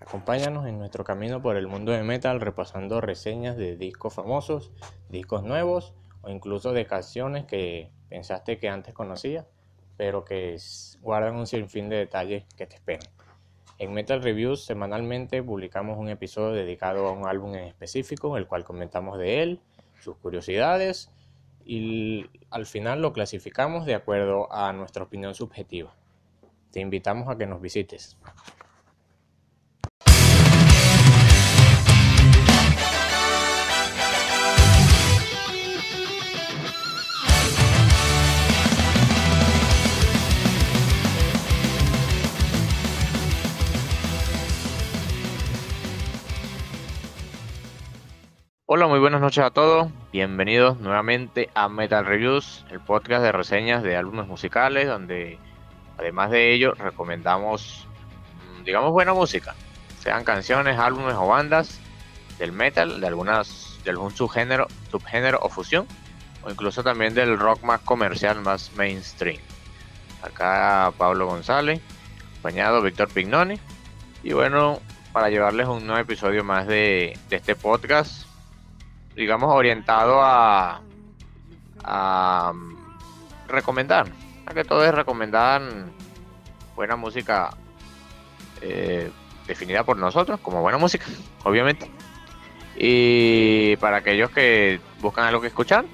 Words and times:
Acompáñanos 0.00 0.66
en 0.66 0.78
nuestro 0.78 1.04
camino 1.04 1.42
por 1.42 1.56
el 1.56 1.66
mundo 1.66 1.92
de 1.92 2.02
metal 2.02 2.40
repasando 2.40 3.00
reseñas 3.00 3.56
de 3.56 3.76
discos 3.76 4.14
famosos, 4.14 4.70
discos 5.08 5.42
nuevos 5.42 5.94
o 6.22 6.30
incluso 6.30 6.72
de 6.72 6.86
canciones 6.86 7.44
que 7.44 7.90
pensaste 8.08 8.58
que 8.58 8.68
antes 8.68 8.94
conocías, 8.94 9.46
pero 9.96 10.24
que 10.24 10.56
guardan 11.00 11.36
un 11.36 11.46
sinfín 11.46 11.88
de 11.88 11.96
detalles 11.96 12.44
que 12.56 12.66
te 12.66 12.76
esperan. 12.76 13.08
En 13.78 13.92
Metal 13.92 14.22
Reviews 14.22 14.64
semanalmente 14.64 15.42
publicamos 15.42 15.98
un 15.98 16.08
episodio 16.08 16.52
dedicado 16.52 17.06
a 17.06 17.12
un 17.12 17.26
álbum 17.26 17.54
en 17.54 17.64
específico, 17.64 18.36
el 18.36 18.46
cual 18.46 18.64
comentamos 18.64 19.18
de 19.18 19.42
él, 19.42 19.60
sus 20.00 20.16
curiosidades 20.16 21.10
y 21.64 22.26
al 22.50 22.66
final 22.66 23.02
lo 23.02 23.12
clasificamos 23.12 23.84
de 23.84 23.94
acuerdo 23.94 24.52
a 24.52 24.72
nuestra 24.72 25.04
opinión 25.04 25.34
subjetiva. 25.34 25.94
Te 26.72 26.80
invitamos 26.80 27.28
a 27.28 27.36
que 27.36 27.46
nos 27.46 27.60
visites. 27.60 28.16
Hola, 48.70 48.86
muy 48.86 48.98
buenas 48.98 49.22
noches 49.22 49.42
a 49.42 49.50
todos. 49.50 49.88
Bienvenidos 50.12 50.78
nuevamente 50.78 51.48
a 51.54 51.70
Metal 51.70 52.04
Reviews, 52.04 52.66
el 52.70 52.80
podcast 52.80 53.22
de 53.22 53.32
reseñas 53.32 53.82
de 53.82 53.96
álbumes 53.96 54.26
musicales, 54.26 54.86
donde 54.86 55.38
además 55.96 56.30
de 56.30 56.52
ello 56.52 56.74
recomendamos, 56.74 57.88
mm, 58.60 58.64
digamos, 58.64 58.92
buena 58.92 59.14
música, 59.14 59.54
sean 60.00 60.22
canciones, 60.22 60.78
álbumes 60.78 61.14
o 61.14 61.26
bandas 61.26 61.80
del 62.38 62.52
metal, 62.52 63.00
de 63.00 63.06
algunas, 63.06 63.78
de 63.84 63.90
algún 63.90 64.14
subgénero, 64.14 64.66
subgénero 64.90 65.38
o 65.40 65.48
fusión, 65.48 65.86
o 66.42 66.50
incluso 66.50 66.82
también 66.82 67.14
del 67.14 67.38
rock 67.38 67.62
más 67.62 67.80
comercial, 67.80 68.42
más 68.42 68.72
mainstream. 68.76 69.40
Acá 70.20 70.92
Pablo 70.98 71.24
González, 71.24 71.80
acompañado 72.32 72.82
Víctor 72.82 73.08
Pignoni, 73.08 73.58
y 74.22 74.34
bueno, 74.34 74.78
para 75.14 75.30
llevarles 75.30 75.68
un 75.68 75.86
nuevo 75.86 76.02
episodio 76.02 76.44
más 76.44 76.66
de, 76.66 77.18
de 77.30 77.36
este 77.36 77.54
podcast 77.54 78.27
digamos, 79.18 79.52
orientado 79.52 80.20
a, 80.22 80.80
mm, 82.54 82.76
recomendar. 83.48 84.06
A 84.46 84.54
que 84.54 84.64
todo 84.64 84.84
es 84.84 84.94
recomendar 84.94 85.60
buena 86.76 86.94
música 86.94 87.50
eh, 88.60 89.10
definida 89.46 89.82
por 89.82 89.96
nosotros 89.96 90.38
como 90.40 90.62
buena 90.62 90.78
música, 90.78 91.04
obviamente. 91.44 91.90
Y 92.76 93.76
para 93.78 93.98
aquellos 93.98 94.30
que 94.30 94.80
buscan 95.00 95.24
algo 95.24 95.40
que 95.40 95.48
escuchar 95.48 95.84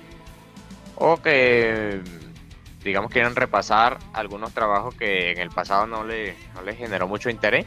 o 0.97 1.17
que, 1.17 2.03
digamos, 2.85 3.11
quieren 3.11 3.35
repasar 3.35 3.99
algunos 4.13 4.53
trabajos 4.53 4.95
que 4.95 5.33
en 5.33 5.39
el 5.39 5.49
pasado 5.49 5.87
no, 5.87 6.05
le, 6.05 6.37
no 6.55 6.61
les 6.61 6.77
generó 6.77 7.09
mucho 7.09 7.31
interés, 7.31 7.65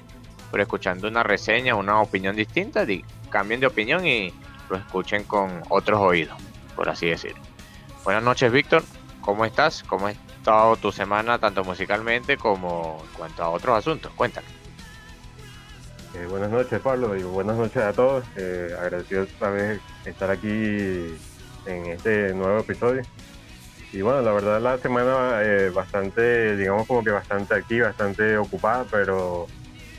pero 0.51 0.61
escuchando 0.61 1.07
una 1.07 1.23
reseña, 1.23 1.73
una 1.73 1.99
opinión 1.99 2.35
distinta, 2.35 2.85
cambien 3.31 3.59
de 3.59 3.65
opinión 3.65 4.05
y 4.05 4.31
lo 4.69 4.77
escuchen 4.77 5.23
con 5.23 5.61
otros 5.69 5.99
oídos, 5.99 6.37
por 6.75 6.89
así 6.89 7.07
decirlo. 7.07 7.41
Buenas 8.03 8.23
noches, 8.23 8.51
Víctor. 8.51 8.83
¿Cómo 9.21 9.45
estás? 9.45 9.83
¿Cómo 9.83 10.07
ha 10.07 10.11
estado 10.11 10.75
tu 10.77 10.91
semana, 10.91 11.37
tanto 11.39 11.63
musicalmente 11.63 12.37
como 12.37 13.03
en 13.05 13.13
cuanto 13.17 13.43
a 13.43 13.49
otros 13.49 13.77
asuntos? 13.77 14.11
Cuéntame. 14.13 14.47
Eh, 16.13 16.25
buenas 16.29 16.49
noches, 16.49 16.79
Pablo, 16.79 17.15
y 17.15 17.23
buenas 17.23 17.57
noches 17.57 17.83
a 17.83 17.93
todos. 17.93 18.23
Eh, 18.37 18.73
agradecido 18.79 19.23
otra 19.23 19.49
vez 19.49 19.81
estar 20.05 20.31
aquí 20.31 21.17
en 21.65 21.85
este 21.87 22.33
nuevo 22.33 22.59
episodio. 22.59 23.03
Y 23.91 24.01
bueno, 24.01 24.21
la 24.21 24.31
verdad 24.31 24.61
la 24.61 24.77
semana 24.77 25.41
eh, 25.43 25.69
bastante, 25.69 26.57
digamos 26.57 26.87
como 26.87 27.03
que 27.03 27.11
bastante 27.11 27.53
activa, 27.53 27.87
bastante 27.87 28.37
ocupada, 28.37 28.85
pero 28.89 29.47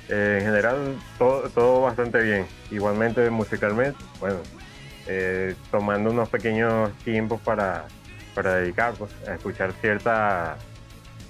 eh, 0.09 0.39
en 0.41 0.47
general 0.47 0.99
todo, 1.19 1.49
todo 1.51 1.83
bastante 1.83 2.23
bien. 2.23 2.47
Igualmente 2.71 3.31
musicalmente, 3.31 3.99
bueno, 4.21 4.37
eh, 5.09 5.55
tomando 5.71 6.11
unos 6.11 6.29
pequeños 6.29 6.93
tiempos 6.99 7.41
para, 7.41 7.87
para 8.35 8.57
dedicar 8.57 8.93
pues, 8.93 9.11
a 9.27 9.35
escuchar 9.35 9.73
ciertas 9.81 10.59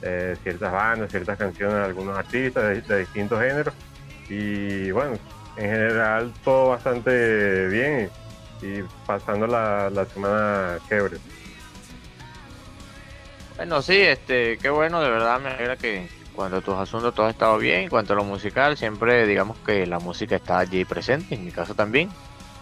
eh, 0.02 0.36
ciertas 0.42 0.72
bandas, 0.72 1.10
ciertas 1.10 1.38
canciones 1.38 1.76
de 1.76 1.84
algunos 1.84 2.18
artistas 2.18 2.86
de, 2.86 2.98
distintos 2.98 3.40
géneros. 3.40 3.74
Y 4.28 4.90
bueno, 4.90 5.16
en 5.56 5.70
general 5.70 6.32
todo 6.44 6.70
bastante 6.70 7.68
bien 7.68 8.10
y, 8.62 8.82
pasando 9.06 9.46
la, 9.46 9.90
la 9.90 10.04
semana 10.06 10.78
chévere. 10.88 11.18
Bueno, 13.56 13.80
sí, 13.80 13.96
este, 13.96 14.58
qué 14.58 14.70
bueno, 14.70 15.00
de 15.00 15.10
verdad 15.10 15.40
me 15.40 15.50
alegra 15.50 15.76
que 15.76 16.08
cuando 16.34 16.60
tus 16.60 16.74
asuntos 16.76 17.14
todo 17.14 17.26
ha 17.26 17.30
estado 17.30 17.58
bien. 17.58 17.82
En 17.82 17.88
cuanto 17.88 18.12
a 18.12 18.16
lo 18.16 18.24
musical, 18.24 18.76
siempre 18.76 19.26
digamos 19.26 19.56
que 19.58 19.86
la 19.86 19.98
música 20.00 20.36
está 20.36 20.58
allí 20.58 20.84
presente, 20.84 21.36
en 21.36 21.44
mi 21.44 21.52
caso 21.52 21.74
también 21.74 22.10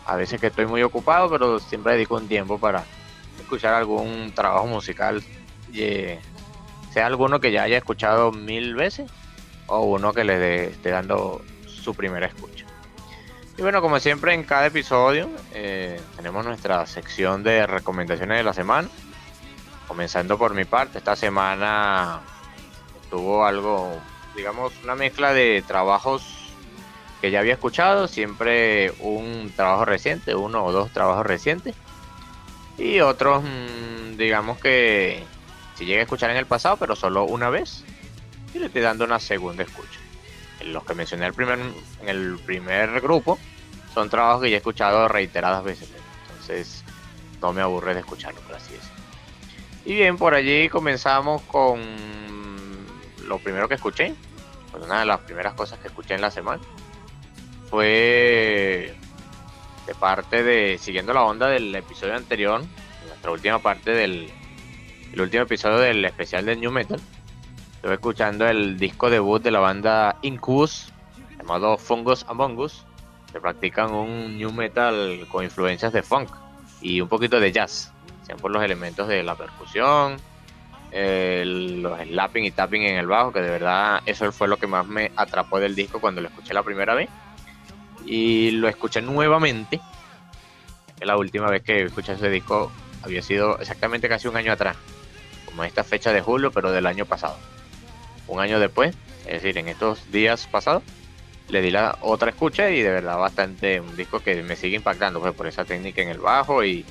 a 0.06 0.17
veces 0.17 0.41
que 0.41 0.47
estoy 0.49 0.67
muy 0.67 0.83
ocupado, 0.83 1.28
pero 1.28 1.59
siempre 1.59 1.94
dedico 1.94 2.15
un 2.17 2.28
tiempo 2.28 2.59
para 2.59 2.84
escuchar 3.41 3.75
algún 3.75 4.33
trabajo 4.34 4.67
musical, 4.67 5.22
eh, 5.75 6.21
sea 6.93 7.06
alguno 7.06 7.41
que 7.41 7.53
ya 7.53 7.65
haya 7.65 7.78
escuchado 7.78 8.33
mil 8.33 8.75
veces 8.75 9.11
o 9.66 9.81
uno 9.81 10.12
que 10.12 10.25
le 10.25 10.66
esté 10.69 10.91
dando 10.91 11.45
su 11.66 11.95
primera 11.95 12.27
escucha. 12.27 12.65
Y 13.59 13.62
bueno, 13.62 13.81
como 13.81 13.99
siempre 13.99 14.34
en 14.34 14.45
cada 14.45 14.66
episodio 14.66 15.31
eh, 15.53 16.00
tenemos 16.15 16.45
nuestra 16.45 16.87
sección 16.87 17.43
de 17.43 17.66
recomendaciones 17.66 18.39
de 18.39 18.45
la 18.45 18.53
semana. 18.53 18.89
Comenzando 19.89 20.37
por 20.37 20.55
mi 20.55 20.65
parte, 20.65 20.99
esta 20.99 21.16
semana 21.16 22.21
tuvo 23.11 23.45
algo, 23.45 23.99
digamos, 24.37 24.72
una 24.84 24.95
mezcla 24.95 25.33
de 25.33 25.65
trabajos 25.66 26.36
que 27.21 27.31
ya 27.31 27.41
había 27.41 27.54
escuchado, 27.54 28.09
siempre 28.09 28.93
un 29.00 29.53
trabajo 29.54 29.84
reciente, 29.84 30.34
uno 30.34 30.65
o 30.65 30.72
dos 30.72 30.93
trabajos 30.93 31.27
recientes. 31.27 31.75
Y 32.78 33.00
otros, 33.00 33.43
mm, 33.43 34.16
digamos 34.16 34.59
que 34.59 35.25
si 35.77 35.87
llegué 35.87 36.00
a 36.00 36.03
escuchar 36.03 36.31
en 36.31 36.37
el 36.37 36.47
pasado, 36.47 36.77
pero 36.77 36.94
solo 36.94 37.25
una 37.25 37.50
vez. 37.50 37.84
Y 38.54 38.59
le 38.59 38.66
estoy 38.66 38.82
dando 38.82 39.04
una 39.04 39.19
segunda 39.19 39.62
escucha. 39.62 39.99
Los 40.65 40.84
que 40.84 40.94
mencioné 40.94 41.27
el 41.27 41.34
primer, 41.34 41.59
en 41.59 42.09
el 42.09 42.38
primer 42.38 43.00
grupo 43.00 43.38
son 43.94 44.10
trabajos 44.10 44.43
que 44.43 44.50
ya 44.50 44.56
he 44.56 44.59
escuchado 44.59 45.09
reiteradas 45.09 45.65
veces. 45.65 45.88
Entonces 46.31 46.84
no 47.41 47.53
me 47.53 47.62
aburre 47.62 47.94
de 47.94 48.00
escucharlo, 48.00 48.41
por 48.41 48.56
así 48.56 48.72
decirlo. 48.72 48.97
Y 49.84 49.94
bien, 49.94 50.16
por 50.16 50.34
allí 50.34 50.69
comenzamos 50.69 51.43
con 51.43 51.81
lo 53.27 53.38
primero 53.38 53.69
que 53.69 53.75
escuché. 53.75 54.15
Pues 54.71 54.84
una 54.84 55.00
de 55.00 55.06
las 55.06 55.21
primeras 55.21 55.54
cosas 55.54 55.78
que 55.78 55.88
escuché 55.88 56.15
en 56.15 56.21
la 56.21 56.31
semana 56.31 56.60
fue 57.71 58.94
de 59.87 59.94
parte 59.94 60.43
de, 60.43 60.78
siguiendo 60.78 61.12
la 61.12 61.22
onda 61.22 61.49
del 61.49 61.75
episodio 61.75 62.15
anterior, 62.15 62.62
nuestra 63.06 63.31
última 63.31 63.59
parte 63.60 63.93
del 63.93 64.31
el 65.12 65.21
último 65.21 65.44
episodio 65.44 65.78
del 65.78 66.04
especial 66.04 66.44
de 66.44 66.56
New 66.56 66.71
Metal. 66.71 67.00
Estuve 67.77 67.94
escuchando 67.94 68.47
el 68.47 68.78
disco 68.78 69.09
debut 69.09 69.43
de 69.43 69.50
la 69.50 69.60
banda 69.60 70.16
Incubus, 70.22 70.93
llamado 71.38 71.78
Fungus 71.78 72.27
Among 72.28 72.59
Us, 72.59 72.84
que 73.32 73.41
practican 73.41 73.94
un 73.94 74.37
New 74.37 74.53
Metal 74.53 75.27
con 75.31 75.44
influencias 75.44 75.93
de 75.93 76.03
funk 76.03 76.28
y 76.81 77.00
un 77.00 77.09
poquito 77.09 77.41
de 77.41 77.53
jazz, 77.53 77.93
sean 78.27 78.38
por 78.38 78.50
los 78.50 78.62
elementos 78.62 79.09
de 79.09 79.22
la 79.22 79.37
percusión, 79.37 80.16
los 80.93 82.00
slapping 82.00 82.44
y 82.44 82.50
tapping 82.50 82.83
en 82.83 82.97
el 82.97 83.06
bajo, 83.06 83.33
que 83.33 83.41
de 83.41 83.50
verdad 83.50 84.03
eso 84.04 84.31
fue 84.33 84.48
lo 84.48 84.56
que 84.56 84.66
más 84.66 84.87
me 84.87 85.12
atrapó 85.16 85.59
del 85.60 85.75
disco 85.75 86.00
cuando 86.00 86.21
lo 86.21 86.28
escuché 86.28 86.53
la 86.53 86.62
primera 86.62 86.94
vez 86.94 87.09
y 88.07 88.53
lo 88.53 88.69
escuché 88.69 89.03
nuevamente. 89.03 89.81
La 91.01 91.17
última 91.17 91.51
vez 91.51 91.63
que 91.63 91.83
escuché 91.83 92.13
ese 92.13 92.31
disco 92.31 92.73
había 93.03 93.23
sido 93.23 93.59
exactamente 93.59 94.09
casi 94.09 94.29
un 94.29 94.37
año 94.37 94.53
atrás, 94.53 94.77
como 95.45 95.65
esta 95.65 95.85
fecha 95.85 96.13
de 96.13 96.21
julio, 96.21 96.51
pero 96.51 96.73
del 96.73 96.87
año 96.87 97.05
pasado. 97.05 97.37
Un 98.29 98.41
año 98.41 98.59
después, 98.59 98.97
es 99.27 99.43
decir, 99.43 99.59
en 99.59 99.69
estos 99.69 100.11
días 100.11 100.47
pasados, 100.47 100.83
le 101.49 101.63
di 101.63 101.71
la 101.71 101.99
otra 102.01 102.31
escucha 102.31 102.71
y 102.71 102.83
de 102.83 102.91
verdad 102.91 103.19
bastante 103.19 103.81
un 103.81 103.97
disco 103.97 104.21
que 104.21 104.43
me 104.43 104.57
sigue 104.57 104.77
impactando 104.77 105.21
pues, 105.21 105.35
por 105.35 105.47
esa 105.47 105.65
técnica 105.65 106.03
en 106.03 106.09
el 106.09 106.19
bajo 106.19 106.65
y 106.65 106.85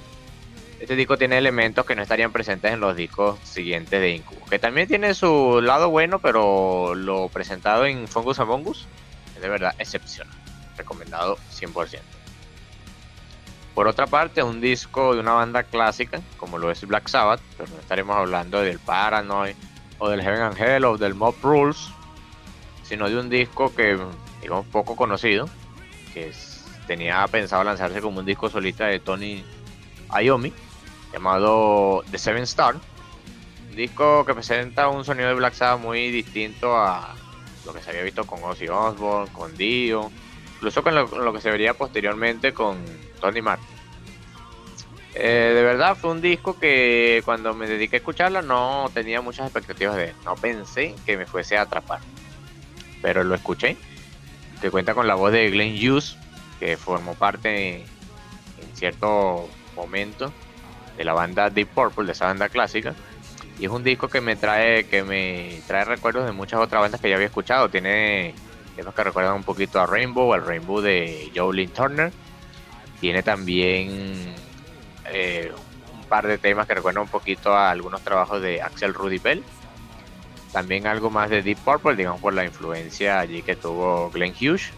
este 0.79 0.95
disco 0.95 1.17
tiene 1.17 1.37
elementos 1.37 1.85
que 1.85 1.95
no 1.95 2.01
estarían 2.01 2.31
presentes 2.31 2.71
en 2.71 2.79
los 2.79 2.95
discos 2.95 3.37
siguientes 3.43 3.99
de 3.99 4.11
Incubus, 4.11 4.49
que 4.49 4.59
también 4.59 4.87
tiene 4.87 5.13
su 5.13 5.59
lado 5.61 5.89
bueno, 5.89 6.19
pero 6.19 6.95
lo 6.95 7.27
presentado 7.29 7.85
en 7.85 8.07
Fungus 8.07 8.39
Among 8.39 8.67
Us 8.67 8.87
es 9.35 9.41
de 9.41 9.49
verdad 9.49 9.75
excepcional 9.77 10.44
recomendado 10.77 11.37
100%. 11.53 11.99
Por 13.73 13.87
otra 13.89 14.07
parte, 14.07 14.41
un 14.41 14.61
disco 14.61 15.13
de 15.13 15.19
una 15.19 15.33
banda 15.33 15.63
clásica, 15.63 16.21
como 16.37 16.57
lo 16.57 16.71
es 16.71 16.85
Black 16.87 17.09
Sabbath, 17.09 17.41
pero 17.57 17.69
no 17.69 17.79
estaremos 17.79 18.15
hablando 18.15 18.61
del 18.61 18.79
Paranoid 18.79 19.55
o 19.99 20.07
del 20.07 20.21
Heaven 20.21 20.41
and 20.41 20.57
Hell 20.57 20.85
o 20.85 20.97
del 20.97 21.13
Mob 21.13 21.35
Rules, 21.41 21.89
sino 22.83 23.09
de 23.09 23.19
un 23.19 23.29
disco 23.29 23.75
que 23.75 23.99
digamos, 24.41 24.65
poco 24.67 24.95
conocido, 24.95 25.49
que 26.13 26.31
tenía 26.87 27.27
pensado 27.27 27.63
lanzarse 27.63 27.99
como 27.99 28.19
un 28.19 28.25
disco 28.25 28.49
solista 28.49 28.85
de 28.85 28.99
Tony 28.99 29.43
Iommi, 30.21 30.53
llamado 31.11 32.03
The 32.11 32.17
Seven 32.17 32.43
Star. 32.43 32.75
Un 32.75 33.75
disco 33.75 34.23
que 34.25 34.33
presenta 34.33 34.87
un 34.87 35.03
sonido 35.03 35.27
de 35.29 35.35
Black 35.35 35.53
Sabbath 35.53 35.81
muy 35.81 36.11
distinto 36.11 36.77
a 36.77 37.15
lo 37.65 37.73
que 37.73 37.81
se 37.81 37.89
había 37.89 38.03
visto 38.03 38.25
con 38.25 38.41
Ozzy 38.43 38.67
Osbourne, 38.67 39.33
con 39.33 39.57
Dio, 39.57 40.11
incluso 40.65 40.81
con 40.81 40.95
lo, 40.95 41.31
que 41.31 41.41
se 41.41 41.51
vería 41.51 41.75
posteriormente 41.75 42.51
con 42.51 42.83
Tony 43.21 43.39
Martin. 43.39 43.67
Eh, 45.13 45.51
de 45.53 45.61
verdad 45.61 45.95
fue 45.95 46.09
un 46.09 46.21
disco 46.21 46.57
que 46.59 47.21
cuando 47.23 47.53
me 47.53 47.67
dediqué 47.67 47.97
a 47.97 47.99
escucharlo 47.99 48.41
no 48.41 48.89
tenía 48.91 49.21
muchas 49.21 49.45
expectativas 49.45 49.95
de 49.95 50.05
él. 50.05 50.13
No 50.25 50.33
pensé 50.33 50.95
que 51.05 51.17
me 51.17 51.27
fuese 51.27 51.55
a 51.55 51.61
atrapar. 51.61 51.99
Pero 53.03 53.23
lo 53.23 53.35
escuché. 53.35 53.77
Te 54.59 54.71
cuenta 54.71 54.95
con 54.95 55.07
la 55.07 55.13
voz 55.13 55.31
de 55.31 55.51
Glenn 55.51 55.75
Hughes, 55.75 56.17
que 56.59 56.77
formó 56.77 57.13
parte 57.13 57.75
en 57.75 58.75
cierto 58.75 59.47
momento 59.75 60.33
de 60.97 61.03
la 61.03 61.13
banda 61.13 61.51
Deep 61.51 61.67
Purple, 61.67 62.07
de 62.07 62.13
esa 62.13 62.25
banda 62.25 62.49
clásica. 62.49 62.95
Y 63.59 63.65
es 63.65 63.71
un 63.71 63.83
disco 63.83 64.07
que 64.07 64.19
me 64.19 64.35
trae, 64.35 64.85
que 64.87 65.03
me 65.03 65.61
trae 65.67 65.85
recuerdos 65.85 66.25
de 66.25 66.31
muchas 66.31 66.59
otras 66.59 66.81
bandas 66.81 66.99
que 66.99 67.09
ya 67.09 67.15
había 67.15 67.27
escuchado. 67.27 67.69
Tiene 67.69 68.33
temas 68.75 68.93
que 68.93 69.03
recuerdan 69.03 69.35
un 69.35 69.43
poquito 69.43 69.79
a 69.79 69.85
Rainbow, 69.85 70.33
al 70.33 70.45
Rainbow 70.45 70.81
de 70.81 71.31
Jolene 71.35 71.71
Turner. 71.71 72.11
Tiene 72.99 73.23
también 73.23 74.35
eh, 75.11 75.51
un 75.93 76.03
par 76.05 76.27
de 76.27 76.37
temas 76.37 76.67
que 76.67 76.75
recuerdan 76.75 77.03
un 77.03 77.09
poquito 77.09 77.53
a 77.53 77.71
algunos 77.71 78.01
trabajos 78.01 78.41
de 78.41 78.61
Axel 78.61 78.93
Rudy 78.93 79.19
Bell. 79.19 79.43
También 80.51 80.87
algo 80.87 81.09
más 81.09 81.29
de 81.29 81.41
Deep 81.41 81.57
Purple, 81.59 81.95
digamos 81.95 82.21
por 82.21 82.33
la 82.33 82.45
influencia 82.45 83.19
allí 83.19 83.41
que 83.41 83.55
tuvo 83.55 84.09
Glenn 84.11 84.33
Hughes. 84.39 84.71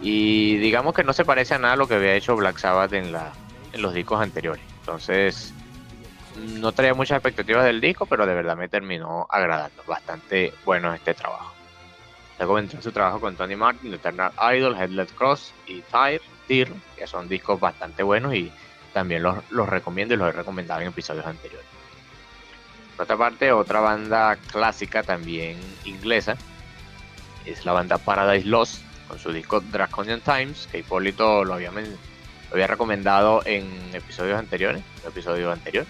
Y 0.00 0.56
digamos 0.56 0.94
que 0.94 1.04
no 1.04 1.12
se 1.12 1.24
parece 1.24 1.54
a 1.54 1.58
nada 1.58 1.74
a 1.74 1.76
lo 1.76 1.86
que 1.86 1.94
había 1.94 2.14
hecho 2.14 2.34
Black 2.34 2.58
Sabbath 2.58 2.92
en, 2.92 3.12
la, 3.12 3.32
en 3.72 3.82
los 3.82 3.94
discos 3.94 4.20
anteriores. 4.20 4.64
Entonces, 4.80 5.54
no 6.36 6.72
traía 6.72 6.94
muchas 6.94 7.16
expectativas 7.16 7.64
del 7.64 7.80
disco, 7.80 8.06
pero 8.06 8.26
de 8.26 8.34
verdad 8.34 8.56
me 8.56 8.68
terminó 8.68 9.26
agradando. 9.30 9.82
Bastante 9.86 10.52
bueno 10.64 10.92
este 10.92 11.14
trabajo. 11.14 11.51
Entró 12.42 12.82
su 12.82 12.92
trabajo 12.92 13.20
con 13.20 13.36
Tony 13.36 13.56
Martin, 13.56 13.94
Eternal 13.94 14.32
Idol, 14.54 14.76
Headless 14.76 15.12
Cross 15.12 15.52
y 15.66 15.82
Tire, 15.82 16.20
Tear, 16.48 16.68
que 16.96 17.06
son 17.06 17.28
discos 17.28 17.60
bastante 17.60 18.02
buenos 18.02 18.34
y 18.34 18.50
también 18.92 19.22
los, 19.22 19.38
los 19.50 19.68
recomiendo 19.68 20.14
y 20.14 20.16
los 20.16 20.28
he 20.28 20.32
recomendado 20.32 20.80
en 20.80 20.88
episodios 20.88 21.24
anteriores. 21.24 21.66
Por 22.96 23.04
otra 23.04 23.16
parte, 23.16 23.52
otra 23.52 23.80
banda 23.80 24.36
clásica 24.50 25.02
también 25.02 25.56
inglesa 25.84 26.36
es 27.44 27.64
la 27.64 27.72
banda 27.72 27.98
Paradise 27.98 28.46
Lost 28.46 28.82
con 29.08 29.18
su 29.18 29.32
disco 29.32 29.60
Draconian 29.60 30.20
Times, 30.20 30.68
que 30.70 30.78
Hipólito 30.78 31.44
lo 31.44 31.54
había, 31.54 31.70
lo 31.70 31.82
había 32.52 32.66
recomendado 32.66 33.42
en 33.44 33.66
episodios 33.92 34.38
anteriores, 34.38 34.82
episodio 35.06 35.50
anterior. 35.50 35.86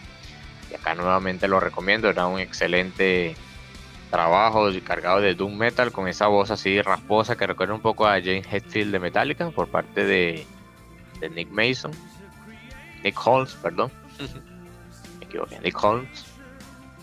Y 0.70 0.74
acá 0.74 0.94
nuevamente 0.94 1.48
lo 1.48 1.60
recomiendo, 1.60 2.08
era 2.08 2.26
un 2.26 2.40
excelente 2.40 3.36
trabajo 4.12 4.68
cargado 4.84 5.22
de 5.22 5.34
Doom 5.34 5.56
Metal 5.56 5.90
con 5.90 6.06
esa 6.06 6.26
voz 6.26 6.50
así 6.50 6.82
rasposa 6.82 7.34
que 7.34 7.46
recuerda 7.46 7.72
un 7.72 7.80
poco 7.80 8.06
a 8.06 8.20
James 8.20 8.46
Hetfield 8.46 8.92
de 8.92 9.00
Metallica 9.00 9.50
por 9.50 9.68
parte 9.68 10.04
de, 10.04 10.46
de 11.18 11.30
Nick 11.30 11.48
Mason. 11.50 11.92
Nick 13.02 13.18
Holmes, 13.26 13.54
perdón. 13.54 13.90
Me 15.18 15.24
equivoqué, 15.24 15.58
Nick 15.60 15.82
Holmes. 15.82 16.26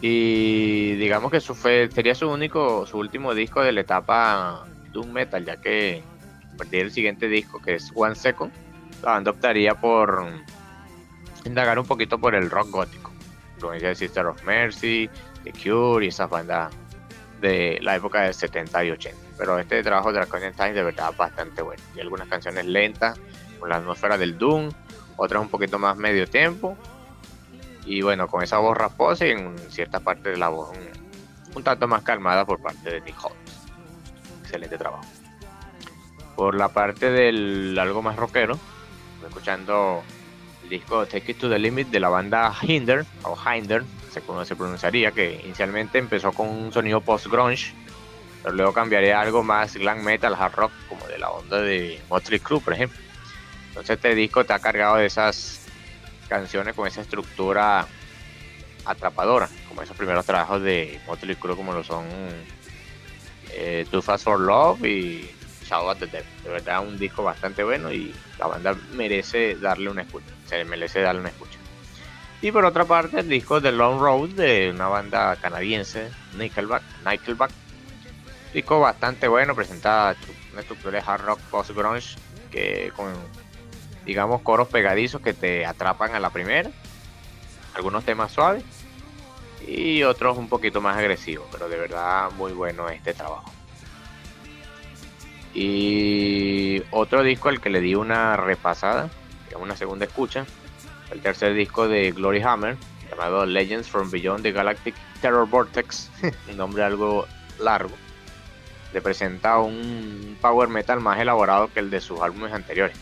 Y 0.02 0.94
digamos 0.98 1.32
que 1.32 1.38
eso 1.38 1.56
fue, 1.56 1.90
sería 1.92 2.14
su 2.14 2.30
único, 2.30 2.86
su 2.86 3.00
último 3.00 3.34
disco 3.34 3.64
de 3.64 3.72
la 3.72 3.82
etapa 3.82 4.68
Doom 4.94 5.12
Metal, 5.12 5.44
ya 5.44 5.60
que 5.60 6.04
a 6.54 6.58
partir 6.58 6.84
del 6.84 6.92
siguiente 6.92 7.28
disco, 7.28 7.60
que 7.60 7.76
es 7.76 7.92
One 7.96 8.14
Second, 8.14 8.54
la 9.02 9.14
banda 9.14 9.32
optaría 9.32 9.74
por 9.74 10.28
indagar 11.44 11.80
un 11.80 11.88
poquito 11.88 12.20
por 12.20 12.36
el 12.36 12.52
rock 12.52 12.70
gótico. 12.70 13.12
Como 13.60 13.74
decía 13.74 13.96
Sister 13.96 14.28
of 14.28 14.44
Mercy, 14.44 15.10
The 15.44 15.54
Cure 15.54 16.06
y 16.06 16.10
esas 16.10 16.30
bandas 16.30 16.72
de 17.40 17.80
la 17.82 17.96
época 17.96 18.22
de 18.22 18.34
70 18.34 18.86
y 18.86 18.92
80. 18.92 19.18
Pero 19.38 19.60
este 19.60 19.82
trabajo 19.84 20.12
de 20.12 20.20
Draconian 20.20 20.54
Times 20.54 20.76
de 20.76 20.84
verdad 20.84 21.14
bastante 21.18 21.62
bueno. 21.62 21.82
Y 21.96 22.00
algunas 22.00 22.28
canciones 22.28 22.66
lentas, 22.66 23.20
con 23.60 23.70
la 23.70 23.78
atmósfera 23.78 24.18
del 24.18 24.38
Doom, 24.38 24.70
otras 25.18 25.42
un 25.42 25.50
poquito 25.50 25.80
más 25.80 25.98
medio 25.98 26.28
tiempo. 26.28 26.78
Y 27.86 28.02
bueno, 28.02 28.28
con 28.28 28.44
esa 28.44 28.58
voz 28.58 28.78
rasposa 28.78 29.26
y 29.26 29.32
en 29.32 29.58
cierta 29.70 30.00
parte 30.00 30.30
de 30.30 30.38
la 30.38 30.50
voz 30.50 30.72
un, 31.56 31.64
tanto 31.64 31.88
más 31.88 32.04
calmada 32.04 32.46
por 32.46 32.62
parte 32.62 32.90
de 32.90 33.02
Nick 33.02 33.16
Holmes. 33.24 33.40
Excelente 34.44 34.78
trabajo. 34.78 35.04
Por 36.36 36.56
la 36.56 36.70
parte 36.70 37.10
del 37.10 37.78
algo 37.80 38.02
más 38.02 38.16
rockero, 38.16 38.58
escuchando 39.28 40.04
el 40.64 40.70
disco 40.70 41.06
Take 41.06 41.32
It 41.32 41.40
to 41.40 41.50
the 41.50 41.60
Limit 41.60 41.90
de 41.90 42.00
la 42.00 42.10
banda 42.10 42.54
Hinder, 42.62 43.06
o 43.24 43.36
Hinder, 43.36 43.84
cómo 44.26 44.44
se 44.46 44.56
pronunciaría, 44.56 45.12
que 45.12 45.42
inicialmente 45.44 45.98
empezó 45.98 46.32
con 46.32 46.48
un 46.48 46.74
sonido 46.74 47.02
post-grunge, 47.02 47.74
pero 48.44 48.56
luego 48.56 48.74
cambiaría 48.74 49.20
algo 49.20 49.44
más 49.44 49.76
glam 49.76 50.04
metal, 50.04 50.36
hard 50.38 50.56
rock, 50.56 50.72
como 50.88 51.08
de 51.08 51.20
la 51.20 51.30
onda 51.30 51.62
de 51.62 52.02
Motley 52.10 52.40
Crue, 52.40 52.62
por 52.62 52.74
ejemplo. 52.74 52.98
Entonces 53.70 53.96
este 53.96 54.16
disco 54.16 54.42
está 54.42 54.60
cargado 54.60 54.98
de 54.98 55.06
esas 55.06 55.62
canciones 56.28 56.76
con 56.76 56.88
esa 56.88 57.02
estructura 57.02 57.88
atrapadora, 58.86 59.50
como 59.68 59.82
esos 59.82 59.96
primeros 59.96 60.26
trabajos 60.26 60.62
de 60.62 61.00
Motley 61.08 61.36
Crue 61.36 61.56
como 61.56 61.74
lo 61.74 61.84
son 61.84 62.06
eh, 63.52 63.86
Too 63.90 64.02
Fast 64.02 64.24
for 64.24 64.40
Love 64.40 64.84
y 64.86 65.30
Shadow 65.66 65.90
of 65.90 66.00
the 66.00 66.08
Dead. 66.08 66.24
De 66.44 66.50
verdad 66.50 66.82
un 66.82 66.98
disco 66.98 67.24
bastante 67.24 67.64
bueno 67.64 67.92
y 67.92 68.14
la 68.40 68.48
banda 68.48 68.76
merece 68.94 69.56
darle 69.56 69.90
una 69.90 70.02
escucha, 70.02 70.34
se 70.46 70.64
merece 70.66 71.02
darle 71.02 71.22
una 71.22 71.30
escucha. 71.30 71.59
Y 72.42 72.52
por 72.52 72.64
otra 72.64 72.86
parte 72.86 73.20
el 73.20 73.30
disco 73.30 73.62
The 73.62 73.72
Long 73.72 74.00
Road 74.00 74.30
de 74.30 74.72
una 74.74 74.88
banda 74.88 75.36
canadiense, 75.36 76.10
Nickelback. 76.38 77.52
Disco 78.54 78.80
bastante 78.80 79.28
bueno, 79.28 79.54
presenta 79.54 80.16
una 80.54 80.62
estructura 80.62 81.00
de 81.00 81.04
hard 81.06 81.22
rock 81.26 81.40
post 81.52 81.72
grunge 81.72 82.16
que 82.50 82.92
con 82.96 83.14
digamos, 84.10 84.42
coros 84.42 84.68
pegadizos 84.68 85.22
que 85.22 85.34
te 85.34 85.66
atrapan 85.68 86.16
a 86.16 86.20
la 86.20 86.32
primera. 86.32 86.72
Algunos 87.76 88.04
temas 88.04 88.32
suaves 88.32 88.64
y 89.68 90.02
otros 90.02 90.38
un 90.38 90.50
poquito 90.50 90.82
más 90.82 90.98
agresivos, 90.98 91.48
pero 91.52 91.70
de 91.70 91.78
verdad 91.78 92.32
muy 92.32 92.52
bueno 92.54 92.90
este 92.90 93.14
trabajo. 93.14 93.52
Y 95.54 96.82
otro 96.90 97.22
disco 97.22 97.50
al 97.50 97.62
que 97.62 97.70
le 97.70 97.82
di 97.82 97.94
una 97.94 98.36
repasada, 98.36 99.10
una 99.60 99.76
segunda 99.76 100.06
escucha, 100.06 100.46
el 101.12 101.22
tercer 101.22 101.54
disco 101.54 101.88
de 101.88 102.12
Glory 102.12 102.42
Hammer, 102.42 102.78
llamado 103.10 103.46
Legends 103.46 103.88
from 103.88 104.12
Beyond 104.12 104.44
the 104.44 104.52
Galactic 104.52 104.96
Terror 105.22 105.48
Vortex, 105.48 106.10
un 106.50 106.58
nombre 106.58 106.84
algo 106.84 107.28
largo, 107.60 107.96
le 108.94 109.02
presenta 109.02 109.60
un 109.60 110.38
power 110.42 110.70
metal 110.70 111.00
más 111.00 111.20
elaborado 111.20 111.72
que 111.74 111.80
el 111.80 111.90
de 111.90 112.02
sus 112.02 112.20
álbumes 112.22 112.54
anteriores 112.54 112.98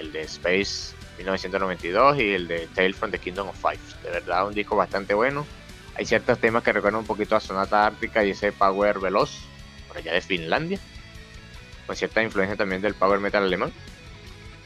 el 0.00 0.12
de 0.12 0.22
Space 0.22 0.94
1992 1.18 2.18
y 2.18 2.30
el 2.32 2.48
de 2.48 2.66
Tale 2.74 2.94
from 2.94 3.10
the 3.10 3.18
Kingdom 3.18 3.48
of 3.48 3.56
Five. 3.56 3.78
De 4.02 4.10
verdad, 4.10 4.46
un 4.46 4.54
disco 4.54 4.74
bastante 4.76 5.14
bueno. 5.14 5.46
Hay 5.94 6.06
ciertos 6.06 6.38
temas 6.38 6.62
que 6.62 6.72
recuerdan 6.72 7.00
un 7.00 7.06
poquito 7.06 7.36
a 7.36 7.40
Sonata 7.40 7.86
Ártica 7.86 8.24
y 8.24 8.30
ese 8.30 8.52
power 8.52 8.98
veloz, 8.98 9.30
por 9.88 9.98
allá 9.98 10.14
de 10.14 10.20
Finlandia, 10.20 10.78
con 11.86 11.94
cierta 11.94 12.22
influencia 12.22 12.56
también 12.56 12.80
del 12.80 12.94
power 12.94 13.20
metal 13.20 13.44
alemán. 13.44 13.72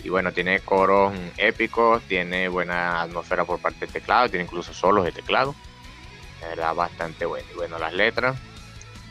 Y 0.05 0.11
bueno, 0.11 0.33
tiene 0.33 0.61
coros 0.61 1.15
épicos, 1.39 2.03
tiene 2.03 2.49
buena 2.49 3.01
atmósfera 3.03 3.45
por 3.45 3.59
parte 3.59 3.81
del 3.81 3.91
teclado, 3.91 4.29
tiene 4.29 4.45
incluso 4.45 4.75
solos 4.75 5.05
de 5.05 5.13
teclado. 5.13 5.55
De 6.41 6.49
verdad, 6.49 6.75
bastante 6.75 7.25
bueno. 7.25 7.47
Y 7.53 7.57
bueno, 7.57 7.79
las 7.79 7.95
letras 7.95 8.37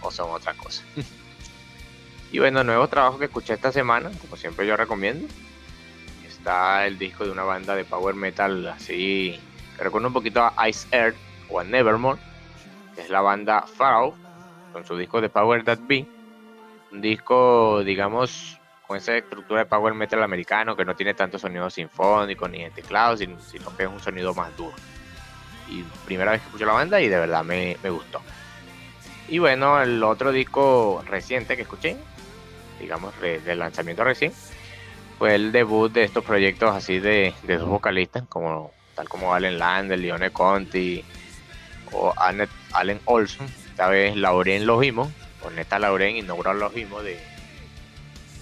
o 0.02 0.12
son 0.12 0.30
otra 0.30 0.54
cosa. 0.54 0.84
y 2.32 2.38
bueno, 2.38 2.64
nuevo 2.64 2.88
trabajo 2.88 3.18
que 3.18 3.26
escuché 3.26 3.56
esta 3.56 3.72
semana, 3.72 4.12
como 4.22 4.38
siempre 4.38 4.68
yo 4.68 4.78
recomiendo, 4.78 5.28
está 6.28 6.86
el 6.86 7.00
disco 7.00 7.26
de 7.26 7.32
una 7.32 7.44
banda 7.44 7.74
de 7.76 7.86
power 7.86 8.16
metal 8.16 8.68
así, 8.68 9.40
que 9.78 9.84
recuerda 9.84 10.10
un 10.10 10.14
poquito 10.14 10.44
a 10.44 10.70
Ice 10.70 10.88
Earth 10.92 11.16
o 11.50 11.60
a 11.60 11.64
Nevermore, 11.64 12.20
que 12.94 13.02
es 13.02 13.10
la 13.10 13.22
banda 13.22 13.62
Pharaoh, 13.62 14.14
con 14.74 14.86
su 14.86 14.98
disco 14.98 15.22
de 15.22 15.30
Power 15.30 15.64
That 15.64 15.80
Be. 15.88 16.06
Un 16.92 17.02
disco, 17.02 17.82
digamos, 17.84 18.60
esa 18.96 19.16
estructura 19.18 19.62
de 19.62 19.66
power 19.66 19.94
metal 19.94 20.24
americano 20.24 20.76
que 20.76 20.86
no 20.86 20.96
tiene 20.96 21.14
tanto 21.14 21.40
sonido 21.40 21.70
sinfónico 21.70 22.48
ni 22.48 22.64
de 22.64 22.72
teclado, 22.72 23.18
sino, 23.18 23.38
que 23.78 23.84
es 23.84 23.90
un 23.90 24.00
sonido 24.00 24.34
más 24.34 24.56
duro. 24.56 24.76
Y 25.70 25.84
primera 26.06 26.32
vez 26.32 26.42
que 26.42 26.48
escucho 26.48 26.66
la 26.66 26.74
banda 26.74 27.02
y 27.02 27.08
de 27.08 27.18
verdad 27.18 27.44
me, 27.44 27.78
me 27.82 27.90
gustó. 27.90 28.22
Y 29.28 29.40
bueno, 29.40 29.82
el 29.82 30.04
otro 30.04 30.32
disco 30.32 31.04
reciente 31.08 31.56
que 31.56 31.64
escuché, 31.64 31.98
digamos, 32.80 33.14
del 33.22 33.60
lanzamiento 33.60 34.04
recién, 34.04 34.34
fue 35.18 35.36
el 35.36 35.52
debut 35.52 35.92
de 35.92 36.04
estos 36.04 36.24
proyectos 36.24 36.76
así 36.76 37.00
de, 37.00 37.34
dos 37.48 37.68
vocalistas, 37.68 38.24
como 38.28 38.72
tal 38.96 39.08
como 39.08 39.34
Allen 39.34 39.58
Land, 39.58 39.92
Leone 39.94 40.32
Conti 40.32 41.04
o 41.92 42.14
Allen 42.18 43.00
Olson. 43.06 43.48
Esta 43.70 43.88
vez 43.88 44.16
Lauren 44.16 44.66
Logimo, 44.66 45.12
Neta 45.56 45.80
Lauren 45.80 46.16
inauguró 46.18 46.54
Logimo 46.54 47.02
de, 47.02 47.20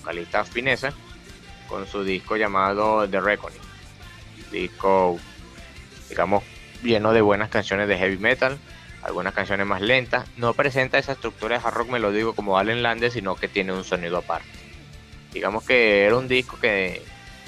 vocalista 0.01 0.43
finesa, 0.43 0.93
con 1.67 1.88
su 1.88 2.03
disco 2.03 2.36
llamado 2.36 3.08
The 3.08 3.22
Reckoning. 3.22 3.62
Disco, 4.51 5.20
digamos, 6.10 6.43
lleno 6.84 7.13
de 7.13 7.22
buenas 7.22 7.50
canciones 7.50 7.88
de 7.88 7.98
heavy 7.98 8.17
metal, 8.17 8.58
algunas 9.03 9.34
canciones 9.34 9.65
más 9.65 9.81
lentas. 9.81 10.27
No 10.38 10.53
presenta 10.53 10.98
esa 10.98 11.13
estructura 11.13 11.58
de 11.58 11.65
hard 11.65 11.75
rock 11.75 11.89
melódico 11.89 12.34
como 12.34 12.58
Allen 12.58 12.84
Lande, 12.84 13.12
sino 13.12 13.36
que 13.36 13.48
tiene 13.48 13.74
un 13.74 13.84
sonido 13.84 14.17
aparte. 14.17 14.50
Digamos 15.31 15.63
que 15.63 16.05
era 16.05 16.17
un 16.17 16.27
disco 16.27 16.58
que 16.60 17.01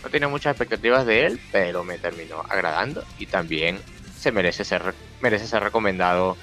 no 0.04 0.10
tenía 0.10 0.30
muchas 0.30 0.52
expectativas 0.52 1.06
de 1.06 1.26
él, 1.26 1.40
pero 1.52 1.84
me 1.84 1.98
terminó 1.98 2.42
agradando 2.48 3.04
y 3.18 3.26
también 3.26 3.80
se 4.18 4.32
merece 4.32 4.64
ser, 4.64 4.94
merece 5.22 5.48
ser 5.48 5.64
recomendado 5.64 6.38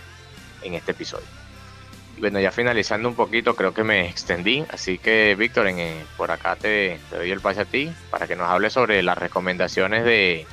en 0.62 0.74
este 0.74 0.90
episodio. 0.90 1.39
Bueno, 2.20 2.38
ya 2.38 2.50
finalizando 2.52 3.08
un 3.08 3.14
poquito, 3.14 3.56
creo 3.56 3.72
que 3.72 3.82
me 3.82 4.06
extendí, 4.06 4.62
así 4.68 4.98
que 4.98 5.34
Víctor, 5.36 5.68
eh, 5.68 6.04
por 6.18 6.30
acá 6.30 6.54
te, 6.54 7.00
doy 7.10 7.30
el 7.30 7.40
pase 7.40 7.62
a 7.62 7.64
ti 7.64 7.90
para 8.10 8.26
que 8.26 8.36
nos 8.36 8.46
hables 8.46 8.74
sobre 8.74 9.02
las 9.02 9.16
recomendaciones 9.16 10.04
de, 10.04 10.46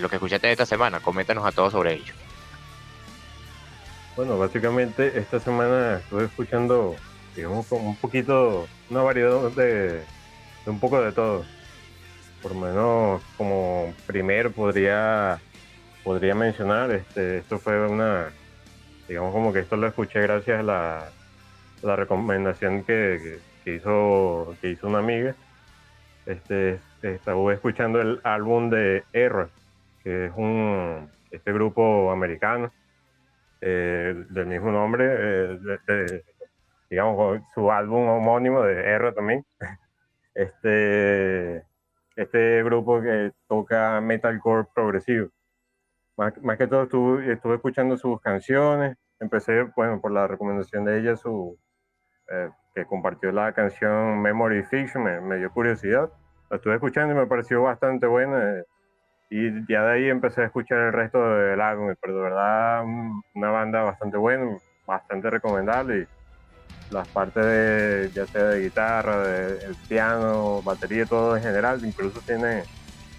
lo 0.00 0.08
que 0.08 0.16
escuchaste 0.16 0.50
esta 0.50 0.64
semana. 0.64 1.00
Coméntanos 1.00 1.44
a 1.44 1.52
todos 1.52 1.72
sobre 1.72 1.92
ello. 1.92 2.14
Bueno, 4.16 4.38
básicamente 4.38 5.18
esta 5.18 5.38
semana 5.38 5.98
estuve 5.98 6.24
escuchando, 6.24 6.96
digamos, 7.36 7.70
un 7.70 7.96
poquito, 7.96 8.66
una 8.88 9.02
variedad 9.02 9.50
de, 9.50 9.92
de 9.92 10.70
un 10.70 10.80
poco 10.80 11.02
de 11.02 11.12
todo. 11.12 11.44
Por 12.40 12.54
lo 12.54 12.60
menos 12.62 13.22
como 13.36 13.92
primero 14.06 14.50
podría, 14.52 15.38
podría 16.02 16.34
mencionar, 16.34 16.92
este, 16.92 17.38
esto 17.38 17.58
fue 17.58 17.86
una, 17.86 18.30
digamos 19.08 19.32
como 19.32 19.52
que 19.52 19.60
esto 19.60 19.76
lo 19.76 19.86
escuché 19.86 20.20
gracias 20.20 20.60
a 20.60 20.62
la, 20.62 21.08
la 21.82 21.96
recomendación 21.96 22.84
que, 22.84 23.38
que, 23.64 23.74
hizo, 23.76 24.54
que 24.60 24.70
hizo 24.70 24.88
una 24.88 24.98
amiga. 24.98 25.34
Este, 26.26 26.78
estaba 27.02 27.52
escuchando 27.54 28.00
el 28.00 28.20
álbum 28.22 28.68
de 28.68 29.02
Error, 29.12 29.48
que 30.02 30.26
es 30.26 30.32
un, 30.36 31.08
este 31.30 31.52
grupo 31.52 32.12
americano 32.12 32.70
eh, 33.60 34.24
del 34.28 34.46
mismo 34.46 34.70
nombre, 34.70 35.06
eh, 35.08 36.22
digamos, 36.90 37.42
su 37.54 37.70
álbum 37.70 38.08
homónimo 38.08 38.62
de 38.62 38.80
R 38.80 39.12
también. 39.12 39.44
Este, 40.34 41.64
este 42.14 42.62
grupo 42.62 43.02
que 43.02 43.32
toca 43.48 44.00
metalcore 44.00 44.68
progresivo. 44.72 45.30
Más, 46.18 46.58
que 46.58 46.66
todo 46.66 46.82
estuve, 46.82 47.32
estuve, 47.32 47.54
escuchando 47.54 47.96
sus 47.96 48.20
canciones, 48.20 48.96
empecé, 49.20 49.62
bueno, 49.76 50.00
por 50.00 50.10
la 50.10 50.26
recomendación 50.26 50.84
de 50.84 50.98
ella, 50.98 51.16
su, 51.16 51.56
eh, 52.28 52.50
que 52.74 52.84
compartió 52.86 53.30
la 53.30 53.52
canción 53.52 54.20
Memory 54.20 54.64
Fiction, 54.64 55.04
me, 55.04 55.36
dio 55.36 55.48
curiosidad. 55.52 56.10
La 56.50 56.56
estuve 56.56 56.74
escuchando 56.74 57.14
y 57.14 57.16
me 57.16 57.26
pareció 57.26 57.62
bastante 57.62 58.08
buena. 58.08 58.64
Y 59.30 59.64
ya 59.72 59.84
de 59.84 59.92
ahí 59.92 60.08
empecé 60.08 60.42
a 60.42 60.46
escuchar 60.46 60.78
el 60.78 60.92
resto 60.92 61.22
del 61.36 61.60
álbum, 61.60 61.94
pero 62.00 62.16
de 62.16 62.22
verdad 62.22 62.84
una 63.34 63.50
banda 63.50 63.82
bastante 63.82 64.16
buena, 64.16 64.58
bastante 64.88 65.30
recomendable. 65.30 66.08
Las 66.90 67.06
partes 67.10 67.44
de, 67.44 68.10
ya 68.12 68.26
sea 68.26 68.42
de 68.42 68.62
guitarra, 68.62 69.24
de 69.24 69.72
piano, 69.88 70.62
batería, 70.62 71.06
todo 71.06 71.36
en 71.36 71.44
general, 71.44 71.78
incluso 71.84 72.20
tiene 72.26 72.64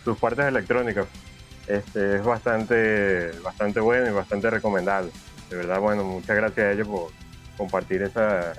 sus 0.04 0.18
partes 0.18 0.46
electrónicas. 0.48 1.29
Este, 1.70 2.16
es 2.16 2.24
bastante, 2.24 3.32
bastante 3.44 3.80
bueno 3.80 4.10
y 4.10 4.12
bastante 4.12 4.50
recomendable. 4.50 5.12
De 5.52 5.56
verdad, 5.56 5.80
bueno, 5.80 6.04
muchas 6.04 6.36
gracias 6.36 6.66
a 6.66 6.72
ellos 6.72 6.88
por 6.88 7.12
compartir 7.58 8.02
esa, 8.02 8.54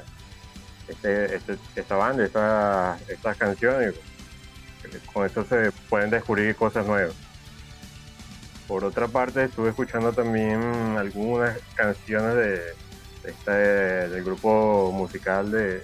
este, 0.86 1.34
este, 1.34 1.58
esta 1.74 1.96
banda, 1.96 2.24
estas 2.24 3.00
esta 3.08 3.34
canciones. 3.34 3.94
Con 5.12 5.26
esto 5.26 5.44
se 5.44 5.72
pueden 5.88 6.10
descubrir 6.10 6.54
cosas 6.54 6.86
nuevas. 6.86 7.14
Por 8.68 8.84
otra 8.84 9.08
parte, 9.08 9.44
estuve 9.44 9.70
escuchando 9.70 10.12
también 10.12 10.62
algunas 10.96 11.58
canciones 11.74 12.36
de, 12.36 12.62
este, 13.24 13.50
del 13.50 14.22
grupo 14.22 14.92
musical 14.92 15.50
de 15.50 15.82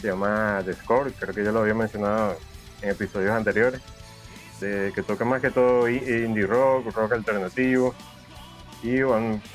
se 0.00 0.08
llama 0.08 0.62
The 0.64 0.74
Score, 0.74 1.12
creo 1.12 1.34
que 1.34 1.42
ya 1.42 1.50
lo 1.50 1.60
había 1.60 1.74
mencionado 1.74 2.38
en 2.82 2.90
episodios 2.90 3.30
anteriores, 3.30 3.80
de, 4.60 4.92
que 4.94 5.02
toca 5.02 5.24
más 5.24 5.40
que 5.40 5.50
todo 5.50 5.88
indie 5.88 6.46
rock, 6.46 6.94
rock 6.94 7.12
alternativo. 7.12 7.94
Y 8.82 9.00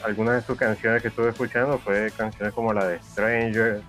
algunas 0.03 0.36
de 0.36 0.41
sus 0.41 0.58
canciones 0.58 1.01
que 1.01 1.10
estuve 1.10 1.29
escuchando 1.29 1.77
fue 1.77 2.12
canciones 2.18 2.53
como 2.53 2.74
la 2.74 2.88
de 2.88 3.00
Stranger, 3.00 3.82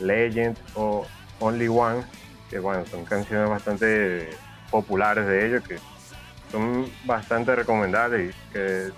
Legend 0.00 0.56
o 0.74 1.06
Only 1.38 1.68
One, 1.68 2.02
que 2.50 2.58
bueno, 2.58 2.84
son 2.86 3.04
canciones 3.04 3.48
bastante 3.48 4.30
populares 4.70 5.26
de 5.26 5.46
ellos 5.46 5.62
que 5.66 5.78
son 6.50 6.90
bastante 7.04 7.54
recomendables 7.54 8.34
y 8.34 8.52
que 8.52 8.90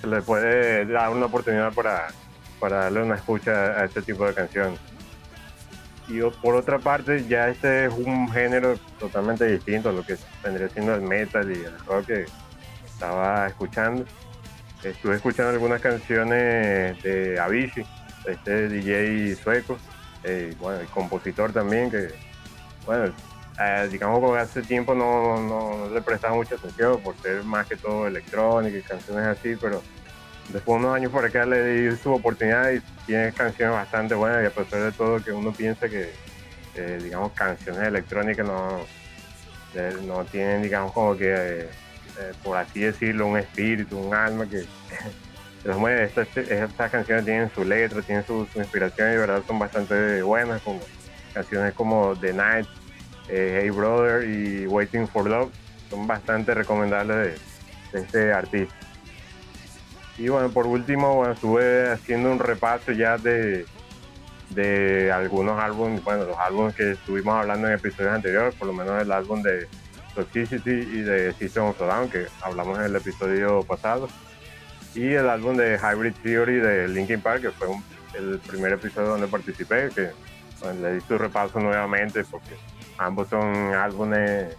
se 0.00 0.06
le 0.06 0.22
puede 0.22 0.84
dar 0.86 1.10
una 1.10 1.26
oportunidad 1.26 1.72
para, 1.72 2.08
para 2.60 2.84
darle 2.84 3.02
una 3.02 3.14
escucha 3.14 3.52
a 3.52 3.84
este 3.84 4.02
tipo 4.02 4.26
de 4.26 4.34
canciones. 4.34 4.78
Y 6.08 6.20
por 6.42 6.54
otra 6.54 6.78
parte, 6.78 7.26
ya 7.28 7.48
este 7.48 7.86
es 7.86 7.92
un 7.92 8.30
género 8.30 8.76
totalmente 8.98 9.44
distinto 9.44 9.90
a 9.90 9.92
lo 9.92 10.04
que 10.04 10.16
vendría 10.42 10.68
siendo 10.70 10.94
el 10.94 11.02
metal 11.02 11.50
y 11.50 11.64
el 11.64 11.78
rock 11.80 12.06
que 12.06 12.24
estaba 12.86 13.46
escuchando. 13.46 14.04
Estuve 14.82 15.16
escuchando 15.16 15.50
algunas 15.50 15.82
canciones 15.82 17.02
de 17.02 17.38
Avicii, 17.38 17.84
este 18.26 18.68
DJ 18.68 19.34
sueco, 19.36 19.76
eh, 20.24 20.54
bueno, 20.58 20.80
el 20.80 20.86
compositor 20.86 21.52
también, 21.52 21.90
que 21.90 22.08
bueno, 22.86 23.12
eh, 23.60 23.88
digamos 23.90 24.20
que 24.32 24.38
hace 24.38 24.62
tiempo 24.62 24.94
no, 24.94 25.40
no, 25.42 25.90
le 25.92 26.00
prestaba 26.00 26.34
mucha 26.34 26.54
atención 26.54 27.00
por 27.02 27.16
ser 27.18 27.42
más 27.44 27.66
que 27.66 27.76
todo 27.76 28.06
electrónica 28.06 28.78
y 28.78 28.82
canciones 28.82 29.26
así, 29.26 29.56
pero 29.60 29.82
después 30.48 30.80
de 30.80 30.86
unos 30.86 30.96
años 30.96 31.12
por 31.12 31.24
acá 31.24 31.44
le 31.44 31.90
di 31.90 31.96
su 31.96 32.12
oportunidad 32.12 32.70
y 32.72 32.80
tiene 33.06 33.32
canciones 33.32 33.74
bastante 33.74 34.14
buenas 34.14 34.42
y 34.42 34.46
a 34.46 34.50
pesar 34.50 34.82
de 34.82 34.92
todo 34.92 35.22
que 35.22 35.32
uno 35.32 35.52
piensa 35.52 35.88
que, 35.88 36.12
eh, 36.74 36.98
digamos, 37.02 37.32
canciones 37.32 37.82
electrónicas 37.82 38.46
no, 38.46 38.80
eh, 39.74 39.96
no 40.06 40.24
tienen, 40.24 40.62
digamos, 40.62 40.92
como 40.92 41.16
que, 41.16 41.68
por 42.42 42.56
así 42.56 42.80
decirlo, 42.80 43.26
un 43.26 43.38
espíritu, 43.38 43.98
un 43.98 44.14
alma 44.14 44.46
que 44.48 44.64
los 45.64 45.76
mueve. 45.76 46.04
Estas, 46.04 46.28
estas, 46.36 46.90
canciones 46.90 47.24
tienen 47.24 47.50
su 47.54 47.64
letra, 47.64 48.02
tienen 48.02 48.26
su, 48.26 48.46
inspiración 48.54 49.08
y 49.08 49.12
de 49.12 49.18
verdad 49.18 49.42
son 49.46 49.58
bastante 49.58 50.22
buenas, 50.22 50.62
como 50.62 50.80
canciones 51.32 51.74
como 51.74 52.16
The 52.16 52.32
Night 52.32 52.66
eh, 53.28 53.60
hey 53.62 53.70
Brother 53.70 54.28
y 54.28 54.66
Waiting 54.66 55.06
for 55.06 55.28
Love 55.28 55.50
son 55.90 56.06
bastante 56.06 56.54
recomendables 56.54 57.38
de, 57.92 58.00
este 58.00 58.32
artista. 58.32 58.74
Y 60.18 60.28
bueno, 60.28 60.50
por 60.50 60.66
último, 60.66 61.14
bueno, 61.14 61.32
estuve 61.32 61.90
haciendo 61.90 62.32
un 62.32 62.38
repaso 62.38 62.92
ya 62.92 63.16
de, 63.18 63.66
de 64.50 65.12
algunos 65.12 65.60
álbumes, 65.62 66.02
bueno, 66.02 66.24
los 66.24 66.38
álbumes 66.38 66.74
que 66.74 66.92
estuvimos 66.92 67.34
hablando 67.34 67.68
en 67.68 67.74
episodios 67.74 68.12
anteriores, 68.12 68.54
por 68.54 68.66
lo 68.66 68.72
menos 68.72 69.00
el 69.00 69.12
álbum 69.12 69.42
de 69.42 69.68
Toxicity 70.14 70.70
y 70.70 71.02
de 71.02 71.32
System 71.34 71.64
of 71.64 71.78
Down, 71.78 72.10
que 72.10 72.26
hablamos 72.42 72.78
en 72.78 72.86
el 72.86 72.96
episodio 72.96 73.62
pasado, 73.62 74.08
y 74.94 75.12
el 75.12 75.28
álbum 75.28 75.56
de 75.56 75.78
Hybrid 75.78 76.14
Theory 76.22 76.56
de 76.56 76.88
Linkin 76.88 77.20
Park, 77.20 77.42
que 77.42 77.50
fue 77.52 77.68
el 78.14 78.40
primer 78.40 78.72
episodio 78.72 79.10
donde 79.10 79.28
participé, 79.28 79.90
que 79.94 80.10
le 80.80 80.94
di 80.94 81.00
su 81.02 81.16
repaso 81.16 81.60
nuevamente 81.60 82.24
porque 82.24 82.56
Ambos 82.98 83.28
son 83.28 83.74
álbumes 83.74 84.56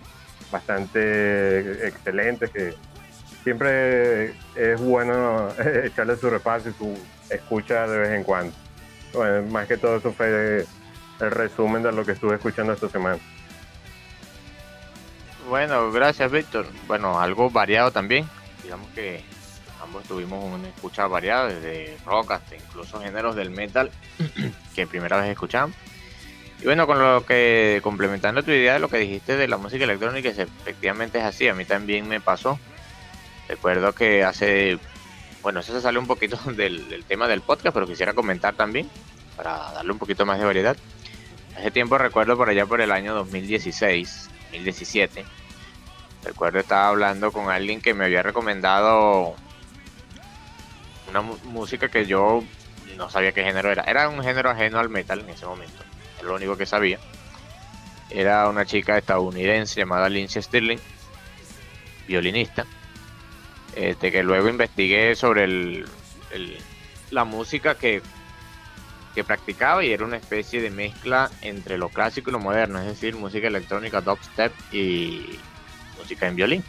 bastante 0.49 1.87
excelentes 1.87 2.49
que 2.49 2.73
siempre 3.49 4.35
es 4.53 4.79
bueno 4.79 5.49
echarle 5.83 6.15
su 6.17 6.29
repaso 6.29 6.69
y 6.69 6.73
su 6.73 6.95
escucha 7.31 7.87
de 7.87 7.97
vez 7.97 8.09
en 8.11 8.23
cuando. 8.23 8.53
Bueno, 9.11 9.47
más 9.49 9.67
que 9.67 9.75
todo 9.75 9.97
eso 9.97 10.13
fue 10.13 10.67
el 11.19 11.31
resumen 11.31 11.81
de 11.81 11.91
lo 11.91 12.05
que 12.05 12.11
estuve 12.11 12.35
escuchando 12.35 12.73
esta 12.73 12.89
semana. 12.89 13.17
Bueno, 15.49 15.91
gracias 15.91 16.31
Víctor. 16.31 16.67
Bueno, 16.85 17.19
algo 17.19 17.49
variado 17.49 17.91
también. 17.91 18.29
Digamos 18.61 18.87
que 18.91 19.23
ambos 19.81 20.03
tuvimos 20.03 20.43
una 20.43 20.67
escucha 20.67 21.07
variada, 21.07 21.47
desde 21.47 21.97
rock 22.05 22.33
hasta 22.33 22.55
incluso 22.55 23.01
géneros 23.01 23.35
del 23.35 23.49
metal 23.49 23.89
que 24.75 24.85
primera 24.85 25.19
vez 25.19 25.31
escuchamos. 25.31 25.75
Y 26.61 26.65
bueno, 26.65 26.85
con 26.85 26.99
lo 26.99 27.25
que, 27.25 27.79
complementando 27.81 28.43
tu 28.43 28.51
idea 28.51 28.73
de 28.73 28.79
lo 28.79 28.89
que 28.89 28.97
dijiste 28.97 29.37
de 29.37 29.47
la 29.47 29.57
música 29.57 29.85
electrónica, 29.85 30.29
efectivamente 30.29 31.17
es 31.17 31.23
así, 31.23 31.47
a 31.47 31.55
mí 31.55 31.65
también 31.65 32.07
me 32.07 32.21
pasó. 32.21 32.59
Recuerdo 33.49 33.93
que 33.93 34.23
hace, 34.23 34.79
bueno, 35.41 35.59
eso 35.59 35.73
se 35.73 35.81
sale 35.81 35.99
un 35.99 36.07
poquito 36.07 36.37
del, 36.55 37.03
tema 37.07 37.27
del 37.27 37.41
podcast, 37.41 37.73
pero 37.73 37.85
quisiera 37.85 38.13
comentar 38.13 38.55
también, 38.55 38.89
para 39.35 39.73
darle 39.73 39.91
un 39.91 39.99
poquito 39.99 40.25
más 40.25 40.39
de 40.39 40.45
variedad. 40.45 40.77
Hace 41.57 41.71
tiempo 41.71 41.97
recuerdo 41.97 42.37
por 42.37 42.47
allá 42.47 42.65
por 42.65 42.79
el 42.79 42.91
año 42.91 43.13
2016, 43.15 44.29
2017, 44.51 45.25
recuerdo 46.23 46.59
estaba 46.59 46.87
hablando 46.87 47.33
con 47.33 47.49
alguien 47.49 47.81
que 47.81 47.93
me 47.93 48.05
había 48.05 48.23
recomendado 48.23 49.35
una 51.09 51.21
música 51.21 51.89
que 51.89 52.05
yo 52.05 52.43
no 52.95 53.09
sabía 53.09 53.33
qué 53.33 53.43
género 53.43 53.71
era. 53.71 53.83
Era 53.83 54.07
un 54.07 54.23
género 54.23 54.49
ajeno 54.49 54.79
al 54.79 54.89
metal 54.89 55.19
en 55.19 55.29
ese 55.31 55.45
momento 55.45 55.83
lo 56.23 56.35
único 56.35 56.57
que 56.57 56.65
sabía. 56.65 56.99
era 58.09 58.49
una 58.49 58.65
chica 58.65 58.97
estadounidense 58.97 59.79
llamada 59.79 60.09
Lindsay 60.09 60.41
Stirling, 60.41 60.79
violinista, 62.07 62.65
este, 63.75 64.11
que 64.11 64.23
luego 64.23 64.49
investigué 64.49 65.15
sobre 65.15 65.43
el, 65.43 65.85
la 67.11 67.23
música 67.23 67.75
que, 67.75 68.01
practicaba 69.27 69.83
y 69.83 69.91
era 69.91 70.05
una 70.05 70.15
especie 70.15 70.61
de 70.61 70.69
mezcla 70.69 71.29
entre 71.41 71.77
lo 71.77 71.89
clásico 71.89 72.29
y 72.29 72.31
lo 72.31 72.39
moderno, 72.39 72.79
es 72.79 72.85
decir, 72.85 73.17
música 73.17 73.47
electrónica, 73.47 73.99
dubstep 73.99 74.53
y 74.71 75.38
música 75.97 76.25
en 76.25 76.38
violín. 76.38 76.63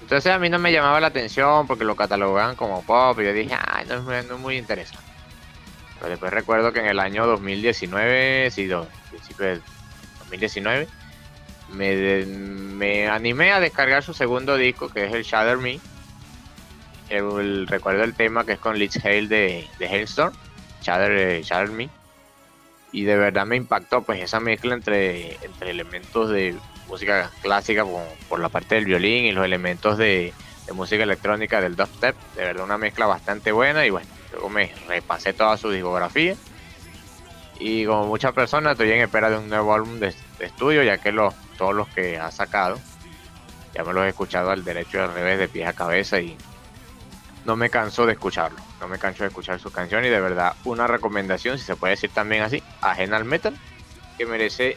Entonces 0.00 0.32
a 0.32 0.40
mí 0.40 0.50
no 0.50 0.58
me 0.58 0.72
llamaba 0.72 0.98
la 0.98 1.06
atención 1.06 1.68
porque 1.68 1.84
lo 1.84 1.94
catalogaban 1.94 2.56
como 2.56 2.82
pop 2.82 3.20
y 3.20 3.24
yo 3.24 3.32
dije, 3.32 3.56
ay, 3.56 3.86
no, 3.86 4.12
es 4.12 4.28
muy 4.30 4.56
interesante. 4.56 5.04
Pero 6.00 6.10
después 6.10 6.32
recuerdo 6.32 6.72
que 6.72 6.80
en 6.80 6.86
el 6.86 6.98
año 6.98 7.24
2019, 7.24 8.50
sí, 8.50 8.68
principio 9.10 9.46
de 9.46 9.60
2019, 10.18 10.88
me, 11.72 12.26
me 12.26 13.08
animé 13.08 13.52
a 13.52 13.60
descargar 13.60 14.02
su 14.02 14.12
segundo 14.12 14.56
disco 14.56 14.88
que 14.88 15.06
es 15.06 15.12
el 15.12 15.22
Shatter 15.22 15.58
Me 15.58 15.78
el, 17.18 17.66
recuerdo 17.66 18.04
el 18.04 18.14
tema 18.14 18.44
que 18.44 18.52
es 18.52 18.58
con 18.58 18.78
Liz 18.78 18.96
Hale 19.04 19.28
de, 19.28 19.68
de 19.78 19.86
Hailstorm, 19.86 20.34
Shatter, 20.82 21.12
eh, 21.12 21.66
Me. 21.72 21.88
Y 22.92 23.04
de 23.04 23.16
verdad 23.16 23.46
me 23.46 23.56
impactó 23.56 24.02
pues 24.02 24.22
esa 24.22 24.38
mezcla 24.38 24.74
entre, 24.74 25.36
entre 25.44 25.70
elementos 25.70 26.30
de 26.30 26.56
música 26.88 27.30
clásica 27.42 27.84
por, 28.28 28.38
la 28.38 28.48
parte 28.48 28.76
del 28.76 28.84
violín 28.84 29.24
y 29.24 29.32
los 29.32 29.44
elementos 29.44 29.98
de, 29.98 30.32
música 30.72 31.02
electrónica 31.02 31.60
del 31.60 31.76
dubstep. 31.76 32.14
De 32.36 32.44
verdad 32.44 32.64
una 32.64 32.78
mezcla 32.78 33.06
bastante 33.06 33.52
buena 33.52 33.84
y 33.84 33.90
bueno, 33.90 34.06
luego 34.32 34.48
me 34.48 34.72
repasé 34.86 35.32
toda 35.32 35.56
su 35.56 35.70
discografía. 35.70 36.36
Y 37.58 37.84
como 37.84 38.06
muchas 38.06 38.32
personas 38.32 38.72
estoy 38.72 38.92
en 38.92 39.00
espera 39.00 39.30
de 39.30 39.38
un 39.38 39.48
nuevo 39.48 39.74
álbum 39.74 39.98
de, 39.98 40.14
estudio 40.40 40.82
ya 40.82 40.98
que 40.98 41.12
los, 41.12 41.34
todos 41.56 41.74
los 41.74 41.88
que 41.88 42.18
ha 42.18 42.30
sacado 42.30 42.78
ya 43.74 43.82
me 43.82 43.92
los 43.92 44.04
he 44.04 44.08
escuchado 44.08 44.50
al 44.50 44.64
derecho 44.64 44.98
y 44.98 45.00
al 45.00 45.14
revés 45.14 45.38
de 45.38 45.48
pies 45.48 45.66
a 45.66 45.72
cabeza 45.72 46.20
y 46.20 46.36
no 47.44 47.56
me 47.56 47.70
canso 47.70 48.06
de 48.06 48.12
escucharlo. 48.12 48.58
No 48.80 48.88
me 48.88 48.98
canso 48.98 49.24
de 49.24 49.28
escuchar 49.28 49.60
sus 49.60 49.72
canciones 49.72 50.08
y 50.08 50.10
de 50.10 50.20
verdad 50.20 50.54
una 50.64 50.86
recomendación, 50.86 51.58
si 51.58 51.64
se 51.64 51.76
puede 51.76 51.92
decir 51.92 52.10
también 52.10 52.42
así, 52.42 52.62
ajena 52.80 53.16
al 53.16 53.24
metal, 53.24 53.56
que 54.16 54.26
merece 54.26 54.76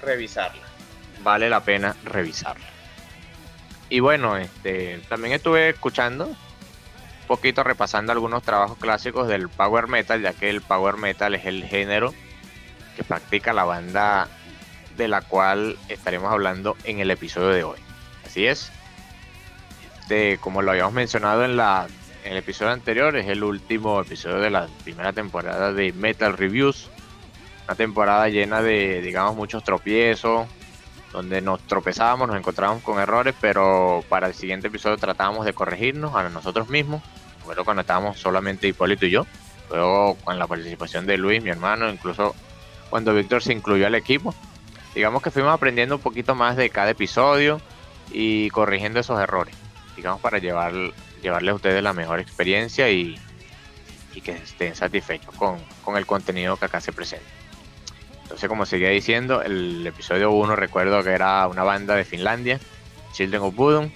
revisarla. 0.00 0.62
Vale 1.22 1.48
la 1.48 1.60
pena 1.60 1.96
revisarla. 2.04 2.66
Y 3.88 4.00
bueno, 4.00 4.36
este, 4.36 5.00
también 5.08 5.34
estuve 5.34 5.70
escuchando 5.70 6.26
un 6.26 6.36
poquito 7.26 7.62
repasando 7.62 8.12
algunos 8.12 8.42
trabajos 8.42 8.78
clásicos 8.78 9.28
del 9.28 9.48
power 9.48 9.88
metal, 9.88 10.22
ya 10.22 10.32
que 10.32 10.50
el 10.50 10.60
power 10.60 10.96
metal 10.96 11.34
es 11.34 11.46
el 11.46 11.64
género 11.64 12.14
que 12.96 13.04
practica 13.04 13.52
la 13.52 13.64
banda 13.64 14.28
de 14.96 15.08
la 15.08 15.20
cual 15.20 15.76
estaremos 15.88 16.32
hablando 16.32 16.76
en 16.84 17.00
el 17.00 17.10
episodio 17.10 17.48
de 17.48 17.64
hoy. 17.64 17.78
Así 18.24 18.46
es, 18.46 18.72
como 20.40 20.62
lo 20.62 20.70
habíamos 20.70 20.92
mencionado 20.92 21.44
en, 21.44 21.56
la, 21.56 21.88
el 22.24 22.36
episodio 22.36 22.72
anterior, 22.72 23.16
es 23.16 23.26
el 23.26 23.42
último 23.42 24.00
episodio 24.00 24.38
de 24.38 24.50
la 24.50 24.68
primera 24.84 25.12
temporada 25.12 25.72
de 25.72 25.92
Metal 25.92 26.36
Reviews. 26.36 26.88
Una 27.66 27.74
temporada 27.74 28.28
llena 28.28 28.62
de, 28.62 29.02
digamos, 29.02 29.34
muchos 29.34 29.64
tropiezos, 29.64 30.46
donde 31.12 31.40
nos 31.40 31.60
tropezábamos, 31.66 32.28
nos 32.28 32.36
encontrábamos 32.36 32.84
con 32.84 33.00
errores, 33.00 33.34
pero 33.40 34.04
para 34.08 34.28
el 34.28 34.34
siguiente 34.34 34.68
episodio 34.68 34.96
tratábamos 34.96 35.44
de 35.44 35.52
corregirnos 35.52 36.14
a 36.14 36.28
nosotros 36.28 36.68
mismos. 36.68 37.02
Primero 37.40 37.64
cuando 37.64 37.80
estábamos 37.80 38.20
solamente 38.20 38.68
Hipólito 38.68 39.06
y 39.06 39.10
yo, 39.10 39.26
luego 39.70 40.16
con 40.22 40.38
la 40.38 40.46
participación 40.46 41.06
de 41.06 41.18
Luis, 41.18 41.42
mi 41.42 41.50
hermano, 41.50 41.90
incluso 41.90 42.36
cuando 42.90 43.12
Víctor 43.12 43.42
se 43.42 43.52
incluyó 43.52 43.88
al 43.88 43.96
equipo. 43.96 44.32
Digamos 44.94 45.20
que 45.20 45.32
fuimos 45.32 45.52
aprendiendo 45.52 45.96
un 45.96 46.00
poquito 46.00 46.36
más 46.36 46.56
de 46.56 46.70
cada 46.70 46.90
episodio 46.90 47.60
y 48.12 48.50
corrigiendo 48.50 49.00
esos 49.00 49.20
errores 49.20 49.65
digamos, 49.96 50.20
para 50.20 50.38
llevar, 50.38 50.72
llevarle 51.22 51.50
a 51.50 51.54
ustedes 51.54 51.82
la 51.82 51.92
mejor 51.92 52.20
experiencia 52.20 52.90
y, 52.90 53.18
que 54.24 54.32
estén 54.32 54.74
satisfechos 54.74 55.34
con, 55.34 55.60
el 55.96 56.06
contenido 56.06 56.56
que 56.56 56.64
acá 56.64 56.80
se 56.80 56.90
presenta. 56.90 57.28
Entonces, 58.22 58.48
como 58.48 58.64
seguía 58.64 58.88
diciendo, 58.88 59.42
el 59.42 59.86
episodio 59.86 60.30
1 60.30 60.56
recuerdo 60.56 61.04
que 61.04 61.10
era 61.10 61.46
una 61.46 61.64
banda 61.64 61.94
de 61.94 62.04
Finlandia, 62.04 62.58
Children 63.12 63.42
of 63.42 63.54
Bodom, 63.54 63.90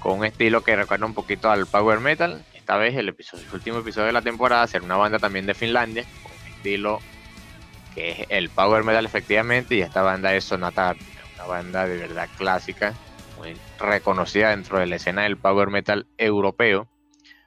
con 0.00 0.18
un 0.18 0.24
estilo 0.24 0.62
que 0.62 0.74
recuerda 0.74 1.06
un 1.06 1.14
poquito 1.14 1.50
al 1.50 1.66
power 1.66 2.00
metal. 2.00 2.44
Esta 2.54 2.76
vez 2.76 2.96
el, 2.96 3.08
episodio, 3.08 3.44
último 3.52 3.78
episodio 3.78 4.08
de 4.08 4.12
la 4.12 4.22
temporada 4.22 4.66
será 4.66 4.84
una 4.84 4.96
banda 4.96 5.20
también 5.20 5.46
de 5.46 5.54
Finlandia, 5.54 6.04
con 6.22 6.32
un 6.32 6.52
estilo 6.56 7.00
que 7.94 8.10
es 8.10 8.26
el 8.28 8.50
power 8.50 8.84
metal 8.84 9.06
efectivamente, 9.06 9.76
y 9.76 9.80
esta 9.80 10.02
banda 10.02 10.34
es 10.34 10.44
Sonata 10.44 10.96
una 11.36 11.46
banda 11.46 11.86
de 11.86 11.96
verdad 11.96 12.28
clásica, 12.36 12.94
muy 13.36 13.56
reconocida 13.78 14.50
dentro 14.50 14.78
de 14.78 14.86
la 14.86 14.96
escena 14.96 15.22
del 15.22 15.36
power 15.36 15.70
metal 15.70 16.06
europeo, 16.18 16.88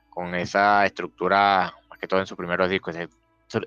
con 0.10 0.36
esa 0.36 0.86
estructura, 0.86 1.74
más 1.90 2.00
que 2.00 2.08
todo 2.08 2.20
en 2.20 2.28
sus 2.28 2.38
primeros 2.38 2.70
discos, 2.70 2.96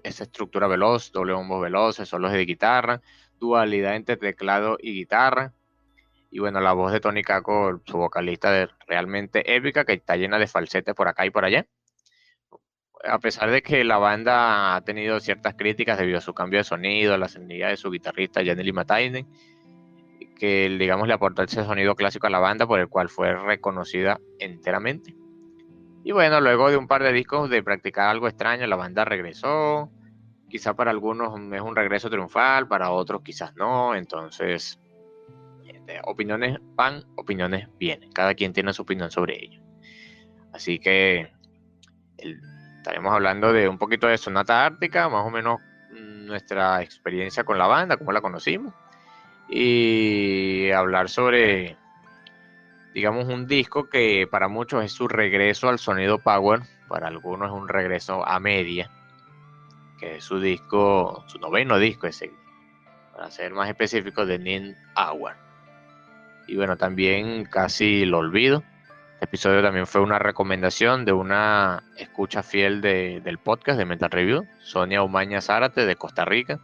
esa 0.02 0.22
estructura 0.22 0.66
veloz, 0.66 1.10
doble 1.12 1.32
bombo 1.32 1.60
veloces, 1.60 2.08
solos 2.08 2.32
de 2.32 2.44
guitarra, 2.44 3.00
dualidad 3.40 3.96
entre 3.96 4.16
teclado 4.16 4.76
y 4.80 4.92
guitarra. 4.92 5.52
Y 6.30 6.38
bueno, 6.38 6.60
la 6.60 6.72
voz 6.72 6.92
de 6.92 7.00
Tony 7.00 7.22
Kako, 7.22 7.82
su 7.84 7.98
vocalista 7.98 8.50
de, 8.50 8.68
realmente 8.86 9.54
épica, 9.54 9.84
que 9.84 9.94
está 9.94 10.16
llena 10.16 10.38
de 10.38 10.46
falsetes 10.46 10.94
por 10.94 11.08
acá 11.08 11.26
y 11.26 11.30
por 11.30 11.44
allá. 11.44 11.66
A 13.04 13.18
pesar 13.18 13.50
de 13.50 13.62
que 13.62 13.82
la 13.82 13.98
banda 13.98 14.76
ha 14.76 14.80
tenido 14.82 15.18
ciertas 15.18 15.54
críticas 15.54 15.98
debido 15.98 16.18
a 16.18 16.22
su 16.22 16.32
cambio 16.32 16.60
de 16.60 16.64
sonido, 16.64 17.14
a 17.14 17.18
la 17.18 17.28
sensibilidad 17.28 17.70
de 17.70 17.76
su 17.76 17.90
guitarrista 17.90 18.44
Janely 18.44 18.72
Matainen, 18.72 19.26
que 20.42 20.68
digamos 20.76 21.06
le 21.06 21.14
aportó 21.14 21.44
ese 21.44 21.62
sonido 21.62 21.94
clásico 21.94 22.26
a 22.26 22.30
la 22.30 22.40
banda 22.40 22.66
por 22.66 22.80
el 22.80 22.88
cual 22.88 23.08
fue 23.08 23.32
reconocida 23.32 24.18
enteramente. 24.40 25.14
Y 26.02 26.10
bueno, 26.10 26.40
luego 26.40 26.68
de 26.68 26.76
un 26.76 26.88
par 26.88 27.04
de 27.04 27.12
discos 27.12 27.48
de 27.48 27.62
practicar 27.62 28.08
algo 28.08 28.26
extraño, 28.26 28.66
la 28.66 28.74
banda 28.74 29.04
regresó. 29.04 29.88
Quizá 30.48 30.74
para 30.74 30.90
algunos 30.90 31.28
es 31.52 31.60
un 31.60 31.76
regreso 31.76 32.10
triunfal, 32.10 32.66
para 32.66 32.90
otros 32.90 33.22
quizás 33.22 33.54
no. 33.54 33.94
Entonces, 33.94 34.80
este, 35.64 36.00
opiniones 36.06 36.58
van, 36.74 37.04
opiniones 37.14 37.68
vienen. 37.78 38.10
Cada 38.10 38.34
quien 38.34 38.52
tiene 38.52 38.72
su 38.72 38.82
opinión 38.82 39.12
sobre 39.12 39.44
ello. 39.44 39.62
Así 40.52 40.80
que 40.80 41.30
estaremos 42.16 43.14
hablando 43.14 43.52
de 43.52 43.68
un 43.68 43.78
poquito 43.78 44.08
de 44.08 44.18
Sonata 44.18 44.66
Ártica, 44.66 45.08
más 45.08 45.24
o 45.24 45.30
menos 45.30 45.60
mm, 45.92 46.26
nuestra 46.26 46.82
experiencia 46.82 47.44
con 47.44 47.58
la 47.58 47.68
banda, 47.68 47.96
cómo 47.96 48.10
la 48.10 48.20
conocimos 48.20 48.74
y 49.54 50.70
hablar 50.70 51.10
sobre, 51.10 51.76
digamos, 52.94 53.26
un 53.26 53.46
disco 53.46 53.90
que 53.90 54.26
para 54.30 54.48
muchos 54.48 54.82
es 54.82 54.92
su 54.92 55.08
regreso 55.08 55.68
al 55.68 55.78
sonido 55.78 56.18
power, 56.18 56.62
para 56.88 57.08
algunos 57.08 57.50
es 57.50 57.54
un 57.54 57.68
regreso 57.68 58.26
a 58.26 58.40
media, 58.40 58.90
que 60.00 60.16
es 60.16 60.24
su 60.24 60.40
disco, 60.40 61.22
su 61.26 61.38
noveno 61.38 61.78
disco 61.78 62.06
ese, 62.06 62.32
para 63.12 63.30
ser 63.30 63.52
más 63.52 63.68
específico, 63.68 64.24
de 64.24 64.38
Nin 64.38 64.74
Hour. 64.96 65.34
Y 66.46 66.56
bueno, 66.56 66.78
también 66.78 67.44
casi 67.44 68.06
lo 68.06 68.18
olvido. 68.18 68.62
Este 69.14 69.26
episodio 69.26 69.62
también 69.62 69.86
fue 69.86 70.00
una 70.00 70.18
recomendación 70.18 71.04
de 71.04 71.12
una 71.12 71.82
escucha 71.98 72.42
fiel 72.42 72.80
del 72.80 73.38
podcast 73.38 73.78
de 73.78 73.84
Metal 73.84 74.10
Review, 74.10 74.46
Sonia 74.60 75.02
Umaña 75.02 75.42
Zárate 75.42 75.84
de 75.84 75.96
Costa 75.96 76.24
Rica 76.24 76.58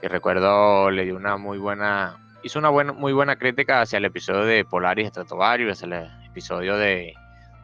que 0.00 0.08
recuerdo 0.08 0.90
le 0.90 1.04
dio 1.04 1.16
una 1.16 1.36
muy 1.36 1.58
buena, 1.58 2.18
hizo 2.42 2.58
una 2.58 2.70
muy 2.70 3.12
buena 3.12 3.36
crítica 3.36 3.82
hacia 3.82 3.98
el 3.98 4.06
episodio 4.06 4.44
de 4.44 4.64
Polaris 4.64 5.08
Stratovarius, 5.08 5.72
hacia 5.72 6.02
el 6.02 6.10
episodio 6.26 6.76
de, 6.76 7.14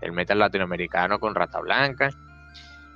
del 0.00 0.12
metal 0.12 0.38
latinoamericano 0.38 1.18
con 1.18 1.34
Rata 1.34 1.60
Blanca. 1.60 2.10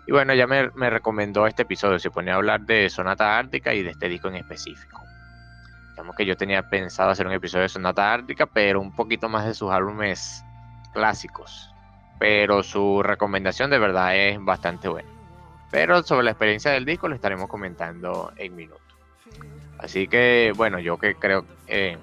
Y 0.06 0.12
bueno, 0.12 0.34
ya 0.34 0.46
me, 0.46 0.70
me 0.70 0.90
recomendó 0.90 1.46
este 1.46 1.62
episodio, 1.62 1.98
se 1.98 2.10
ponía 2.10 2.34
a 2.34 2.36
hablar 2.36 2.62
de 2.62 2.90
Sonata 2.90 3.38
Ártica 3.38 3.72
y 3.74 3.82
de 3.82 3.90
este 3.90 4.08
disco 4.08 4.28
en 4.28 4.36
específico. 4.36 5.00
Digamos 5.90 6.16
que 6.16 6.26
yo 6.26 6.36
tenía 6.36 6.68
pensado 6.68 7.10
hacer 7.10 7.26
un 7.26 7.32
episodio 7.32 7.62
de 7.62 7.68
Sonata 7.68 8.12
Ártica, 8.12 8.46
pero 8.46 8.80
un 8.80 8.94
poquito 8.94 9.28
más 9.28 9.46
de 9.46 9.54
sus 9.54 9.70
álbumes 9.70 10.44
clásicos. 10.92 11.72
Pero 12.18 12.62
su 12.62 13.02
recomendación 13.02 13.70
de 13.70 13.78
verdad 13.78 14.16
es 14.16 14.42
bastante 14.42 14.88
buena. 14.88 15.08
Pero 15.70 16.02
sobre 16.02 16.24
la 16.24 16.32
experiencia 16.32 16.72
del 16.72 16.84
disco 16.84 17.08
lo 17.08 17.14
estaremos 17.14 17.48
comentando 17.48 18.32
en 18.36 18.56
minutos. 18.56 18.79
Así 19.82 20.08
que, 20.08 20.52
bueno, 20.56 20.78
yo 20.78 20.98
que 20.98 21.14
creo, 21.14 21.44
eh, 21.66 21.96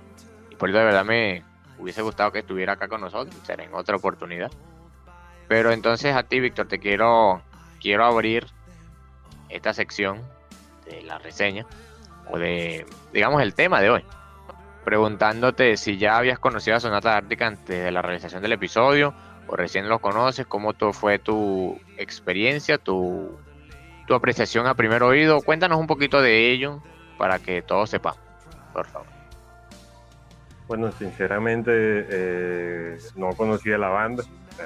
eso 0.50 0.66
de 0.66 0.72
verdad 0.72 1.06
me 1.06 1.44
hubiese 1.78 2.02
gustado 2.02 2.32
que 2.32 2.40
estuviera 2.40 2.74
acá 2.74 2.88
con 2.88 3.02
nosotros, 3.02 3.36
será 3.44 3.64
en 3.64 3.74
otra 3.74 3.96
oportunidad. 3.96 4.52
Pero 5.48 5.72
entonces 5.72 6.16
a 6.16 6.24
ti, 6.24 6.40
Víctor, 6.40 6.68
te 6.68 6.80
quiero, 6.80 7.42
quiero 7.80 8.06
abrir 8.06 8.48
esta 9.50 9.74
sección 9.74 10.22
de 10.86 11.04
la 11.04 11.20
reseña, 11.20 11.66
o 12.30 12.40
de, 12.40 12.86
digamos, 13.14 13.42
el 13.42 13.54
tema 13.54 13.80
de 13.80 13.92
hoy, 13.92 14.04
preguntándote 14.84 15.78
si 15.78 15.98
ya 15.98 16.18
habías 16.18 16.40
conocido 16.40 16.78
a 16.78 16.80
Sonata 16.80 17.16
Ártica 17.16 17.48
antes 17.48 17.84
de 17.84 17.92
la 17.92 18.02
realización 18.02 18.42
del 18.42 18.54
episodio, 18.54 19.14
o 19.48 19.56
recién 19.56 19.88
lo 19.88 20.00
conoces, 20.00 20.48
cómo 20.48 20.74
fue 20.94 21.20
tu 21.20 21.80
experiencia, 21.98 22.78
tu, 22.78 23.38
tu 24.08 24.16
apreciación 24.16 24.66
a 24.68 24.74
primer 24.74 25.04
oído. 25.04 25.42
Cuéntanos 25.42 25.80
un 25.80 25.88
poquito 25.88 26.22
de 26.22 26.52
ello, 26.52 26.82
para 27.18 27.40
que 27.40 27.62
todos 27.62 27.90
sepan. 27.90 28.14
por 28.74 28.86
favor. 28.86 29.18
Bueno, 30.68 30.92
sinceramente 30.92 31.72
eh, 31.74 32.98
no 33.16 33.30
conocía 33.30 33.78
la 33.78 33.88
banda, 33.88 34.24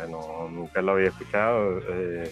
no, 0.10 0.50
nunca 0.50 0.82
lo 0.82 0.94
había 0.94 1.10
escuchado. 1.10 1.80
Eh, 1.90 2.32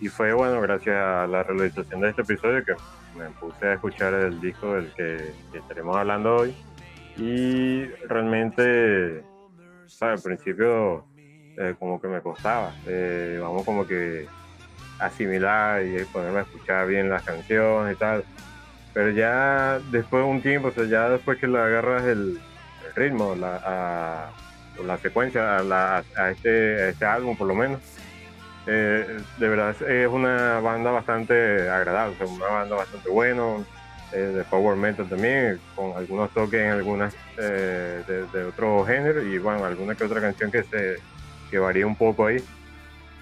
y 0.00 0.08
fue 0.08 0.32
bueno, 0.32 0.60
gracias 0.60 0.96
a 0.96 1.26
la 1.26 1.42
realización 1.42 2.00
de 2.00 2.10
este 2.10 2.22
episodio 2.22 2.64
que 2.64 2.74
me 3.18 3.30
puse 3.30 3.66
a 3.66 3.74
escuchar 3.74 4.14
el 4.14 4.40
disco 4.40 4.74
del 4.74 4.92
que, 4.94 5.32
estaremos 5.58 5.96
hablando 5.96 6.36
hoy. 6.36 6.54
Y 7.16 7.84
realmente, 8.08 9.24
al 10.00 10.20
principio 10.20 11.04
eh, 11.56 11.74
como 11.78 12.00
que 12.00 12.08
me 12.08 12.20
costaba, 12.20 12.74
vamos 13.40 13.64
como 13.64 13.86
que 13.86 14.28
asimilar 15.00 15.84
y 15.84 16.04
ponerme 16.04 16.40
a 16.40 16.42
escuchar 16.42 16.86
bien 16.86 17.10
las 17.10 17.24
canciones 17.24 17.96
y 17.96 17.98
tal. 17.98 18.24
Pero 18.94 19.10
ya 19.10 19.80
después 19.90 20.24
de 20.24 20.30
un 20.30 20.40
tiempo, 20.40 20.68
o 20.68 20.72
sea, 20.72 20.84
ya 20.84 21.08
después 21.08 21.38
que 21.38 21.48
le 21.48 21.58
agarras 21.58 22.04
el, 22.04 22.40
ritmo, 22.94 23.34
la, 23.34 23.60
a, 23.64 24.30
la 24.82 24.98
secuencia, 24.98 25.58
a, 25.58 26.30
este, 26.30 26.90
este, 26.90 27.04
álbum 27.04 27.36
por 27.36 27.48
lo 27.48 27.56
menos. 27.56 27.80
Eh, 28.66 29.18
de 29.36 29.48
verdad 29.48 29.76
es 29.82 30.08
una 30.08 30.60
banda 30.60 30.90
bastante 30.90 31.68
agradable, 31.68 32.16
una 32.24 32.46
banda 32.46 32.76
bastante 32.76 33.10
buena, 33.10 33.56
eh, 34.12 34.16
de 34.16 34.44
power 34.44 34.76
metal 34.76 35.08
también, 35.08 35.60
con 35.74 35.96
algunos 35.96 36.30
toques 36.30 36.60
en 36.60 36.70
algunas 36.70 37.14
eh, 37.36 38.02
de, 38.32 38.44
otro 38.44 38.86
género 38.86 39.22
y 39.22 39.38
bueno, 39.38 39.64
alguna 39.64 39.96
que 39.96 40.04
otra 40.04 40.20
canción 40.20 40.50
que 40.50 40.62
se 40.62 40.96
que 41.50 41.58
varía 41.58 41.86
un 41.86 41.96
poco 41.96 42.26
ahí. 42.26 42.42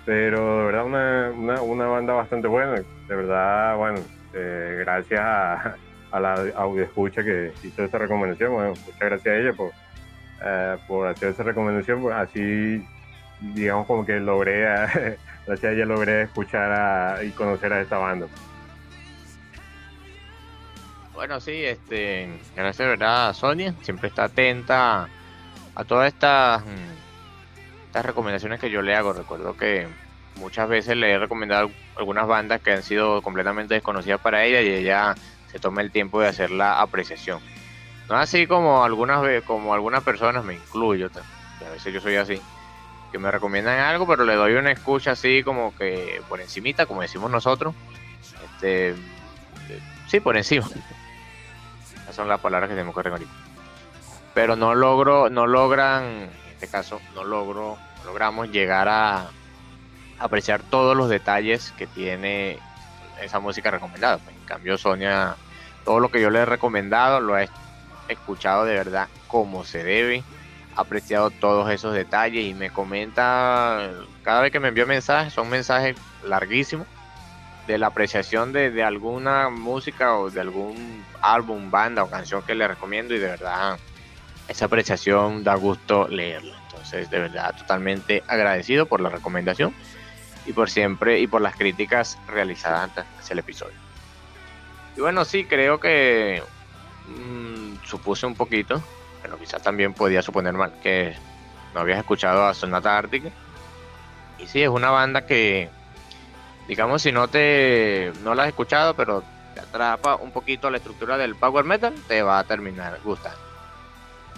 Pero 0.05 0.59
de 0.59 0.65
verdad 0.67 0.85
una, 0.85 1.31
una, 1.35 1.63
una 1.63 1.87
banda 1.87 2.13
bastante 2.13 2.47
buena, 2.47 2.73
de 2.73 3.17
verdad, 3.17 3.77
bueno, 3.77 4.01
gracias 4.33 5.21
a, 5.21 5.77
a 6.13 6.21
la 6.21 6.35
audio 6.57 6.85
escucha 6.85 7.25
que 7.25 7.53
hizo 7.65 7.83
esta 7.83 7.99
recomendación. 7.99 8.53
Bueno, 8.53 8.75
muchas 8.87 9.01
gracias 9.01 9.27
a 9.27 9.39
ella 9.39 9.53
por, 9.55 9.73
eh, 10.45 10.77
por 10.87 11.09
hacer 11.09 11.31
esa 11.31 11.43
recomendación. 11.43 12.03
Pues, 12.03 12.15
así, 12.15 12.87
digamos, 13.41 13.87
como 13.87 14.05
que 14.05 14.21
logré, 14.21 14.63
gracias 15.47 15.65
a 15.65 15.73
ella 15.73 15.87
logré 15.87 16.23
escuchar 16.23 17.25
y 17.25 17.31
conocer 17.31 17.73
a 17.73 17.81
esta 17.81 17.97
banda. 17.97 18.27
Bueno, 21.15 21.41
sí, 21.41 21.65
este, 21.65 22.29
gracias, 22.55 22.89
¿verdad? 22.89 23.31
A 23.31 23.35
Sonia 23.35 23.75
siempre 23.83 24.09
está 24.09 24.25
atenta 24.25 25.09
a 25.75 25.85
todas 25.85 26.13
estas, 26.13 26.65
mm, 26.65 27.87
estas 27.87 28.05
recomendaciones 28.07 28.61
que 28.61 28.71
yo 28.71 28.83
le 28.83 28.95
hago. 28.95 29.13
Recuerdo 29.13 29.57
que 29.57 29.87
muchas 30.37 30.69
veces 30.69 30.97
le 30.97 31.13
he 31.13 31.19
recomendado 31.19 31.71
algunas 31.97 32.27
bandas 32.27 32.61
que 32.61 32.73
han 32.73 32.83
sido 32.83 33.23
completamente 33.23 33.75
desconocidas 33.75 34.21
para 34.21 34.45
ella 34.45 34.61
y 34.61 34.69
ella 34.69 35.15
se 35.51 35.59
tome 35.59 35.83
el 35.83 35.91
tiempo 35.91 36.21
de 36.21 36.29
hacer 36.29 36.51
la 36.51 36.81
apreciación. 36.81 37.41
No 38.09 38.17
así 38.17 38.47
como 38.47 38.85
algunas 38.85 39.43
como 39.45 39.75
algunas 39.75 40.03
personas, 40.03 40.45
me 40.45 40.55
incluyo, 40.55 41.11
a 41.67 41.71
veces 41.71 41.95
yo 41.95 42.01
soy 42.01 42.17
así, 42.17 42.41
que 43.11 43.19
me 43.19 43.31
recomiendan 43.31 43.79
algo, 43.79 44.07
pero 44.07 44.25
le 44.25 44.35
doy 44.35 44.55
una 44.55 44.73
escucha 44.73 45.13
así 45.13 45.43
como 45.43 45.75
que 45.77 46.21
por 46.29 46.41
encimita, 46.41 46.87
como 46.87 47.03
decimos 47.03 47.31
nosotros. 47.31 47.75
Este, 48.45 48.95
sí, 50.09 50.21
por 50.21 50.37
encima. 50.37 50.67
Esas 52.03 52.17
son 52.17 52.29
las 52.29 52.41
palabras 52.41 52.69
que 52.69 52.75
tenemos 52.75 52.95
que 52.95 53.03
recordar. 53.03 53.29
Pero 54.35 54.57
no 54.57 54.75
logro, 54.75 55.29
no 55.29 55.47
logran, 55.47 56.05
en 56.05 56.31
este 56.53 56.69
caso, 56.69 57.01
no 57.15 57.23
logro, 57.23 57.77
logramos 58.05 58.51
llegar 58.51 58.89
a 58.89 59.29
apreciar 60.23 60.63
todos 60.63 60.97
los 60.97 61.09
detalles 61.09 61.73
que 61.77 61.87
tiene 61.87 62.59
esa 63.21 63.41
música 63.41 63.71
recomendada. 63.71 64.21
En 64.29 64.47
cambio, 64.47 64.79
Sonia, 64.79 65.37
todo 65.85 66.01
lo 66.01 66.11
que 66.11 66.21
yo 66.21 66.31
le 66.31 66.41
he 66.41 66.45
recomendado 66.45 67.21
lo 67.21 67.39
he 67.39 67.49
escuchado 68.09 68.65
de 68.65 68.75
verdad 68.75 69.09
como 69.27 69.65
se 69.65 69.83
debe, 69.83 70.23
ha 70.77 70.83
apreciado 70.83 71.31
todos 71.31 71.71
esos 71.71 71.95
detalles 71.95 72.45
y 72.45 72.55
me 72.55 72.71
comenta 72.71 73.91
cada 74.23 74.43
vez 74.43 74.53
que 74.53 74.61
me 74.61 74.69
envía 74.69 74.87
mensajes, 74.87 75.33
son 75.33 75.49
mensajes 75.51 75.97
larguísimos 76.25 76.87
de 77.67 77.79
la 77.79 77.89
apreciación 77.89 78.53
de, 78.53 78.71
de 78.71 78.83
alguna 78.83 79.49
música 79.49 80.17
o 80.17 80.31
de 80.31 80.41
algún 80.41 81.05
álbum, 81.21 81.71
banda 81.71 82.03
o 82.03 82.11
canción 82.11 82.43
que 82.43 82.55
le 82.55 82.67
recomiendo 82.67 83.15
y 83.15 83.19
de 83.19 83.29
verdad 83.29 83.79
esa 84.49 84.67
apreciación 84.67 85.45
da 85.45 85.55
gusto 85.55 86.09
leerla. 86.09 86.57
Entonces, 86.67 87.09
de 87.11 87.21
verdad, 87.21 87.55
totalmente 87.57 88.23
agradecido 88.27 88.87
por 88.87 89.01
la 89.01 89.09
recomendación 89.09 89.73
y 90.47 90.53
por 90.53 90.71
siempre 90.71 91.21
y 91.21 91.27
por 91.27 91.41
las 91.41 91.57
críticas 91.57 92.19
realizadas 92.27 92.91
hacia 93.19 93.33
el 93.33 93.39
episodio. 93.39 93.77
Y 94.97 95.01
bueno, 95.01 95.25
sí, 95.25 95.45
creo 95.45 95.81
que 95.81 96.43
mm, 97.07 97.85
supuse 97.85 98.27
un 98.27 98.35
poquito, 98.35 98.83
pero 99.23 99.39
quizás 99.39 99.63
también 99.63 99.95
podía 99.95 100.23
suponer 100.23 100.55
mal 100.55 100.73
que 100.83 101.15
no 101.75 101.81
habías 101.81 101.99
escuchado 101.99 102.47
a 102.47 102.55
Sonata 102.55 102.99
Ártica. 102.99 103.31
Y 104.39 104.47
sí, 104.47 104.63
es 104.63 104.69
una 104.69 104.91
banda 104.91 105.25
que, 105.25 105.71
digamos, 106.69 107.03
si 107.03 107.13
no 107.13 107.29
te 107.29 108.13
no 108.23 108.35
la 108.35 108.43
has 108.43 108.49
escuchado, 108.49 108.95
pero 108.95 109.23
te 109.55 109.61
atrapa 109.61 110.17
un 110.17 110.33
poquito 110.33 110.71
la 110.71 110.79
estructura 110.79 111.17
del 111.17 111.37
power 111.37 111.65
metal, 111.65 111.95
te 112.09 112.23
va 112.23 112.39
a 112.39 112.45
terminar 112.45 112.99
gustando. 113.05 113.39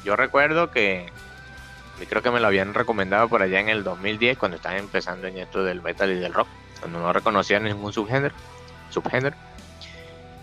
Yo 0.05 0.17
recuerdo 0.17 0.71
que 0.71 1.11
creo 2.09 2.23
que 2.23 2.31
me 2.31 2.41
lo 2.41 2.47
habían 2.47 2.75
recomendado 2.75 3.29
por 3.29 3.43
allá 3.43 3.61
en 3.61 3.69
el 3.69 3.85
2010 3.85 4.39
cuando 4.39 4.57
estaban 4.57 4.79
empezando 4.79 5.27
en 5.27 5.39
esto 5.39 5.65
del 5.65 5.83
metal 5.83 6.11
y 6.11 6.19
del 6.19 6.35
rock, 6.35 6.49
cuando 6.81 7.01
no 7.01 7.13
reconocían 7.13 7.65
ningún 7.65 7.93
subgénero, 7.93 8.35
subgénero. 8.91 9.37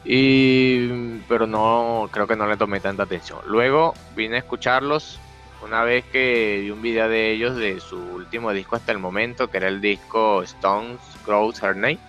Y 0.03 1.19
pero 1.27 1.45
no 1.45 2.09
creo 2.11 2.27
que 2.27 2.35
no 2.35 2.47
le 2.47 2.57
tomé 2.57 2.79
tanta 2.79 3.03
atención. 3.03 3.39
Luego 3.45 3.93
vine 4.15 4.37
a 4.37 4.39
escucharlos 4.39 5.19
una 5.61 5.83
vez 5.83 6.03
que 6.05 6.59
vi 6.61 6.71
un 6.71 6.81
video 6.81 7.07
de 7.07 7.31
ellos 7.31 7.55
de 7.55 7.79
su 7.79 7.97
último 7.97 8.51
disco 8.51 8.75
hasta 8.75 8.91
el 8.91 8.97
momento, 8.97 9.47
que 9.47 9.57
era 9.57 9.67
el 9.67 9.79
disco 9.79 10.41
Stones 10.41 10.99
Grows 11.25 11.61
Her 11.61 11.75
Name. 11.75 11.99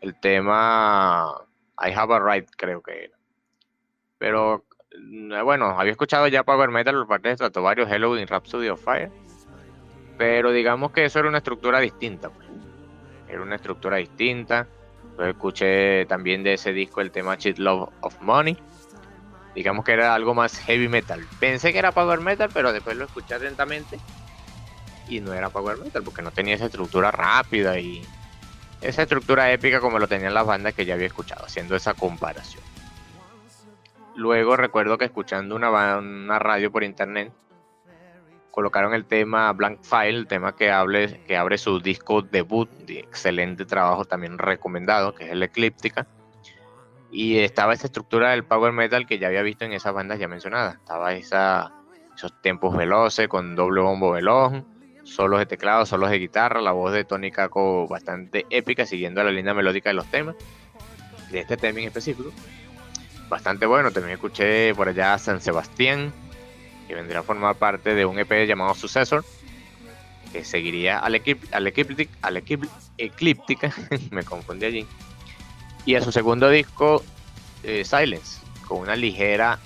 El 0.00 0.14
tema 0.16 1.32
I 1.78 1.92
Have 1.92 2.14
a 2.14 2.18
Right, 2.18 2.48
creo 2.56 2.82
que 2.82 3.04
era. 3.04 3.16
Pero 4.18 4.64
bueno, 5.44 5.78
había 5.78 5.92
escuchado 5.92 6.26
ya 6.28 6.42
Power 6.42 6.70
Metal 6.70 6.94
por 6.94 7.06
parte 7.06 7.34
de 7.34 7.82
Hello 7.88 8.18
in 8.18 8.26
Rhapsody 8.26 8.68
of 8.68 8.82
Fire, 8.82 9.10
pero 10.18 10.52
digamos 10.52 10.92
que 10.92 11.04
eso 11.04 11.18
era 11.18 11.28
una 11.28 11.38
estructura 11.38 11.80
distinta, 11.80 12.30
pues. 12.30 12.46
Era 13.28 13.42
una 13.42 13.56
estructura 13.56 13.96
distinta. 13.96 14.66
Escuché 15.18 16.06
también 16.06 16.42
de 16.42 16.54
ese 16.54 16.72
disco 16.72 17.00
el 17.00 17.10
tema 17.10 17.36
Cheat 17.36 17.58
Love 17.58 17.90
of 18.00 18.20
Money. 18.20 18.56
Digamos 19.54 19.84
que 19.84 19.92
era 19.92 20.14
algo 20.14 20.34
más 20.34 20.58
heavy 20.60 20.88
metal. 20.88 21.24
Pensé 21.38 21.72
que 21.72 21.78
era 21.78 21.92
power 21.92 22.20
metal, 22.20 22.50
pero 22.52 22.72
después 22.72 22.96
lo 22.96 23.04
escuché 23.04 23.34
atentamente 23.34 23.98
y 25.08 25.20
no 25.20 25.34
era 25.34 25.50
power 25.50 25.78
metal 25.78 26.02
porque 26.02 26.22
no 26.22 26.30
tenía 26.30 26.54
esa 26.54 26.66
estructura 26.66 27.10
rápida 27.10 27.78
y 27.78 28.02
esa 28.80 29.02
estructura 29.02 29.50
épica 29.52 29.80
como 29.80 29.98
lo 29.98 30.08
tenían 30.08 30.32
las 30.34 30.46
bandas 30.46 30.74
que 30.74 30.84
ya 30.84 30.94
había 30.94 31.08
escuchado, 31.08 31.44
haciendo 31.44 31.76
esa 31.76 31.94
comparación. 31.94 32.62
Luego 34.16 34.56
recuerdo 34.56 34.98
que 34.98 35.04
escuchando 35.04 35.54
una, 35.54 35.98
una 35.98 36.38
radio 36.38 36.70
por 36.70 36.84
internet, 36.84 37.32
colocaron 38.50 38.94
el 38.94 39.04
tema 39.04 39.52
Blank 39.52 39.82
File, 39.82 40.18
el 40.18 40.26
tema 40.26 40.54
que, 40.54 40.70
hable, 40.70 41.20
que 41.26 41.36
abre 41.36 41.58
su 41.58 41.80
disco 41.80 42.22
debut, 42.22 42.68
de 42.70 43.00
excelente 43.00 43.64
trabajo 43.64 44.04
también 44.04 44.38
recomendado, 44.38 45.14
que 45.14 45.24
es 45.24 45.30
el 45.30 45.42
Eclíptica. 45.42 46.06
Y 47.12 47.38
estaba 47.38 47.72
esa 47.72 47.86
estructura 47.86 48.30
del 48.30 48.44
power 48.44 48.72
metal 48.72 49.06
que 49.06 49.18
ya 49.18 49.28
había 49.28 49.42
visto 49.42 49.64
en 49.64 49.72
esas 49.72 49.92
bandas 49.92 50.18
ya 50.18 50.28
mencionadas. 50.28 50.76
Estaba 50.76 51.14
esa, 51.14 51.72
esos 52.14 52.40
tiempos 52.40 52.76
veloces 52.76 53.28
con 53.28 53.56
doble 53.56 53.80
bombo 53.80 54.12
veloz, 54.12 54.52
solos 55.02 55.40
de 55.40 55.46
teclado, 55.46 55.86
solos 55.86 56.10
de 56.10 56.18
guitarra, 56.18 56.60
la 56.60 56.72
voz 56.72 56.92
de 56.92 57.04
Tony 57.04 57.32
Kako 57.32 57.88
bastante 57.88 58.46
épica, 58.50 58.86
siguiendo 58.86 59.24
la 59.24 59.30
línea 59.30 59.54
melódica 59.54 59.90
de 59.90 59.94
los 59.94 60.06
temas, 60.06 60.36
de 61.30 61.40
este 61.40 61.56
tema 61.56 61.80
en 61.80 61.86
específico 61.86 62.30
bastante 63.30 63.64
bueno. 63.64 63.90
También 63.90 64.14
escuché 64.14 64.74
por 64.74 64.88
allá 64.88 65.16
San 65.16 65.40
Sebastián, 65.40 66.12
que 66.86 66.94
vendría 66.94 67.20
a 67.20 67.22
formar 67.22 67.54
parte 67.56 67.94
de 67.94 68.04
un 68.04 68.18
EP 68.18 68.46
llamado 68.46 68.74
Successor, 68.74 69.24
que 70.32 70.44
seguiría 70.44 70.98
al, 70.98 71.14
equip, 71.14 71.42
al, 71.52 71.72
al 72.22 72.36
Eclíptica, 72.98 73.72
me 74.10 74.24
confundí 74.24 74.66
allí, 74.66 74.86
y 75.86 75.94
a 75.94 76.02
su 76.02 76.12
segundo 76.12 76.50
disco, 76.50 77.02
eh, 77.62 77.84
Silence, 77.84 78.40
con 78.68 78.80
una 78.80 78.96
ligera, 78.96 79.58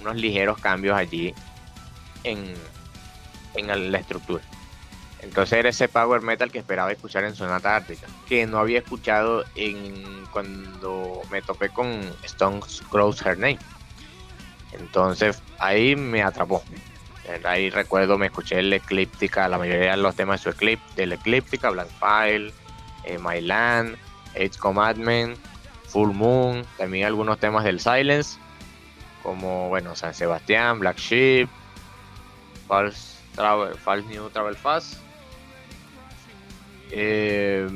unos 0.00 0.16
ligeros 0.16 0.58
cambios 0.58 0.96
allí 0.96 1.32
en, 2.24 2.54
en 3.54 3.92
la 3.92 3.98
estructura. 3.98 4.42
Entonces 5.22 5.58
era 5.58 5.68
ese 5.70 5.88
power 5.88 6.22
metal 6.22 6.50
que 6.50 6.58
esperaba 6.58 6.92
escuchar 6.92 7.24
en 7.24 7.34
Sonata 7.34 7.76
Ártica, 7.76 8.06
que 8.28 8.46
no 8.46 8.58
había 8.58 8.78
escuchado 8.78 9.44
en 9.54 10.24
cuando 10.30 11.22
me 11.30 11.42
topé 11.42 11.70
con 11.70 12.00
Stones 12.22 12.82
Grows 12.92 13.24
Her 13.24 13.38
Name. 13.38 13.58
Entonces 14.72 15.42
ahí 15.58 15.96
me 15.96 16.22
atrapó. 16.22 16.62
Ahí 17.44 17.70
recuerdo, 17.70 18.18
me 18.18 18.26
escuché 18.26 18.60
el 18.60 18.72
Eclíptica, 18.72 19.48
la 19.48 19.58
mayoría 19.58 19.92
de 19.92 19.96
los 19.96 20.14
temas 20.14 20.40
de 20.40 20.44
su 20.44 20.50
Eclip, 20.50 20.80
del 20.94 21.12
Eclíptica, 21.12 21.70
Black 21.70 21.88
File, 21.98 22.52
eh, 23.04 23.18
My 23.18 23.40
Land, 23.40 23.96
Eight 24.34 24.56
Commandment, 24.56 25.36
Full 25.88 26.12
Moon, 26.12 26.64
también 26.76 27.06
algunos 27.06 27.38
temas 27.38 27.64
del 27.64 27.80
Silence. 27.80 28.38
como, 29.22 29.68
bueno, 29.68 29.96
San 29.96 30.14
Sebastián, 30.14 30.78
Black 30.78 30.98
Sheep, 30.98 31.48
False, 32.68 33.18
Travel, 33.34 33.74
False 33.76 34.06
New 34.06 34.30
Travel 34.30 34.54
Fast, 34.54 35.00
eh, 36.90 37.68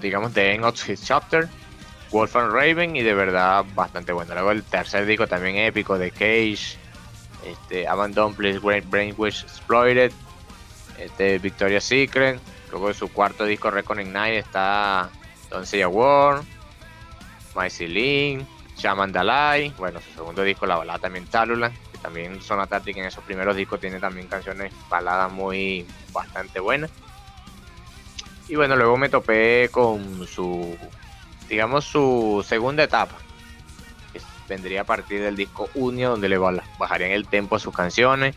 digamos 0.00 0.32
The 0.32 0.54
End 0.54 0.64
of 0.64 0.88
His 0.88 1.02
Chapter, 1.02 1.48
Wolf 2.10 2.36
and 2.36 2.52
Raven 2.52 2.96
y 2.96 3.02
de 3.02 3.14
verdad 3.14 3.64
bastante 3.74 4.12
bueno. 4.12 4.34
Luego 4.34 4.50
el 4.50 4.62
tercer 4.62 5.06
disco 5.06 5.26
también 5.26 5.56
épico 5.56 5.98
de 5.98 6.10
Cage, 6.10 6.76
este, 7.46 7.88
Abandon 7.88 8.34
Please 8.34 8.58
Brainwash 8.58 9.42
Exploited, 9.44 10.12
este, 10.98 11.38
Victoria 11.38 11.80
Secret. 11.80 12.40
Luego 12.70 12.88
de 12.88 12.94
su 12.94 13.08
cuarto 13.08 13.44
disco 13.44 13.70
Reckoning 13.70 14.12
Night 14.12 14.34
está 14.34 15.10
Don't 15.50 15.66
Say 15.66 15.82
a 15.82 15.88
Word, 15.88 16.42
My 17.54 17.68
Link, 17.86 18.46
Shaman 18.76 19.12
Dalai. 19.12 19.74
Bueno, 19.78 20.00
su 20.00 20.10
segundo 20.14 20.42
disco, 20.42 20.66
la 20.66 20.76
balada 20.76 20.98
también 20.98 21.26
Talula, 21.26 21.70
que 21.70 21.98
también 21.98 22.40
Zona 22.40 22.66
Táctica 22.66 23.00
en 23.00 23.06
esos 23.06 23.24
primeros 23.24 23.56
discos 23.56 23.80
tiene 23.80 24.00
también 24.00 24.26
canciones 24.26 24.72
baladas 24.88 25.30
muy 25.30 25.86
bastante 26.12 26.60
buenas. 26.60 26.90
Y 28.52 28.54
bueno, 28.54 28.76
luego 28.76 28.98
me 28.98 29.08
topé 29.08 29.70
con 29.72 30.26
su, 30.26 30.76
digamos, 31.48 31.86
su 31.86 32.44
segunda 32.46 32.82
etapa, 32.82 33.16
vendría 34.46 34.82
a 34.82 34.84
partir 34.84 35.22
del 35.22 35.36
disco 35.36 35.70
Unio, 35.72 36.10
donde 36.10 36.28
le 36.28 36.36
bajarían 36.36 37.12
el 37.12 37.26
tempo 37.26 37.56
a 37.56 37.58
sus 37.58 37.74
canciones, 37.74 38.36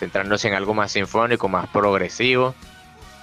centrándose 0.00 0.48
en 0.48 0.54
algo 0.54 0.74
más 0.74 0.90
sinfónico, 0.90 1.48
más 1.48 1.68
progresivo, 1.68 2.56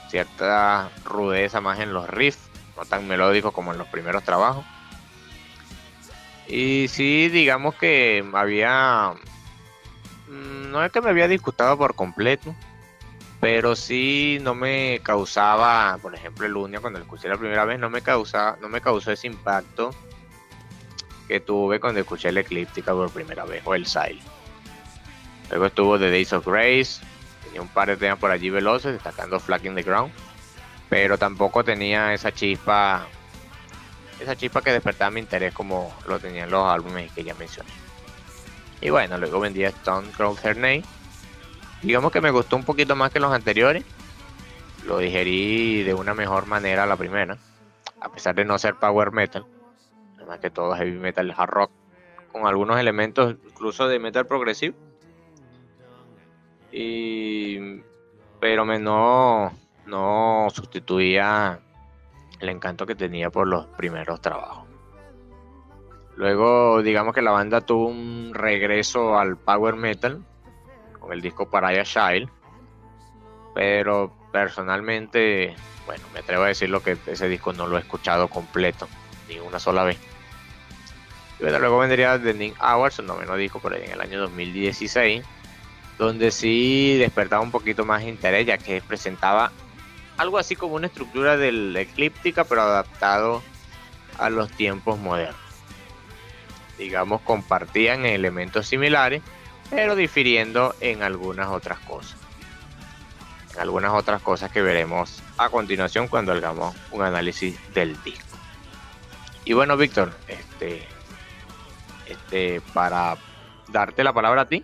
cierta 0.08 0.92
rudeza 1.04 1.60
más 1.60 1.82
en 1.82 1.92
los 1.92 2.10
riffs, 2.10 2.40
no 2.78 2.86
tan 2.86 3.06
melódicos 3.06 3.52
como 3.52 3.74
en 3.74 3.78
los 3.78 3.90
primeros 3.90 4.24
trabajos. 4.24 4.64
Y 6.48 6.88
sí, 6.88 7.28
digamos 7.28 7.76
que 7.76 8.24
había. 8.32 9.12
Mm, 10.30 10.72
no 10.72 10.86
es 10.86 10.90
que 10.90 11.02
me 11.02 11.10
había 11.10 11.28
disgustado 11.28 11.78
por 11.78 11.96
completo, 11.96 12.56
pero 13.44 13.76
sí 13.76 14.38
no 14.42 14.56
me 14.56 15.02
causaba, 15.04 15.98
por 16.02 16.16
ejemplo, 16.16 16.46
el 16.46 16.56
Unia 16.56 16.80
cuando 16.80 17.00
lo 17.00 17.04
escuché 17.04 17.28
la 17.28 17.36
primera 17.36 17.66
vez, 17.66 17.78
no 17.78 17.90
me 17.90 18.02
causaba, 18.02 18.58
no 18.62 18.70
me 18.70 18.80
causó 18.80 19.12
ese 19.12 19.28
impacto 19.28 19.94
que 21.28 21.42
tuve 21.42 21.82
cuando 21.82 22.00
escuché 22.00 22.30
el 22.30 22.38
Eclíptica 22.38 22.94
por 22.94 23.10
primera 23.10 23.44
vez 23.44 23.62
o 23.66 23.76
el 23.76 23.86
Sile. 23.86 24.22
Luego 25.50 25.66
estuvo 25.66 26.00
The 26.00 26.10
Days 26.10 26.32
of 26.32 26.48
Grace, 26.48 27.02
tenía 27.44 27.62
un 27.62 27.68
par 27.68 27.90
de 27.90 27.98
temas 27.98 28.18
por 28.18 28.32
allí 28.32 28.50
veloces, 28.50 28.94
destacando 28.94 29.42
Flag 29.42 29.66
in 29.66 29.76
the 29.76 29.84
Ground, 29.84 30.14
pero 30.88 31.18
tampoco 31.18 31.66
tenía 31.66 32.14
esa 32.14 32.32
chispa 32.32 33.06
esa 34.22 34.38
chispa 34.38 34.62
que 34.62 34.72
despertaba 34.72 35.12
mi 35.12 35.20
interés 35.20 35.54
como 35.54 35.94
lo 36.08 36.18
tenían 36.18 36.50
los 36.50 36.66
álbumes 36.66 37.12
que 37.12 37.26
ya 37.26 37.34
mencioné. 37.34 37.72
Y 38.80 38.90
bueno, 38.90 39.18
luego 39.18 39.42
vendía 39.42 39.68
Stone 39.68 40.08
Cold 40.16 40.40
Hernay. 40.42 40.82
Digamos 41.84 42.14
que 42.14 42.22
me 42.22 42.32
gustó 42.32 42.56
un 42.56 42.64
poquito 42.64 42.96
más 42.96 43.12
que 43.12 43.20
los 43.20 43.34
anteriores. 43.34 43.84
Lo 44.88 45.00
digerí 45.00 45.84
de 45.84 45.94
una 45.94 46.14
mejor 46.14 46.48
manera 46.48 46.86
la 46.86 46.96
primera. 46.96 47.38
A 48.00 48.10
pesar 48.10 48.36
de 48.36 48.46
no 48.46 48.58
ser 48.58 48.76
power 48.76 49.12
metal. 49.12 49.46
Además 50.16 50.40
que 50.40 50.50
todo 50.50 50.74
heavy 50.76 50.98
metal 50.98 51.34
hard 51.36 51.50
rock. 51.50 51.72
Con 52.32 52.48
algunos 52.48 52.80
elementos 52.80 53.36
incluso 53.46 53.88
de 53.90 54.00
metal 54.00 54.26
progresivo. 54.26 54.78
Y... 56.72 57.82
Pero 58.40 58.66
me 58.66 58.80
no 58.80 59.52
sustituía 60.52 61.60
el 62.40 62.50
encanto 62.50 62.86
que 62.86 62.96
tenía 62.96 63.30
por 63.30 63.48
los 63.48 63.66
primeros 63.68 64.22
trabajos. 64.22 64.68
Luego, 66.16 66.82
digamos 66.82 67.14
que 67.14 67.22
la 67.22 67.32
banda 67.32 67.62
tuvo 67.62 67.88
un 67.88 68.32
regreso 68.34 69.18
al 69.18 69.38
power 69.38 69.76
metal 69.76 70.24
con 71.04 71.12
el 71.12 71.22
disco 71.22 71.50
Pariah 71.50 71.84
Child, 71.84 72.30
pero 73.54 74.16
personalmente, 74.32 75.54
bueno, 75.86 76.06
me 76.14 76.20
atrevo 76.20 76.44
a 76.44 76.48
decir 76.48 76.70
lo 76.70 76.82
que 76.82 76.98
ese 77.08 77.28
disco 77.28 77.52
no 77.52 77.68
lo 77.68 77.78
he 77.78 77.82
escuchado 77.82 78.30
completo, 78.30 78.88
ni 79.28 79.38
una 79.40 79.60
sola 79.60 79.84
vez. 79.84 79.98
Y 81.40 81.44
bueno, 81.44 81.60
luego 81.60 81.78
vendría 81.78 82.18
The 82.22 82.34
Nick 82.34 82.56
Hours, 82.64 83.00
el 83.00 83.06
noveno 83.06 83.36
disco 83.36 83.60
por 83.60 83.74
ahí 83.74 83.84
en 83.84 83.92
el 83.92 84.02
año 84.02 84.22
2016, 84.22 85.24
donde 85.98 86.32
sí 86.32 86.96
despertaba 86.98 87.44
un 87.44 87.52
poquito 87.52 87.84
más 87.84 88.04
interés, 88.04 88.46
ya 88.46 88.58
que 88.58 88.82
presentaba 88.82 89.52
algo 90.18 90.38
así 90.38 90.56
como 90.56 90.76
una 90.76 90.88
estructura 90.88 91.36
del 91.36 91.76
eclíptica, 91.76 92.46
pero 92.46 92.62
adaptado 92.62 93.44
a 94.18 94.30
los 94.30 94.50
tiempos 94.52 94.98
modernos. 95.00 95.36
Digamos, 96.78 97.22
compartían 97.22 98.06
elementos 98.06 98.68
similares, 98.68 99.22
pero 99.76 99.96
difiriendo 99.96 100.76
en 100.82 101.02
algunas 101.02 101.50
otras 101.50 101.80
cosas. 101.80 102.16
En 103.56 103.62
algunas 103.62 103.92
otras 103.92 104.22
cosas 104.22 104.52
que 104.52 104.62
veremos 104.62 105.22
a 105.38 105.50
continuación 105.50 106.08
cuando 106.08 106.32
hagamos 106.32 106.76
un 106.92 107.02
análisis 107.02 107.60
del 107.74 108.02
disco. 108.04 108.38
Y 109.46 109.54
bueno, 109.54 109.76
Víctor, 109.76 110.14
este, 110.28 110.84
este, 112.06 112.62
para 112.74 113.18
darte 113.68 114.04
la 114.04 114.14
palabra 114.14 114.42
a 114.42 114.48
ti, 114.48 114.64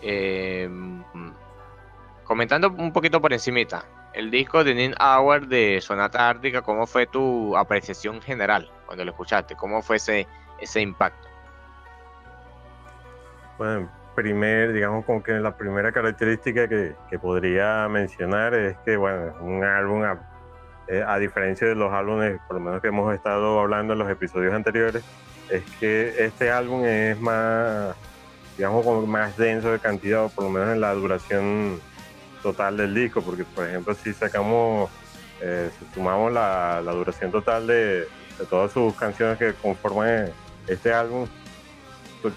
eh, 0.00 0.70
comentando 2.22 2.70
un 2.70 2.92
poquito 2.92 3.20
por 3.20 3.32
encimita, 3.32 3.84
el 4.14 4.30
disco 4.30 4.62
de 4.62 4.74
Nin 4.74 4.94
Hour 5.00 5.48
de 5.48 5.80
Sonata 5.80 6.28
Ártica, 6.28 6.62
¿cómo 6.62 6.86
fue 6.86 7.06
tu 7.06 7.56
apreciación 7.56 8.22
general 8.22 8.70
cuando 8.86 9.04
lo 9.04 9.10
escuchaste? 9.10 9.56
¿Cómo 9.56 9.82
fue 9.82 9.96
ese, 9.96 10.26
ese 10.60 10.80
impacto? 10.80 11.28
Bueno, 13.58 13.99
primer, 14.14 14.72
digamos 14.72 15.04
como 15.04 15.22
que 15.22 15.32
la 15.32 15.56
primera 15.56 15.92
característica 15.92 16.68
que, 16.68 16.94
podría 17.20 17.88
mencionar 17.88 18.54
es 18.54 18.76
que, 18.84 18.96
bueno, 18.96 19.34
un 19.40 19.64
álbum, 19.64 20.04
eh, 20.88 21.04
a, 21.06 21.18
diferencia 21.18 21.66
de 21.66 21.74
los 21.74 21.92
álbumes, 21.92 22.40
por 22.46 22.56
lo 22.56 22.62
menos 22.62 22.80
que 22.80 22.88
hemos 22.88 23.14
estado 23.14 23.60
hablando 23.60 23.92
en 23.92 23.98
los 23.98 24.10
episodios 24.10 24.54
anteriores, 24.54 25.04
es 25.50 25.62
que 25.78 26.24
este 26.24 26.50
álbum 26.50 26.84
es 26.84 27.18
más, 27.20 27.94
digamos, 28.56 28.84
como 28.84 29.06
más 29.06 29.36
denso 29.36 29.72
de 29.72 29.78
cantidad, 29.78 30.30
por 30.30 30.44
lo 30.44 30.50
menos 30.50 30.70
en 30.70 30.80
la 30.80 30.92
duración 30.94 31.80
total 32.42 32.76
del 32.76 32.94
disco, 32.94 33.22
porque 33.22 33.44
por 33.44 33.66
ejemplo 33.66 33.94
si 33.94 34.12
sacamos, 34.12 34.90
eh, 35.40 35.70
si 35.78 35.94
sumamos 35.94 36.32
la, 36.32 36.80
duración 36.82 37.30
total 37.30 37.66
de, 37.66 38.06
todas 38.48 38.72
sus 38.72 38.94
canciones 38.94 39.38
que 39.38 39.52
conforman 39.54 40.30
este 40.66 40.92
álbum, 40.92 41.26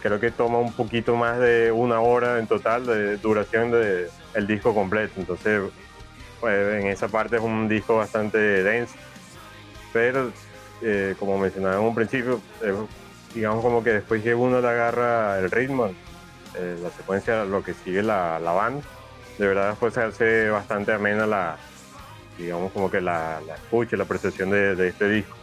creo 0.02 0.20
que 0.20 0.32
toma 0.32 0.60
un 0.60 0.74
poquito 0.74 1.16
más 1.16 1.40
de 1.40 1.72
una 1.72 2.00
hora 2.00 2.40
en 2.40 2.48
total 2.48 2.86
de 2.86 3.18
duración 3.18 3.72
del 3.72 4.10
el 4.34 4.48
disco 4.48 4.74
completo. 4.74 5.14
Entonces, 5.18 5.62
pues, 6.40 6.82
en 6.82 6.88
esa 6.88 7.08
parte 7.08 7.38
es 7.38 7.42
un 7.42 7.68
disco 7.68 7.98
bastante 7.98 8.38
denso. 8.38 8.96
Pero, 9.92 10.32
eh, 10.82 11.16
como 11.20 11.38
mencionaba 11.38 11.76
en 11.76 11.82
un 11.82 11.96
principio, 11.96 12.42
digamos 13.34 13.64
como 13.64 13.84
que 13.84 13.92
después 13.92 14.24
que 14.24 14.34
uno 14.36 14.60
le 14.60 14.68
agarra 14.68 15.40
el 15.40 15.52
ritmo, 15.52 15.92
eh, 16.56 16.78
la 16.82 16.90
secuencia, 16.92 17.46
lo 17.46 17.64
que 17.64 17.74
sigue 17.74 18.04
la, 18.04 18.40
la 18.40 18.52
banda, 18.52 18.84
de 19.38 19.48
verdad 19.48 19.70
después 19.70 19.94
se 19.94 20.02
hace 20.02 20.50
bastante 20.50 20.94
amena 20.94 21.26
la, 21.26 21.58
digamos 22.38 22.72
como 22.72 22.90
que 22.90 23.02
la, 23.02 23.42
la 23.46 23.56
escucha, 23.56 23.98
la 23.98 24.06
percepción 24.06 24.50
de, 24.50 24.88
este 24.88 25.10
disco. 25.10 25.36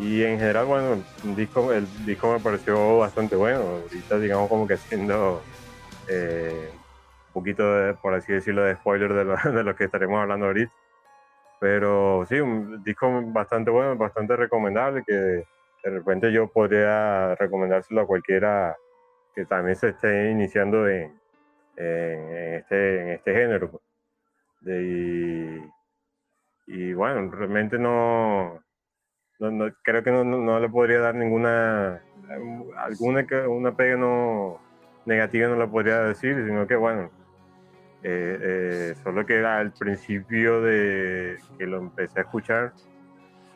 Y 0.00 0.24
en 0.24 0.38
general, 0.38 0.64
bueno, 0.64 1.04
el 1.24 1.36
disco, 1.36 1.72
el 1.74 1.86
disco 2.06 2.32
me 2.32 2.40
pareció 2.40 2.98
bastante 2.98 3.36
bueno. 3.36 3.60
Ahorita, 3.60 4.18
digamos, 4.18 4.48
como 4.48 4.66
que 4.66 4.74
haciendo 4.74 5.42
eh, 6.08 6.70
un 7.28 7.32
poquito, 7.34 7.74
de, 7.74 7.94
por 7.94 8.14
así 8.14 8.32
decirlo, 8.32 8.62
de 8.62 8.76
spoiler 8.76 9.12
de 9.12 9.24
lo, 9.26 9.36
de 9.52 9.62
lo 9.62 9.76
que 9.76 9.84
estaremos 9.84 10.18
hablando 10.18 10.46
ahorita. 10.46 10.72
Pero 11.60 12.24
sí, 12.26 12.40
un 12.40 12.82
disco 12.82 13.10
bastante 13.26 13.70
bueno, 13.70 13.94
bastante 13.96 14.34
recomendable, 14.36 15.04
que 15.06 15.12
de 15.12 15.44
repente 15.84 16.32
yo 16.32 16.48
podría 16.48 17.34
recomendárselo 17.34 18.00
a 18.00 18.06
cualquiera 18.06 18.74
que 19.34 19.44
también 19.44 19.76
se 19.76 19.90
esté 19.90 20.30
iniciando 20.30 20.88
en, 20.88 21.12
en, 21.76 22.54
este, 22.54 23.02
en 23.02 23.08
este 23.10 23.34
género. 23.34 23.70
Pues. 23.70 23.82
y, 26.66 26.92
bueno, 26.94 27.30
realmente 27.30 27.78
no, 27.78 28.62
no, 29.40 29.72
creo 29.82 30.02
que 30.02 30.10
no, 30.10 30.24
no, 30.24 30.60
le 30.60 30.68
podría 30.68 31.00
dar 31.00 31.14
ninguna, 31.14 32.02
alguna 32.76 33.26
que 33.26 33.46
una 33.46 33.74
pega 33.74 33.96
no 33.96 34.60
negativa 35.06 35.48
no 35.48 35.56
la 35.56 35.66
podría 35.66 36.00
decir, 36.02 36.36
sino 36.46 36.66
que 36.66 36.76
bueno, 36.76 37.10
eh, 38.02 38.38
eh, 38.42 38.94
solo 39.02 39.24
que 39.24 39.44
al 39.44 39.72
principio 39.72 40.60
de 40.60 41.38
que 41.58 41.66
lo 41.66 41.78
empecé 41.78 42.20
a 42.20 42.22
escuchar, 42.22 42.72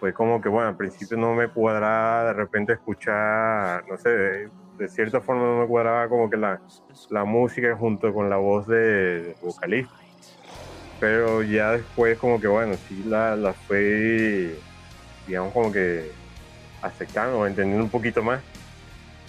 fue 0.00 0.12
como 0.12 0.40
que 0.40 0.48
bueno, 0.48 0.68
al 0.68 0.76
principio 0.76 1.16
no 1.16 1.34
me 1.34 1.48
cuadraba 1.48 2.24
de 2.24 2.32
repente 2.32 2.72
escuchar, 2.72 3.84
no 3.88 3.96
sé, 3.98 4.48
de 4.78 4.88
cierta 4.88 5.20
forma 5.20 5.42
no 5.42 5.60
me 5.60 5.66
cuadraba 5.66 6.08
como 6.08 6.28
que 6.30 6.36
la, 6.36 6.60
la 7.10 7.24
música 7.24 7.76
junto 7.76 8.12
con 8.12 8.28
la 8.30 8.36
voz 8.36 8.66
de, 8.66 9.36
vocalista. 9.42 9.94
Pero 11.00 11.42
ya 11.42 11.72
después 11.72 12.18
como 12.18 12.40
que 12.40 12.48
bueno, 12.48 12.74
sí 12.74 13.02
la, 13.06 13.36
la 13.36 13.52
fue, 13.52 14.54
digamos 15.26 15.52
como 15.52 15.72
que 15.72 16.10
aceptando 16.82 17.40
o 17.40 17.46
entendiendo 17.46 17.84
un 17.84 17.90
poquito 17.90 18.22
más. 18.22 18.40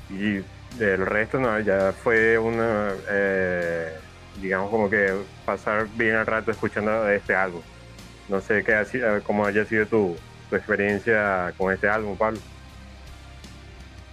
Y 0.10 0.42
del 0.78 1.06
resto 1.06 1.40
no, 1.40 1.60
ya 1.60 1.94
fue 1.94 2.38
una, 2.38 2.94
eh, 3.10 3.98
digamos 4.42 4.70
como 4.70 4.90
que 4.90 5.14
pasar 5.46 5.88
bien 5.96 6.16
el 6.16 6.26
rato 6.26 6.52
escuchando 6.52 7.10
este 7.10 7.36
álbum. 7.36 7.62
No 8.28 8.42
sé 8.42 8.64
qué 8.64 8.84
eh, 8.94 9.22
cómo 9.24 9.46
haya 9.46 9.66
sido 9.66 9.86
tu, 9.86 10.18
tu 10.50 10.56
experiencia 10.56 11.54
con 11.58 11.74
este 11.74 11.88
álbum, 11.88 12.18
Pablo. 12.18 12.40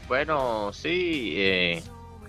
Bueno, 0.08 0.72
sí, 0.72 1.34
eh, 1.36 1.82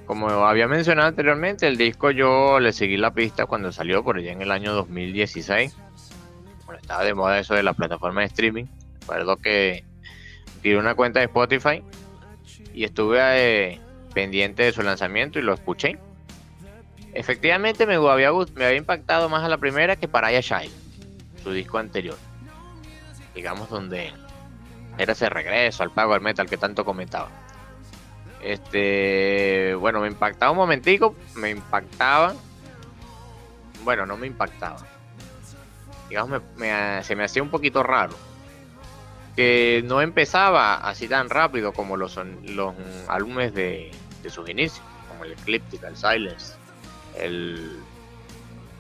como 0.06 0.30
había 0.30 0.68
mencionado 0.68 1.10
anteriormente, 1.10 1.68
el 1.68 1.78
disco 1.78 2.12
yo 2.12 2.60
le 2.60 2.74
seguí 2.74 2.98
la 2.98 3.12
pista 3.12 3.46
cuando 3.46 3.72
salió 3.72 4.04
por 4.04 4.18
allá 4.18 4.32
en 4.32 4.42
el 4.42 4.52
año 4.52 4.74
2016. 4.74 5.76
Bueno, 6.66 6.82
estaba 6.82 7.04
de 7.04 7.14
moda 7.14 7.40
eso 7.40 7.54
de 7.54 7.64
la 7.64 7.74
plataforma 7.74 8.22
de 8.22 8.28
streaming. 8.28 8.66
Recuerdo 9.04 9.36
que 9.36 9.84
tiré 10.62 10.78
una 10.78 10.96
cuenta 10.96 11.20
de 11.20 11.26
Spotify 11.26 11.84
y 12.74 12.86
estuve 12.86 13.20
eh, 13.20 13.82
pendiente 14.14 14.64
de 14.64 14.72
su 14.72 14.82
lanzamiento 14.82 15.40
y 15.40 15.42
lo 15.42 15.54
escuché. 15.54 16.00
Efectivamente 17.14 17.86
me 17.86 17.96
había, 17.96 18.32
me 18.56 18.76
impactado 18.76 19.28
más 19.28 19.44
a 19.44 19.50
la 19.50 19.58
primera 19.58 19.98
que 19.98 20.08
para 20.08 20.32
Shine, 20.32 20.72
su 21.44 21.52
disco 21.52 21.80
anterior. 21.80 22.18
Digamos 23.36 23.70
donde 23.70 24.14
era 24.98 25.12
ese 25.12 25.30
regreso 25.30 25.84
al 25.84 25.92
pago 25.92 26.14
al 26.14 26.22
metal 26.22 26.50
que 26.50 26.58
tanto 26.58 26.86
comentaba. 26.86 27.30
Este, 28.42 29.76
bueno, 29.76 30.00
me 30.00 30.08
impactaba 30.08 30.52
un 30.52 30.58
momentico, 30.58 31.14
me 31.36 31.50
impactaba. 31.50 32.36
Bueno, 33.84 34.06
no 34.06 34.16
me 34.16 34.28
impactaba. 34.28 34.80
Digamos, 36.08 36.42
se 37.02 37.16
me 37.16 37.24
hacía 37.24 37.44
un 37.44 37.50
poquito 37.50 37.84
raro. 37.84 38.16
Que 39.36 39.82
no 39.86 40.02
empezaba 40.02 40.76
así 40.76 41.08
tan 41.08 41.30
rápido 41.30 41.74
como 41.74 41.98
los, 41.98 42.20
los 42.44 42.74
álbumes 43.08 43.54
de, 43.54 43.92
sus 44.30 44.48
inicios, 44.48 44.86
como 45.10 45.26
el 45.26 45.32
Ecliptic, 45.32 45.84
el 45.84 45.96
Silence, 45.96 46.56
el 47.18 47.80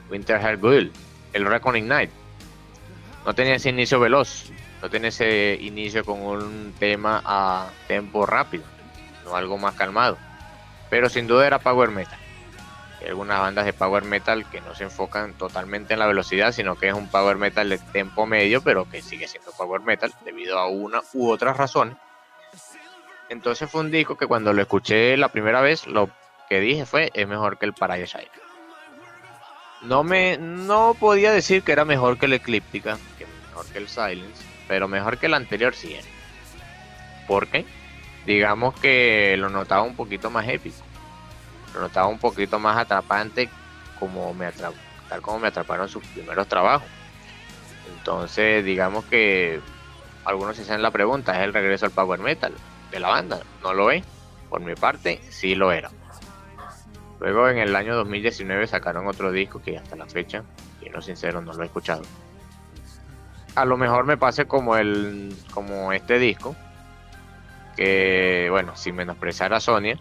Winter 0.09 0.39
Hellbull, 0.39 0.91
el 1.33 1.45
Reckoning 1.45 1.87
Night. 1.87 2.11
No 3.25 3.33
tenía 3.33 3.55
ese 3.55 3.69
inicio 3.69 3.99
veloz, 3.99 4.51
no 4.81 4.89
tenía 4.89 5.09
ese 5.09 5.57
inicio 5.59 6.05
con 6.05 6.21
un 6.21 6.73
tema 6.77 7.21
a 7.25 7.69
tempo 7.87 8.25
rápido 8.25 8.63
no 9.23 9.35
algo 9.35 9.57
más 9.57 9.75
calmado. 9.75 10.17
Pero 10.89 11.09
sin 11.09 11.27
duda 11.27 11.47
era 11.47 11.59
power 11.59 11.89
metal. 11.89 12.19
Algunas 13.07 13.39
bandas 13.39 13.65
de 13.65 13.73
power 13.73 14.03
metal 14.03 14.49
que 14.49 14.61
no 14.61 14.73
se 14.75 14.85
enfocan 14.85 15.33
totalmente 15.33 15.93
en 15.93 15.99
la 15.99 16.07
velocidad, 16.07 16.51
sino 16.51 16.75
que 16.75 16.87
es 16.87 16.93
un 16.93 17.09
power 17.09 17.37
metal 17.37 17.69
de 17.69 17.77
tempo 17.77 18.25
medio, 18.25 18.61
pero 18.61 18.89
que 18.89 19.01
sigue 19.01 19.27
siendo 19.27 19.51
power 19.51 19.81
metal 19.81 20.13
debido 20.23 20.57
a 20.57 20.67
una 20.67 21.01
u 21.13 21.29
otras 21.29 21.57
razones. 21.57 21.97
Entonces 23.29 23.69
fue 23.69 23.81
un 23.81 23.91
disco 23.91 24.15
que 24.15 24.27
cuando 24.27 24.53
lo 24.53 24.61
escuché 24.61 25.17
la 25.17 25.29
primera 25.29 25.61
vez, 25.61 25.85
lo 25.87 26.09
que 26.49 26.59
dije 26.59 26.85
fue 26.85 27.11
es 27.13 27.27
mejor 27.27 27.57
que 27.57 27.65
el 27.65 27.73
Paradise 27.73 28.17
No 29.81 30.03
me 30.03 30.37
no 30.37 30.95
podía 30.99 31.31
decir 31.31 31.63
que 31.63 31.71
era 31.71 31.85
mejor 31.85 32.17
que 32.17 32.27
el 32.27 32.33
Eclíptica, 32.33 32.97
que 33.17 33.25
mejor 33.49 33.65
que 33.67 33.79
el 33.79 33.89
Silence, 33.89 34.43
pero 34.67 34.87
mejor 34.87 35.17
que 35.17 35.25
el 35.25 35.33
anterior 35.33 35.73
sí 35.73 35.93
era. 35.93 36.07
¿Por 37.27 37.47
qué? 37.47 37.65
digamos 38.25 38.73
que 38.79 39.35
lo 39.37 39.49
notaba 39.49 39.83
un 39.83 39.95
poquito 39.95 40.29
más 40.29 40.47
épico. 40.47 40.77
Lo 41.73 41.81
notaba 41.81 42.07
un 42.07 42.19
poquito 42.19 42.59
más 42.59 42.77
atrapante 42.77 43.49
como 43.99 44.33
me 44.33 44.51
tal 44.51 44.73
como 45.21 45.39
me 45.39 45.47
atraparon 45.47 45.87
sus 45.87 46.05
primeros 46.07 46.47
trabajos. 46.47 46.87
Entonces, 47.97 48.63
digamos 48.65 49.05
que 49.05 49.59
algunos 50.25 50.55
se 50.55 50.63
hacen 50.63 50.81
la 50.81 50.91
pregunta, 50.91 51.33
¿es 51.37 51.43
el 51.43 51.53
regreso 51.53 51.85
al 51.85 51.91
power 51.91 52.19
metal 52.19 52.53
de 52.91 52.99
la 52.99 53.09
banda? 53.09 53.39
No 53.61 53.73
lo 53.73 53.91
es. 53.91 54.03
Por 54.49 54.61
mi 54.61 54.75
parte, 54.75 55.21
sí 55.29 55.55
lo 55.55 55.71
era. 55.71 55.89
Luego 57.19 57.47
en 57.49 57.57
el 57.57 57.75
año 57.75 57.95
2019 57.95 58.67
sacaron 58.67 59.07
otro 59.07 59.31
disco 59.31 59.61
que 59.61 59.77
hasta 59.77 59.95
la 59.95 60.05
fecha, 60.05 60.43
no 60.93 61.01
sincero, 61.01 61.41
no 61.41 61.53
lo 61.53 61.63
he 61.63 61.65
escuchado. 61.65 62.03
A 63.55 63.65
lo 63.65 63.77
mejor 63.77 64.05
me 64.05 64.17
pase 64.17 64.45
como 64.45 64.77
el 64.77 65.35
como 65.53 65.93
este 65.93 66.19
disco, 66.19 66.55
que, 67.75 68.47
bueno, 68.51 68.75
sin 68.75 68.95
menospreciar 68.95 69.53
a 69.53 69.59
Sonia, 69.59 69.97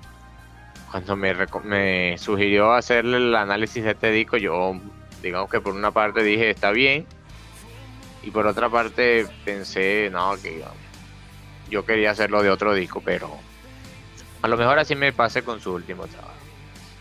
cuando 0.93 1.17
me, 1.17 1.35
me 1.65 2.19
sugirió 2.19 2.75
hacerle 2.75 3.17
el 3.17 3.35
análisis 3.35 3.83
de 3.83 3.93
este 3.93 4.11
disco, 4.11 4.37
yo, 4.37 4.79
digamos 5.23 5.51
que 5.51 5.59
por 5.59 5.75
una 5.75 5.91
parte 5.91 6.23
dije, 6.23 6.51
está 6.51 6.71
bien, 6.71 7.07
y 8.23 8.31
por 8.31 8.47
otra 8.47 8.69
parte 8.69 9.27
pensé, 9.43 10.11
no, 10.13 10.37
que 10.41 10.63
yo 11.71 11.87
quería 11.87 12.11
hacerlo 12.11 12.43
de 12.43 12.51
otro 12.51 12.75
disco, 12.75 13.01
pero 13.03 13.31
a 14.43 14.49
lo 14.49 14.57
mejor 14.59 14.79
así 14.79 14.95
me 14.95 15.15
pase 15.15 15.43
con 15.43 15.61
su 15.61 15.73
último 15.73 16.07
trabajo. 16.07 16.35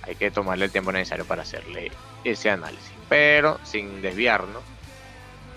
Hay 0.03 0.15
que 0.15 0.31
tomarle 0.31 0.65
el 0.65 0.71
tiempo 0.71 0.93
necesario 0.93 1.25
para 1.25 1.41
hacerle 1.41 1.91
ese 2.23 2.49
análisis, 2.49 2.93
pero 3.09 3.59
sin 3.63 4.01
desviarnos 4.01 4.63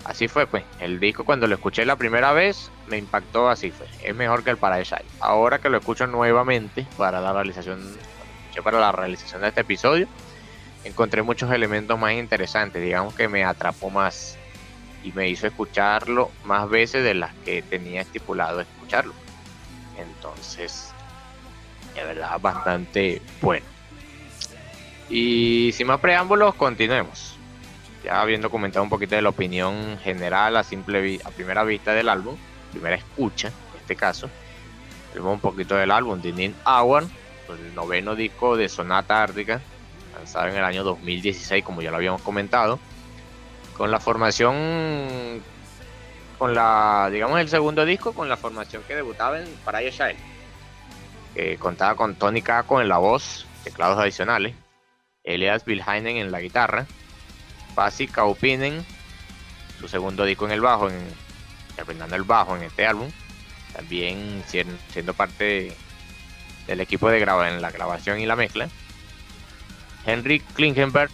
Así 0.05 0.27
fue, 0.27 0.45
pues. 0.45 0.63
El 0.79 0.99
disco 0.99 1.25
cuando 1.25 1.47
lo 1.47 1.55
escuché 1.55 1.83
la 1.83 1.95
primera 1.95 2.31
vez 2.31 2.71
me 2.87 2.97
impactó 2.97 3.49
así 3.49 3.71
fue. 3.71 3.87
Es 4.03 4.15
mejor 4.15 4.43
que 4.43 4.51
el 4.51 4.57
Paradise 4.57 4.95
Ahora 5.19 5.59
que 5.59 5.69
lo 5.69 5.79
escucho 5.79 6.05
nuevamente 6.05 6.85
para 6.95 7.19
la 7.19 7.33
realización, 7.33 7.81
para 8.61 8.79
la 8.79 8.91
realización 8.91 9.41
de 9.41 9.49
este 9.49 9.61
episodio, 9.61 10.07
encontré 10.83 11.21
muchos 11.21 11.51
elementos 11.51 11.97
más 11.99 12.13
interesantes. 12.13 12.81
Digamos 12.81 13.13
que 13.13 13.27
me 13.27 13.43
atrapó 13.43 13.89
más 13.89 14.37
y 15.03 15.11
me 15.11 15.29
hizo 15.29 15.47
escucharlo 15.47 16.31
más 16.43 16.69
veces 16.69 17.03
de 17.03 17.13
las 17.13 17.33
que 17.45 17.61
tenía 17.61 18.01
estipulado 18.01 18.61
escucharlo. 18.61 19.13
Entonces, 19.97 20.91
de 21.93 22.03
verdad, 22.03 22.39
bastante 22.39 23.21
bueno. 23.41 23.65
Y 25.09 25.71
sin 25.73 25.87
más 25.87 25.99
preámbulos, 25.99 26.55
continuemos 26.55 27.35
ya 28.05 28.21
habiendo 28.21 28.49
comentado 28.51 28.83
un 28.83 28.89
poquito 28.89 29.15
de 29.15 29.23
la 29.23 29.29
opinión 29.29 29.97
general 30.03 30.55
a 30.57 30.63
simple 30.63 31.19
a 31.25 31.31
primera 31.31 31.63
vista 31.63 31.93
del 31.93 32.07
álbum, 32.07 32.37
primera 32.71 32.95
escucha 32.95 33.47
en 33.47 33.81
este 33.81 33.95
caso, 33.95 34.29
vemos 35.13 35.33
un 35.33 35.39
poquito 35.39 35.75
del 35.75 35.91
álbum 35.91 36.21
Dinin 36.21 36.55
Hour, 36.65 37.05
el 37.53 37.75
noveno 37.75 38.15
disco 38.15 38.57
de 38.57 38.69
Sonata 38.69 39.23
Ártica, 39.23 39.61
lanzado 40.15 40.47
en 40.47 40.55
el 40.55 40.63
año 40.63 40.83
2016, 40.83 41.63
como 41.63 41.81
ya 41.81 41.91
lo 41.91 41.97
habíamos 41.97 42.21
comentado, 42.21 42.79
con 43.77 43.91
la 43.91 43.99
formación, 43.99 45.41
con 46.37 46.53
la, 46.53 47.09
digamos, 47.11 47.39
el 47.39 47.49
segundo 47.49 47.85
disco, 47.85 48.13
con 48.13 48.29
la 48.29 48.37
formación 48.37 48.83
que 48.87 48.95
debutaba 48.95 49.39
en 49.39 49.45
Shine, 49.45 50.17
que 51.33 51.57
contaba 51.57 51.95
con 51.95 52.15
Tony 52.15 52.41
Kako 52.41 52.81
en 52.81 52.87
la 52.87 52.97
voz, 52.97 53.45
teclados 53.63 53.99
adicionales, 53.99 54.55
Elias 55.23 55.63
Wilheinen 55.65 56.17
en 56.17 56.31
la 56.31 56.39
guitarra, 56.39 56.85
Pasi 57.73 58.07
Kaupinen, 58.07 58.85
su 59.79 59.87
segundo 59.87 60.23
disco 60.23 60.45
en 60.45 60.51
el 60.51 60.61
bajo, 60.61 60.89
en, 60.89 60.95
interpretando 61.69 62.15
el 62.15 62.23
bajo 62.23 62.55
en 62.55 62.63
este 62.63 62.85
álbum, 62.85 63.11
también 63.73 64.43
siendo 64.47 65.13
parte 65.13 65.75
del 66.67 66.81
equipo 66.81 67.09
de 67.09 67.19
graba, 67.19 67.49
en 67.49 67.61
la 67.61 67.71
grabación 67.71 68.19
y 68.19 68.25
la 68.25 68.35
mezcla. 68.35 68.69
Henry 70.05 70.39
Klingenberg, 70.39 71.09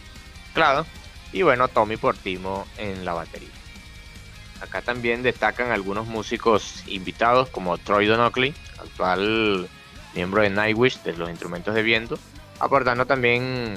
claro, 0.54 0.86
y 1.32 1.44
bueno, 1.44 1.68
Tommy 1.68 1.98
Portimo 1.98 2.68
en 2.78 3.06
la 3.06 3.14
batería. 3.14 3.50
Acá 4.62 4.82
también 4.82 5.24
destacan 5.24 5.72
algunos 5.72 6.08
músicos 6.08 6.84
invitados 6.88 7.50
como 7.50 7.78
Troy 7.78 8.06
Donockley, 8.06 8.54
actual 8.80 9.68
miembro 10.14 10.42
de 10.42 10.50
Nightwish 10.50 11.02
de 11.04 11.14
los 11.14 11.30
instrumentos 11.30 11.74
de 11.74 11.84
viento, 11.84 12.18
aportando 12.60 13.06
también 13.06 13.76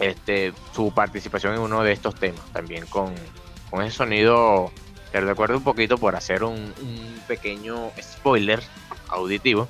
este, 0.00 0.52
su 0.74 0.92
participación 0.92 1.54
en 1.54 1.60
uno 1.60 1.82
de 1.82 1.92
estos 1.92 2.14
temas, 2.14 2.44
también 2.52 2.86
con, 2.86 3.14
ese 3.80 3.90
sonido 3.90 4.72
que 5.12 5.20
recuerdo 5.20 5.58
un 5.58 5.64
poquito 5.64 5.98
por 5.98 6.16
hacer 6.16 6.42
un, 6.42 6.74
pequeño 7.28 7.92
spoiler 8.00 8.62
auditivo. 9.12 9.68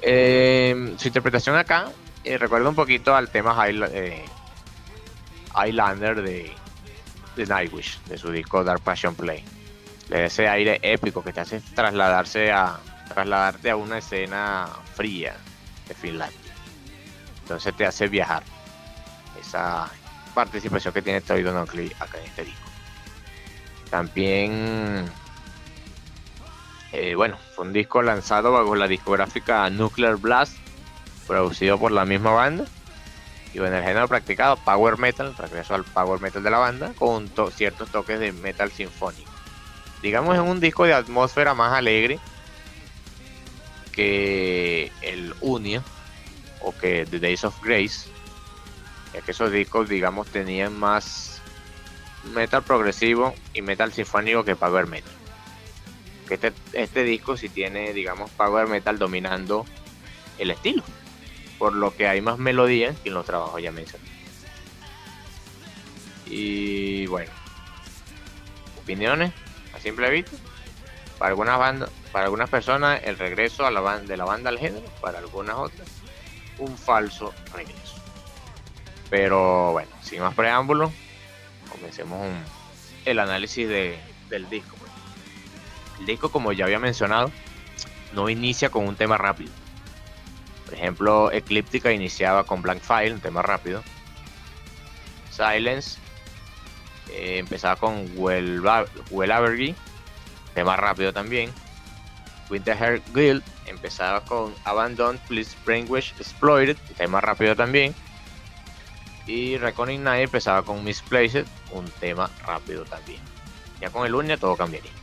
Eh, 0.00 0.94
su 0.98 1.08
interpretación 1.08 1.56
acá 1.56 1.90
eh, 2.24 2.38
recuerda 2.38 2.68
un 2.68 2.74
poquito 2.74 3.14
al 3.14 3.28
tema 3.30 3.56
eh, 3.68 4.24
Highlander 5.54 6.22
de, 6.22 6.52
Nightwish, 7.36 8.00
de 8.04 8.16
su 8.18 8.30
disco 8.30 8.64
Dark 8.64 8.80
Passion 8.80 9.14
Play. 9.14 9.44
De 10.08 10.26
ese 10.26 10.48
aire 10.48 10.78
épico 10.82 11.22
que 11.22 11.32
te 11.32 11.40
hace 11.40 11.60
trasladarse 11.60 12.52
a 12.52 12.78
trasladarte 13.08 13.70
a 13.70 13.76
una 13.76 13.98
escena 13.98 14.68
fría 14.94 15.36
de 15.88 15.94
Finlandia. 15.94 16.38
Entonces 17.42 17.74
te 17.76 17.86
hace 17.86 18.08
viajar 18.08 18.42
esa 19.40 19.90
participación 20.34 20.94
que 20.94 21.02
tiene 21.02 21.20
Toy 21.20 21.42
Donocley 21.42 21.92
acá 21.98 22.18
en 22.18 22.24
este 22.24 22.44
disco. 22.44 22.70
También, 23.90 25.10
eh, 26.92 27.14
bueno, 27.14 27.38
fue 27.54 27.64
un 27.64 27.72
disco 27.72 28.02
lanzado 28.02 28.52
bajo 28.52 28.76
la 28.76 28.86
discográfica 28.86 29.68
Nuclear 29.70 30.16
Blast, 30.16 30.56
producido 31.26 31.78
por 31.78 31.90
la 31.90 32.04
misma 32.04 32.32
banda. 32.32 32.64
Y 33.54 33.58
bueno, 33.58 33.76
el 33.76 33.82
género 33.82 34.08
practicado, 34.08 34.56
Power 34.56 34.98
Metal, 34.98 35.34
regreso 35.36 35.74
al 35.74 35.84
Power 35.84 36.20
Metal 36.20 36.42
de 36.42 36.50
la 36.50 36.58
banda, 36.58 36.92
con 36.98 37.30
ciertos 37.54 37.90
toques 37.90 38.20
de 38.20 38.32
metal 38.32 38.70
sinfónico. 38.70 39.30
Digamos, 40.02 40.34
en 40.34 40.42
un 40.42 40.60
disco 40.60 40.84
de 40.84 40.94
atmósfera 40.94 41.54
más 41.54 41.72
alegre, 41.72 42.18
que 43.92 44.90
el 45.02 45.34
Unia 45.40 45.82
o 46.60 46.76
que 46.76 47.06
The 47.06 47.20
Days 47.20 47.44
of 47.44 47.62
Grace, 47.62 48.08
ya 49.14 49.20
que 49.20 49.30
esos 49.30 49.52
discos, 49.52 49.88
digamos, 49.88 50.28
tenían 50.28 50.78
más 50.78 51.40
metal 52.34 52.62
progresivo 52.62 53.34
y 53.52 53.62
metal 53.62 53.92
sinfónico 53.92 54.44
que 54.44 54.56
power 54.56 54.86
metal. 54.86 55.12
Este, 56.32 56.52
este 56.72 57.04
disco 57.04 57.36
sí 57.36 57.48
tiene, 57.48 57.92
digamos, 57.92 58.30
power 58.30 58.66
metal 58.66 58.98
dominando 58.98 59.66
el 60.38 60.50
estilo, 60.50 60.82
por 61.58 61.74
lo 61.74 61.94
que 61.94 62.08
hay 62.08 62.20
más 62.20 62.38
melodía 62.38 62.94
que 63.02 63.10
en 63.10 63.14
los 63.14 63.26
trabajos 63.26 63.60
ya 63.62 63.70
mencioné. 63.70 64.04
Y 66.26 67.06
bueno, 67.06 67.30
opiniones 68.80 69.32
a 69.74 69.80
simple 69.80 70.10
vista. 70.10 70.32
Para 71.18 71.30
algunas 71.30 71.58
bandas, 71.58 71.90
para 72.10 72.24
algunas 72.24 72.50
personas 72.50 73.00
el 73.04 73.18
regreso 73.18 73.64
a 73.66 73.70
la 73.70 73.80
banda, 73.80 74.08
de 74.08 74.16
la 74.16 74.24
banda 74.24 74.50
al 74.50 74.58
género, 74.58 74.86
para 75.00 75.18
algunas 75.18 75.56
otras 75.56 75.88
un 76.58 76.76
falso 76.76 77.32
regreso. 77.54 77.96
Pero 79.10 79.72
bueno, 79.72 79.90
sin 80.02 80.20
más 80.20 80.34
preámbulos, 80.34 80.90
comencemos 81.70 82.26
el 83.04 83.18
análisis 83.18 83.68
del 83.68 84.48
disco. 84.50 84.81
El 86.02 86.06
disco, 86.06 86.32
como 86.32 86.52
ya 86.52 86.64
había 86.64 86.80
mencionado, 86.80 87.30
no 88.12 88.28
inicia 88.28 88.70
con 88.70 88.88
un 88.88 88.96
tema 88.96 89.18
rápido. 89.18 89.52
Por 90.64 90.74
ejemplo, 90.74 91.30
Eclíptica 91.30 91.92
iniciaba 91.92 92.42
con 92.42 92.60
Blank 92.60 92.82
File, 92.82 93.12
un 93.12 93.20
tema 93.20 93.40
rápido. 93.40 93.84
Silence 95.30 96.00
eh, 97.12 97.38
empezaba 97.38 97.76
con 97.76 98.10
Well, 98.16 98.64
tema 100.54 100.76
rápido 100.76 101.12
también. 101.12 101.52
Winter 102.50 103.00
Guild 103.14 103.44
empezaba 103.66 104.22
con 104.22 104.52
Abandoned, 104.64 105.20
Please 105.28 105.56
Brainwash 105.64 106.14
Exploited, 106.18 106.76
tema 106.96 107.20
rápido 107.20 107.54
también. 107.54 107.94
Y 109.28 109.56
Reckoning 109.56 110.02
Night 110.02 110.24
empezaba 110.24 110.64
con 110.64 110.82
Misplaced, 110.82 111.46
un 111.70 111.88
tema 112.00 112.28
rápido 112.44 112.84
también. 112.86 113.20
Ya 113.80 113.88
con 113.90 114.04
el 114.04 114.16
Unia 114.16 114.36
todo 114.36 114.56
cambiaría. 114.56 115.01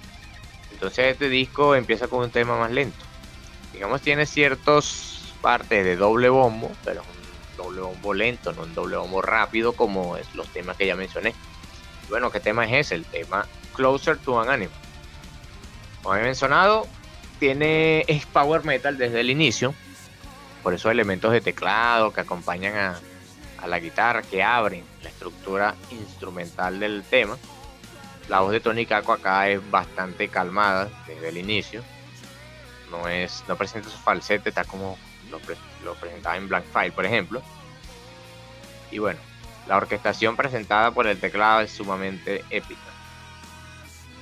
Entonces 0.79 1.11
este 1.11 1.27
disco 1.27 1.75
empieza 1.75 2.07
con 2.07 2.21
un 2.21 2.31
tema 2.31 2.57
más 2.57 2.71
lento. 2.71 3.05
Digamos 3.73 3.99
tiene 4.01 4.25
ciertas 4.25 5.33
partes 5.41 5.83
de 5.83 5.97
doble 5.97 6.29
bombo, 6.29 6.71
pero 6.85 7.01
un 7.01 7.57
doble 7.57 7.81
bombo 7.81 8.13
lento, 8.13 8.53
no 8.53 8.61
un 8.61 8.73
doble 8.73 8.95
bombo 8.95 9.21
rápido 9.21 9.73
como 9.73 10.15
es 10.15 10.33
los 10.35 10.47
temas 10.53 10.77
que 10.77 10.87
ya 10.87 10.95
mencioné. 10.95 11.35
bueno, 12.09 12.31
¿qué 12.31 12.39
tema 12.39 12.63
es 12.63 12.85
ese? 12.87 12.95
El 12.95 13.03
tema 13.03 13.45
Closer 13.75 14.19
to 14.19 14.39
an 14.39 14.49
Animal. 14.49 14.73
Como 16.01 16.15
he 16.15 16.21
mencionado, 16.21 16.87
tiene 17.39 18.05
es 18.07 18.25
power 18.25 18.63
metal 18.63 18.97
desde 18.97 19.19
el 19.19 19.29
inicio. 19.29 19.73
Por 20.63 20.73
esos 20.73 20.93
elementos 20.93 21.33
de 21.33 21.41
teclado 21.41 22.13
que 22.13 22.21
acompañan 22.21 22.95
a 23.57 23.67
la 23.67 23.79
guitarra, 23.79 24.21
que 24.21 24.41
abren 24.43 24.85
la 25.03 25.09
estructura 25.09 25.75
instrumental 25.91 26.79
del 26.79 27.03
tema. 27.03 27.37
La 28.29 28.41
voz 28.41 28.51
de 28.51 28.59
Tony 28.59 28.85
Kako 28.85 29.13
acá 29.13 29.49
es 29.49 29.71
bastante 29.71 30.29
calmada 30.29 30.87
desde 31.07 31.29
el 31.29 31.37
inicio. 31.37 31.83
No 32.91 33.07
es 33.07 33.43
no 33.47 33.55
presenta 33.55 33.89
su 33.89 33.97
falsete, 33.97 34.49
está 34.49 34.63
como 34.63 34.97
lo, 35.83 35.95
presentaba 35.95 36.37
en 36.37 36.47
Black 36.47 36.63
File, 36.71 36.91
por 36.91 37.05
ejemplo. 37.05 37.41
Y 38.91 38.99
bueno, 38.99 39.19
la 39.67 39.77
orquestación 39.77 40.35
presentada 40.35 40.91
por 40.91 41.07
el 41.07 41.19
teclado 41.19 41.61
es 41.61 41.71
sumamente 41.71 42.45
épica. 42.51 42.79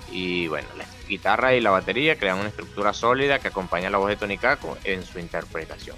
Y 0.10 0.48
bueno, 0.48 0.70
la 0.78 0.86
guitarra 1.10 1.54
y 1.54 1.60
la 1.60 1.72
batería 1.72 2.18
crean 2.18 2.40
una 2.40 2.48
estructura 2.48 2.94
sólida 2.94 3.40
que 3.40 3.50
acompaña 3.50 3.90
la 3.90 3.98
voz 3.98 4.08
de 4.08 4.16
Tony 4.16 4.38
Kako 4.38 4.78
en 4.86 5.06
su 5.06 5.20
interpretación. 5.20 5.98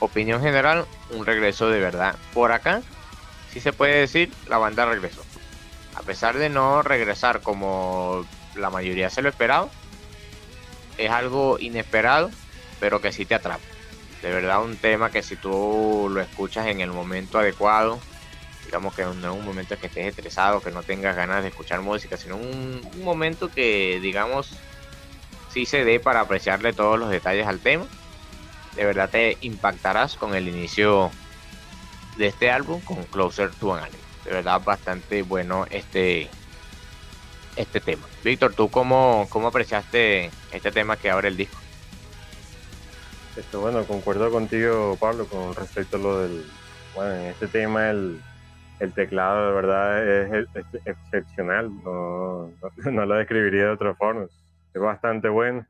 Opinión 0.00 0.42
general, 0.42 0.86
un 1.10 1.24
regreso 1.24 1.68
de 1.68 1.78
verdad. 1.78 2.16
Por 2.34 2.50
acá, 2.50 2.82
sí 3.52 3.60
se 3.60 3.72
puede 3.72 4.00
decir, 4.00 4.32
la 4.48 4.58
banda 4.58 4.84
regresó. 4.84 5.27
A 5.98 6.02
pesar 6.02 6.38
de 6.38 6.48
no 6.48 6.82
regresar 6.82 7.42
como 7.42 8.24
la 8.54 8.70
mayoría 8.70 9.10
se 9.10 9.20
lo 9.20 9.28
esperaba, 9.28 9.68
es 10.96 11.10
algo 11.10 11.58
inesperado, 11.58 12.30
pero 12.78 13.00
que 13.00 13.10
sí 13.10 13.26
te 13.26 13.34
atrapa. 13.34 13.64
De 14.22 14.30
verdad, 14.30 14.62
un 14.62 14.76
tema 14.76 15.10
que 15.10 15.22
si 15.22 15.34
tú 15.34 16.08
lo 16.08 16.20
escuchas 16.20 16.68
en 16.68 16.80
el 16.80 16.92
momento 16.92 17.40
adecuado, 17.40 18.00
digamos 18.64 18.94
que 18.94 19.02
no 19.02 19.10
es 19.10 19.38
un 19.38 19.44
momento 19.44 19.76
que 19.76 19.88
estés 19.88 20.06
estresado, 20.06 20.60
que 20.60 20.70
no 20.70 20.84
tengas 20.84 21.16
ganas 21.16 21.42
de 21.42 21.48
escuchar 21.48 21.80
música, 21.80 22.16
sino 22.16 22.36
un, 22.36 22.80
momento 23.02 23.48
que, 23.48 23.98
digamos, 24.00 24.50
sí 25.52 25.66
se 25.66 25.84
dé 25.84 25.98
para 25.98 26.20
apreciarle 26.20 26.72
todos 26.72 26.96
los 26.96 27.10
detalles 27.10 27.46
al 27.46 27.58
tema. 27.58 27.86
De 28.76 28.84
verdad 28.84 29.10
te 29.10 29.36
impactarás 29.40 30.16
con 30.16 30.36
el 30.36 30.46
inicio 30.46 31.10
de 32.16 32.28
este 32.28 32.52
álbum, 32.52 32.80
con 32.82 33.02
Closer 33.04 33.50
to 33.50 33.74
an 33.74 33.82
Anime. 33.82 34.07
De 34.28 34.34
verdad, 34.34 34.60
bastante 34.62 35.22
bueno 35.22 35.64
este, 35.70 36.28
este 37.56 37.80
tema. 37.80 38.02
Víctor, 38.22 38.52
¿tú 38.52 38.68
cómo, 38.68 39.26
cómo 39.30 39.48
apreciaste 39.48 40.30
este 40.52 40.70
tema 40.70 40.98
que 40.98 41.10
abre 41.10 41.28
el 41.28 41.36
disco? 41.38 41.56
Esto, 43.36 43.62
bueno, 43.62 43.84
concuerdo 43.84 44.30
contigo, 44.30 44.98
Pablo, 45.00 45.24
con 45.24 45.54
respecto 45.54 45.96
a 45.96 46.00
lo 46.00 46.18
del. 46.20 46.44
Bueno, 46.94 47.14
en 47.14 47.22
este 47.28 47.48
tema, 47.48 47.88
el, 47.88 48.20
el 48.80 48.92
teclado 48.92 49.46
de 49.46 49.54
verdad 49.54 50.06
es, 50.06 50.46
excepcional, 50.84 51.70
no, 51.82 52.50
no, 52.92 53.06
lo 53.06 53.14
describiría 53.14 53.64
de 53.64 53.70
otra 53.70 53.94
forma, 53.94 54.26
es 54.74 54.80
bastante 54.82 55.30
bueno. 55.30 55.66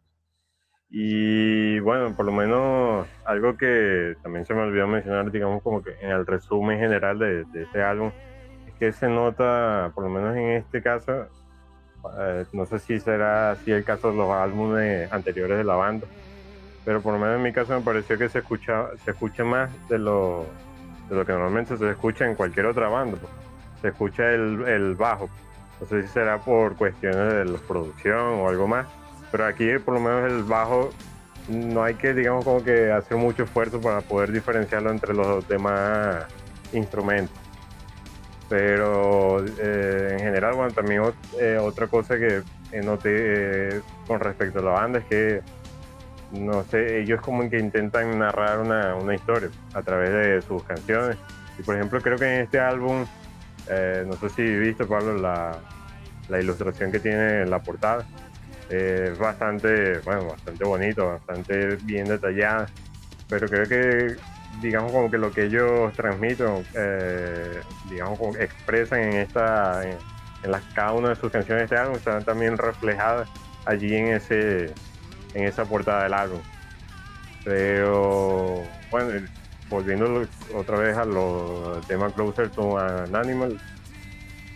Y 0.91 1.79
bueno, 1.79 2.13
por 2.17 2.27
lo 2.27 2.33
menos 2.33 3.07
algo 3.25 3.57
que 3.57 4.17
también 4.21 4.45
se 4.47 4.55
me 4.55 4.63
olvidó 4.63 4.89
mencionar, 4.89 5.31
digamos 5.31 5.63
como 5.63 5.81
que 5.81 5.93
en 6.01 6.11
el 6.11 6.27
resumen 6.27 6.81
general 6.81 7.21
de, 7.21 7.45
de 7.45 7.63
este 7.63 7.83
álbum, 7.85 8.11
es 8.11 8.28
que 8.79 8.93
se 8.93 9.09
nota, 9.09 9.91
por 9.95 10.05
lo 10.05 10.11
menos 10.11 10.37
en 10.37 10.51
este 10.53 10.83
caso, 10.83 11.27
eh, 12.19 12.45
no 12.53 12.67
sé 12.67 12.79
si 12.79 13.01
será 13.01 13.53
así 13.53 13.73
el 13.73 13.85
caso 13.85 14.11
de 14.11 14.17
los 14.17 14.31
álbumes 14.31 15.13
anteriores 15.13 15.59
de 15.59 15.65
la 15.65 15.75
banda, 15.75 16.07
pero 16.85 17.01
por 17.01 17.13
lo 17.13 17.19
menos 17.19 17.37
en 17.37 17.43
mi 17.43 17.53
caso 17.53 17.75
me 17.75 17.85
pareció 17.85 18.17
que 18.17 18.29
se 18.29 18.39
escucha, 18.39 18.89
se 19.05 19.11
escucha 19.11 19.45
más 19.45 19.71
de 19.89 19.99
lo 19.99 20.47
de 21.09 21.17
lo 21.17 21.25
que 21.25 21.33
normalmente 21.33 21.77
se 21.77 21.91
escucha 21.91 22.27
en 22.27 22.35
cualquier 22.35 22.67
otra 22.67 22.89
banda. 22.89 23.17
Pues. 23.19 23.33
Se 23.81 23.89
escucha 23.89 24.31
el, 24.31 24.95
bajo. 24.97 25.29
No 25.81 25.87
sé 25.87 26.03
si 26.03 26.09
será 26.09 26.39
por 26.39 26.77
cuestiones 26.77 27.33
de 27.33 27.45
la 27.45 27.59
producción 27.59 28.41
o 28.41 28.49
algo 28.49 28.67
más, 28.67 28.87
pero 29.31 29.47
aquí 29.47 29.79
por 29.79 29.95
lo 29.95 30.01
menos 30.01 30.31
el 30.31 30.43
bajo 30.43 30.91
no 31.49 31.85
hay 31.85 31.95
que, 31.95 32.13
digamos, 32.15 32.45
como 32.45 32.63
que 32.63 32.91
hacer 32.91 33.17
mucho 33.17 33.45
esfuerzo 33.45 33.81
para 33.81 34.01
poder 34.01 34.33
diferenciarlo 34.33 34.91
entre 34.91 35.15
los 35.15 35.47
demás 35.47 36.27
instrumentos. 36.73 37.48
Pero 38.49 39.45
eh, 39.45 40.09
en 40.13 40.19
general, 40.21 40.55
bueno, 40.55 40.73
también 40.73 41.03
eh, 41.39 41.59
otra 41.61 41.87
cosa 41.87 42.17
que 42.17 42.43
noté 42.83 43.11
eh, 43.77 43.81
con 44.07 44.21
respecto 44.21 44.61
a 44.61 44.63
la 44.63 44.71
banda 44.71 44.99
es 45.01 45.05
que 45.07 45.43
no 46.31 46.63
sé, 46.65 47.01
ellos 47.01 47.21
como 47.21 47.49
que 47.49 47.59
intentan 47.59 48.19
narrar 48.19 48.61
una, 48.61 48.95
una, 48.95 49.15
historia 49.15 49.49
a 49.73 49.83
través 49.83 50.11
de 50.11 50.43
sus 50.43 50.63
canciones. 50.63 51.17
Y 51.59 51.63
por 51.63 51.75
ejemplo, 51.75 52.01
creo 52.01 52.17
que 52.17 52.27
en 52.27 52.41
este 52.43 52.61
álbum, 52.61 53.07
eh, 53.69 54.05
no 54.07 54.15
sé 54.15 54.29
si 54.31 54.43
viste, 54.43 54.85
Pablo, 54.85 55.17
la, 55.17 55.59
la 56.29 56.41
ilustración 56.41 56.93
que 56.93 57.01
tiene 57.01 57.43
en 57.43 57.51
la 57.51 57.61
portada. 57.61 58.07
es 58.69 59.19
bastante, 59.19 59.99
bueno, 60.01 60.29
bastante 60.29 60.65
bonito, 60.65 61.07
bastante 61.07 61.77
bien 61.77 62.07
detallada. 62.07 62.69
Pero 63.29 63.49
creo 63.49 63.69
que, 63.69 64.17
digamos, 64.61 64.93
como 64.93 65.11
que 65.11 65.19
lo 65.19 65.33
que 65.33 65.45
ellos 65.45 65.93
transmiten, 65.95 66.65
eh, 66.75 67.61
digamos, 67.89 68.19
expresan 68.39 69.01
en 69.01 69.15
esta, 69.15 69.83
en, 69.85 69.99
las, 70.51 70.63
cada 70.75 70.93
una 70.93 71.11
de 71.11 71.17
sus 71.17 71.31
canciones 71.31 71.69
de 71.69 71.77
este 71.77 71.77
álbum, 71.77 71.97
están 71.97 72.25
también 72.25 72.57
reflejadas 72.57 73.29
allí 73.65 73.95
en 73.95 74.09
ese 74.09 74.73
en 75.35 75.45
esa 75.45 75.65
portada 75.65 76.05
del 76.05 76.15
álbum. 76.15 76.41
Pero 77.45 78.63
bueno, 78.91 79.27
volviendo 79.69 80.27
otra 80.55 80.79
vez 80.79 80.97
a 80.97 81.05
los 81.05 81.87
temas 81.87 82.13
Closer 82.15 82.51
to 82.51 82.79
an 82.79 83.15
Animal, 83.15 83.59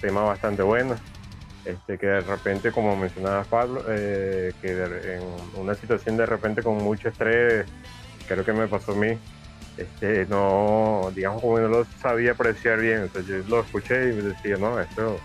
tema 0.01 0.23
bastante 0.23 0.63
bueno. 0.63 0.97
Este, 1.65 1.97
que 1.97 2.07
de 2.07 2.21
repente, 2.23 2.73
como 2.73 2.97
mencionaba 2.97 3.45
Pablo, 3.45 3.85
eh, 3.89 4.53
que 4.61 4.73
en 4.73 5.23
una 5.55 5.77
situación 5.77 6.17
de 6.17 6.27
repente 6.27 6.61
con 6.61 6.79
mucho 6.79 7.09
estrés, 7.09 7.67
creo 8.27 8.45
que 8.45 8.53
me 8.53 8.67
pasó 8.67 8.93
a 8.93 8.97
mí, 8.97 9.17
este, 9.77 10.27
no, 10.27 11.11
digamos 11.15 11.41
como 11.41 11.59
no 11.59 11.69
lo 11.69 11.85
sabía 12.01 12.33
apreciar 12.33 12.81
bien, 12.81 13.03
entonces 13.03 13.45
yo 13.45 13.57
lo 13.57 13.63
escuché 13.63 14.11
y 14.11 14.13
me 14.15 14.23
decía, 14.23 14.57
no, 14.57 14.79
esto, 14.79 15.19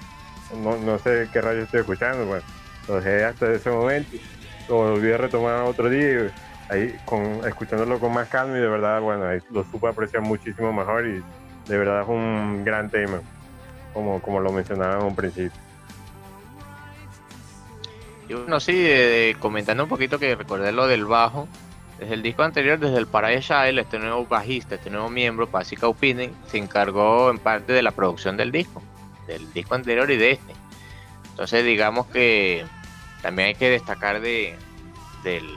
no, 0.62 0.78
no 0.78 1.00
sé 1.00 1.28
qué 1.34 1.42
radio 1.42 1.64
estoy 1.64 1.82
escuchando, 1.82 2.26
bueno, 2.26 2.44
lo 2.88 3.02
dejé 3.02 3.26
hasta 3.26 3.52
ese 3.52 3.70
momento 3.70 4.18
lo 4.68 4.92
volví 4.92 5.12
a 5.12 5.18
retomar 5.18 5.62
otro 5.64 5.90
día, 5.90 6.32
ahí 6.70 6.96
con, 7.06 7.22
escuchándolo 7.48 8.00
con 8.00 8.14
más 8.14 8.28
calma 8.28 8.58
y 8.58 8.62
de 8.62 8.68
verdad, 8.68 9.02
bueno, 9.02 9.26
ahí 9.26 9.40
lo 9.52 9.64
supe 9.64 9.88
apreciar 9.88 10.24
muchísimo 10.24 10.74
mejor 10.74 11.08
y 11.08 11.24
de 11.70 11.78
verdad 11.78 12.02
es 12.02 12.08
un 12.08 12.64
gran 12.66 12.90
tema, 12.90 13.22
como, 13.94 14.22
como 14.22 14.40
lo 14.40 14.52
mencionaba 14.52 15.00
en 15.00 15.06
un 15.06 15.16
principio. 15.16 15.60
Y 18.30 18.34
bueno, 18.34 18.60
sí, 18.60 19.34
comentando 19.40 19.84
un 19.84 19.90
poquito 19.90 20.20
que 20.20 20.36
recordé 20.36 20.74
lo 20.74 20.88
del 20.88 21.06
bajo. 21.06 21.48
Desde 22.00 22.14
el 22.14 22.22
disco 22.22 22.44
anterior, 22.44 22.78
desde 22.78 22.98
el 22.98 23.08
Paradise 23.08 23.54
este 23.80 23.98
nuevo 23.98 24.26
bajista, 24.26 24.76
este 24.76 24.90
nuevo 24.92 25.10
miembro, 25.10 25.48
Pasica 25.48 25.88
Opinen, 25.88 26.32
se 26.48 26.58
encargó 26.58 27.32
en 27.32 27.40
parte 27.40 27.74
de 27.74 27.82
la 27.82 27.92
producción 27.92 28.38
del 28.38 28.52
disco, 28.52 28.84
del 29.26 29.52
disco 29.52 29.74
anterior 29.74 30.10
y 30.12 30.18
de 30.18 30.32
este. 30.32 30.54
Entonces, 31.32 31.66
digamos 31.66 32.06
que 32.08 32.66
también 33.22 33.50
hay 33.50 33.56
que 33.56 33.70
destacar 33.70 34.22
de, 34.22 34.56
del, 35.24 35.48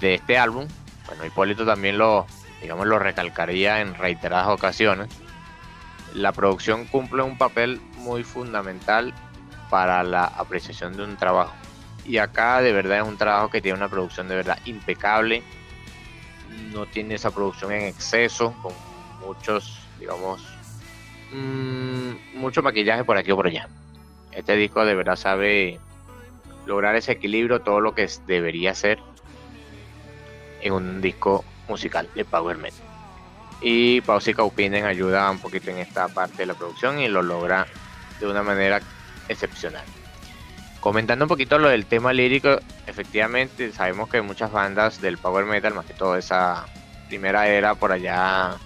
de 0.00 0.14
este 0.14 0.36
álbum. 0.36 0.68
Bueno, 1.06 1.24
Hipólito 1.24 1.64
también 1.64 1.96
lo, 1.96 2.26
digamos, 2.60 2.86
lo 2.86 2.98
recalcaría 2.98 3.80
en 3.80 3.94
reiteradas 3.94 4.48
ocasiones. 4.48 5.08
La 6.12 6.32
producción 6.32 6.84
cumple 6.86 7.22
un 7.22 7.38
papel 7.38 7.80
muy 7.96 8.24
fundamental 8.24 9.14
para 9.70 10.02
la 10.04 10.24
apreciación 10.24 10.96
de 10.96 11.04
un 11.04 11.16
trabajo. 11.16 11.54
Y 12.04 12.18
acá 12.18 12.60
de 12.60 12.72
verdad 12.72 12.98
es 12.98 13.04
un 13.04 13.16
trabajo 13.16 13.50
que 13.50 13.60
tiene 13.60 13.78
una 13.78 13.88
producción 13.88 14.28
de 14.28 14.36
verdad 14.36 14.58
impecable. 14.66 15.42
No 16.72 16.86
tiene 16.86 17.14
esa 17.14 17.30
producción 17.30 17.72
en 17.72 17.82
exceso, 17.82 18.54
con 18.62 18.72
muchos, 19.20 19.80
digamos, 19.98 20.42
mmm, 21.32 22.12
mucho 22.34 22.62
maquillaje 22.62 23.04
por 23.04 23.16
aquí 23.16 23.30
o 23.30 23.36
por 23.36 23.46
allá. 23.46 23.68
Este 24.32 24.56
disco 24.56 24.84
de 24.84 24.94
verdad 24.94 25.16
sabe 25.16 25.80
lograr 26.66 26.96
ese 26.96 27.12
equilibrio, 27.12 27.60
todo 27.60 27.80
lo 27.80 27.94
que 27.94 28.08
debería 28.26 28.74
ser 28.74 28.98
en 30.60 30.72
un 30.72 31.00
disco 31.00 31.44
musical 31.68 32.08
de 32.14 32.24
Power 32.24 32.56
Metal. 32.56 32.80
Y 33.60 34.00
Pausica 34.02 34.42
Opinen 34.42 34.84
ayuda 34.84 35.30
un 35.30 35.38
poquito 35.38 35.70
en 35.70 35.78
esta 35.78 36.08
parte 36.08 36.38
de 36.38 36.46
la 36.46 36.54
producción 36.54 36.98
y 36.98 37.08
lo 37.08 37.22
logra 37.22 37.66
de 38.20 38.26
una 38.26 38.42
manera 38.42 38.80
excepcional. 39.28 39.84
Comentando 40.84 41.24
un 41.24 41.30
poquito 41.30 41.58
lo 41.58 41.70
del 41.70 41.86
tema 41.86 42.12
lírico, 42.12 42.58
efectivamente 42.86 43.72
sabemos 43.72 44.10
que 44.10 44.20
muchas 44.20 44.52
bandas 44.52 45.00
del 45.00 45.16
power 45.16 45.46
metal, 45.46 45.72
más 45.72 45.86
que 45.86 45.94
todo 45.94 46.14
esa 46.14 46.66
primera 47.08 47.48
era 47.48 47.74
por 47.74 47.90
allá, 47.90 48.56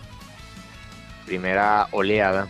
primera 1.27 1.87
oleada, 1.93 2.49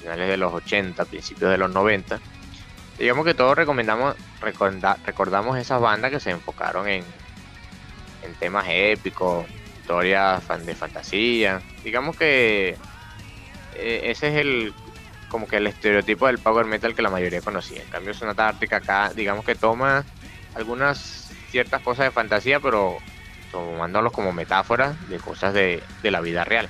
finales 0.00 0.28
de 0.28 0.36
los 0.36 0.54
80, 0.54 1.04
principios 1.06 1.50
de 1.50 1.58
los 1.58 1.72
90, 1.72 2.20
digamos 3.00 3.24
que 3.24 3.34
todos 3.34 3.56
recomendamos, 3.56 4.14
recordamos 4.40 5.58
esas 5.58 5.80
bandas 5.80 6.12
que 6.12 6.20
se 6.20 6.30
enfocaron 6.30 6.86
en, 6.86 7.02
en 8.22 8.34
temas 8.38 8.66
épicos, 8.68 9.44
historias 9.80 10.40
de 10.64 10.74
fantasía, 10.76 11.60
digamos 11.82 12.16
que 12.16 12.76
eh, 13.74 14.00
ese 14.04 14.28
es 14.28 14.34
el 14.36 14.72
como 15.30 15.46
que 15.46 15.56
el 15.56 15.66
estereotipo 15.68 16.26
del 16.26 16.38
power 16.38 16.66
metal 16.66 16.94
que 16.94 17.02
la 17.02 17.08
mayoría 17.08 17.40
conocía. 17.40 17.80
En 17.80 17.88
cambio, 17.88 18.12
Sonata 18.12 18.48
Ártica 18.48 18.76
acá, 18.76 19.12
digamos 19.14 19.44
que 19.44 19.54
toma 19.54 20.04
algunas 20.54 21.32
ciertas 21.50 21.80
cosas 21.80 22.06
de 22.06 22.10
fantasía, 22.10 22.60
pero 22.60 22.98
tomándolos 23.52 24.12
como 24.12 24.32
metáforas 24.32 25.08
de 25.08 25.18
cosas 25.18 25.54
de, 25.54 25.82
la 26.02 26.20
vida 26.20 26.44
real. 26.44 26.68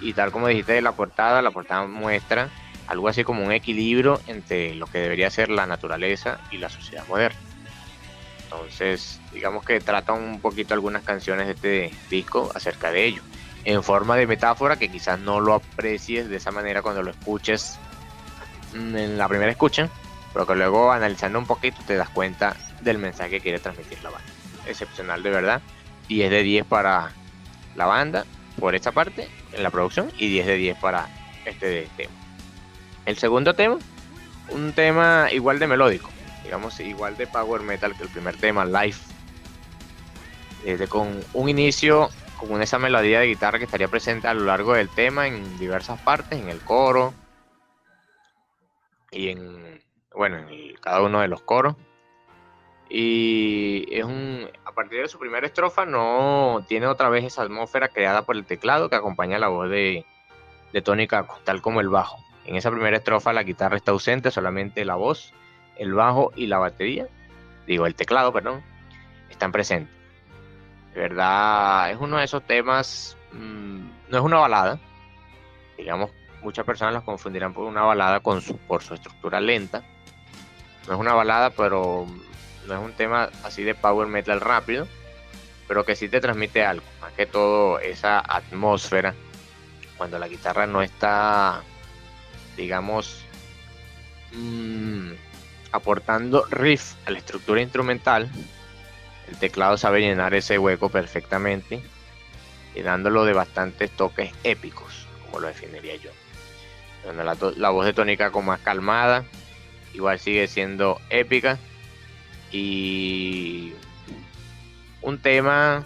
Y 0.00 0.12
tal 0.12 0.30
como 0.30 0.48
dijiste 0.48 0.74
de 0.74 0.82
la 0.82 0.92
portada, 0.92 1.40
la 1.40 1.50
portada 1.50 1.86
muestra 1.86 2.50
algo 2.86 3.08
así 3.08 3.24
como 3.24 3.42
un 3.42 3.52
equilibrio 3.52 4.20
entre 4.26 4.74
lo 4.74 4.86
que 4.86 4.98
debería 4.98 5.30
ser 5.30 5.48
la 5.48 5.66
naturaleza 5.66 6.38
y 6.50 6.58
la 6.58 6.68
sociedad 6.68 7.06
moderna. 7.08 7.40
Entonces, 8.44 9.18
digamos 9.32 9.64
que 9.64 9.80
trata 9.80 10.12
un 10.12 10.40
poquito 10.40 10.74
algunas 10.74 11.02
canciones 11.02 11.46
de 11.46 11.86
este 11.86 11.98
disco 12.10 12.52
acerca 12.54 12.92
de 12.92 13.06
ello 13.06 13.22
en 13.66 13.82
forma 13.82 14.16
de 14.16 14.28
metáfora 14.28 14.76
que 14.76 14.88
quizás 14.88 15.18
no 15.18 15.40
lo 15.40 15.54
aprecies 15.54 16.28
de 16.28 16.36
esa 16.36 16.52
manera 16.52 16.82
cuando 16.82 17.02
lo 17.02 17.10
escuches 17.10 17.78
en 18.72 19.18
la 19.18 19.26
primera 19.26 19.50
escucha, 19.50 19.90
pero 20.32 20.46
que 20.46 20.54
luego 20.54 20.92
analizando 20.92 21.40
un 21.40 21.46
poquito 21.46 21.78
te 21.84 21.96
das 21.96 22.08
cuenta 22.08 22.56
del 22.82 22.98
mensaje 22.98 23.30
que 23.30 23.40
quiere 23.40 23.58
transmitir 23.58 24.00
la 24.04 24.10
banda. 24.10 24.28
Excepcional 24.66 25.22
de 25.24 25.30
verdad. 25.30 25.62
10 26.06 26.30
de 26.30 26.42
10 26.44 26.66
para 26.66 27.10
la 27.74 27.86
banda 27.86 28.24
por 28.60 28.76
esta 28.76 28.92
parte 28.92 29.28
en 29.52 29.64
la 29.64 29.70
producción 29.70 30.12
y 30.16 30.28
10 30.28 30.46
de 30.46 30.56
10 30.56 30.78
para 30.78 31.08
este 31.44 31.88
tema. 31.96 32.14
El 33.04 33.18
segundo 33.18 33.54
tema, 33.54 33.78
un 34.50 34.72
tema 34.74 35.26
igual 35.32 35.58
de 35.58 35.66
melódico, 35.66 36.08
digamos 36.44 36.78
igual 36.78 37.16
de 37.16 37.26
power 37.26 37.62
metal 37.62 37.96
que 37.96 38.04
el 38.04 38.10
primer 38.10 38.36
tema, 38.36 38.64
Life. 38.64 39.00
Desde 40.64 40.86
con 40.86 41.20
un 41.32 41.48
inicio 41.48 42.10
con 42.38 42.62
esa 42.62 42.78
melodía 42.78 43.20
de 43.20 43.26
guitarra 43.26 43.58
que 43.58 43.64
estaría 43.64 43.88
presente 43.88 44.28
a 44.28 44.34
lo 44.34 44.44
largo 44.44 44.74
del 44.74 44.88
tema 44.88 45.26
en 45.26 45.58
diversas 45.58 46.00
partes, 46.00 46.38
en 46.40 46.48
el 46.48 46.60
coro 46.60 47.14
y 49.10 49.30
en, 49.30 49.82
bueno, 50.14 50.38
en 50.38 50.74
cada 50.76 51.02
uno 51.02 51.20
de 51.20 51.28
los 51.28 51.42
coros. 51.42 51.76
Y 52.88 53.86
es 53.90 54.04
un, 54.04 54.48
a 54.64 54.72
partir 54.72 55.00
de 55.00 55.08
su 55.08 55.18
primera 55.18 55.46
estrofa 55.46 55.86
no 55.86 56.64
tiene 56.68 56.86
otra 56.86 57.08
vez 57.08 57.24
esa 57.24 57.42
atmósfera 57.42 57.88
creada 57.88 58.22
por 58.22 58.36
el 58.36 58.44
teclado 58.44 58.88
que 58.88 58.96
acompaña 58.96 59.38
la 59.38 59.48
voz 59.48 59.68
de, 59.68 60.04
de 60.72 60.82
Tony 60.82 61.08
Kako, 61.08 61.40
tal 61.44 61.62
como 61.62 61.80
el 61.80 61.88
bajo. 61.88 62.18
En 62.44 62.54
esa 62.54 62.70
primera 62.70 62.98
estrofa 62.98 63.32
la 63.32 63.42
guitarra 63.42 63.76
está 63.76 63.90
ausente, 63.90 64.30
solamente 64.30 64.84
la 64.84 64.94
voz, 64.94 65.32
el 65.76 65.94
bajo 65.94 66.32
y 66.36 66.46
la 66.46 66.58
batería, 66.58 67.08
digo 67.66 67.86
el 67.86 67.96
teclado, 67.96 68.32
perdón, 68.32 68.62
están 69.30 69.50
presentes 69.50 69.95
verdad 70.96 71.90
es 71.90 71.98
uno 72.00 72.18
de 72.18 72.24
esos 72.24 72.42
temas, 72.42 73.16
mm, 73.32 73.80
no 74.08 74.18
es 74.18 74.24
una 74.24 74.38
balada, 74.38 74.78
digamos, 75.76 76.10
muchas 76.42 76.64
personas 76.64 76.94
los 76.94 77.04
confundirán 77.04 77.52
por 77.52 77.64
una 77.64 77.82
balada 77.82 78.20
con 78.20 78.40
su, 78.40 78.56
por 78.56 78.82
su 78.82 78.94
estructura 78.94 79.40
lenta. 79.40 79.82
No 80.86 80.94
es 80.94 81.00
una 81.00 81.14
balada, 81.14 81.50
pero 81.50 82.06
no 82.66 82.74
es 82.74 82.80
un 82.80 82.92
tema 82.92 83.30
así 83.44 83.62
de 83.62 83.74
power 83.74 84.06
metal 84.06 84.40
rápido, 84.40 84.86
pero 85.68 85.84
que 85.84 85.96
sí 85.96 86.08
te 86.08 86.20
transmite 86.20 86.64
algo, 86.64 86.86
más 87.00 87.12
que 87.12 87.26
todo 87.26 87.78
esa 87.80 88.20
atmósfera, 88.20 89.14
cuando 89.96 90.18
la 90.18 90.28
guitarra 90.28 90.66
no 90.66 90.82
está, 90.82 91.62
digamos, 92.56 93.24
mm, 94.32 95.10
aportando 95.72 96.44
riff 96.50 96.94
a 97.06 97.10
la 97.10 97.18
estructura 97.18 97.60
instrumental, 97.60 98.30
el 99.28 99.36
teclado 99.38 99.76
sabe 99.76 100.00
llenar 100.00 100.34
ese 100.34 100.58
hueco 100.58 100.88
perfectamente 100.88 101.80
y 102.74 102.82
dándolo 102.82 103.24
de 103.24 103.32
bastantes 103.32 103.90
toques 103.90 104.32
épicos, 104.44 105.06
como 105.24 105.40
lo 105.40 105.48
definiría 105.48 105.96
yo. 105.96 106.10
la, 107.56 107.70
voz 107.70 107.86
de 107.86 107.92
Tónica 107.92 108.30
como 108.30 108.52
más 108.52 108.60
calmada, 108.60 109.24
igual 109.94 110.18
sigue 110.18 110.46
siendo 110.46 111.00
épica 111.10 111.58
y 112.52 113.72
un 115.02 115.18
tema, 115.18 115.84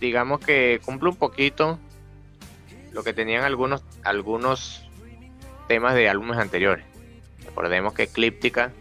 digamos 0.00 0.40
que 0.40 0.80
cumple 0.84 1.10
un 1.10 1.16
poquito 1.16 1.78
lo 2.92 3.04
que 3.04 3.12
tenían 3.12 3.44
algunos, 3.44 3.82
algunos 4.04 4.88
temas 5.68 5.94
de 5.94 6.08
álbumes 6.08 6.38
anteriores. 6.38 6.84
Recordemos 7.44 7.92
que 7.92 8.04
Eclíptica, 8.04 8.72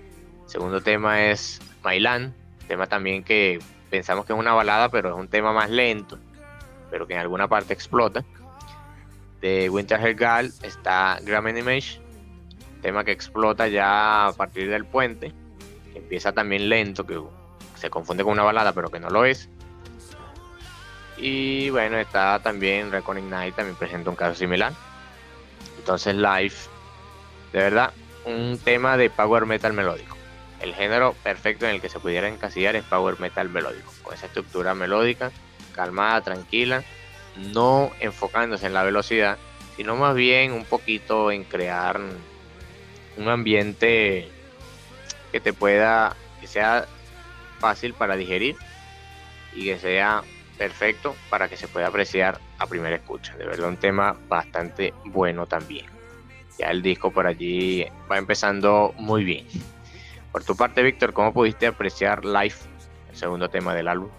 segundo 0.46 0.82
tema 0.82 1.26
es 1.26 1.60
Mailán, 1.84 2.34
Tema 2.68 2.88
también 2.88 3.24
que 3.24 3.60
pensamos 3.90 4.26
que 4.26 4.34
es 4.34 4.40
una 4.40 4.54
balada, 4.54 4.90
pero 4.90 5.10
es 5.10 5.16
un 5.16 5.28
tema 5.28 5.54
más 5.54 5.70
lento, 5.70 6.18
pero 6.90 7.06
que 7.06 7.14
en 7.14 7.20
alguna 7.20 7.48
parte 7.48 7.74
explota. 7.74 8.24
De 9.42 9.70
Winter 9.70 10.00
Hell 10.00 10.52
está 10.64 11.20
Graham 11.22 11.58
Image, 11.58 12.00
tema 12.82 13.04
que 13.04 13.12
explota 13.12 13.68
ya 13.68 14.28
a 14.28 14.34
partir 14.34 14.70
del 14.70 14.86
puente, 14.86 15.34
empieza 15.94 16.32
también 16.32 16.70
lento, 16.70 17.06
que 17.06 17.22
se 17.76 17.90
confunde 17.90 18.24
con 18.24 18.34
una 18.34 18.44
balada, 18.44 18.74
pero 18.74 18.90
que 18.90 19.00
no 19.00 19.10
lo 19.10 19.26
es. 19.26 19.50
Y 21.18 21.70
bueno, 21.70 21.98
está 21.98 22.40
también 22.40 22.92
Reckoning 22.92 23.30
Night, 23.30 23.56
también 23.56 23.76
presenta 23.76 24.10
un 24.10 24.16
caso 24.16 24.36
similar. 24.36 24.74
Entonces, 25.78 26.16
Live, 26.16 26.56
de 27.52 27.60
verdad, 27.60 27.92
un 28.26 28.58
tema 28.58 28.98
de 28.98 29.10
power 29.10 29.46
metal 29.46 29.74
melódico 29.74 30.13
el 30.64 30.74
género 30.74 31.14
perfecto 31.24 31.66
en 31.66 31.76
el 31.76 31.82
que 31.82 31.90
se 31.90 32.00
pudiera 32.00 32.30
encasillar 32.30 32.78
es 32.78 32.86
power 32.86 33.20
metal 33.20 33.50
melódico, 33.50 33.92
con 34.02 34.14
esa 34.14 34.28
estructura 34.28 34.74
melódica, 34.74 35.32
calmada, 35.74 36.22
tranquila, 36.22 36.84
no 37.36 37.92
enfocándose 38.00 38.66
en 38.68 38.74
la 38.74 38.84
velocidad, 38.84 39.38
sino 39.76 39.98
más 39.98 40.16
bien 40.16 40.54
un 40.54 40.64
poquito 40.64 41.32
en 41.32 41.44
crear 41.44 42.00
un 43.18 43.28
ambiente 43.28 44.30
que 45.34 45.40
te 45.42 45.52
pueda, 45.52 46.16
que 46.40 46.48
sea 46.48 46.86
fácil 47.60 47.94
para 47.94 48.16
digerir 48.16 48.56
y 49.54 49.66
que 49.66 49.78
sea 49.80 50.24
perfecto 50.58 51.16
para 51.30 51.50
que 51.50 51.58
se 51.58 51.68
pueda 51.68 51.88
apreciar 51.88 52.40
a 52.58 52.68
primera 52.68 52.96
escucha. 52.96 53.36
De 53.36 53.46
verdad 53.46 53.68
un 53.68 53.78
tema 53.78 54.16
bastante 54.30 54.94
bueno 55.06 55.46
también. 55.46 55.88
Ya 56.58 56.68
el 56.68 56.82
disco 56.82 57.12
por 57.12 57.28
allí 57.28 57.86
va 58.10 58.18
empezando 58.18 58.94
muy 58.98 59.26
bien. 59.26 59.46
Por 60.34 60.44
tu 60.44 60.56
parte, 60.56 60.82
Víctor, 60.82 61.14
¿cómo 61.14 61.32
pudiste 61.32 61.68
apreciar 61.68 62.26
Life, 62.26 62.68
el 63.12 63.16
segundo 63.16 63.52
tema 63.52 63.76
del 63.76 63.88
álbum? 63.88 64.10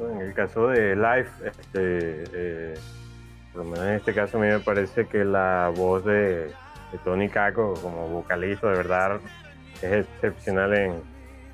En 0.00 0.22
el 0.22 0.32
caso 0.32 0.68
de 0.68 0.96
Life, 0.96 1.30
este, 1.46 2.24
eh, 2.32 2.74
por 3.52 3.64
lo 3.64 3.70
menos 3.70 3.86
en 3.86 3.94
este 3.96 4.14
caso 4.14 4.38
a 4.38 4.40
mí 4.40 4.46
me 4.46 4.60
parece 4.60 5.06
que 5.06 5.22
la 5.22 5.70
voz 5.76 6.02
de, 6.06 6.50
Tony 7.04 7.28
Kako 7.28 7.74
como 7.74 8.08
vocalista 8.08 8.70
de 8.70 8.76
verdad 8.78 9.20
es 9.82 10.06
excepcional 10.06 10.72
en, 10.72 11.02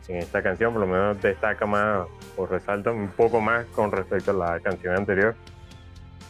en 0.07 0.17
esta 0.19 0.41
canción, 0.41 0.73
por 0.73 0.83
lo 0.83 0.87
menos 0.87 1.21
destaca 1.21 1.67
más 1.67 2.07
o 2.37 2.47
resalta 2.47 2.93
un 2.93 3.09
poco 3.09 3.41
más 3.41 3.67
con 3.75 3.91
respecto 3.91 4.31
a 4.31 4.35
la 4.35 4.61
canción 4.61 4.95
anterior. 4.95 5.35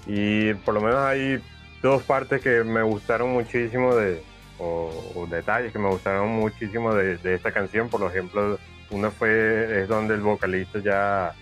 Y 0.06 0.54
por 0.54 0.72
lo 0.72 0.80
menos 0.80 0.96
hay 0.96 1.44
dos 1.82 2.04
partes 2.04 2.40
que 2.40 2.64
me 2.64 2.82
gustaron 2.82 3.34
muchísimo 3.34 3.94
de, 3.94 4.22
o, 4.64 5.26
detalles 5.28 5.72
que 5.72 5.78
me 5.78 5.88
gustaron 5.88 6.28
muchísimo 6.28 6.94
de, 6.94 7.18
esta 7.34 7.52
canción. 7.52 7.88
Por 7.88 8.02
ejemplo, 8.02 8.58
una 8.90 9.10
fue, 9.10 9.82
es 9.82 9.88
donde 9.88 10.14
el 10.14 10.20
vocalista 10.20 10.78
ya, 10.78 11.34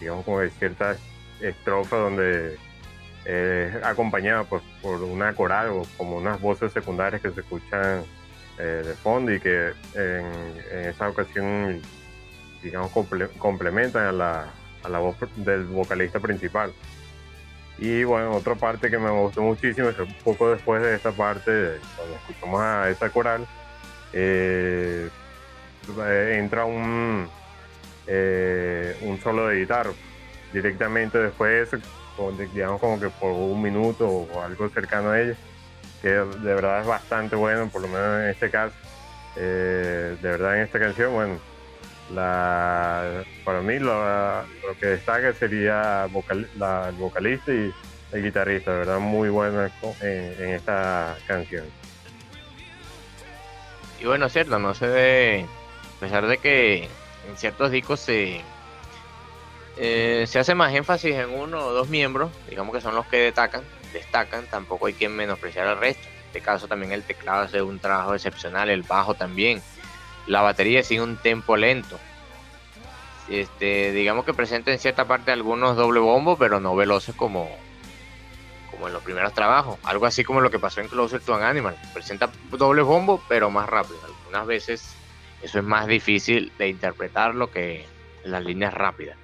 digamos, 0.00 0.24
como 0.24 0.40
de 0.40 0.50
ciertas 0.50 0.98
estrofas 1.40 1.98
donde 1.98 2.56
es 3.24 3.74
acompañado 3.84 4.44
pues, 4.44 4.62
por 4.80 5.02
una 5.02 5.34
coral 5.34 5.70
o 5.70 5.82
como 5.96 6.16
unas 6.16 6.40
voces 6.40 6.72
secundarias 6.72 7.20
que 7.20 7.30
se 7.32 7.40
escuchan 7.40 8.04
eh, 8.58 8.82
de 8.86 8.94
fondo 8.94 9.32
y 9.32 9.40
que 9.40 9.72
en, 9.94 10.86
esa 10.86 11.08
ocasión, 11.08 11.80
digamos, 12.62 12.90
complementan 13.38 14.06
a 14.06 14.12
la, 14.12 14.46
a 14.82 14.88
la 14.88 14.98
voz 14.98 15.16
del 15.36 15.64
vocalista 15.64 16.20
principal. 16.20 16.72
Y 17.78 18.04
bueno, 18.04 18.34
otra 18.34 18.54
parte 18.54 18.90
que 18.90 18.98
me 18.98 19.10
gustó 19.10 19.42
muchísimo 19.42 19.88
es 19.88 19.98
un 19.98 20.14
poco 20.24 20.50
después 20.50 20.82
de 20.82 20.96
esta 20.96 21.12
parte, 21.12 21.78
cuando 21.96 22.16
escuchamos 22.16 22.60
a 22.62 22.88
esa 22.88 23.10
coral, 23.10 23.46
eh, 24.12 25.08
entra 26.32 26.64
un, 26.64 27.28
eh, 28.06 28.96
un 29.02 29.20
solo 29.20 29.48
de 29.48 29.60
guitarra. 29.60 29.92
Directamente 30.52 31.18
después, 31.18 31.68
digamos 32.54 32.80
como 32.80 32.98
que 32.98 33.10
por 33.10 33.32
un 33.32 33.60
minuto 33.60 34.08
o 34.08 34.42
algo 34.42 34.70
cercano 34.70 35.10
a 35.10 35.20
ella, 35.20 35.36
que 36.00 36.08
de 36.08 36.54
verdad 36.54 36.80
es 36.80 36.86
bastante 36.86 37.36
bueno, 37.36 37.68
por 37.68 37.82
lo 37.82 37.88
menos 37.88 38.22
en 38.22 38.28
este 38.28 38.50
caso. 38.50 38.74
Eh, 39.36 40.16
de 40.22 40.30
verdad 40.30 40.56
en 40.56 40.62
esta 40.62 40.78
canción, 40.78 41.12
bueno, 41.12 41.38
la, 42.12 43.24
para 43.44 43.60
mí 43.60 43.78
lo, 43.78 44.44
que 44.80 44.86
destaca 44.86 45.32
sería 45.32 46.04
el 46.04 46.94
vocalista 46.96 47.52
y 47.52 47.72
el 48.12 48.22
guitarrista, 48.22 48.72
verdad 48.72 48.98
muy 48.98 49.28
bueno 49.28 49.68
en, 50.00 50.50
esta 50.50 51.16
canción. 51.26 51.64
Y 54.00 54.04
bueno, 54.04 54.26
es 54.26 54.32
cierto, 54.32 54.58
no 54.58 54.74
se 54.74 54.86
ve, 54.86 55.46
a 55.96 56.00
pesar 56.00 56.26
de 56.26 56.38
que 56.38 56.84
en 57.28 57.36
ciertos 57.36 57.70
discos 57.70 58.00
se, 58.00 58.40
eh, 59.78 60.24
se 60.26 60.38
hace 60.38 60.54
más 60.54 60.74
énfasis 60.74 61.14
en 61.14 61.30
uno 61.30 61.66
o 61.66 61.72
dos 61.72 61.88
miembros, 61.88 62.30
digamos 62.48 62.74
que 62.74 62.80
son 62.80 62.94
los 62.94 63.06
que 63.06 63.18
destacan, 63.18 63.62
destacan, 63.92 64.46
tampoco 64.46 64.86
hay 64.86 64.92
quien 64.92 65.14
menospreciar 65.16 65.66
al 65.66 65.78
resto. 65.78 66.06
En 66.06 66.26
este 66.26 66.40
caso 66.40 66.68
también 66.68 66.92
el 66.92 67.02
teclado 67.02 67.42
hace 67.42 67.62
un 67.62 67.78
trabajo 67.78 68.14
excepcional, 68.14 68.68
el 68.68 68.82
bajo 68.82 69.14
también. 69.14 69.62
La 70.26 70.42
batería 70.42 70.82
sigue 70.82 71.02
un 71.02 71.16
tempo 71.16 71.56
lento. 71.56 71.98
Este, 73.28 73.92
digamos 73.92 74.24
que 74.24 74.34
presenta 74.34 74.72
en 74.72 74.78
cierta 74.78 75.06
parte 75.06 75.32
algunos 75.32 75.76
doble 75.76 76.00
bombos, 76.00 76.38
pero 76.38 76.60
no 76.60 76.76
veloces 76.76 77.14
como, 77.14 77.48
como 78.70 78.86
en 78.86 78.92
los 78.92 79.02
primeros 79.02 79.32
trabajos. 79.34 79.78
Algo 79.82 80.06
así 80.06 80.24
como 80.24 80.40
lo 80.40 80.50
que 80.50 80.58
pasó 80.58 80.80
en 80.80 80.88
Closer 80.88 81.20
to 81.20 81.34
an 81.34 81.42
Animal. 81.42 81.76
Presenta 81.92 82.30
doble 82.50 82.82
bombo, 82.82 83.22
pero 83.28 83.50
más 83.50 83.68
rápido. 83.68 83.98
Algunas 84.04 84.46
veces 84.46 84.94
eso 85.42 85.58
es 85.58 85.64
más 85.64 85.86
difícil 85.86 86.52
de 86.58 86.68
interpretarlo 86.68 87.50
que 87.50 87.86
las 88.24 88.44
líneas 88.44 88.74
rápidas. 88.74 89.16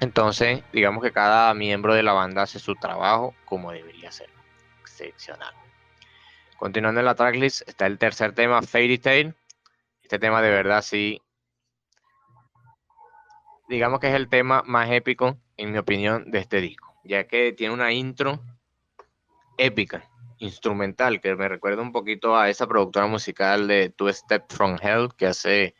Entonces, 0.00 0.62
digamos 0.72 1.02
que 1.02 1.12
cada 1.12 1.54
miembro 1.54 1.94
de 1.94 2.02
la 2.02 2.12
banda 2.12 2.42
hace 2.42 2.58
su 2.58 2.74
trabajo 2.74 3.34
como 3.44 3.70
debería 3.70 4.10
ser. 4.10 4.28
Excepcional. 4.80 5.54
Continuando 6.56 7.00
en 7.00 7.06
la 7.06 7.14
tracklist 7.14 7.68
está 7.68 7.86
el 7.86 7.98
tercer 7.98 8.34
tema, 8.34 8.62
Fairy 8.62 8.98
Tail. 8.98 9.34
Este 10.12 10.26
tema 10.26 10.42
de 10.42 10.50
verdad 10.50 10.82
sí, 10.82 11.22
digamos 13.66 13.98
que 13.98 14.08
es 14.08 14.14
el 14.14 14.28
tema 14.28 14.62
más 14.66 14.90
épico, 14.90 15.38
en 15.56 15.72
mi 15.72 15.78
opinión, 15.78 16.30
de 16.30 16.38
este 16.38 16.60
disco, 16.60 16.94
ya 17.02 17.26
que 17.26 17.54
tiene 17.54 17.72
una 17.72 17.94
intro 17.94 18.42
épica, 19.56 20.04
instrumental, 20.36 21.22
que 21.22 21.34
me 21.34 21.48
recuerda 21.48 21.80
un 21.80 21.92
poquito 21.92 22.36
a 22.36 22.50
esa 22.50 22.66
productora 22.66 23.06
musical 23.06 23.66
de 23.66 23.88
Two 23.88 24.12
Step 24.12 24.52
From 24.52 24.76
Hell, 24.82 25.08
que 25.16 25.28
hace 25.28 25.74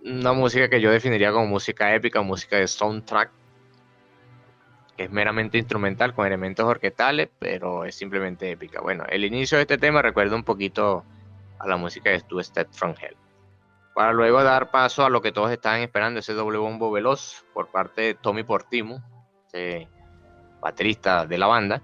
una 0.00 0.34
música 0.34 0.68
que 0.68 0.82
yo 0.82 0.90
definiría 0.90 1.32
como 1.32 1.46
música 1.46 1.94
épica, 1.94 2.20
música 2.20 2.58
de 2.58 2.68
soundtrack, 2.68 3.30
que 4.98 5.04
es 5.04 5.10
meramente 5.10 5.56
instrumental 5.56 6.12
con 6.12 6.26
elementos 6.26 6.66
orquestales, 6.66 7.30
pero 7.38 7.86
es 7.86 7.94
simplemente 7.94 8.50
épica. 8.50 8.82
Bueno, 8.82 9.04
el 9.08 9.24
inicio 9.24 9.56
de 9.56 9.62
este 9.62 9.78
tema 9.78 10.02
recuerda 10.02 10.36
un 10.36 10.44
poquito 10.44 11.06
la 11.66 11.76
música 11.76 12.10
de 12.10 12.20
Two 12.20 12.42
Step 12.42 12.68
From 12.72 12.94
Hell. 13.00 13.16
Para 13.94 14.12
luego 14.12 14.42
dar 14.42 14.70
paso 14.70 15.04
a 15.04 15.10
lo 15.10 15.22
que 15.22 15.32
todos 15.32 15.50
estaban 15.50 15.80
esperando, 15.80 16.20
ese 16.20 16.32
doble 16.32 16.58
bombo 16.58 16.90
veloz 16.90 17.44
por 17.54 17.68
parte 17.68 18.02
de 18.02 18.14
Tommy 18.14 18.42
Portimo, 18.42 19.02
ese 19.46 19.88
baterista 20.60 21.26
de 21.26 21.38
la 21.38 21.46
banda. 21.46 21.82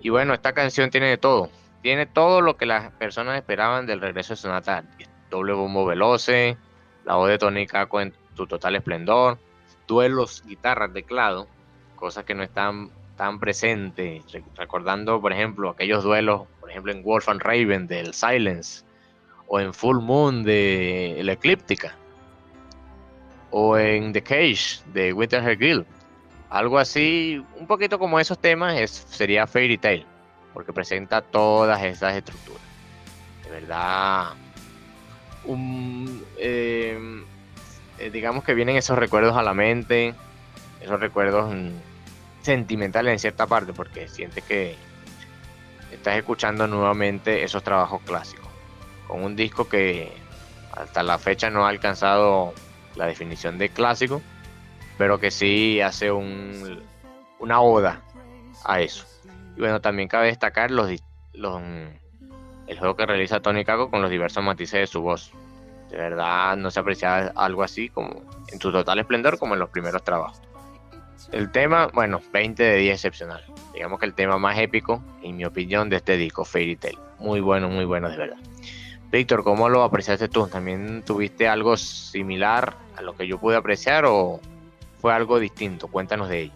Y 0.00 0.10
bueno, 0.10 0.34
esta 0.34 0.52
canción 0.52 0.90
tiene 0.90 1.08
de 1.08 1.18
todo. 1.18 1.50
Tiene 1.82 2.06
todo 2.06 2.40
lo 2.40 2.56
que 2.56 2.66
las 2.66 2.90
personas 2.92 3.36
esperaban 3.36 3.86
del 3.86 4.00
regreso 4.00 4.32
de 4.32 4.38
Sonata. 4.38 4.84
Doble 5.30 5.52
bombo 5.52 5.86
veloce, 5.86 6.56
la 7.04 7.14
voz 7.14 7.28
de 7.28 7.38
Tony 7.38 7.66
Kako 7.66 8.00
en 8.00 8.14
su 8.34 8.46
total 8.46 8.76
esplendor, 8.76 9.38
duelos, 9.86 10.42
guitarras, 10.46 10.92
teclado, 10.92 11.46
cosas 11.94 12.24
que 12.24 12.34
no 12.34 12.42
están 12.42 12.90
tan 13.16 13.38
presentes. 13.38 14.24
Recordando, 14.56 15.20
por 15.20 15.32
ejemplo, 15.32 15.70
aquellos 15.70 16.02
duelos, 16.02 16.42
por 16.66 16.72
ejemplo, 16.72 16.90
en 16.90 17.04
Wolf 17.04 17.28
and 17.28 17.40
Raven 17.42 17.86
del 17.86 18.12
Silence, 18.12 18.82
o 19.46 19.60
en 19.60 19.72
Full 19.72 20.00
Moon 20.00 20.42
de 20.42 21.20
La 21.22 21.34
Eclíptica, 21.34 21.94
o 23.52 23.78
en 23.78 24.12
The 24.12 24.20
Cage 24.20 24.80
de 24.92 25.12
Winter 25.12 25.56
Guild. 25.56 25.86
Algo 26.50 26.80
así, 26.80 27.40
un 27.56 27.68
poquito 27.68 28.00
como 28.00 28.18
esos 28.18 28.40
temas, 28.40 28.80
es, 28.80 28.90
sería 28.90 29.46
Fairy 29.46 29.78
Tail, 29.78 30.04
porque 30.52 30.72
presenta 30.72 31.22
todas 31.22 31.80
esas 31.84 32.16
estructuras. 32.16 32.62
De 33.44 33.50
verdad, 33.50 34.32
eh, 36.36 36.98
eh, 38.00 38.10
digamos 38.10 38.42
que 38.42 38.54
vienen 38.54 38.74
esos 38.74 38.98
recuerdos 38.98 39.36
a 39.36 39.44
la 39.44 39.54
mente, 39.54 40.14
esos 40.80 40.98
recuerdos 40.98 41.54
mm, 41.54 41.68
sentimentales 42.42 43.12
en 43.12 43.18
cierta 43.20 43.46
parte, 43.46 43.72
porque 43.72 44.08
sientes 44.08 44.42
que 44.42 44.74
estás 45.96 46.16
escuchando 46.16 46.66
nuevamente 46.66 47.42
esos 47.42 47.62
trabajos 47.62 48.00
clásicos, 48.02 48.48
con 49.06 49.22
un 49.22 49.36
disco 49.36 49.68
que 49.68 50.12
hasta 50.72 51.02
la 51.02 51.18
fecha 51.18 51.50
no 51.50 51.66
ha 51.66 51.70
alcanzado 51.70 52.52
la 52.94 53.06
definición 53.06 53.58
de 53.58 53.70
clásico, 53.70 54.22
pero 54.98 55.18
que 55.18 55.30
sí 55.30 55.80
hace 55.80 56.10
un, 56.10 56.82
una 57.38 57.60
oda 57.60 58.02
a 58.64 58.80
eso. 58.80 59.04
Y 59.56 59.60
bueno, 59.60 59.80
también 59.80 60.08
cabe 60.08 60.26
destacar 60.26 60.70
los, 60.70 60.90
los 61.32 61.62
el 62.66 62.78
juego 62.78 62.96
que 62.96 63.06
realiza 63.06 63.40
Tony 63.40 63.64
Kako 63.64 63.90
con 63.90 64.02
los 64.02 64.10
diversos 64.10 64.42
matices 64.42 64.80
de 64.80 64.86
su 64.86 65.00
voz. 65.02 65.32
De 65.90 65.96
verdad 65.96 66.56
no 66.56 66.70
se 66.70 66.80
aprecia 66.80 67.32
algo 67.36 67.62
así 67.62 67.88
como 67.88 68.22
en 68.48 68.60
su 68.60 68.72
total 68.72 68.98
esplendor 68.98 69.38
como 69.38 69.54
en 69.54 69.60
los 69.60 69.70
primeros 69.70 70.02
trabajos. 70.02 70.40
El 71.32 71.50
tema, 71.50 71.88
bueno, 71.88 72.20
20 72.32 72.62
de 72.62 72.76
10 72.76 72.94
excepcional. 72.94 73.44
Digamos 73.74 73.98
que 73.98 74.06
el 74.06 74.14
tema 74.14 74.38
más 74.38 74.58
épico, 74.58 75.02
en 75.22 75.36
mi 75.36 75.44
opinión, 75.44 75.88
de 75.90 75.96
este 75.96 76.16
disco, 76.16 76.44
Fairy 76.44 76.76
Tail. 76.76 76.98
Muy 77.18 77.40
bueno, 77.40 77.68
muy 77.68 77.84
bueno, 77.84 78.08
de 78.08 78.16
verdad. 78.16 78.36
Víctor, 79.10 79.44
¿cómo 79.44 79.68
lo 79.68 79.82
apreciaste 79.82 80.28
tú? 80.28 80.46
¿También 80.46 81.02
tuviste 81.02 81.48
algo 81.48 81.76
similar 81.76 82.76
a 82.96 83.02
lo 83.02 83.16
que 83.16 83.26
yo 83.26 83.38
pude 83.38 83.56
apreciar 83.56 84.04
o 84.06 84.40
fue 85.00 85.12
algo 85.12 85.38
distinto? 85.38 85.88
Cuéntanos 85.88 86.28
de 86.28 86.42
ello. 86.42 86.52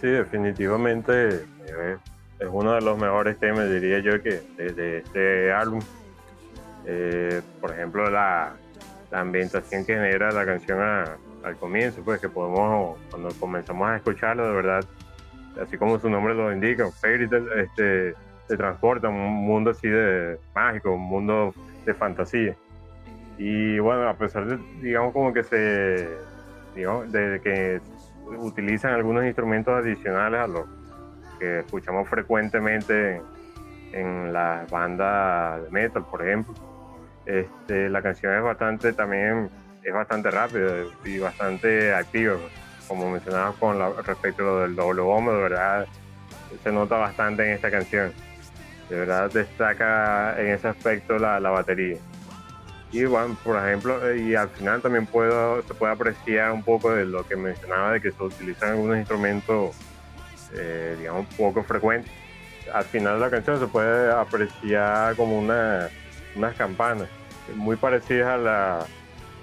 Sí, 0.00 0.06
definitivamente 0.06 1.44
eh, 1.66 1.96
es 2.38 2.48
uno 2.50 2.72
de 2.72 2.80
los 2.80 2.96
mejores 2.98 3.38
temas, 3.38 3.68
diría 3.70 3.98
yo, 3.98 4.22
que 4.22 4.40
desde 4.56 4.98
este 4.98 5.52
álbum. 5.52 5.80
Eh, 6.86 7.42
por 7.60 7.72
ejemplo, 7.72 8.08
la, 8.10 8.54
ambientación 9.12 9.84
que 9.84 9.94
genera 9.94 10.30
la 10.30 10.46
canción 10.46 10.78
al 11.42 11.56
comienzo, 11.56 12.02
pues 12.04 12.20
que 12.20 12.28
podemos, 12.28 12.98
cuando 13.10 13.30
comenzamos 13.38 13.88
a 13.88 13.96
escucharlo, 13.96 14.46
de 14.46 14.54
verdad, 14.54 14.84
así 15.60 15.78
como 15.78 15.98
su 15.98 16.08
nombre 16.08 16.34
lo 16.34 16.52
indica, 16.52 16.90
Fairy 16.90 17.28
este, 17.56 18.14
se 18.46 18.56
transporta 18.56 19.08
a 19.08 19.10
un 19.10 19.46
mundo 19.46 19.70
así 19.70 19.88
de 19.88 20.38
mágico, 20.54 20.92
un 20.92 21.02
mundo 21.02 21.54
de 21.84 21.94
fantasía. 21.94 22.56
Y 23.38 23.78
bueno, 23.78 24.08
a 24.08 24.14
pesar 24.14 24.46
de, 24.46 24.58
digamos, 24.82 25.12
como 25.12 25.32
que 25.32 25.42
se, 25.42 26.08
digamos, 26.74 27.10
de 27.10 27.40
que 27.42 27.80
utilizan 28.38 28.92
algunos 28.92 29.24
instrumentos 29.24 29.74
adicionales 29.74 30.40
a 30.40 30.46
los 30.46 30.66
que 31.38 31.60
escuchamos 31.60 32.08
frecuentemente 32.08 33.22
en 33.92 34.32
las 34.32 34.70
bandas 34.70 35.64
de 35.64 35.70
metal, 35.70 36.04
por 36.10 36.26
ejemplo. 36.26 36.54
Este, 37.24 37.88
la 37.88 38.02
canción 38.02 38.34
es 38.34 38.42
bastante 38.42 38.92
también 38.92 39.48
es 39.82 39.92
bastante 39.92 40.30
rápida 40.30 40.84
y 41.04 41.18
bastante 41.18 41.94
activa, 41.94 42.36
como 42.88 43.10
mencionaba 43.10 43.52
con 43.52 43.78
respecto 44.04 44.42
a 44.42 44.46
lo 44.46 44.60
del 44.60 44.76
doble 44.76 45.02
bombo, 45.02 45.32
de 45.32 45.42
verdad 45.42 45.86
se 46.62 46.72
nota 46.72 46.96
bastante 46.96 47.44
en 47.46 47.54
esta 47.54 47.70
canción. 47.70 48.12
De 48.88 48.96
verdad 48.96 49.30
destaca 49.30 50.34
en 50.40 50.48
ese 50.48 50.68
aspecto 50.68 51.16
la, 51.18 51.38
la 51.38 51.50
batería. 51.50 51.98
Y 52.92 53.04
bueno, 53.04 53.36
por 53.44 53.56
ejemplo, 53.56 54.10
eh, 54.10 54.18
y 54.18 54.34
al 54.34 54.48
final 54.48 54.82
también 54.82 55.06
puedo, 55.06 55.62
se 55.62 55.74
puede 55.74 55.92
apreciar 55.92 56.50
un 56.50 56.64
poco 56.64 56.92
de 56.92 57.04
lo 57.04 57.26
que 57.26 57.36
mencionaba 57.36 57.92
de 57.92 58.00
que 58.00 58.10
se 58.10 58.22
utilizan 58.22 58.70
algunos 58.70 58.98
instrumentos, 58.98 59.76
eh, 60.54 60.96
digamos, 60.98 61.26
poco 61.36 61.62
frecuentes. 61.62 62.10
Al 62.74 62.84
final 62.84 63.14
de 63.14 63.20
la 63.20 63.30
canción 63.30 63.60
se 63.60 63.66
puede 63.68 64.12
apreciar 64.12 65.14
como 65.14 65.38
una, 65.38 65.88
unas 66.34 66.56
campanas 66.56 67.08
muy 67.54 67.76
parecidas 67.76 68.28
a 68.28 68.36
la, 68.36 68.86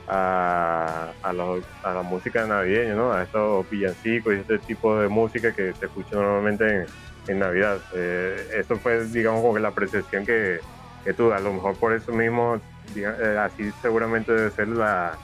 a, 0.08 1.12
a, 1.22 1.30
a 1.30 1.94
la 1.94 2.02
música 2.02 2.46
navideña, 2.46 2.96
¿no? 2.96 3.12
A 3.12 3.24
estos 3.24 3.70
villancicos 3.70 4.34
y 4.34 4.38
este 4.38 4.60
tipo 4.60 4.98
de 4.98 5.08
música 5.08 5.54
que 5.54 5.74
se 5.74 5.86
escucha 5.86 6.16
normalmente 6.16 6.86
en, 7.28 7.40
Navidad. 7.40 7.80
Eh, 7.94 8.52
eso 8.58 8.78
fue, 8.78 9.06
digamos, 9.06 9.42
como 9.42 9.54
que 9.54 9.60
la 9.60 9.68
apreciación 9.70 10.26
que, 10.26 10.60
que 11.04 11.14
tuve. 11.14 11.36
A 11.36 11.40
lo 11.40 11.52
mejor 11.52 11.76
por 11.76 11.94
eso 11.94 12.14
mismo, 12.14 12.62
eh, 12.96 13.38
así 13.40 13.70
seguramente 13.82 14.32
debe 14.32 14.50
ser 14.52 14.70
la, 14.70 15.18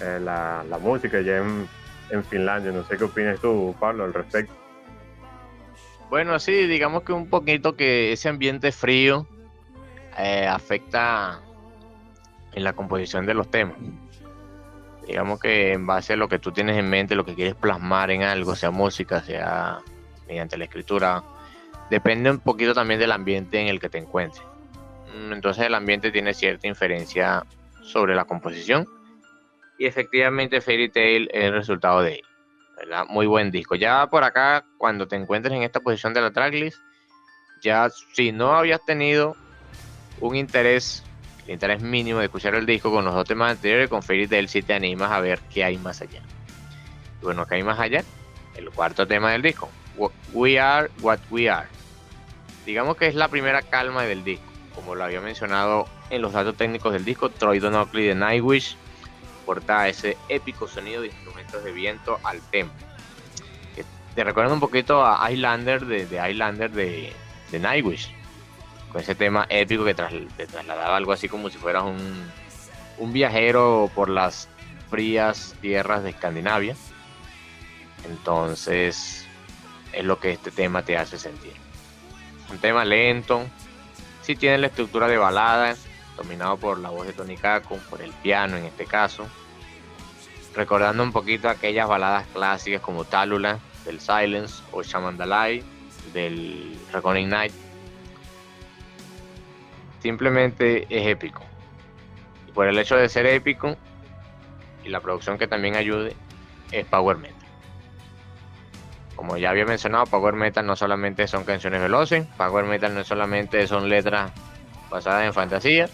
eh, 0.00 0.18
la, 0.20 0.64
la, 0.68 0.78
música 0.78 1.20
ya 1.20 1.36
en, 1.36 1.68
en 2.10 2.24
Finlandia. 2.24 2.72
No 2.72 2.84
sé 2.84 2.96
qué 2.96 3.04
opinas 3.04 3.40
tú, 3.40 3.72
Pablo, 3.78 4.02
al 4.04 4.14
respecto. 4.14 4.52
Bueno, 6.10 6.40
sí, 6.40 6.66
digamos 6.66 7.04
que 7.04 7.12
un 7.12 7.28
poquito 7.28 7.76
que 7.76 8.12
ese 8.12 8.28
ambiente 8.28 8.72
frío 8.72 9.26
afecta 10.50 11.40
en 12.52 12.64
la 12.64 12.72
composición 12.72 13.24
de 13.24 13.34
los 13.34 13.48
temas 13.48 13.76
digamos 15.08 15.40
que 15.40 15.72
en 15.72 15.86
base 15.86 16.12
a 16.12 16.16
lo 16.16 16.28
que 16.28 16.38
tú 16.38 16.52
tienes 16.52 16.76
en 16.76 16.88
mente, 16.88 17.14
lo 17.14 17.24
que 17.24 17.34
quieres 17.34 17.54
plasmar 17.54 18.10
en 18.10 18.22
algo, 18.22 18.54
sea 18.54 18.70
música, 18.70 19.22
sea 19.22 19.78
mediante 20.26 20.58
la 20.58 20.64
escritura, 20.64 21.22
depende 21.90 22.30
un 22.30 22.40
poquito 22.40 22.74
también 22.74 23.00
del 23.00 23.12
ambiente 23.12 23.58
en 23.58 23.68
el 23.68 23.80
que 23.80 23.88
te 23.88 23.96
encuentres. 23.96 24.44
Mm, 25.16 25.32
entonces 25.32 25.64
el 25.64 25.74
ambiente 25.74 26.12
tiene 26.12 26.34
cierta 26.34 26.66
inferencia 26.66 27.42
sobre 27.82 28.14
la 28.14 28.26
composición 28.26 28.86
y 29.78 29.86
efectivamente 29.86 30.60
Fairy 30.60 30.90
Tail 30.90 31.30
es 31.32 31.44
el 31.44 31.52
resultado 31.52 32.02
de 32.02 32.16
ello. 32.16 32.28
¿verdad? 32.76 33.06
Muy 33.08 33.26
buen 33.26 33.50
disco. 33.50 33.74
Ya 33.74 34.06
por 34.08 34.22
acá, 34.22 34.64
cuando 34.76 35.08
te 35.08 35.16
encuentres 35.16 35.54
en 35.54 35.62
esta 35.62 35.80
posición 35.80 36.12
de 36.12 36.20
la 36.20 36.30
tracklist, 36.30 36.78
ya 37.62 37.88
si 38.12 38.30
no 38.30 38.52
habías 38.52 38.84
tenido 38.84 39.36
un 40.20 40.36
interés 40.36 41.02
interés 41.52 41.80
mínimo 41.80 42.18
de 42.18 42.26
escuchar 42.26 42.54
el 42.54 42.66
disco 42.66 42.90
con 42.90 43.04
los 43.04 43.14
dos 43.14 43.26
temas 43.26 43.52
anteriores, 43.52 43.88
con 43.88 44.02
Fairy 44.02 44.28
Tail 44.28 44.48
si 44.48 44.62
te 44.62 44.74
animas 44.74 45.10
a 45.10 45.20
ver 45.20 45.40
qué 45.52 45.64
hay 45.64 45.78
más 45.78 46.00
allá. 46.00 46.20
bueno, 47.22 47.46
¿qué 47.46 47.56
hay 47.56 47.62
más 47.62 47.78
allá? 47.78 48.04
El 48.54 48.70
cuarto 48.70 49.06
tema 49.06 49.32
del 49.32 49.42
disco, 49.42 49.70
We 50.32 50.58
Are 50.58 50.90
What 51.00 51.20
We 51.30 51.48
Are. 51.48 51.68
Digamos 52.66 52.96
que 52.96 53.06
es 53.06 53.14
la 53.14 53.28
primera 53.28 53.62
calma 53.62 54.02
del 54.04 54.24
disco, 54.24 54.44
como 54.74 54.94
lo 54.94 55.04
había 55.04 55.20
mencionado 55.20 55.88
en 56.10 56.22
los 56.22 56.32
datos 56.32 56.56
técnicos 56.56 56.92
del 56.92 57.04
disco, 57.04 57.30
Troy 57.30 57.58
Donockley 57.58 58.06
de 58.06 58.14
Nightwish 58.14 58.76
porta 59.46 59.88
ese 59.88 60.18
épico 60.28 60.68
sonido 60.68 61.00
de 61.00 61.06
instrumentos 61.06 61.64
de 61.64 61.72
viento 61.72 62.20
al 62.22 62.42
tempo. 62.50 62.74
te 64.14 64.24
recuerda 64.24 64.52
un 64.52 64.60
poquito 64.60 65.06
a 65.06 65.30
Islander 65.32 65.86
de, 65.86 66.04
de 66.04 66.30
Islander 66.30 66.70
de, 66.70 67.12
de 67.50 67.58
Nightwish 67.58 68.17
con 68.90 69.00
ese 69.00 69.14
tema 69.14 69.46
épico 69.48 69.84
que 69.84 69.94
te 69.94 70.46
trasladaba 70.46 70.96
algo 70.96 71.12
así 71.12 71.28
como 71.28 71.50
si 71.50 71.58
fueras 71.58 71.84
un, 71.84 72.30
un 72.98 73.12
viajero 73.12 73.90
por 73.94 74.08
las 74.08 74.48
frías 74.90 75.54
tierras 75.60 76.02
de 76.02 76.10
Escandinavia. 76.10 76.76
Entonces 78.04 79.26
es 79.92 80.04
lo 80.04 80.18
que 80.18 80.32
este 80.32 80.50
tema 80.50 80.82
te 80.82 80.96
hace 80.96 81.18
sentir. 81.18 81.52
Un 82.50 82.58
tema 82.58 82.84
lento, 82.84 83.46
sí 84.22 84.36
tiene 84.36 84.58
la 84.58 84.68
estructura 84.68 85.08
de 85.08 85.18
balada, 85.18 85.76
dominado 86.16 86.56
por 86.56 86.78
la 86.78 86.90
voz 86.90 87.06
de 87.06 87.12
Tony 87.12 87.36
Kako, 87.36 87.76
por 87.90 88.00
el 88.00 88.12
piano 88.12 88.56
en 88.56 88.64
este 88.64 88.86
caso, 88.86 89.26
recordando 90.54 91.02
un 91.02 91.12
poquito 91.12 91.48
aquellas 91.48 91.88
baladas 91.88 92.26
clásicas 92.32 92.80
como 92.80 93.04
Talula 93.04 93.58
del 93.84 94.00
Silence 94.00 94.62
o 94.72 94.82
Shamandalai 94.82 95.62
del 96.12 96.78
Reckoning 96.92 97.28
Night 97.28 97.52
simplemente 100.00 100.86
es 100.88 101.06
épico. 101.06 101.42
Y 102.46 102.52
por 102.52 102.66
el 102.66 102.78
hecho 102.78 102.96
de 102.96 103.08
ser 103.08 103.26
épico 103.26 103.76
y 104.84 104.88
la 104.88 105.00
producción 105.00 105.38
que 105.38 105.46
también 105.46 105.76
ayude, 105.76 106.14
es 106.72 106.86
Power 106.86 107.16
Metal. 107.16 107.36
Como 109.16 109.36
ya 109.36 109.50
había 109.50 109.64
mencionado, 109.64 110.04
Power 110.06 110.34
Metal 110.34 110.64
no 110.64 110.76
solamente 110.76 111.26
son 111.26 111.44
canciones 111.44 111.80
veloces, 111.80 112.26
Power 112.36 112.64
Metal 112.64 112.94
no 112.94 113.04
solamente 113.04 113.66
son 113.66 113.88
letras 113.88 114.30
basadas 114.90 115.24
en 115.24 115.34
fantasía. 115.34 115.88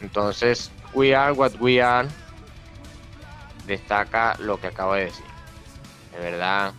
Entonces, 0.00 0.70
We 0.92 1.14
Are 1.14 1.32
What 1.32 1.54
We 1.58 1.82
Are 1.82 2.08
destaca 3.66 4.36
lo 4.38 4.60
que 4.60 4.68
acabo 4.68 4.94
de 4.94 5.06
decir. 5.06 5.24
De 6.12 6.20
verdad, 6.20 6.72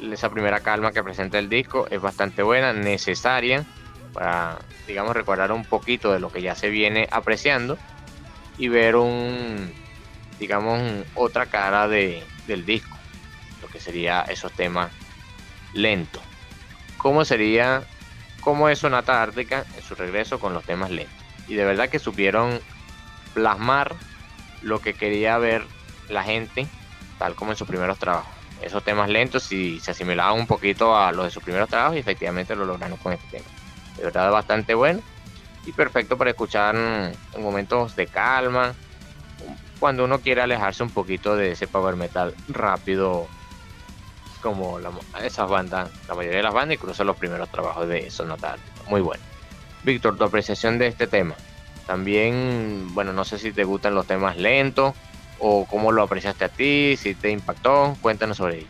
esa 0.00 0.30
primera 0.30 0.60
calma 0.60 0.92
que 0.92 1.02
presenta 1.02 1.38
el 1.38 1.48
disco 1.48 1.86
es 1.90 2.00
bastante 2.00 2.42
buena, 2.42 2.72
necesaria 2.72 3.66
para, 4.14 4.60
digamos, 4.86 5.14
recordar 5.14 5.52
un 5.52 5.64
poquito 5.64 6.12
de 6.12 6.20
lo 6.20 6.30
que 6.30 6.40
ya 6.40 6.54
se 6.54 6.70
viene 6.70 7.08
apreciando 7.10 7.76
y 8.56 8.68
ver 8.68 8.96
un, 8.96 9.72
digamos, 10.38 11.04
otra 11.14 11.46
cara 11.46 11.88
de, 11.88 12.24
del 12.46 12.64
disco, 12.64 12.96
lo 13.60 13.68
que 13.68 13.80
sería 13.80 14.22
esos 14.22 14.52
temas 14.52 14.92
lentos. 15.74 16.22
¿Cómo 16.96 17.24
sería, 17.24 17.82
cómo 18.40 18.68
es 18.68 18.78
Sonata 18.78 19.20
Ártica 19.20 19.66
en 19.76 19.82
su 19.82 19.96
regreso 19.96 20.38
con 20.38 20.54
los 20.54 20.64
temas 20.64 20.90
lentos? 20.90 21.14
Y 21.48 21.54
de 21.56 21.64
verdad 21.64 21.88
que 21.88 21.98
supieron 21.98 22.60
plasmar 23.34 23.94
lo 24.62 24.80
que 24.80 24.94
quería 24.94 25.36
ver 25.38 25.64
la 26.08 26.22
gente, 26.22 26.68
tal 27.18 27.34
como 27.34 27.50
en 27.50 27.56
sus 27.56 27.66
primeros 27.66 27.98
trabajos. 27.98 28.32
Esos 28.62 28.84
temas 28.84 29.10
lentos 29.10 29.50
y 29.52 29.80
se 29.80 29.90
asimilaban 29.90 30.38
un 30.38 30.46
poquito 30.46 30.96
a 30.96 31.10
los 31.10 31.24
de 31.24 31.30
sus 31.32 31.42
primeros 31.42 31.68
trabajos 31.68 31.96
y 31.96 31.98
efectivamente 31.98 32.54
lo 32.54 32.64
lograron 32.64 32.96
con 32.96 33.12
este 33.12 33.38
tema 33.38 33.63
de 33.96 34.04
verdad 34.04 34.30
bastante 34.30 34.74
bueno 34.74 35.00
y 35.66 35.72
perfecto 35.72 36.18
para 36.18 36.30
escuchar 36.30 36.74
en 36.76 37.42
momentos 37.42 37.96
de 37.96 38.06
calma, 38.06 38.74
cuando 39.78 40.04
uno 40.04 40.20
quiere 40.20 40.42
alejarse 40.42 40.82
un 40.82 40.90
poquito 40.90 41.36
de 41.36 41.52
ese 41.52 41.66
power 41.66 41.96
metal 41.96 42.34
rápido 42.48 43.26
como 44.42 44.78
esas 45.22 45.48
bandas, 45.48 45.90
la 46.06 46.14
mayoría 46.14 46.38
de 46.38 46.42
las 46.42 46.52
bandas, 46.52 46.76
incluso 46.76 47.02
los 47.02 47.16
primeros 47.16 47.50
trabajos 47.50 47.88
de 47.88 48.10
Sonata 48.10 48.56
Muy 48.88 49.00
bueno. 49.00 49.22
Víctor, 49.82 50.18
tu 50.18 50.24
apreciación 50.24 50.78
de 50.78 50.88
este 50.88 51.06
tema. 51.06 51.34
También, 51.86 52.94
bueno, 52.94 53.12
no 53.12 53.24
sé 53.24 53.38
si 53.38 53.52
te 53.52 53.64
gustan 53.64 53.94
los 53.94 54.06
temas 54.06 54.36
lentos 54.36 54.94
o 55.38 55.66
cómo 55.66 55.92
lo 55.92 56.02
apreciaste 56.02 56.44
a 56.44 56.48
ti, 56.48 56.96
si 56.96 57.14
te 57.14 57.30
impactó, 57.30 57.96
cuéntanos 58.00 58.36
sobre 58.36 58.58
ello. 58.58 58.68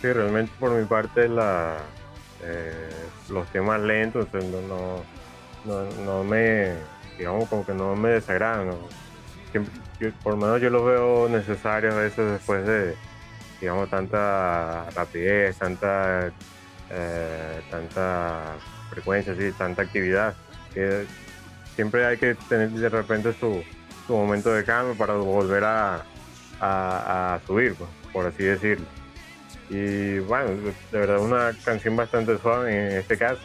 Sí, 0.00 0.12
realmente 0.12 0.52
por 0.58 0.70
mi 0.70 0.86
parte 0.86 1.28
la, 1.28 1.78
los 3.28 3.46
temas 3.48 3.80
lentos 3.80 4.28
no, 4.32 5.02
no, 5.64 5.84
no, 6.04 6.24
me, 6.24 6.74
digamos, 7.18 7.48
como 7.48 7.64
que 7.64 7.74
no 7.74 7.94
me 7.96 8.10
desagradan. 8.10 8.70
por 10.22 10.34
lo 10.34 10.36
menos 10.38 10.60
yo 10.60 10.70
los 10.70 10.84
veo 10.84 11.28
necesarios 11.28 11.94
a 11.94 11.98
veces 11.98 12.32
después 12.32 12.66
de, 12.66 12.94
digamos, 13.60 13.90
tanta 13.90 14.88
rapidez, 14.90 15.56
tanta, 15.56 16.30
eh, 16.90 17.60
tanta 17.70 18.56
frecuencia, 18.90 19.34
sí, 19.36 19.52
tanta 19.56 19.82
actividad, 19.82 20.34
que 20.74 21.06
siempre 21.76 22.06
hay 22.06 22.16
que 22.16 22.34
tener 22.48 22.70
de 22.70 22.88
repente 22.88 23.32
su, 23.32 23.62
su 24.06 24.14
momento 24.14 24.52
de 24.52 24.64
cambio 24.64 24.96
para 24.96 25.14
volver 25.14 25.64
a, 25.64 26.04
a, 26.60 27.40
subir, 27.46 27.74
pues, 27.74 27.90
por 28.12 28.26
así 28.26 28.44
decirlo. 28.44 28.86
Y 29.70 30.18
bueno, 30.18 30.50
de 30.90 30.98
verdad 30.98 31.20
una 31.20 31.52
canción 31.64 31.94
bastante 31.94 32.36
suave 32.38 32.72
en 32.72 32.98
este 32.98 33.16
caso. 33.16 33.40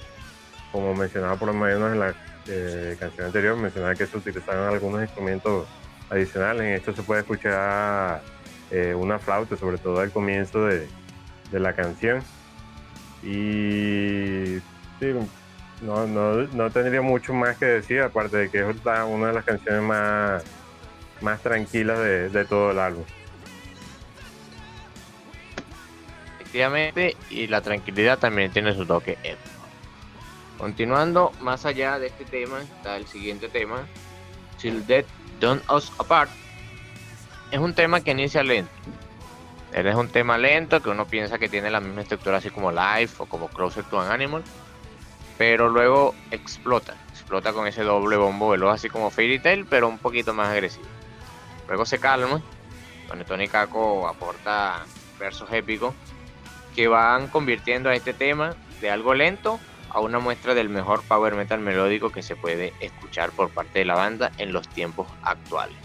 Como 0.71 0.95
mencionaba 0.95 1.35
por 1.35 1.49
lo 1.49 1.53
menos 1.53 1.93
en 1.93 1.99
la 1.99 2.15
eh, 2.47 2.97
canción 2.99 3.27
anterior, 3.27 3.55
mencionaba 3.55 3.93
que 3.93 4.07
se 4.07 4.17
utilizaron 4.17 4.73
algunos 4.73 5.01
instrumentos 5.03 5.67
adicionales. 6.09 6.63
En 6.63 6.73
esto 6.73 6.93
se 6.93 7.03
puede 7.03 7.21
escuchar 7.21 8.23
eh, 8.71 8.95
una 8.95 9.19
flauta, 9.19 9.55
sobre 9.55 9.77
todo 9.77 9.99
al 9.99 10.11
comienzo 10.11 10.65
de, 10.65 10.87
la 11.51 11.73
canción. 11.73 12.21
Y 13.21 14.59
sí, 14.99 15.13
no, 15.81 16.07
no, 16.07 16.69
tendría 16.71 17.01
mucho 17.01 17.33
más 17.33 17.55
que 17.57 17.65
decir, 17.65 18.01
aparte 18.01 18.37
de 18.37 18.49
que 18.49 18.59
es 18.59 18.75
una 19.07 19.27
de 19.27 19.33
las 19.33 19.45
canciones 19.45 19.83
más, 19.83 20.43
más 21.21 21.39
tranquilas 21.41 21.99
de 21.99 22.45
todo 22.49 22.71
el 22.71 22.79
álbum. 22.79 23.05
Y 27.29 27.47
la 27.47 27.61
tranquilidad 27.61 28.17
también 28.17 28.49
tiene 28.51 28.73
su 28.73 28.85
toque 28.85 29.17
Continuando 30.57 31.33
más 31.41 31.65
allá 31.65 31.99
de 31.99 32.07
este 32.07 32.23
tema, 32.23 32.61
está 32.61 32.95
el 32.95 33.05
siguiente 33.07 33.49
tema, 33.49 33.85
Till 34.61 34.87
Death 34.87 35.05
Don't 35.41 35.69
Us 35.69 35.91
Apart. 35.97 36.31
Es 37.51 37.59
un 37.59 37.73
tema 37.73 37.99
que 37.99 38.11
inicia 38.11 38.41
lento, 38.41 38.71
Él 39.73 39.85
es 39.85 39.95
un 39.95 40.07
tema 40.07 40.37
lento 40.37 40.81
que 40.81 40.89
uno 40.89 41.05
piensa 41.05 41.37
que 41.37 41.49
tiene 41.49 41.69
la 41.69 41.81
misma 41.81 42.01
estructura 42.01 42.37
así 42.37 42.49
como 42.49 42.71
Life 42.71 43.15
o 43.17 43.25
como 43.25 43.49
Closer 43.49 43.83
to 43.83 43.99
an 43.99 44.09
Animal, 44.09 44.41
pero 45.37 45.67
luego 45.67 46.15
explota, 46.31 46.95
explota 47.11 47.51
con 47.51 47.67
ese 47.67 47.83
doble 47.83 48.15
bombo 48.15 48.49
veloz 48.49 48.75
así 48.75 48.89
como 48.89 49.11
Fairy 49.11 49.39
Tail, 49.39 49.65
pero 49.65 49.89
un 49.89 49.97
poquito 49.97 50.33
más 50.33 50.47
agresivo. 50.47 50.85
Luego 51.67 51.85
se 51.85 51.99
calma, 51.99 52.41
donde 53.09 53.25
Tony 53.25 53.49
Kako 53.49 54.07
aporta 54.07 54.85
versos 55.19 55.51
épicos 55.51 55.93
que 56.75 56.87
van 56.87 57.27
convirtiendo 57.27 57.89
a 57.89 57.95
este 57.95 58.13
tema 58.13 58.55
de 58.81 58.89
algo 58.89 59.13
lento 59.13 59.59
a 59.89 60.01
una 60.01 60.19
muestra 60.19 60.53
del 60.53 60.67
mejor 60.67 61.01
power 61.03 61.35
metal 61.35 61.61
melódico 61.61 62.11
que 62.11 62.21
se 62.21 62.35
puede 62.35 62.73
escuchar 62.81 63.31
por 63.31 63.49
parte 63.49 63.79
de 63.79 63.85
la 63.85 63.95
banda 63.95 64.31
en 64.37 64.51
los 64.51 64.67
tiempos 64.67 65.07
actuales. 65.23 65.77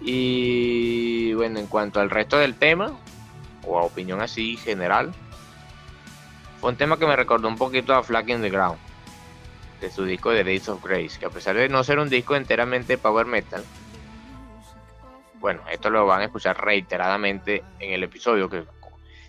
Y 0.00 1.32
bueno, 1.34 1.60
en 1.60 1.68
cuanto 1.68 2.00
al 2.00 2.10
resto 2.10 2.36
del 2.36 2.56
tema, 2.56 2.92
o 3.64 3.78
a 3.78 3.82
opinión 3.82 4.20
así 4.20 4.56
general, 4.56 5.14
fue 6.60 6.70
un 6.70 6.76
tema 6.76 6.98
que 6.98 7.06
me 7.06 7.14
recordó 7.14 7.46
un 7.46 7.56
poquito 7.56 7.94
a 7.94 8.02
Flag 8.02 8.28
in 8.30 8.42
the 8.42 8.50
Ground, 8.50 8.78
de 9.80 9.90
su 9.90 10.04
disco 10.04 10.30
de 10.30 10.42
Days 10.42 10.68
of 10.68 10.84
Grace, 10.84 11.18
que 11.18 11.26
a 11.26 11.30
pesar 11.30 11.54
de 11.54 11.68
no 11.68 11.84
ser 11.84 12.00
un 12.00 12.08
disco 12.08 12.34
enteramente 12.34 12.98
power 12.98 13.26
metal, 13.26 13.64
bueno, 15.38 15.60
esto 15.70 15.90
lo 15.90 16.06
van 16.06 16.22
a 16.22 16.24
escuchar 16.24 16.60
reiteradamente 16.60 17.62
en 17.78 17.92
el 17.92 18.02
episodio, 18.02 18.48
que 18.48 18.64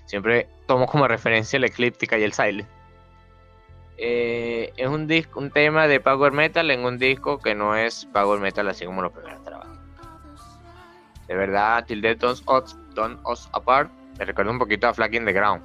siempre 0.08 0.50
tomo 0.66 0.88
como 0.88 1.08
referencia 1.08 1.60
la 1.60 1.68
eclíptica 1.68 2.18
y 2.18 2.24
el 2.24 2.34
silent. 2.34 2.68
Eh, 4.00 4.74
es 4.78 4.88
un 4.88 5.08
disco, 5.08 5.40
un 5.40 5.52
tema 5.52 5.88
de 5.88 6.00
power 6.00 6.32
metal 6.32 6.70
en 6.72 6.86
un 6.86 6.98
disco 6.98 7.40
que 7.40 7.56
no 7.56 7.76
es 7.76 8.06
power 8.06 8.40
metal 8.40 8.68
así 8.68 8.86
como 8.86 9.02
los 9.02 9.12
primeros 9.12 9.44
trabajos. 9.44 9.78
De 11.28 11.36
verdad, 11.36 11.86
Till 11.86 12.02
Death 12.02 12.20
Don't 12.20 13.20
Us 13.26 13.50
Apart 13.54 13.92
me 14.18 14.26
recuerda 14.26 14.52
un 14.52 14.60
poquito 14.60 14.88
a 14.88 14.94
Flagging 14.94 15.26
the 15.26 15.34
Ground, 15.34 15.64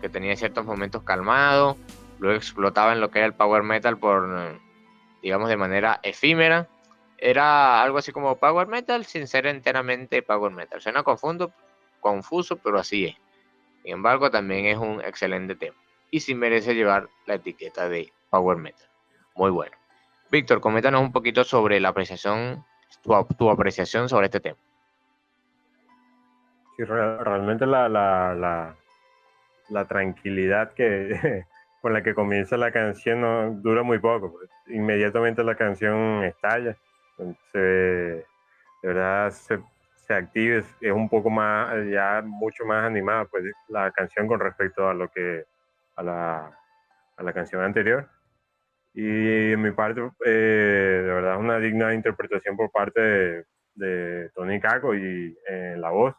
que 0.00 0.08
tenía 0.08 0.34
ciertos 0.36 0.64
momentos 0.64 1.02
calmados, 1.02 1.76
luego 2.18 2.36
explotaba 2.36 2.92
en 2.92 3.00
lo 3.00 3.10
que 3.10 3.18
era 3.18 3.26
el 3.26 3.34
power 3.34 3.62
metal 3.62 3.98
por, 3.98 4.58
digamos, 5.22 5.48
de 5.48 5.56
manera 5.56 6.00
efímera. 6.02 6.68
Era 7.18 7.82
algo 7.82 7.98
así 7.98 8.12
como 8.12 8.36
power 8.36 8.68
metal 8.68 9.04
sin 9.04 9.26
ser 9.26 9.46
enteramente 9.46 10.22
power 10.22 10.52
metal. 10.52 10.80
Suena 10.80 11.02
confundo, 11.02 11.52
confuso, 12.00 12.56
pero 12.56 12.78
así 12.78 13.06
es. 13.06 13.16
Sin 13.82 13.92
embargo, 13.92 14.30
también 14.30 14.66
es 14.66 14.76
un 14.76 15.00
excelente 15.00 15.54
tema 15.54 15.76
y 16.10 16.20
sí 16.20 16.34
merece 16.34 16.74
llevar 16.74 17.08
la 17.26 17.34
etiqueta 17.34 17.88
de 17.88 18.12
power 18.30 18.56
metal. 18.56 18.88
Muy 19.34 19.50
bueno. 19.50 19.76
Víctor, 20.30 20.60
coméntanos 20.60 21.00
un 21.00 21.12
poquito 21.12 21.44
sobre 21.44 21.80
la 21.80 21.90
apreciación, 21.90 22.64
tu 23.02 23.50
apreciación 23.50 24.08
sobre 24.08 24.26
este 24.26 24.40
tema 24.40 24.58
realmente 26.84 27.66
la, 27.66 27.88
la, 27.88 28.74
la, 29.68 29.84
tranquilidad 29.86 30.72
que, 30.72 31.44
con 31.82 31.92
la 31.92 32.02
que 32.02 32.14
comienza 32.14 32.56
la 32.56 32.70
canción 32.70 33.20
no 33.20 33.50
dura 33.50 33.82
muy 33.82 33.98
poco. 33.98 34.34
Inmediatamente 34.68 35.42
la 35.42 35.56
canción 35.56 36.24
estalla. 36.24 36.76
Se, 37.52 37.58
de 37.58 38.24
verdad 38.82 39.30
se, 39.30 39.58
se 40.08 40.14
activa, 40.14 40.58
es, 40.80 40.92
un 40.92 41.08
poco 41.08 41.30
más, 41.30 41.72
ya 41.88 42.22
mucho 42.24 42.64
más 42.64 42.84
animada 42.84 43.26
pues, 43.26 43.44
la 43.68 43.92
canción 43.92 44.26
con 44.26 44.40
respecto 44.40 44.88
a 44.88 44.94
lo 44.94 45.08
que, 45.08 45.44
a 45.96 46.02
la, 46.02 46.58
a 47.16 47.22
la 47.22 47.32
canción 47.32 47.62
anterior. 47.62 48.08
Y 48.94 49.52
en 49.52 49.62
mi 49.62 49.70
parte, 49.70 50.00
eh, 50.24 50.30
de 51.04 51.12
verdad 51.12 51.34
es 51.34 51.40
una 51.40 51.58
digna 51.58 51.94
interpretación 51.94 52.56
por 52.56 52.70
parte 52.70 53.00
de, 53.00 53.44
de 53.74 54.30
Tony 54.34 54.58
Caco 54.60 54.94
y 54.94 55.36
eh, 55.48 55.76
la 55.78 55.90
voz 55.90 56.16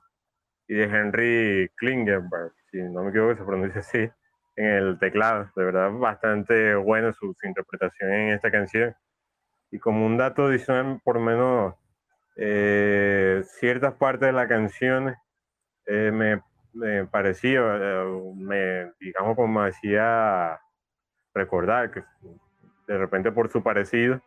y 0.70 0.76
de 0.76 0.84
Henry 0.84 1.72
Klingenberg, 1.78 2.54
si 2.72 2.78
no 2.78 3.04
me 3.04 3.10
equivoco 3.10 3.36
se 3.36 3.44
pronuncia 3.44 3.82
así, 3.82 4.08
en 4.56 4.66
el 4.66 5.00
teclado. 5.00 5.50
De 5.56 5.64
verdad, 5.64 5.92
bastante 5.92 6.76
buena 6.76 7.12
su, 7.14 7.36
interpretación 7.44 8.14
en 8.14 8.34
esta 8.36 8.52
canción. 8.52 8.96
Y 9.72 9.80
como 9.80 10.06
un 10.06 10.18
dato 10.18 10.46
adicional, 10.46 11.02
por 11.04 11.20
menos 11.20 11.74
eh, 12.42 13.44
ciertas 13.60 13.96
partes 13.96 14.28
de 14.28 14.32
la 14.32 14.48
canción 14.48 15.14
eh, 15.86 16.10
me, 16.14 16.42
me, 16.72 17.06
parecía, 17.06 17.60
eh, 17.60 18.34
me, 18.34 18.94
digamos, 19.02 19.36
como 19.36 19.62
decía 19.64 20.58
recordar 21.34 21.92
que 21.92 22.02
de 22.88 22.98
repente 22.98 23.34
por 23.34 23.50
su 23.50 23.62
parecido 23.62 24.22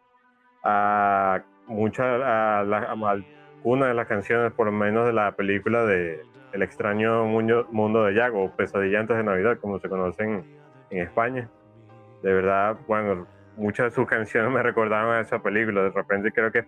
a 0.62 1.42
muchas, 1.66 2.20
a, 2.22 3.16
una 3.64 3.86
de 3.86 3.94
las 3.94 4.06
canciones, 4.08 4.52
por 4.52 4.66
lo 4.66 4.72
menos 4.72 5.06
de 5.06 5.14
la 5.14 5.32
película 5.32 5.86
de 5.86 6.20
El 6.52 6.62
extraño 6.62 7.24
mundo 7.24 8.04
de 8.04 8.14
Jack 8.14 8.34
o 8.34 8.54
Pesadillantes 8.54 9.16
de 9.16 9.24
Navidad, 9.24 9.56
como 9.58 9.78
se 9.78 9.88
conocen 9.88 10.44
en 10.90 10.98
España. 10.98 11.48
De 12.22 12.34
verdad, 12.34 12.76
bueno, 12.86 13.26
muchas 13.56 13.86
de 13.86 13.90
sus 13.92 14.06
canciones 14.06 14.52
me 14.52 14.62
recordaban 14.62 15.16
a 15.16 15.20
esa 15.20 15.42
película. 15.42 15.84
De 15.84 15.90
repente 15.90 16.30
creo 16.30 16.52
que 16.52 16.66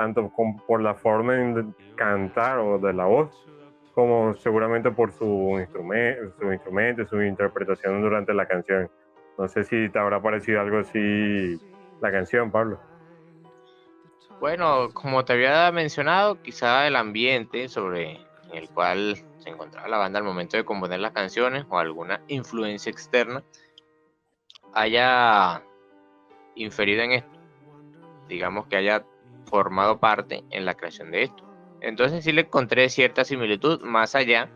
tanto 0.00 0.32
por 0.66 0.80
la 0.80 0.94
forma 0.94 1.34
de 1.34 1.66
cantar 1.94 2.58
o 2.58 2.78
de 2.78 2.94
la 2.94 3.04
voz, 3.04 3.30
como 3.94 4.34
seguramente 4.34 4.90
por 4.90 5.12
su 5.12 5.58
instrumento, 5.60 6.32
su 6.38 6.50
instrumento, 6.50 7.06
su 7.06 7.22
interpretación 7.22 8.00
durante 8.00 8.32
la 8.32 8.46
canción. 8.46 8.90
No 9.36 9.46
sé 9.46 9.62
si 9.64 9.90
te 9.90 9.98
habrá 9.98 10.22
parecido 10.22 10.62
algo 10.62 10.78
así 10.78 11.60
la 12.00 12.10
canción, 12.10 12.50
Pablo. 12.50 12.80
Bueno, 14.40 14.88
como 14.94 15.22
te 15.26 15.34
había 15.34 15.70
mencionado, 15.70 16.40
quizá 16.40 16.86
el 16.86 16.96
ambiente 16.96 17.68
sobre 17.68 18.20
el 18.54 18.70
cual 18.70 19.16
se 19.36 19.50
encontraba 19.50 19.86
la 19.86 19.98
banda 19.98 20.18
al 20.18 20.24
momento 20.24 20.56
de 20.56 20.64
componer 20.64 20.98
las 20.98 21.12
canciones 21.12 21.66
o 21.68 21.78
alguna 21.78 22.22
influencia 22.28 22.90
externa 22.90 23.42
haya 24.72 25.62
inferido 26.54 27.02
en 27.02 27.12
esto. 27.12 27.38
Digamos 28.28 28.66
que 28.66 28.76
haya 28.76 29.04
formado 29.50 29.98
parte 29.98 30.44
en 30.50 30.64
la 30.64 30.74
creación 30.74 31.10
de 31.10 31.24
esto. 31.24 31.44
Entonces 31.80 32.24
sí 32.24 32.32
le 32.32 32.42
encontré 32.42 32.88
cierta 32.88 33.24
similitud 33.24 33.80
más 33.82 34.14
allá 34.14 34.50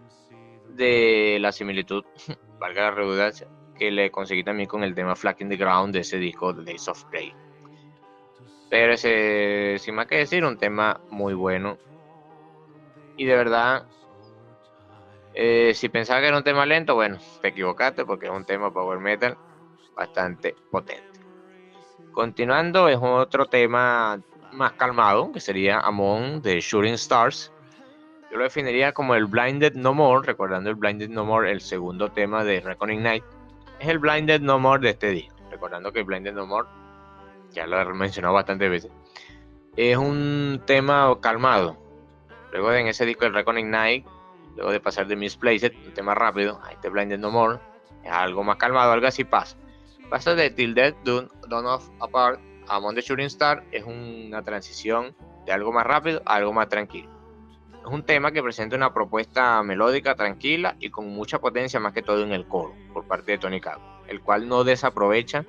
de 0.68 1.38
la 1.40 1.53
similitud, 1.53 2.05
valga 2.59 2.82
la 2.82 2.90
redundancia, 2.92 3.49
que 3.78 3.90
le 3.90 4.11
conseguí 4.11 4.45
también 4.45 4.68
con 4.68 4.84
el 4.84 4.95
tema 4.95 5.16
Flack 5.16 5.40
in 5.40 5.49
the 5.49 5.57
Ground 5.57 5.92
de 5.92 6.01
ese 6.01 6.18
disco 6.18 6.53
de 6.53 6.64
Days 6.64 6.88
of 6.88 7.05
Grey. 7.11 7.34
Pero 8.70 8.92
ese, 8.95 9.76
sin 9.78 9.95
más 9.95 10.07
que 10.07 10.16
decir, 10.16 10.45
un 10.45 10.59
tema 10.59 11.01
muy 11.11 11.34
bueno. 11.34 11.78
Y 13.16 13.24
de 13.24 13.36
verdad, 13.36 13.86
eh, 15.34 15.72
si 15.74 15.88
pensaba 15.88 16.20
que 16.20 16.28
era 16.28 16.36
un 16.36 16.45
tema 16.45 16.66
lento, 16.66 16.95
bueno, 16.95 17.18
te 17.40 17.49
equivocaste 17.49 18.05
porque 18.05 18.26
es 18.26 18.32
un 18.32 18.45
tema 18.45 18.72
power 18.72 18.99
metal 18.99 19.36
bastante 19.95 20.55
potente. 20.70 21.20
Continuando, 22.12 22.88
es 22.88 22.99
otro 23.01 23.47
tema 23.47 24.20
más 24.55 24.73
calmado, 24.73 25.33
que 25.33 25.41
sería 25.41 25.81
Among 25.81 26.43
the 26.43 26.61
Shooting 26.61 26.95
Stars. 26.95 27.53
Yo 28.31 28.39
lo 28.39 28.45
definiría 28.45 28.93
como 28.93 29.15
el 29.15 29.27
Blinded 29.27 29.75
No 29.75 29.95
More, 29.95 30.27
recordando 30.27 30.71
el 30.71 30.77
Blinded 30.77 31.11
No 31.11 31.25
More, 31.25 31.51
el 31.51 31.61
segundo 31.61 32.11
tema 32.11 32.45
de 32.45 32.61
Reckoning 32.61 33.03
Night. 33.03 33.25
Es 33.79 33.89
el 33.89 33.99
Blinded 33.99 34.41
No 34.41 34.59
More 34.59 34.81
de 34.81 34.91
este 34.91 35.11
disco, 35.11 35.37
recordando 35.51 35.93
que 35.93 36.03
Blinded 36.03 36.33
No 36.33 36.47
More 36.47 36.69
ya 37.55 37.67
lo 37.67 37.81
he 37.81 37.85
mencionado 37.95 38.35
bastantes 38.35 38.69
veces, 38.69 38.91
es 39.77 39.97
un 39.97 40.61
tema 40.67 41.17
calmado. 41.21 41.77
Luego 42.53 42.73
en 42.73 42.89
ese 42.89 43.07
disco, 43.07 43.25
el 43.25 43.35
Reckoning 43.35 43.71
Night, 43.71 44.07
luego 44.57 44.71
de 44.71 44.81
pasar 44.81 45.07
de 45.07 45.17
Misplaced, 45.17 45.73
un 45.87 45.95
tema 45.95 46.15
rápido, 46.15 46.61
a 46.65 46.73
este 46.73 46.89
Blinded 46.89 47.19
No 47.19 47.31
More, 47.31 47.59
es 48.03 48.11
algo 48.11 48.45
más 48.45 48.57
calmado, 48.57 48.93
algo 48.93 49.07
así 49.07 49.25
pasa. 49.25 49.57
Pasa 50.11 50.35
de 50.35 50.51
Till 50.51 50.75
Death 50.75 50.97
Done, 51.05 51.29
Off 51.51 51.89
Apart 52.01 52.41
Among 52.69 52.95
the 52.95 53.03
Shooting 53.03 53.27
Star, 53.27 53.65
es 53.73 53.85
una 53.85 54.43
transición 54.43 55.15
de 55.47 55.53
algo 55.53 55.73
más 55.73 55.87
rápido 55.87 56.23
a 56.25 56.37
algo 56.37 56.53
más 56.53 56.69
tranquilo. 56.69 57.11
Es 57.81 57.93
un 57.93 58.03
tema 58.03 58.33
que 58.33 58.43
presenta 58.43 58.77
una 58.77 58.95
propuesta 58.95 59.62
melódica, 59.62 60.15
tranquila 60.15 60.77
y 60.81 60.91
con 60.91 61.09
mucha 61.09 61.39
potencia, 61.39 61.79
más 61.81 61.93
que 61.93 62.03
todo 62.03 62.23
en 62.23 62.33
el 62.33 62.47
coro, 62.47 62.75
por 62.95 63.07
parte 63.07 63.33
de 63.33 63.39
Tony 63.39 63.61
Cago, 63.61 63.83
el 64.09 64.21
cual 64.23 64.49
no 64.49 64.65
desaprovecha 64.65 65.45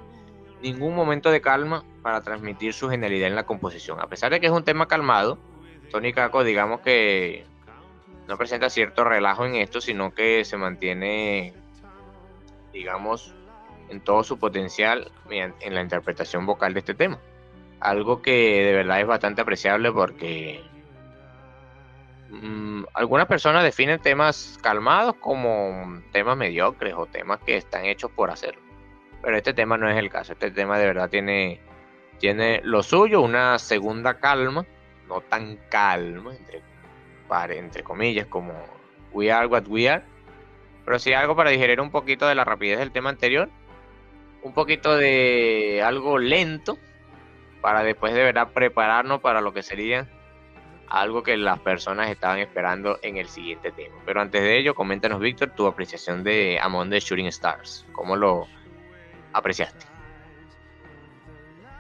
ningún 0.62 0.96
momento 0.96 1.32
de 1.32 1.42
calma 1.42 1.86
para 2.02 2.22
transmitir 2.22 2.74
su 2.74 2.90
genialidad 2.90 3.30
en 3.30 3.36
la 3.36 3.46
composición. 3.46 4.00
A 4.02 4.08
pesar 4.08 4.32
de 4.32 4.40
que 4.40 4.48
es 4.48 4.52
un 4.52 4.64
tema 4.64 4.88
calmado, 4.88 5.38
Tony 5.92 6.12
Kako 6.12 6.44
digamos 6.44 6.82
que 6.82 7.46
no 8.28 8.38
presenta 8.38 8.70
cierto 8.70 9.04
relajo 9.04 9.46
en 9.46 9.56
esto, 9.56 9.80
sino 9.80 10.14
que 10.14 10.44
se 10.44 10.58
mantiene, 10.58 11.54
digamos, 12.74 13.34
en 13.90 14.02
todo 14.02 14.24
su 14.24 14.38
potencial 14.38 15.12
en 15.30 15.76
la 15.76 15.82
interpretación 15.82 16.46
vocal 16.46 16.74
de 16.74 16.80
este 16.80 16.94
tema. 16.94 17.20
Algo 17.80 18.22
que 18.22 18.64
de 18.64 18.74
verdad 18.74 19.02
es 19.02 19.08
bastante 19.08 19.42
apreciable 19.42 19.92
porque 19.92 20.64
mm, 22.30 22.84
algunas 22.94 23.28
personas 23.28 23.64
definen 23.64 24.00
temas 24.00 24.58
calmados 24.62 25.16
como 25.20 26.02
temas 26.12 26.38
mediocres 26.38 26.94
o 26.96 27.06
temas 27.06 27.40
que 27.46 27.58
están 27.58 27.86
hechos 27.86 28.12
por 28.12 28.32
hacerlo. 28.32 28.62
Pero 29.22 29.38
este 29.38 29.54
tema 29.54 29.78
no 29.78 29.90
es 29.90 29.98
el 29.98 30.10
caso. 30.10 30.34
Este 30.34 30.52
tema 30.52 30.78
de 30.78 30.86
verdad 30.86 31.10
tiene, 31.10 31.60
tiene 32.20 32.62
lo 32.64 32.84
suyo, 32.84 33.22
una 33.22 33.60
segunda 33.60 34.20
calma, 34.20 34.66
no 35.08 35.22
tan 35.22 35.58
calma, 35.70 36.34
entre, 36.36 36.62
entre 37.58 37.84
comillas, 37.84 38.28
como 38.28 38.54
We 39.12 39.32
Are 39.32 39.48
What 39.48 39.68
We 39.68 39.90
Are. 39.90 40.04
Pero 40.86 41.00
sí 41.00 41.14
algo 41.14 41.36
para 41.36 41.50
digerir 41.50 41.82
un 41.82 41.90
poquito 41.90 42.28
de 42.28 42.36
la 42.36 42.46
rapidez 42.46 42.80
del 42.80 42.92
tema 42.92 43.10
anterior. 43.10 43.50
Un 44.46 44.54
poquito 44.54 44.96
de 44.96 45.82
algo 45.84 46.20
lento. 46.20 46.78
Para 47.62 47.84
después 47.84 48.14
de 48.14 48.24
verdad 48.24 48.50
prepararnos 48.54 49.20
para 49.20 49.42
lo 49.42 49.52
que 49.54 49.64
sería 49.64 50.08
algo 50.88 51.24
que 51.24 51.36
las 51.36 51.60
personas 51.62 52.12
estaban 52.12 52.38
esperando 52.38 53.00
en 53.02 53.18
el 53.18 53.28
siguiente 53.28 53.72
tema. 53.72 53.96
Pero 54.06 54.22
antes 54.22 54.44
de 54.44 54.60
ello, 54.60 54.76
coméntanos, 54.76 55.20
Víctor, 55.20 55.50
tu 55.56 55.66
apreciación 55.66 56.24
de 56.24 56.60
Among 56.62 56.92
the 56.92 57.00
Shooting 57.00 57.26
Stars. 57.26 57.88
¿Cómo 57.92 58.16
lo 58.16 58.46
apreciaste? 59.34 59.84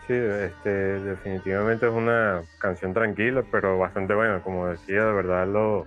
Sí, 0.07 0.13
este, 0.13 0.69
definitivamente 0.69 1.85
es 1.85 1.93
una 1.93 2.41
canción 2.57 2.95
tranquila, 2.95 3.43
pero 3.51 3.77
bastante 3.77 4.15
buena. 4.15 4.41
Como 4.41 4.65
decía, 4.65 5.05
de 5.05 5.13
verdad, 5.13 5.47
lo, 5.47 5.85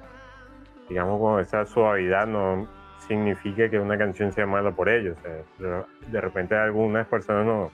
digamos, 0.89 1.21
con 1.21 1.41
esa 1.41 1.67
suavidad 1.67 2.29
no 2.29 2.69
significa 3.07 3.69
que 3.69 3.79
una 3.79 3.97
canción 3.97 4.33
sea 4.33 4.47
mala 4.47 4.73
por 4.73 4.89
ello. 4.89 5.15
de 5.59 6.21
repente 6.21 6.55
a 6.57 6.65
algunas 6.65 7.07
personas 7.07 7.47
no, 7.47 7.71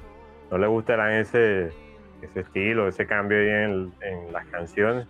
no 0.50 0.58
les 0.58 0.68
gustará 0.68 1.18
ese, 1.18 1.70
ese 2.22 2.40
estilo, 2.40 2.88
ese 2.88 3.06
cambio 3.06 3.38
en, 3.38 3.92
en 4.00 4.32
las 4.32 4.46
canciones, 4.46 5.06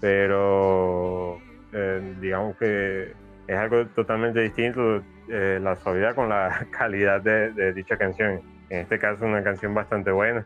pero 0.00 1.38
eh, 1.72 2.14
digamos 2.20 2.56
que 2.56 3.12
es 3.46 3.56
algo 3.56 3.86
totalmente 3.88 4.40
distinto 4.40 5.02
eh, 5.28 5.58
la 5.62 5.76
suavidad 5.76 6.14
con 6.14 6.28
la 6.28 6.66
calidad 6.70 7.20
de, 7.20 7.52
de 7.52 7.72
dicha 7.72 7.96
canción. 7.96 8.40
En 8.70 8.80
este 8.80 8.98
caso, 8.98 9.24
una 9.24 9.42
canción 9.42 9.74
bastante 9.74 10.10
buena. 10.10 10.44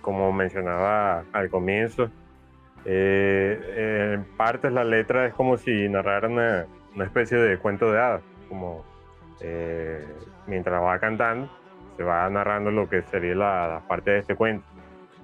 Como 0.00 0.32
mencionaba 0.32 1.24
al 1.32 1.50
comienzo, 1.50 2.10
eh, 2.84 4.14
en 4.14 4.24
partes 4.36 4.72
la 4.72 4.84
letra 4.84 5.26
es 5.26 5.34
como 5.34 5.56
si 5.56 5.88
narrara 5.88 6.28
una, 6.28 6.66
una 6.94 7.04
especie 7.04 7.38
de 7.38 7.58
cuento 7.58 7.90
de 7.92 8.00
hadas, 8.00 8.22
como 8.48 8.84
eh, 9.40 10.04
mientras 10.46 10.82
va 10.82 10.98
cantando, 10.98 11.50
se 11.96 12.02
va 12.02 12.28
narrando 12.30 12.70
lo 12.70 12.88
que 12.88 13.02
sería 13.02 13.34
la, 13.34 13.82
parte 13.88 14.12
de 14.12 14.18
este 14.18 14.34
cuento. 14.34 14.66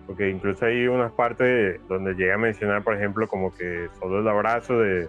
Porque 0.07 0.31
incluso 0.31 0.67
hay 0.67 0.87
unas 0.87 1.11
partes 1.12 1.81
donde 1.89 2.14
llega 2.14 2.35
a 2.35 2.39
mencionar, 2.39 2.83
por 2.83 2.95
ejemplo, 2.95 3.27
como 3.27 3.55
que 3.55 3.89
solo 3.99 4.21
el 4.21 4.29
abrazo 4.29 4.79
de, 4.79 5.09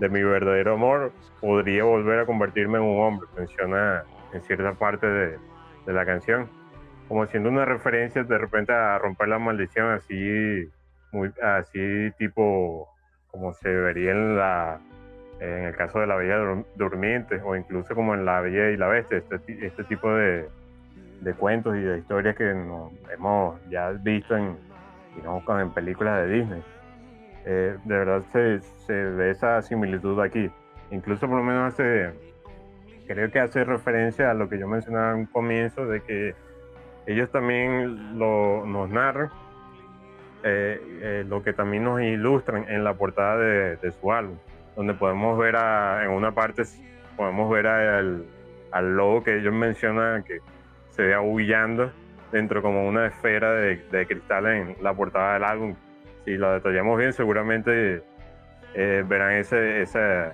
de 0.00 0.08
mi 0.08 0.22
verdadero 0.22 0.74
amor 0.74 1.12
podría 1.40 1.84
volver 1.84 2.18
a 2.18 2.26
convertirme 2.26 2.78
en 2.78 2.84
un 2.84 3.00
hombre, 3.00 3.28
menciona 3.36 4.02
en 4.32 4.42
cierta 4.42 4.72
parte 4.72 5.06
de, 5.06 5.38
de 5.86 5.92
la 5.92 6.04
canción 6.04 6.48
como 7.12 7.26
siendo 7.26 7.50
una 7.50 7.66
referencia 7.66 8.24
de 8.24 8.38
repente 8.38 8.72
a 8.72 8.96
romper 8.98 9.28
la 9.28 9.38
maldición 9.38 9.90
así, 9.90 10.66
muy, 11.12 11.30
así 11.42 12.10
tipo 12.16 12.88
como 13.26 13.52
se 13.52 13.68
vería 13.68 14.12
en 14.12 14.38
la 14.38 14.80
en 15.42 15.64
el 15.64 15.76
caso 15.76 16.00
de 16.00 16.06
la 16.06 16.16
Bella 16.16 16.64
Durmiente 16.76 17.40
o 17.44 17.56
incluso 17.56 17.94
como 17.94 18.14
en 18.14 18.24
la 18.24 18.40
Bella 18.40 18.70
y 18.70 18.76
la 18.76 18.88
Bestia, 18.88 19.18
este, 19.18 19.66
este 19.66 19.84
tipo 19.84 20.12
de, 20.14 20.48
de, 21.20 21.34
cuentos 21.34 21.76
y 21.76 21.80
de 21.80 21.98
historias 21.98 22.36
que 22.36 22.50
hemos 22.50 23.60
ya 23.68 23.90
visto 23.90 24.36
en, 24.36 24.56
digamos, 25.16 25.42
en 25.48 25.70
películas 25.70 26.22
de 26.22 26.32
Disney. 26.32 26.62
Eh, 27.44 27.76
de 27.84 27.96
verdad 27.96 28.22
se, 28.32 28.60
se, 28.60 28.92
ve 28.92 29.30
esa 29.30 29.60
similitud 29.62 30.20
aquí. 30.20 30.50
Incluso 30.90 31.26
por 31.26 31.38
lo 31.38 31.42
menos 31.42 31.72
hace, 31.72 32.12
creo 33.06 33.30
que 33.30 33.40
hace 33.40 33.64
referencia 33.64 34.30
a 34.30 34.34
lo 34.34 34.48
que 34.48 34.58
yo 34.58 34.68
mencionaba 34.68 35.12
en 35.12 35.18
un 35.20 35.26
comienzo 35.26 35.86
de 35.86 36.02
que 36.02 36.34
ellos 37.06 37.30
también 37.30 38.18
lo, 38.18 38.64
nos 38.64 38.88
narran 38.90 39.30
eh, 40.44 40.80
eh, 41.00 41.24
lo 41.28 41.42
que 41.42 41.52
también 41.52 41.84
nos 41.84 42.00
ilustran 42.00 42.64
en 42.68 42.82
la 42.82 42.94
portada 42.94 43.36
de, 43.38 43.92
su 44.00 44.12
álbum, 44.12 44.36
donde 44.76 44.94
podemos 44.94 45.38
ver 45.38 45.54
en 45.54 46.10
una 46.10 46.32
parte, 46.32 46.62
podemos 47.16 47.50
ver 47.50 47.66
al, 47.66 48.24
al 48.70 48.96
lobo 48.96 49.22
que 49.22 49.38
ellos 49.38 49.52
mencionan 49.52 50.24
que 50.24 50.38
se 50.90 51.02
ve 51.02 51.14
aullando 51.14 51.92
dentro 52.32 52.62
como 52.62 52.88
una 52.88 53.06
esfera 53.06 53.52
de, 53.52 54.06
cristal 54.06 54.46
en 54.46 54.76
la 54.82 54.94
portada 54.94 55.34
del 55.34 55.44
álbum. 55.44 55.76
Si 56.24 56.36
lo 56.36 56.52
detallamos 56.52 56.98
bien, 56.98 57.12
seguramente 57.12 58.02
eh, 58.74 59.04
verán 59.06 59.32
ese, 59.32 59.82
esa, 59.82 60.32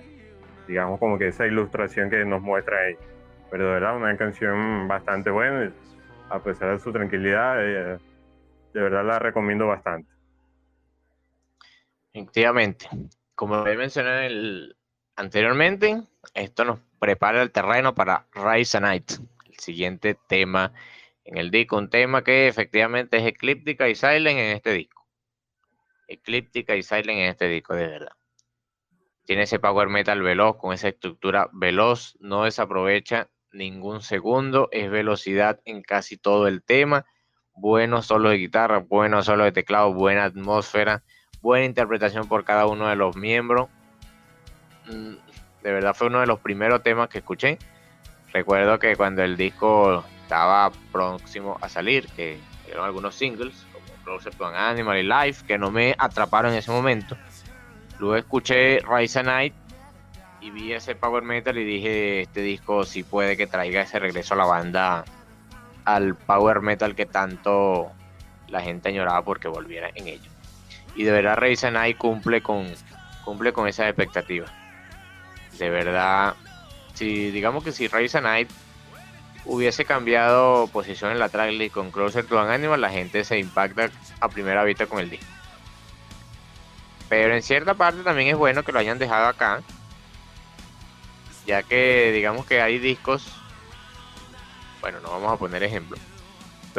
digamos 0.67 0.99
como 0.99 1.17
que 1.17 1.27
esa 1.27 1.45
ilustración 1.45 2.09
que 2.09 2.23
nos 2.25 2.41
muestra 2.41 2.77
ahí. 2.77 2.95
Pero 3.51 3.65
de 3.65 3.71
verdad, 3.71 3.97
una 3.97 4.15
canción 4.15 4.87
bastante 4.87 5.29
buena 5.29 5.71
a 6.29 6.39
pesar 6.41 6.71
de 6.71 6.79
su 6.79 6.91
tranquilidad, 6.91 7.55
eh, 7.59 7.97
de 8.73 8.81
verdad 8.81 9.03
la 9.03 9.19
recomiendo 9.19 9.67
bastante. 9.67 10.09
Efectivamente, 12.13 12.87
como 13.39 13.63
mencioné 13.63 14.25
el, 14.25 14.75
anteriormente, 15.15 16.03
esto 16.33 16.65
nos 16.65 16.81
prepara 16.99 17.41
el 17.41 17.51
terreno 17.51 17.95
para 17.95 18.27
Rise 18.33 18.75
a 18.75 18.81
Night, 18.81 19.13
el 19.45 19.57
siguiente 19.57 20.17
tema 20.27 20.73
en 21.23 21.37
el 21.37 21.49
disco, 21.49 21.77
un 21.77 21.89
tema 21.89 22.21
que 22.21 22.49
efectivamente 22.49 23.15
es 23.15 23.25
eclíptica 23.25 23.87
y 23.87 23.95
silent 23.95 24.37
en 24.39 24.57
este 24.57 24.73
disco. 24.73 25.07
Eclíptica 26.09 26.75
y 26.75 26.83
silent 26.83 27.17
en 27.17 27.29
este 27.29 27.47
disco, 27.47 27.75
de 27.75 27.87
verdad. 27.87 28.11
Tiene 29.23 29.43
ese 29.43 29.57
power 29.57 29.87
metal 29.87 30.21
veloz, 30.21 30.57
con 30.57 30.73
esa 30.73 30.89
estructura 30.89 31.49
veloz, 31.53 32.17
no 32.19 32.43
desaprovecha 32.43 33.29
ningún 33.53 34.01
segundo, 34.01 34.67
es 34.73 34.91
velocidad 34.91 35.61
en 35.63 35.81
casi 35.81 36.17
todo 36.17 36.49
el 36.49 36.61
tema, 36.61 37.05
buenos 37.53 38.07
solos 38.07 38.33
de 38.33 38.37
guitarra, 38.37 38.79
buenos 38.79 39.27
solos 39.27 39.45
de 39.45 39.53
teclado, 39.53 39.93
buena 39.93 40.25
atmósfera, 40.25 41.05
buena 41.41 41.65
interpretación 41.65 42.27
por 42.27 42.43
cada 42.43 42.67
uno 42.67 42.87
de 42.87 42.95
los 42.95 43.15
miembros. 43.15 43.69
Mm, 44.87 45.15
de 45.63 45.71
verdad 45.71 45.93
fue 45.93 46.07
uno 46.07 46.19
de 46.19 46.27
los 46.27 46.39
primeros 46.39 46.83
temas 46.83 47.09
que 47.09 47.19
escuché. 47.19 47.57
Recuerdo 48.31 48.79
que 48.79 48.95
cuando 48.95 49.23
el 49.23 49.37
disco 49.37 50.03
estaba 50.23 50.71
próximo 50.91 51.57
a 51.61 51.69
salir, 51.69 52.07
que 52.09 52.39
eran 52.69 52.85
algunos 52.85 53.15
singles, 53.15 53.65
como 53.73 53.85
Closer 54.03 54.35
to 54.35 54.45
an 54.45 54.55
Animal 54.55 54.97
y 54.97 55.03
Life, 55.03 55.45
que 55.45 55.57
no 55.57 55.71
me 55.71 55.95
atraparon 55.97 56.51
en 56.51 56.59
ese 56.59 56.71
momento. 56.71 57.17
Luego 57.97 58.15
escuché 58.15 58.79
Rise 58.79 59.19
a 59.19 59.23
Night 59.23 59.53
y 60.41 60.51
vi 60.51 60.73
ese 60.73 60.95
power 60.95 61.23
metal 61.23 61.57
y 61.57 61.63
dije, 61.63 62.21
este 62.21 62.41
disco 62.41 62.85
sí 62.85 63.03
puede 63.03 63.35
que 63.35 63.47
traiga 63.47 63.81
ese 63.81 63.99
regreso 63.99 64.35
a 64.35 64.37
la 64.37 64.45
banda, 64.45 65.03
al 65.83 66.15
power 66.15 66.61
metal 66.61 66.95
que 66.95 67.05
tanto 67.05 67.91
la 68.47 68.61
gente 68.61 68.89
añoraba 68.89 69.23
porque 69.23 69.47
volviera 69.47 69.89
en 69.95 70.07
ello. 70.07 70.28
Y 70.99 71.05
de 71.05 71.13
verdad 71.13 71.37
Rise 71.37 71.71
Night 71.71 71.97
cumple 71.97 72.43
con, 72.43 72.69
cumple 73.23 73.53
con 73.53 73.69
esas 73.69 73.87
expectativas. 73.87 74.51
De 75.57 75.69
verdad, 75.69 76.35
si 76.93 77.31
digamos 77.31 77.63
que 77.63 77.71
si 77.71 77.87
Night 77.87 78.49
hubiese 79.45 79.85
cambiado 79.85 80.67
posición 80.67 81.13
en 81.13 81.19
la 81.19 81.29
tracklist 81.29 81.73
con 81.73 81.91
Closer 81.91 82.25
to 82.25 82.37
an 82.37 82.49
Animal, 82.49 82.81
la 82.81 82.89
gente 82.89 83.23
se 83.23 83.39
impacta 83.39 83.89
a 84.19 84.27
primera 84.27 84.65
vista 84.65 84.87
con 84.87 84.99
el 84.99 85.09
disco. 85.09 85.25
Pero 87.07 87.33
en 87.33 87.43
cierta 87.43 87.75
parte 87.75 88.03
también 88.03 88.27
es 88.27 88.35
bueno 88.35 88.63
que 88.63 88.73
lo 88.73 88.79
hayan 88.79 88.99
dejado 88.99 89.27
acá, 89.27 89.61
ya 91.47 91.63
que 91.63 92.11
digamos 92.11 92.45
que 92.45 92.61
hay 92.61 92.77
discos, 92.77 93.25
bueno, 94.81 94.99
no 94.99 95.11
vamos 95.11 95.31
a 95.31 95.37
poner 95.37 95.63
ejemplo, 95.63 95.97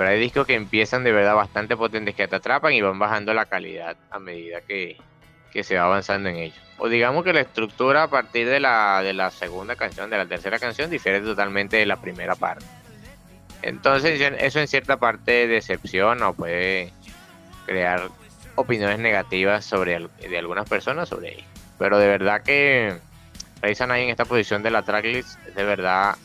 pero 0.00 0.12
hay 0.12 0.18
discos 0.18 0.46
que 0.46 0.54
empiezan 0.54 1.04
de 1.04 1.12
verdad 1.12 1.34
bastante 1.34 1.76
potentes 1.76 2.14
que 2.14 2.26
te 2.26 2.36
atrapan 2.36 2.72
y 2.72 2.80
van 2.80 2.98
bajando 2.98 3.34
la 3.34 3.44
calidad 3.44 3.98
a 4.10 4.18
medida 4.18 4.62
que, 4.62 4.96
se 5.62 5.76
va 5.76 5.84
avanzando 5.84 6.30
en 6.30 6.36
ellos. 6.36 6.58
O 6.78 6.88
digamos 6.88 7.22
que 7.22 7.34
la 7.34 7.42
estructura 7.42 8.04
a 8.04 8.08
partir 8.08 8.48
de 8.48 8.60
la, 8.60 9.02
de 9.02 9.12
la 9.12 9.30
segunda 9.30 9.76
canción, 9.76 10.08
de 10.08 10.16
la 10.16 10.24
tercera 10.24 10.58
canción, 10.58 10.88
difiere 10.88 11.20
totalmente 11.20 11.76
de 11.76 11.84
la 11.84 11.96
primera 11.96 12.34
parte. 12.34 12.64
Entonces 13.60 14.18
eso 14.38 14.60
en 14.60 14.68
cierta 14.68 14.96
parte 14.96 15.46
decepciona 15.46 16.30
o 16.30 16.32
puede 16.32 16.94
crear 17.66 18.08
opiniones 18.54 19.00
negativas 19.00 19.66
sobre 19.66 20.08
de 20.18 20.38
algunas 20.38 20.66
personas 20.66 21.10
sobre 21.10 21.34
ello. 21.34 21.44
Pero 21.78 21.98
de 21.98 22.08
verdad 22.08 22.42
que 22.42 22.96
Raisan 23.60 23.90
ahí 23.90 24.04
en 24.04 24.08
esta 24.08 24.24
posición 24.24 24.62
de 24.62 24.70
la 24.70 24.80
tracklist 24.80 25.38
es 25.46 25.54
de 25.54 25.62
verdad, 25.62 26.16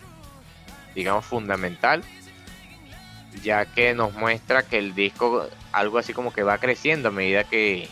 digamos, 0.95 1.25
fundamental, 1.25 2.05
ya 3.41 3.65
que 3.65 3.93
nos 3.93 4.13
muestra 4.13 4.63
que 4.63 4.77
el 4.77 4.95
disco, 4.95 5.47
algo 5.71 5.97
así 5.97 6.13
como 6.13 6.33
que 6.33 6.43
va 6.43 6.57
creciendo 6.57 7.09
a 7.09 7.11
medida 7.11 7.43
que 7.43 7.87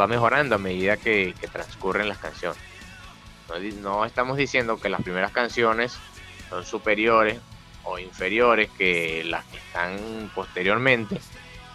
va 0.00 0.06
mejorando 0.06 0.56
a 0.56 0.58
medida 0.58 0.96
que, 0.96 1.34
transcurren 1.52 2.08
las 2.08 2.18
canciones. 2.18 2.58
No, 3.80 4.04
estamos 4.04 4.36
diciendo 4.36 4.80
que 4.80 4.88
las 4.88 5.02
primeras 5.02 5.30
canciones 5.30 5.96
son 6.48 6.64
superiores 6.64 7.38
o 7.84 7.98
inferiores 7.98 8.70
que 8.70 9.22
las 9.24 9.44
que 9.44 9.58
están 9.58 10.30
posteriormente, 10.34 11.20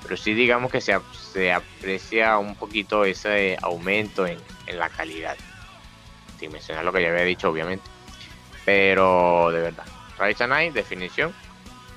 pero 0.01 0.17
sí 0.17 0.33
digamos 0.33 0.71
que 0.71 0.81
se, 0.81 0.99
se 1.31 1.53
aprecia 1.53 2.37
un 2.37 2.55
poquito 2.55 3.05
ese 3.05 3.57
aumento 3.61 4.25
en 4.25 4.39
la 4.77 4.89
calidad 4.89 5.37
sin 6.39 6.51
mencionar 6.51 6.85
lo 6.85 6.93
que 6.93 7.01
ya 7.01 7.09
había 7.09 7.23
dicho, 7.23 7.49
obviamente. 7.49 7.83
Pero 8.65 9.51
de 9.51 9.61
verdad, 9.61 9.85
Rise 10.17 10.47
definición, 10.71 11.33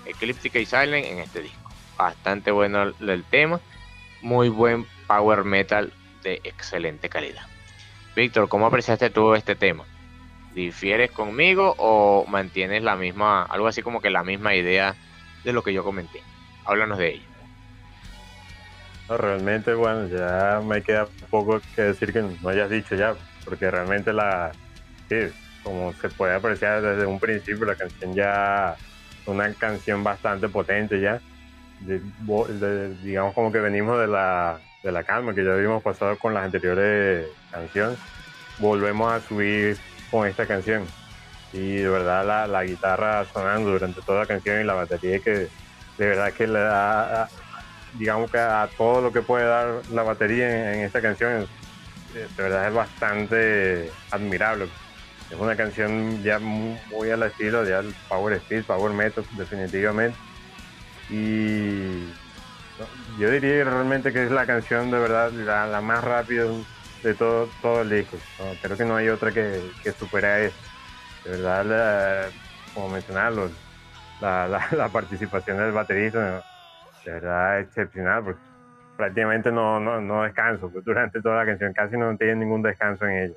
eclíptica 0.07 0.59
y 0.59 0.67
silent 0.67 1.07
en 1.07 1.19
este 1.19 1.43
disco. 1.43 1.71
Bastante 1.97 2.51
bueno 2.51 2.83
el, 2.83 3.25
tema, 3.25 3.61
muy 4.23 4.49
buen 4.49 4.87
power 5.07 5.45
metal 5.45 5.93
de 6.23 6.41
excelente 6.45 7.09
calidad. 7.09 7.43
Víctor, 8.17 8.49
¿cómo 8.49 8.67
apreciaste 8.67 9.11
tú 9.11 9.35
este 9.35 9.55
tema? 9.55 9.85
¿Difieres 10.55 11.11
conmigo 11.11 11.75
o 11.79 12.27
mantienes 12.29 12.83
la 12.83 12.97
misma, 12.97 13.45
algo 13.45 13.69
así 13.69 13.83
como 13.83 14.01
que 14.01 14.11
la 14.11 14.23
misma 14.23 14.55
idea 14.55 14.95
de 15.45 15.53
lo 15.53 15.63
que 15.63 15.73
yo 15.73 15.83
comenté? 15.83 16.23
Háblanos 16.65 16.99
de 16.99 17.15
ello. 17.15 17.25
realmente, 19.09 19.75
bueno, 19.75 20.09
ya 20.09 20.61
me 20.65 20.83
queda 20.83 21.07
poco 21.31 21.61
que 21.75 21.83
decir 21.83 22.13
que 22.13 22.23
no 22.23 22.49
hayas 22.49 22.71
dicho 22.71 22.95
ya, 22.95 23.15
porque 23.45 23.71
realmente 23.71 24.13
la, 24.13 24.53
sí, 25.09 25.33
como 25.63 25.93
se 25.95 26.09
puede 26.09 26.35
apreciar 26.35 26.83
desde 26.83 27.07
un 27.07 27.19
principio, 27.19 27.65
la 27.65 27.75
canción 27.75 28.15
ya, 28.15 28.77
una 29.27 29.53
canción 29.55 30.03
bastante 30.03 30.49
potente 30.49 31.01
ya, 31.01 31.21
digamos 33.03 33.35
como 33.35 33.53
que 33.53 33.59
venimos 33.59 34.01
de 34.01 34.07
la, 34.07 34.59
de 34.83 34.93
la 34.93 35.05
calma 35.05 35.35
que 35.35 35.45
ya 35.45 35.53
habíamos 35.53 35.83
pasado 35.83 36.19
con 36.19 36.35
las 36.35 36.45
anteriores 36.45 37.27
canciones, 37.51 37.99
volvemos 38.59 39.13
a 39.13 39.21
subir 39.21 39.77
con 40.11 40.27
esta 40.27 40.47
canción. 40.47 40.85
Y 41.53 41.77
de 41.77 41.89
verdad 41.89 42.25
la, 42.27 42.47
la 42.47 42.65
guitarra 42.65 43.25
sonando 43.27 43.71
durante 43.71 44.01
toda 44.01 44.21
la 44.21 44.27
canción 44.27 44.61
y 44.61 44.65
la 44.65 44.75
batería 44.75 45.19
que 45.19 45.49
de 45.99 46.07
verdad 46.07 46.33
que 46.33 46.47
le 46.47 46.59
da, 46.59 47.29
digamos 47.99 48.31
que 48.31 48.39
a 48.39 48.69
todo 48.77 49.01
lo 49.01 49.13
que 49.13 49.23
puede 49.23 49.45
dar 49.45 49.83
la 49.91 50.03
batería 50.03 50.73
en, 50.73 50.81
esta 50.81 51.03
canción, 51.03 51.47
de 52.15 52.43
verdad 52.43 52.69
es 52.69 52.75
bastante 52.75 53.91
admirable. 54.11 54.69
Es 55.33 55.39
una 55.39 55.57
canción 55.57 56.23
ya 56.23 56.39
muy, 56.39 57.11
al 57.11 57.23
estilo 57.23 57.65
de 57.65 57.91
Power 58.09 58.35
Speed, 58.35 58.65
Power 58.65 58.93
Metal, 58.93 59.25
definitivamente. 59.39 60.19
Y 61.09 62.05
yo 63.19 63.31
diría 63.31 63.65
realmente 63.65 64.13
que 64.13 64.25
es 64.25 64.31
la 64.31 64.45
canción 64.45 64.91
de 64.91 64.99
verdad 64.99 65.33
la, 65.33 65.81
más 65.81 66.05
rápida 66.05 66.45
de 67.03 67.15
todo, 67.15 67.49
todo 67.63 67.81
el 67.81 67.89
disco. 67.89 68.19
creo 68.61 68.77
que 68.77 68.85
no 68.85 68.97
hay 68.97 69.09
otra 69.09 69.33
que, 69.33 69.59
que 69.83 69.93
supera 69.93 70.39
eso. 70.41 70.57
De 71.25 71.31
verdad, 71.31 72.29
como 72.75 72.91
mencionarlo, 72.91 73.51
la, 74.21 74.89
participación 74.93 75.57
del 75.57 75.73
baterista, 75.73 76.43
de 77.07 77.11
verdad 77.11 77.61
excepcional, 77.61 78.23
porque 78.23 78.41
prácticamente 78.99 79.51
no, 79.51 79.81
no, 79.81 80.23
descanso, 80.25 80.71
pues, 80.71 80.85
durante 80.85 81.23
toda 81.23 81.37
la 81.37 81.47
canción 81.47 81.73
casi 81.73 81.97
no 81.97 82.15
tiene 82.19 82.37
ningún 82.37 82.61
descanso 82.61 83.07
en 83.07 83.25
ella. 83.25 83.35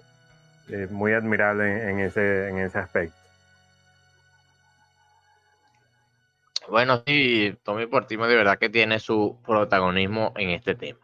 Es 0.69 0.91
muy 0.91 1.13
admirable 1.13 1.89
en, 1.89 1.99
ese, 1.99 2.49
en 2.49 2.57
ese 2.57 2.79
aspecto. 2.79 3.15
Bueno, 6.67 7.03
sí, 7.05 7.55
Tommy 7.63 7.85
Portimo 7.85 8.25
de 8.25 8.35
verdad 8.35 8.57
que 8.57 8.69
tiene 8.69 8.99
su 8.99 9.37
protagonismo 9.45 10.33
en 10.35 10.49
este 10.49 10.73
tema. 10.73 10.99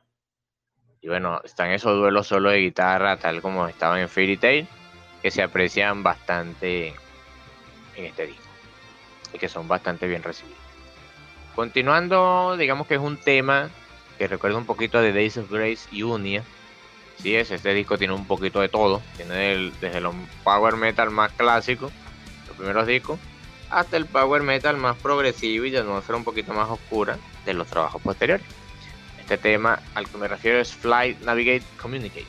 Y 1.01 1.07
bueno, 1.07 1.41
están 1.43 1.71
esos 1.71 1.97
duelos 1.97 2.27
solo 2.27 2.49
de 2.49 2.59
guitarra, 2.59 3.17
tal 3.17 3.41
como 3.41 3.67
estaban 3.67 3.99
en 3.99 4.09
Fairy 4.09 4.37
Tail, 4.37 4.67
que 5.21 5.31
se 5.31 5.43
aprecian 5.43 6.03
bastante 6.03 6.93
en 7.95 8.05
este 8.05 8.27
disco 8.27 8.43
y 9.33 9.37
que 9.37 9.49
son 9.49 9.67
bastante 9.67 10.07
bien 10.07 10.23
recibidos. 10.23 10.59
Continuando, 11.55 12.55
digamos 12.57 12.87
que 12.87 12.95
es 12.95 13.01
un 13.01 13.17
tema 13.17 13.69
que 14.17 14.27
recuerda 14.27 14.57
un 14.57 14.65
poquito 14.65 15.01
de 15.01 15.13
Days 15.13 15.37
of 15.37 15.51
Grace 15.51 15.87
y 15.91 16.03
Unia. 16.03 16.43
Sí 17.21 17.35
es, 17.35 17.51
este 17.51 17.73
disco 17.73 17.97
tiene 17.97 18.13
un 18.13 18.25
poquito 18.25 18.61
de 18.61 18.69
todo. 18.69 19.01
Tiene 19.15 19.71
desde 19.79 20.01
los 20.01 20.15
power 20.43 20.75
metal 20.75 21.11
más 21.11 21.31
clásicos, 21.33 21.91
los 22.47 22.57
primeros 22.57 22.87
discos, 22.87 23.19
hasta 23.69 23.97
el 23.97 24.05
power 24.05 24.41
metal 24.41 24.77
más 24.77 24.97
progresivo 24.97 25.65
y 25.65 25.71
de 25.71 25.79
atmósfera 25.79 26.17
un 26.17 26.23
poquito 26.23 26.53
más 26.53 26.69
oscura 26.69 27.17
de 27.45 27.53
los 27.53 27.67
trabajos 27.67 28.01
posteriores. 28.01 28.45
Este 29.19 29.37
tema 29.37 29.79
al 29.93 30.09
que 30.09 30.17
me 30.17 30.27
refiero 30.27 30.59
es 30.59 30.73
Fly, 30.73 31.17
Navigate, 31.23 31.63
Communicate. 31.81 32.25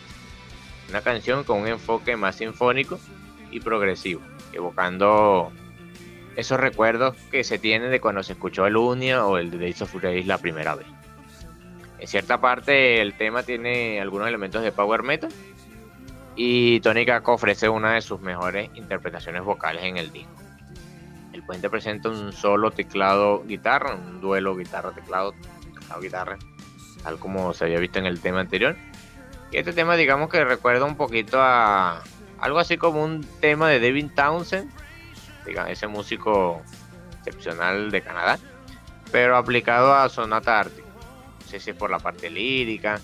Una 0.90 1.01
canción 1.01 1.43
con 1.43 1.61
un 1.61 1.68
enfoque 1.68 2.16
más 2.16 2.36
sinfónico 2.36 3.01
y 3.51 3.61
progresivo, 3.61 4.20
evocando 4.53 5.51
esos 6.36 6.61
recuerdos 6.61 7.16
que 7.30 7.45
se 7.45 7.59
tienen 7.59 7.90
de 7.90 8.01
cuando 8.01 8.22
se 8.22 8.34
escuchó 8.34 8.66
el 8.66 8.76
Unia 8.76 9.26
o 9.26 9.38
el 9.38 9.59
Days 9.59 9.82
of 9.82 9.95
Grace 9.95 10.24
la 10.24 10.38
primera 10.38 10.74
vez. 10.74 10.86
En 12.03 12.09
cierta 12.09 12.41
parte 12.41 13.01
el 13.01 13.15
tema 13.15 13.45
tiene 13.45 14.01
algunos 14.01 14.27
elementos 14.27 14.61
de 14.65 14.73
power 14.73 15.05
metal 15.05 15.31
y 16.35 16.81
Tony 16.81 17.07
Kako 17.07 17.35
ofrece 17.35 17.69
una 17.69 17.93
de 17.93 18.01
sus 18.01 18.21
mejores 18.21 18.71
interpretaciones 18.75 19.45
vocales 19.45 19.85
en 19.85 19.99
el 19.99 20.11
disco. 20.11 20.33
El 21.33 21.45
puente 21.45 21.71
presenta 21.71 22.09
un 22.09 22.33
solo 22.33 22.73
teclado 22.73 23.45
guitarra, 23.45 23.95
un 23.95 24.21
duelo 24.21 24.57
guitarra 24.57 24.91
teclado, 24.91 25.33
teclado 25.79 26.01
guitarra, 26.01 26.39
tal 27.05 27.21
como 27.21 27.55
se 27.55 27.67
había 27.67 27.79
visto 27.79 28.01
en 28.01 28.07
el 28.07 28.19
tema 28.19 28.41
anterior. 28.41 28.77
Y 29.53 29.59
este 29.59 29.73
tema 29.73 29.95
digamos 29.95 30.29
que 30.29 30.45
recuerda 30.45 30.85
un 30.85 30.97
poquito 30.97 31.39
a 31.41 32.03
algo 32.41 32.59
así 32.59 32.79
como 32.79 33.05
un 33.05 33.25
tema 33.41 33.69
de 33.69 33.79
Devin 33.79 34.13
Townsend 34.13 34.73
ese 35.69 35.87
músico 35.87 36.63
excepcional 37.19 37.93
de 37.93 38.03
Canadá, 38.03 38.41
pero 39.13 39.37
aplicado 39.37 39.95
a 39.95 40.09
Sonata 40.09 40.59
Ártica. 40.59 40.82
Sé 41.53 41.61
si 41.61 41.71
es 41.73 41.77
por 41.77 41.91
la 41.91 41.99
parte 41.99 42.31
lírica, 42.31 42.99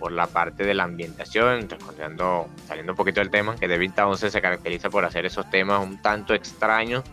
por 0.00 0.10
la 0.10 0.26
parte 0.26 0.64
de 0.64 0.74
la 0.74 0.82
ambientación, 0.82 1.68
saliendo 1.96 2.48
un 2.88 2.96
poquito 2.96 3.20
del 3.20 3.30
tema, 3.30 3.54
que 3.54 3.68
David 3.68 3.92
Townsend 3.94 4.32
se 4.32 4.42
caracteriza 4.42 4.90
por 4.90 5.04
hacer 5.04 5.24
esos 5.24 5.48
temas 5.50 5.80
un 5.80 6.02
tanto 6.02 6.34
extraños, 6.34 7.04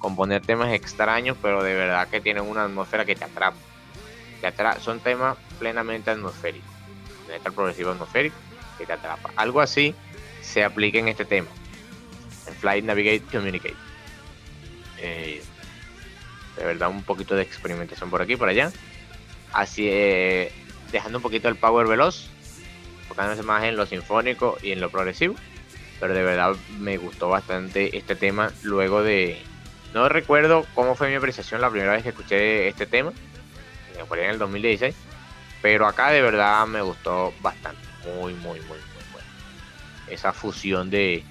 componer 0.00 0.42
temas 0.42 0.72
extraños, 0.72 1.36
pero 1.40 1.62
de 1.62 1.74
verdad 1.74 2.08
que 2.08 2.20
tienen 2.20 2.42
una 2.42 2.64
atmósfera 2.64 3.04
que 3.04 3.14
te 3.14 3.22
atrapa. 3.22 3.56
son 4.80 4.98
temas 4.98 5.38
plenamente 5.60 6.10
atmosféricos, 6.10 6.68
metal 7.28 7.52
progresivo 7.52 7.92
atmosférico 7.92 8.34
que 8.78 8.84
te 8.84 8.94
atrapa. 8.94 9.30
Algo 9.36 9.60
así 9.60 9.94
se 10.40 10.64
aplica 10.64 10.98
en 10.98 11.06
este 11.06 11.24
tema, 11.24 11.50
en 12.48 12.54
Flight 12.56 12.84
Navigate 12.84 13.22
Communicate. 13.30 13.76
Eh, 14.98 15.40
de 16.56 16.64
verdad 16.64 16.90
un 16.90 17.04
poquito 17.04 17.36
de 17.36 17.42
experimentación 17.42 18.10
por 18.10 18.20
aquí 18.20 18.34
por 18.34 18.48
allá. 18.48 18.72
Así, 19.52 19.86
eh, 19.88 20.52
dejando 20.90 21.18
un 21.18 21.22
poquito 21.22 21.48
el 21.48 21.56
power 21.56 21.86
veloz, 21.86 22.28
enfocándose 23.02 23.42
más 23.42 23.64
en 23.64 23.76
lo 23.76 23.86
sinfónico 23.86 24.58
y 24.62 24.72
en 24.72 24.80
lo 24.80 24.90
progresivo. 24.90 25.34
Pero 26.00 26.14
de 26.14 26.22
verdad 26.22 26.56
me 26.78 26.96
gustó 26.96 27.28
bastante 27.28 27.96
este 27.96 28.16
tema 28.16 28.52
luego 28.62 29.02
de... 29.02 29.40
No 29.94 30.08
recuerdo 30.08 30.66
cómo 30.74 30.94
fue 30.94 31.10
mi 31.10 31.14
apreciación 31.14 31.60
la 31.60 31.70
primera 31.70 31.92
vez 31.92 32.02
que 32.02 32.08
escuché 32.08 32.66
este 32.66 32.86
tema, 32.86 33.12
fue 34.06 34.24
en 34.24 34.30
el 34.30 34.38
2016, 34.38 34.94
pero 35.60 35.86
acá 35.86 36.10
de 36.10 36.22
verdad 36.22 36.66
me 36.66 36.82
gustó 36.82 37.32
bastante, 37.40 37.80
muy, 38.04 38.34
muy, 38.34 38.60
muy, 38.60 38.78
muy 38.78 39.04
bueno. 39.12 39.28
Esa 40.08 40.32
fusión 40.32 40.90
de 40.90 41.22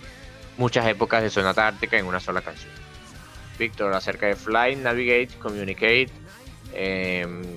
muchas 0.57 0.85
épocas 0.87 1.23
de 1.23 1.29
Sonata 1.29 1.67
Ártica 1.67 1.97
en 1.97 2.05
una 2.05 2.19
sola 2.19 2.41
canción. 2.41 2.71
Víctor, 3.57 3.93
acerca 3.93 4.27
de 4.27 4.35
Fly, 4.35 4.77
Navigate, 4.77 5.37
Communicate. 5.39 6.09
Em, 6.73 7.50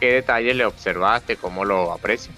¿Qué 0.00 0.14
detalles 0.14 0.56
le 0.56 0.64
observaste? 0.64 1.36
¿Cómo 1.36 1.64
lo 1.64 1.92
aprecias? 1.92 2.34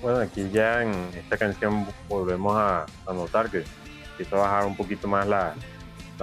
Bueno, 0.00 0.20
aquí 0.20 0.48
ya 0.50 0.82
en 0.82 0.92
esta 1.14 1.36
canción 1.36 1.86
volvemos 2.08 2.56
a, 2.56 2.86
notar 3.12 3.50
que 3.50 3.62
quiso 4.16 4.36
bajar 4.36 4.64
un 4.64 4.74
poquito 4.74 5.06
más 5.06 5.26
la, 5.26 5.54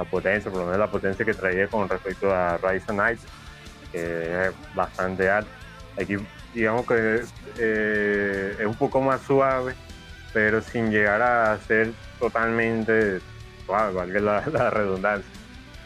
potencia, 0.09 0.49
por 0.49 0.61
lo 0.61 0.65
menos 0.65 0.79
la 0.79 0.89
potencia 0.89 1.23
que 1.23 1.35
traía 1.35 1.67
con 1.67 1.87
respecto 1.87 2.33
a 2.33 2.57
Rise 2.57 2.91
Night, 2.93 3.19
que 3.91 4.47
es 4.47 4.53
bastante 4.73 5.29
alta. 5.29 5.51
Aquí 6.01 6.17
digamos 6.53 6.87
que 6.87 7.23
eh, 7.59 8.55
es 8.59 8.65
un 8.65 8.75
poco 8.75 9.01
más 9.01 9.21
suave, 9.21 9.75
pero 10.33 10.61
sin 10.61 10.89
llegar 10.89 11.21
a 11.21 11.59
ser 11.59 11.93
totalmente 12.19 13.21
valga 13.67 14.19
la, 14.19 14.69
redundancia, 14.71 15.29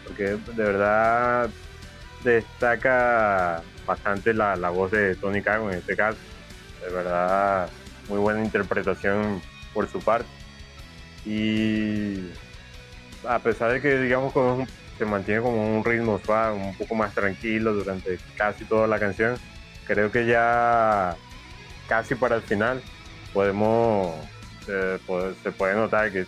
porque 0.05 0.23
de 0.23 0.63
verdad 0.63 1.49
destaca 2.23 3.61
bastante 3.85 4.33
la, 4.33 4.55
voz 4.69 4.91
de 4.91 5.15
Tony 5.15 5.41
Cago 5.41 5.71
en 5.71 5.79
este 5.79 5.95
caso, 5.95 6.17
de 6.85 6.93
verdad 6.93 7.69
muy 8.09 8.19
buena 8.19 8.43
interpretación 8.43 9.41
por 9.73 9.89
su 9.89 9.99
parte. 9.99 10.29
Y 11.25 12.29
a 13.27 13.39
pesar 13.39 13.71
de 13.73 13.81
que 13.81 13.99
digamos 13.99 14.33
como 14.33 14.65
se 14.97 15.05
mantiene 15.05 15.41
como 15.41 15.77
un 15.77 15.83
ritmo 15.83 16.19
suave, 16.23 16.55
un 16.55 16.75
poco 16.75 16.95
más 16.95 17.13
tranquilo 17.13 17.73
durante 17.73 18.17
casi 18.35 18.65
toda 18.65 18.87
la 18.87 18.99
canción, 18.99 19.37
creo 19.85 20.11
que 20.11 20.25
ya 20.25 21.15
casi 21.87 22.15
para 22.15 22.37
el 22.37 22.41
final 22.41 22.81
podemos 23.33 24.15
eh, 24.67 24.97
se 25.43 25.51
puede 25.51 25.75
notar 25.75 26.11
que 26.11 26.25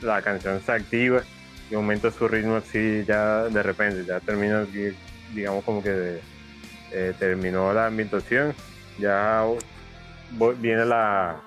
la 0.00 0.22
canción 0.22 0.60
se 0.64 0.72
activa 0.72 1.22
y 1.70 1.74
aumenta 1.74 2.10
su 2.10 2.28
ritmo 2.28 2.56
así 2.56 3.04
ya 3.06 3.44
de 3.44 3.62
repente, 3.62 4.04
ya 4.06 4.20
termina, 4.20 4.66
digamos 5.32 5.64
como 5.64 5.82
que 5.82 6.20
eh, 6.92 7.14
terminó 7.18 7.72
la 7.72 7.86
ambientación, 7.86 8.54
ya 8.98 9.44
viene 10.58 10.84
la, 10.84 11.40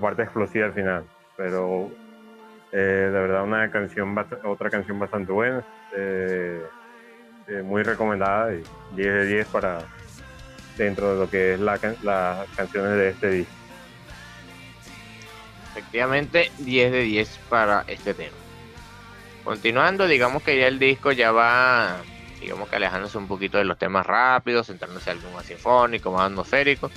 parte 0.00 0.22
explosiva 0.22 0.66
al 0.66 0.72
final, 0.72 1.04
pero 1.36 1.90
eh, 2.72 2.76
de 2.76 3.10
verdad 3.10 3.44
una 3.44 3.70
canción, 3.70 4.16
otra 4.44 4.70
canción 4.70 4.98
bastante 4.98 5.32
buena, 5.32 5.64
eh, 5.96 6.60
muy 7.64 7.82
recomendada 7.82 8.54
y 8.54 8.62
10 8.94 8.96
de 8.96 9.26
10 9.26 9.46
para 9.48 9.78
dentro 10.76 11.14
de 11.14 11.20
lo 11.20 11.30
que 11.30 11.54
es 11.54 11.60
la, 11.60 11.78
las 12.02 12.48
canciones 12.50 12.92
de 12.92 13.08
este 13.10 13.30
disco. 13.30 13.52
efectivamente 15.72 16.50
10 16.58 16.92
de 16.92 17.02
10 17.02 17.40
para 17.48 17.84
este 17.86 18.14
tema. 18.14 18.36
Continuando, 19.44 20.06
digamos 20.06 20.42
que 20.42 20.58
ya 20.58 20.66
el 20.66 20.78
disco 20.78 21.12
ya 21.12 21.32
va, 21.32 21.96
digamos 22.40 22.68
que 22.68 22.76
alejándose 22.76 23.18
un 23.18 23.28
poquito 23.28 23.58
de 23.58 23.64
los 23.64 23.78
temas 23.78 24.06
rápidos, 24.06 24.66
centrándose 24.66 25.10
en 25.10 25.18
algo 25.18 25.30
más 25.32 25.46
sinfónico, 25.46 26.10
más 26.10 26.22
atmosférico. 26.22 26.90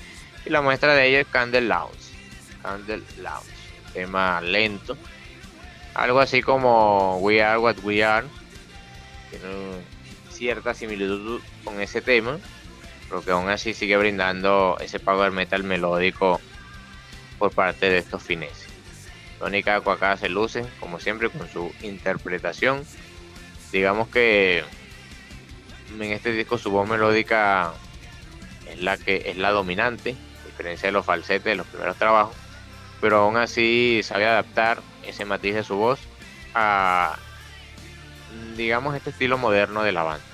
Y 0.45 0.49
la 0.49 0.61
muestra 0.61 0.93
de 0.93 1.07
ello 1.07 1.19
es 1.19 1.27
Candle 1.27 1.61
Lounge. 1.61 2.13
Candle 2.61 3.03
Lounge, 3.17 3.51
tema 3.93 4.41
lento. 4.41 4.97
Algo 5.93 6.19
así 6.19 6.41
como 6.41 7.17
We 7.17 7.43
Are 7.43 7.59
What 7.59 7.77
We 7.83 8.03
Are. 8.03 8.25
Tiene 9.29 9.83
cierta 10.31 10.73
similitud 10.73 11.41
con 11.63 11.79
ese 11.81 12.01
tema, 12.01 12.39
pero 13.07 13.23
que 13.23 13.31
aún 13.31 13.49
así 13.49 13.73
sigue 13.73 13.97
brindando 13.97 14.77
ese 14.79 14.99
power 14.99 15.31
metal 15.31 15.63
melódico 15.63 16.39
por 17.37 17.51
parte 17.51 17.89
de 17.89 17.99
estos 17.99 18.23
fines. 18.23 18.65
Tony 19.39 19.61
Kako 19.61 19.91
acá 19.91 20.15
se 20.17 20.29
luce, 20.29 20.65
como 20.79 20.99
siempre, 20.99 21.29
con 21.29 21.49
su 21.49 21.73
interpretación. 21.81 22.83
Digamos 23.71 24.07
que 24.07 24.63
en 25.99 26.11
este 26.11 26.31
disco 26.31 26.57
su 26.57 26.71
voz 26.71 26.87
melódica 26.87 27.73
es 28.69 28.81
la 28.81 28.97
que 28.97 29.23
es 29.25 29.37
la 29.37 29.51
dominante, 29.51 30.15
a 30.43 30.47
diferencia 30.47 30.87
de 30.87 30.93
los 30.93 31.05
falsetes 31.05 31.43
de 31.43 31.55
los 31.55 31.67
primeros 31.67 31.97
trabajos, 31.97 32.35
pero 33.01 33.19
aún 33.19 33.37
así 33.37 34.01
sabe 34.03 34.25
adaptar 34.25 34.81
ese 35.05 35.25
matiz 35.25 35.55
de 35.55 35.63
su 35.63 35.75
voz 35.75 35.99
a 36.55 37.17
digamos 38.55 38.95
este 38.95 39.11
estilo 39.11 39.37
moderno 39.37 39.83
de 39.83 39.91
la 39.91 40.03
banda. 40.03 40.25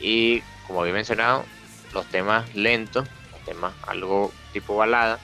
Y 0.00 0.42
como 0.66 0.80
había 0.80 0.94
mencionado, 0.94 1.44
los 1.92 2.06
temas 2.06 2.54
lentos, 2.54 3.08
los 3.32 3.44
temas 3.44 3.74
algo 3.86 4.32
tipo 4.52 4.76
balada, 4.76 5.18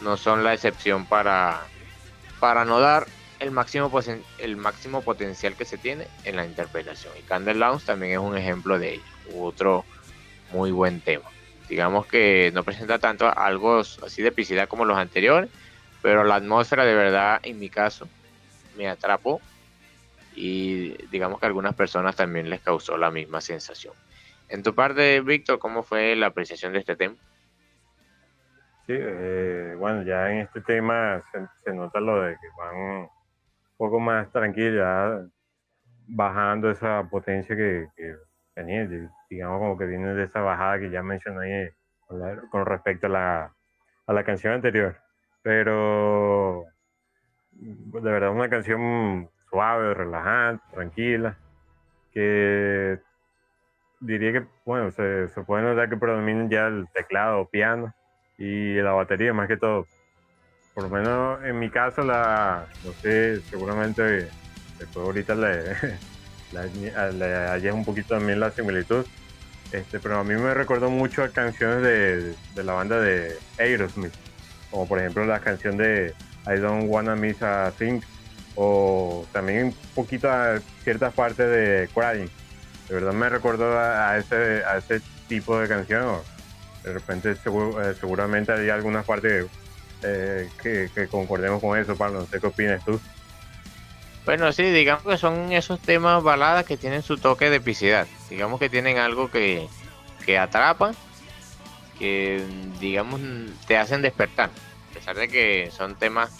no 0.00 0.16
son 0.16 0.44
la 0.44 0.54
excepción 0.54 1.06
para 1.06 1.62
para 2.40 2.64
no 2.64 2.80
dar 2.80 3.06
el 3.40 3.50
máximo, 3.50 3.90
el 4.38 4.56
máximo 4.56 5.02
potencial 5.02 5.54
que 5.54 5.64
se 5.64 5.78
tiene 5.78 6.06
en 6.24 6.36
la 6.36 6.46
interpretación. 6.46 7.12
Y 7.18 7.22
Candle 7.22 7.54
Lounge 7.54 7.86
también 7.86 8.12
es 8.12 8.18
un 8.18 8.36
ejemplo 8.36 8.78
de 8.78 8.94
ello. 8.94 9.02
Otro 9.34 9.84
muy 10.52 10.70
buen 10.70 11.00
tema. 11.00 11.28
Digamos 11.68 12.06
que 12.06 12.50
no 12.54 12.62
presenta 12.62 12.98
tanto 12.98 13.26
algo 13.26 13.80
así 13.80 14.22
de 14.22 14.28
epicidad 14.28 14.68
como 14.68 14.84
los 14.84 14.96
anteriores, 14.96 15.50
pero 16.02 16.24
la 16.24 16.36
atmósfera 16.36 16.84
de 16.84 16.94
verdad, 16.94 17.40
en 17.42 17.58
mi 17.58 17.68
caso, 17.68 18.08
me 18.76 18.88
atrapó 18.88 19.40
y 20.34 20.90
digamos 21.08 21.40
que 21.40 21.46
a 21.46 21.48
algunas 21.48 21.74
personas 21.74 22.14
también 22.14 22.48
les 22.48 22.60
causó 22.60 22.96
la 22.96 23.10
misma 23.10 23.40
sensación. 23.40 23.94
En 24.48 24.62
tu 24.62 24.74
parte, 24.74 25.20
Víctor, 25.22 25.58
¿cómo 25.58 25.82
fue 25.82 26.14
la 26.14 26.26
apreciación 26.26 26.72
de 26.72 26.78
este 26.78 26.94
tema? 26.94 27.16
Sí, 28.86 28.92
eh, 28.96 29.74
bueno, 29.76 30.02
ya 30.02 30.30
en 30.30 30.38
este 30.42 30.60
tema 30.60 31.20
se, 31.64 31.72
nota 31.74 31.98
lo 31.98 32.22
de 32.22 32.34
que 32.34 32.48
van 32.56 33.08
poco 33.76 34.00
más 34.00 34.30
tranquilos, 34.32 35.30
bajando 36.08 36.70
esa 36.70 37.08
potencia 37.10 37.56
que, 37.56 37.88
que 37.96 38.14
digamos 39.28 39.58
como 39.58 39.76
que 39.76 39.86
viene 39.86 40.14
de 40.14 40.24
esa 40.24 40.40
bajada 40.40 40.78
que 40.78 40.90
ya 40.90 41.02
mencioné 41.02 41.74
con, 42.50 42.66
respecto 42.66 43.06
a 43.06 43.10
la, 43.10 43.54
a 44.06 44.12
la 44.12 44.24
canción 44.24 44.54
anterior. 44.54 44.96
Pero 45.42 46.64
de 47.50 48.10
verdad 48.10 48.30
una 48.30 48.48
canción 48.48 49.28
suave, 49.50 49.94
relajante, 49.94 50.64
tranquila, 50.72 51.36
que 52.12 52.98
diría 54.00 54.32
que, 54.32 54.46
bueno, 54.64 54.90
se, 54.90 55.28
se 55.28 55.42
puede 55.42 55.64
notar 55.64 55.88
que 55.88 55.96
predomina 55.96 56.48
ya 56.48 56.66
el 56.66 56.88
teclado 56.92 57.48
piano 57.48 57.94
y 58.38 58.74
la 58.74 58.92
batería 58.92 59.32
más 59.32 59.48
que 59.48 59.56
todo. 59.56 59.86
Por 60.76 60.84
lo 60.84 60.90
menos 60.90 61.42
en 61.42 61.58
mi 61.58 61.70
caso, 61.70 62.02
la, 62.02 62.66
no 62.84 62.92
sé, 63.00 63.40
seguramente 63.48 64.28
después 64.78 65.06
ahorita 65.06 65.34
le, 65.34 65.74
le, 67.62 67.72
un 67.72 67.82
poquito 67.82 68.16
también 68.16 68.40
la 68.40 68.50
similitud. 68.50 69.06
Este, 69.72 69.98
pero 70.00 70.18
a 70.18 70.24
mí 70.24 70.34
me 70.34 70.52
recordó 70.52 70.90
mucho 70.90 71.24
a 71.24 71.30
canciones 71.30 71.82
de, 71.82 72.34
de 72.54 72.62
la 72.62 72.74
banda 72.74 73.00
de 73.00 73.38
Aerosmith, 73.58 74.12
como 74.70 74.86
por 74.86 74.98
ejemplo 74.98 75.24
la 75.24 75.40
canción 75.40 75.78
de 75.78 76.12
I 76.46 76.58
Don't 76.58 76.90
Wanna 76.90 77.16
Miss 77.16 77.42
a 77.42 77.72
Thing, 77.78 78.02
o 78.54 79.24
también 79.32 79.68
un 79.68 79.74
poquito 79.94 80.30
a 80.30 80.58
ciertas 80.84 81.14
partes 81.14 81.48
de 81.48 81.88
Crying. 81.94 82.28
De 82.86 82.94
verdad 82.94 83.14
me 83.14 83.30
recordó 83.30 83.78
a, 83.78 84.18
ese, 84.18 84.62
a 84.66 84.76
ese 84.76 85.00
tipo 85.26 85.58
de 85.58 85.68
canción 85.68 86.20
de 86.84 86.92
repente 86.92 87.32
eh, 87.32 87.94
seguramente 87.98 88.52
hay 88.52 88.70
alguna 88.70 89.02
parte 89.02 89.46
eh, 90.06 90.88
que, 90.94 91.08
concordemos 91.08 91.60
con 91.60 91.78
eso, 91.78 91.96
Pablo. 91.96 92.20
No 92.20 92.26
sé 92.26 92.40
qué 92.40 92.46
opinas 92.46 92.84
tú. 92.84 93.00
Bueno, 94.24 94.52
sí, 94.52 94.64
digamos 94.64 95.04
que 95.04 95.16
son 95.18 95.52
esos 95.52 95.80
temas 95.80 96.22
baladas 96.22 96.64
que 96.64 96.76
tienen 96.76 97.02
su 97.02 97.16
toque 97.18 97.50
de 97.50 97.56
epicidad. 97.56 98.06
Digamos 98.28 98.58
que 98.58 98.68
tienen 98.68 98.98
algo 98.98 99.30
que, 99.30 99.68
que 100.24 100.38
atrapa, 100.38 100.92
que 101.98 102.44
digamos 102.80 103.20
te 103.66 103.78
hacen 103.78 104.02
despertar. 104.02 104.50
A 104.90 104.94
pesar 104.94 105.16
de 105.16 105.28
que 105.28 105.70
son 105.70 105.94
temas 105.94 106.30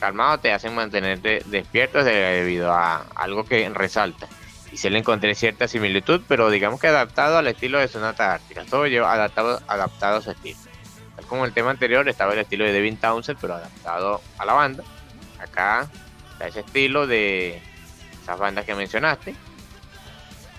calmados, 0.00 0.40
te 0.42 0.52
hacen 0.52 0.74
mantenerte 0.74 1.42
despiertos 1.46 2.04
debido 2.04 2.72
a 2.72 3.06
algo 3.14 3.44
que 3.44 3.68
resalta 3.68 4.26
y 4.72 4.78
se 4.78 4.90
le 4.90 4.98
encontré 4.98 5.34
cierta 5.34 5.68
similitud, 5.68 6.20
pero 6.28 6.50
digamos 6.50 6.80
que 6.80 6.88
adaptado 6.88 7.38
al 7.38 7.46
estilo 7.46 7.78
de 7.78 7.88
Sonata 7.88 8.34
Ártica, 8.34 8.64
todo 8.68 8.86
lleva 8.86 9.12
adaptado, 9.12 9.60
adaptado 9.68 10.18
a 10.18 10.22
su 10.22 10.30
estilo. 10.32 10.58
Como 11.28 11.44
el 11.44 11.52
tema 11.52 11.70
anterior 11.70 12.08
estaba 12.08 12.32
el 12.32 12.38
estilo 12.38 12.64
de 12.64 12.72
Devin 12.72 12.96
Townsend, 12.96 13.38
pero 13.40 13.54
adaptado 13.54 14.20
a 14.38 14.44
la 14.44 14.52
banda. 14.52 14.84
Acá 15.38 15.88
está 16.32 16.46
ese 16.46 16.60
estilo 16.60 17.06
de 17.06 17.60
esas 18.22 18.38
bandas 18.38 18.64
que 18.64 18.74
mencionaste, 18.74 19.34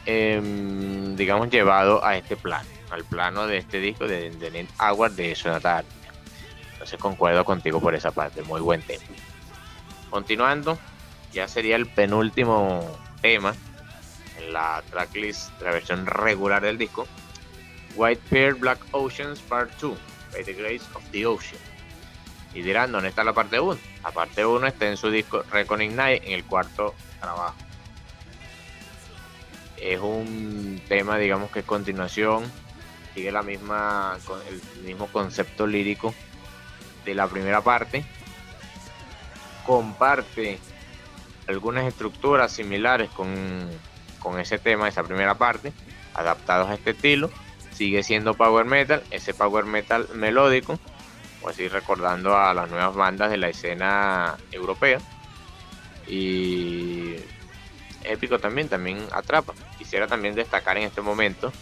em, 0.05 1.15
digamos 1.15 1.49
llevado 1.49 2.03
a 2.03 2.15
este 2.17 2.35
plano, 2.35 2.69
al 2.91 3.03
plano 3.03 3.47
de 3.47 3.57
este 3.57 3.79
disco 3.79 4.07
de, 4.07 4.31
de 4.31 4.67
Hour 4.79 5.11
de 5.11 5.35
Sonata 5.35 5.77
Ártica. 5.77 6.13
Entonces 6.73 6.99
concuerdo 6.99 7.43
contigo 7.43 7.81
por 7.81 7.95
esa 7.95 8.11
parte, 8.11 8.41
muy 8.43 8.61
buen 8.61 8.81
tema. 8.81 9.03
Continuando, 10.09 10.77
ya 11.33 11.47
sería 11.47 11.75
el 11.75 11.87
penúltimo 11.87 12.85
tema 13.21 13.53
en 14.37 14.53
la 14.53 14.83
tracklist 14.89 15.49
la 15.61 15.71
versión 15.71 16.05
regular 16.05 16.61
del 16.61 16.77
disco, 16.77 17.07
White 17.95 18.21
Pear 18.29 18.53
Black 18.53 18.79
Oceans 18.91 19.39
Part 19.41 19.71
2, 19.81 19.97
By 20.31 20.43
the 20.43 20.53
Grace 20.53 20.83
of 20.93 21.03
the 21.11 21.25
Ocean. 21.25 21.61
Y 22.53 22.61
dirán, 22.61 22.91
¿dónde 22.91 23.09
está 23.09 23.23
la 23.23 23.33
parte 23.33 23.59
1? 23.59 23.79
La 24.03 24.11
parte 24.11 24.45
1 24.45 24.67
está 24.67 24.87
en 24.87 24.97
su 24.97 25.11
disco 25.11 25.43
Reckoning 25.51 25.95
Night, 25.95 26.23
en 26.25 26.33
el 26.33 26.43
cuarto 26.43 26.95
trabajo. 27.19 27.55
Es 29.77 29.99
un 29.99 30.81
tema, 30.87 31.17
digamos 31.17 31.51
que 31.51 31.59
es 31.59 31.65
continuación, 31.65 32.51
sigue 33.13 33.31
la 33.31 33.43
misma, 33.43 34.17
el 34.49 34.83
mismo 34.83 35.07
concepto 35.07 35.67
lírico 35.67 36.13
de 37.05 37.13
la 37.13 37.27
primera 37.27 37.61
parte. 37.61 38.03
Comparte 39.65 40.57
algunas 41.47 41.85
estructuras 41.85 42.51
similares 42.51 43.09
con 43.11 43.69
con 44.19 44.39
ese 44.39 44.57
tema, 44.57 44.87
esa 44.87 45.03
primera 45.03 45.35
parte, 45.35 45.71
adaptados 46.13 46.69
a 46.69 46.73
este 46.73 46.91
estilo. 46.91 47.31
Sigue 47.77 48.01
siendo 48.01 48.33
power 48.33 48.65
metal, 48.65 49.03
ese 49.11 49.35
power 49.35 49.65
metal 49.65 50.07
melódico, 50.15 50.79
o 51.43 51.49
así 51.49 51.67
recordando 51.67 52.35
a 52.35 52.51
las 52.55 52.71
nuevas 52.71 52.95
bandas 52.95 53.29
de 53.29 53.37
la 53.37 53.49
escena 53.49 54.35
europea. 54.51 54.97
Y 56.07 57.17
épico 58.03 58.39
también, 58.39 58.67
también 58.67 59.05
atrapa. 59.11 59.53
Quisiera 59.77 60.07
también 60.07 60.33
destacar 60.33 60.75
en 60.77 60.83
este 60.85 61.01
momento 61.01 61.53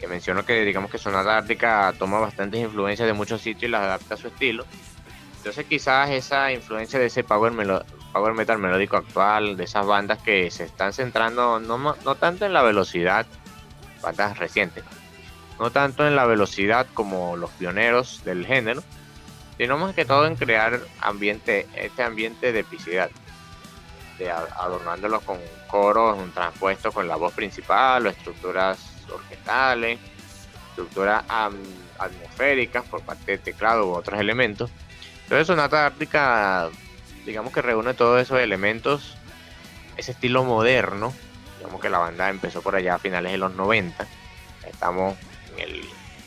que 0.00 0.08
menciono 0.08 0.44
que 0.44 0.64
digamos 0.64 0.90
que 0.90 0.98
Sonata 0.98 1.36
Ártica 1.36 1.94
toma 1.96 2.18
bastantes 2.18 2.60
influencias 2.60 3.06
de 3.06 3.12
muchos 3.12 3.40
sitios 3.40 3.68
y 3.68 3.70
las 3.70 3.82
adapta 3.82 4.14
a 4.14 4.16
su 4.16 4.26
estilo. 4.26 4.66
Entonces 5.36 5.64
quizás 5.66 6.10
esa 6.10 6.50
influencia 6.50 6.98
de 6.98 7.06
ese 7.06 7.22
power, 7.22 7.52
power 8.12 8.34
metal 8.34 8.58
melódico 8.58 8.96
actual, 8.96 9.56
de 9.56 9.62
esas 9.62 9.86
bandas 9.86 10.20
que 10.20 10.50
se 10.50 10.64
están 10.64 10.92
centrando 10.92 11.60
no, 11.60 11.78
no 11.78 12.14
tanto 12.16 12.44
en 12.44 12.52
la 12.52 12.62
velocidad, 12.62 13.24
bandas 14.02 14.38
recientes, 14.38 14.84
no 15.58 15.70
tanto 15.70 16.06
en 16.06 16.16
la 16.16 16.26
velocidad 16.26 16.86
como 16.92 17.36
los 17.36 17.50
pioneros 17.52 18.22
del 18.24 18.46
género, 18.46 18.82
sino 19.56 19.78
más 19.78 19.94
que 19.94 20.04
todo 20.04 20.26
en 20.26 20.36
crear 20.36 20.80
ambiente, 21.00 21.66
este 21.74 22.02
ambiente 22.02 22.52
de 22.52 22.60
epicidad, 22.60 23.10
de 24.18 24.30
adornándolo 24.30 25.20
con 25.20 25.38
coros 25.68 26.18
un 26.18 26.32
transpuesto 26.32 26.92
con 26.92 27.08
la 27.08 27.16
voz 27.16 27.32
principal 27.32 28.06
estructuras 28.06 28.78
orquestales, 29.10 29.98
estructuras 30.70 31.24
atmosféricas 31.98 32.84
por 32.84 33.02
parte 33.02 33.32
de 33.32 33.38
teclado 33.38 33.88
u 33.88 33.92
otros 33.92 34.20
elementos. 34.20 34.70
Entonces 35.24 35.46
Sonata 35.46 35.86
Ártica 35.86 36.70
digamos 37.24 37.52
que 37.52 37.62
reúne 37.62 37.94
todos 37.94 38.20
esos 38.20 38.38
elementos, 38.40 39.16
ese 39.96 40.12
estilo 40.12 40.44
moderno, 40.44 41.12
que 41.80 41.90
la 41.90 41.98
banda 41.98 42.28
empezó 42.28 42.62
por 42.62 42.76
allá 42.76 42.94
a 42.94 42.98
finales 42.98 43.32
de 43.32 43.38
los 43.38 43.54
90, 43.54 44.06
estamos 44.68 45.16
en 45.56 45.68
el, 45.68 45.84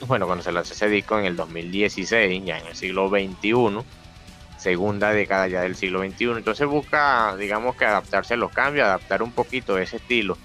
bueno, 0.08 0.26
cuando 0.26 0.44
se 0.44 0.52
lanzó 0.52 0.74
ese 0.74 0.88
disco 0.90 1.18
en 1.20 1.26
el 1.26 1.36
2016, 1.36 2.44
ya 2.46 2.60
en 2.60 2.68
el 2.68 2.76
siglo 2.76 3.10
XXI, 3.10 3.84
segunda 4.58 5.12
década 5.12 5.48
ya 5.48 5.62
del 5.62 5.76
siglo 5.76 6.00
XXI. 6.00 6.32
Entonces 6.38 6.68
busca, 6.68 7.36
digamos 7.38 7.76
que 7.76 7.86
adaptarse 7.86 8.34
a 8.34 8.38
los 8.38 8.52
cambios, 8.52 8.86
adaptar 8.86 9.22
un 9.24 9.32
poquito 9.32 9.78
ese 9.78 9.98
estilo 9.98 10.38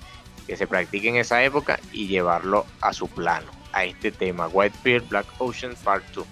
que 0.47 0.57
se 0.57 0.67
practica 0.67 1.09
en 1.09 1.17
esa 1.17 1.43
época 1.43 1.79
y 1.93 2.09
llevarlo 2.09 2.67
a 2.81 2.93
su 2.93 3.09
plano, 3.09 3.51
a 3.73 3.85
este 3.85 4.13
tema, 4.13 4.49
Whitebeard 4.49 5.09
Black 5.09 5.27
Ocean 5.39 5.75
Part 5.83 6.05
2. 6.15 6.27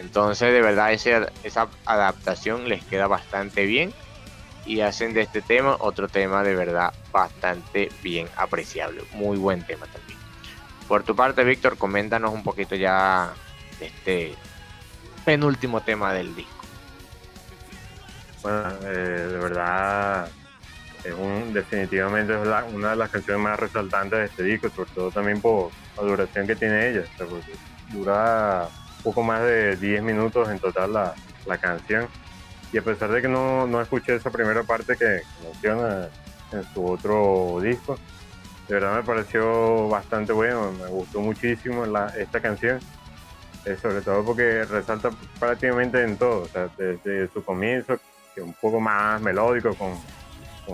Entonces 0.00 0.52
de 0.52 0.60
verdad 0.60 0.92
esa 0.92 1.68
adaptación 1.86 2.68
les 2.68 2.84
queda 2.84 3.06
bastante 3.06 3.64
bien 3.64 3.92
y 4.66 4.80
hacen 4.80 5.14
de 5.14 5.22
este 5.22 5.42
tema 5.42 5.76
otro 5.80 6.08
tema 6.08 6.42
de 6.42 6.54
verdad 6.54 6.92
bastante 7.12 7.90
bien 8.02 8.28
apreciable. 8.36 9.02
Muy 9.12 9.38
buen 9.38 9.62
tema 9.62 9.86
también. 9.86 10.18
Por 10.86 11.02
tu 11.02 11.14
parte, 11.14 11.44
Víctor, 11.44 11.76
coméntanos 11.76 12.32
un 12.32 12.42
poquito 12.42 12.74
ya 12.74 13.32
este 13.80 14.34
penúltimo 15.24 15.82
tema 15.82 16.12
del 16.12 16.34
disco. 16.34 16.64
Bueno, 18.42 18.68
eh, 18.84 19.28
de 19.30 19.38
verdad 19.38 20.28
es 21.04 21.12
un, 21.12 21.52
definitivamente 21.52 22.32
es 22.32 22.40
una 22.72 22.90
de 22.90 22.96
las 22.96 23.10
canciones 23.10 23.42
más 23.42 23.58
resaltantes 23.58 24.18
de 24.18 24.24
este 24.24 24.42
disco, 24.42 24.70
sobre 24.70 24.90
todo 24.92 25.10
también 25.10 25.40
por 25.40 25.70
la 25.96 26.02
duración 26.02 26.46
que 26.46 26.56
tiene 26.56 26.88
ella. 26.88 27.02
dura 27.92 28.68
poco 29.02 29.22
más 29.22 29.42
de 29.42 29.76
10 29.76 30.02
minutos 30.02 30.48
en 30.48 30.58
total 30.58 30.92
la, 30.92 31.14
la 31.46 31.58
canción. 31.58 32.08
Y 32.72 32.78
a 32.78 32.82
pesar 32.82 33.10
de 33.10 33.22
que 33.22 33.28
no, 33.28 33.66
no, 33.66 33.80
escuché 33.80 34.14
esa 34.14 34.30
primera 34.30 34.62
parte 34.62 34.96
que 34.96 35.22
menciona 35.42 36.08
en 36.52 36.64
su 36.74 36.84
otro 36.84 37.60
disco, 37.62 37.98
de 38.68 38.74
verdad 38.74 38.96
me 38.96 39.02
pareció 39.02 39.88
bastante 39.88 40.32
bueno, 40.32 40.72
me 40.72 40.88
gustó 40.88 41.20
muchísimo 41.20 41.86
la, 41.86 42.08
esta 42.08 42.40
canción, 42.40 42.78
eh, 43.64 43.76
sobre 43.80 44.02
todo 44.02 44.22
porque 44.24 44.64
resalta 44.64 45.10
prácticamente 45.38 46.02
en 46.02 46.18
todo, 46.18 46.46
desde 46.76 47.28
su 47.28 47.42
comienzo, 47.42 47.98
que 48.34 48.42
un 48.42 48.52
poco 48.52 48.80
más 48.80 49.20
melódico, 49.22 49.74
con, 49.74 49.96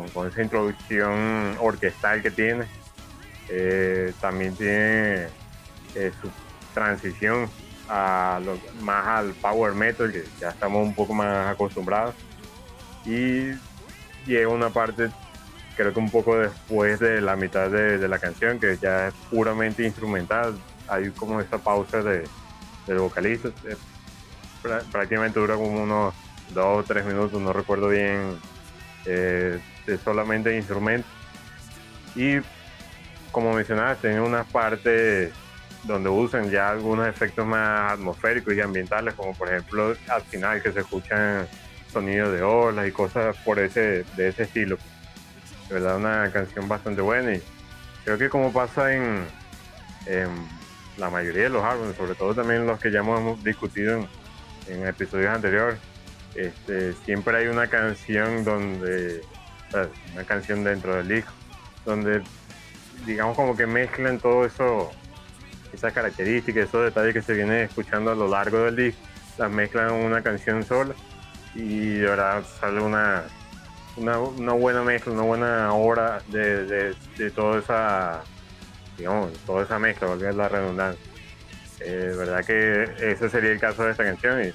con, 0.08 0.26
esa 0.26 0.42
introducción 0.42 1.56
orquestal 1.60 2.20
que 2.20 2.32
tiene, 2.32 2.64
eh, 3.48 4.12
también 4.20 4.56
tiene 4.56 5.28
eh, 5.94 6.12
su 6.20 6.28
transición 6.74 7.48
a 7.89 8.40
más 8.81 9.06
al 9.06 9.32
power 9.35 9.74
metal, 9.74 10.11
que 10.12 10.24
ya 10.40 10.51
estamos 10.51 10.86
un 10.86 10.94
poco 10.94 11.15
más 11.15 11.48
acostumbrados. 11.48 12.15
Y 13.05 13.52
llega 14.27 14.48
una 14.48 14.70
parte, 14.70 15.11
creo 15.77 15.93
que 15.93 15.98
un 15.98 16.11
poco 16.11 16.39
después 16.39 16.98
de 17.01 17.20
la 17.20 17.36
mitad 17.36 17.70
de, 17.70 18.09
la 18.09 18.19
canción, 18.19 18.59
que 18.59 18.78
ya 18.78 19.09
es 19.09 19.15
puramente 19.31 19.85
instrumental. 19.85 20.56
Hay 20.89 21.11
como 21.11 21.40
esa 21.40 21.59
pausa 21.59 22.02
de, 22.02 22.24
del 22.86 22.98
vocalista. 22.98 23.51
Prácticamente 24.90 25.39
dura 25.39 25.56
como 25.56 25.82
unos 25.82 26.15
dos 26.55 26.81
o 26.81 26.82
tres 26.85 27.05
minutos, 27.05 27.40
no 27.40 27.52
recuerdo 27.52 27.89
bien, 27.89 28.39
eh, 29.05 29.61
de 29.86 29.98
solamente 29.98 30.56
instrumento. 30.56 31.06
Y 32.16 32.36
como 33.31 33.52
mencionaba, 33.52 33.97
tiene 33.97 34.20
unas 34.20 34.47
partes 34.47 35.32
donde 35.85 36.09
usan 36.09 36.51
ya 36.51 36.70
algunos 36.70 37.06
efectos 37.06 37.47
más 37.47 37.93
atmosféricos 37.93 38.55
y 38.55 38.61
ambientales, 38.61 39.15
como 39.15 39.35
por 39.35 39.48
ejemplo 39.48 39.94
al 40.09 40.23
final 40.23 40.62
que 40.62 40.73
se 40.73 40.81
escuchan 40.81 41.47
sonidos 41.93 42.32
de 42.32 42.43
olas 42.43 42.89
y 42.89 42.93
cosas 42.93 43.36
por 43.44 43.59
ese, 43.59 44.05
de 44.16 44.28
ese 44.28 44.44
estilo. 44.44 44.78
De 45.69 45.74
verdad 45.74 45.97
una 45.97 46.31
canción 46.32 46.69
bastante 46.69 47.01
buena 47.01 47.35
y 47.35 47.43
creo 48.05 48.19
que 48.19 48.28
como 48.28 48.52
pasa 48.52 48.94
en, 48.94 49.24
la 50.98 51.11
mayoría 51.11 51.44
de 51.44 51.48
los 51.48 51.65
álbumes, 51.65 51.97
sobre 51.97 52.15
todo 52.15 52.35
también 52.35 52.66
los 52.66 52.78
que 52.78 52.90
ya 52.90 53.01
hemos 53.01 53.43
discutido 53.43 54.06
en, 54.69 54.86
episodios 54.86 55.35
anteriores, 55.35 55.78
este, 56.35 56.93
siempre 57.05 57.36
hay 57.36 57.47
una 57.47 57.69
canción 57.69 58.44
donde, 58.44 59.23
una 60.12 60.24
canción 60.24 60.62
dentro 60.62 60.94
del 60.97 61.09
disco, 61.09 61.32
donde 61.85 62.23
digamos 63.06 63.36
como 63.36 63.56
que 63.56 63.66
mezclan 63.66 64.19
todo 64.19 64.44
eso 64.44 64.90
esas 65.74 65.92
características, 65.92 66.68
esos 66.68 66.84
detalles 66.84 67.14
que 67.14 67.22
se 67.22 67.34
vienen 67.34 67.64
escuchando 67.64 68.10
a 68.10 68.14
lo 68.14 68.28
largo 68.28 68.64
del 68.64 68.76
disco, 68.76 69.01
las 69.38 69.51
mezclan 69.51 69.90
en 69.90 70.05
una 70.05 70.22
canción 70.22 70.62
sola 70.62 70.94
y 71.55 71.94
de 71.94 72.06
verdad 72.06 72.44
sale 72.60 72.80
una, 72.80 73.24
una, 73.96 74.52
buena 74.52 74.82
mezcla, 74.82 75.12
una 75.12 75.22
buena 75.22 75.72
obra 75.74 76.20
de, 76.28 76.94
de, 77.16 77.30
toda 77.30 77.59
esa, 77.59 78.22
digamos, 78.96 79.32
toda 79.46 79.64
esa 79.64 79.78
mezcla, 79.78 80.09
porque 80.09 80.28
es 80.28 80.34
la 80.34 80.48
redundancia. 80.48 81.05
Eh, 81.80 82.14
verdad 82.16 82.44
que 82.44 82.84
ese 83.10 83.28
sería 83.28 83.51
el 83.51 83.60
caso 83.60 83.84
de 83.84 83.90
esta 83.90 84.05
canción 84.05 84.42
y 84.42 84.52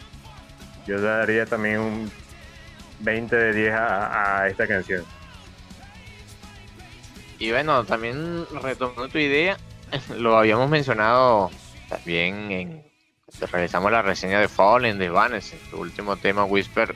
yo 0.87 0.95
le 0.95 1.01
daría 1.01 1.45
también 1.45 1.79
un 1.79 2.11
20 3.01 3.35
de 3.35 3.53
10 3.53 3.73
a, 3.73 4.41
a 4.41 4.47
esta 4.47 4.67
canción. 4.67 5.03
Y 7.37 7.51
bueno, 7.51 7.85
también 7.85 8.45
retomando 8.61 9.07
tu 9.07 9.17
idea, 9.17 9.57
lo 10.17 10.37
habíamos 10.37 10.69
mencionado 10.69 11.49
también 11.87 12.51
en 12.51 12.89
realizamos 13.51 13.91
la 13.91 14.01
reseña 14.01 14.39
de 14.39 14.47
Fallen 14.47 14.97
de 14.97 15.09
Vanes, 15.09 15.55
su 15.69 15.77
último 15.77 16.17
tema 16.17 16.45
Whisper 16.45 16.95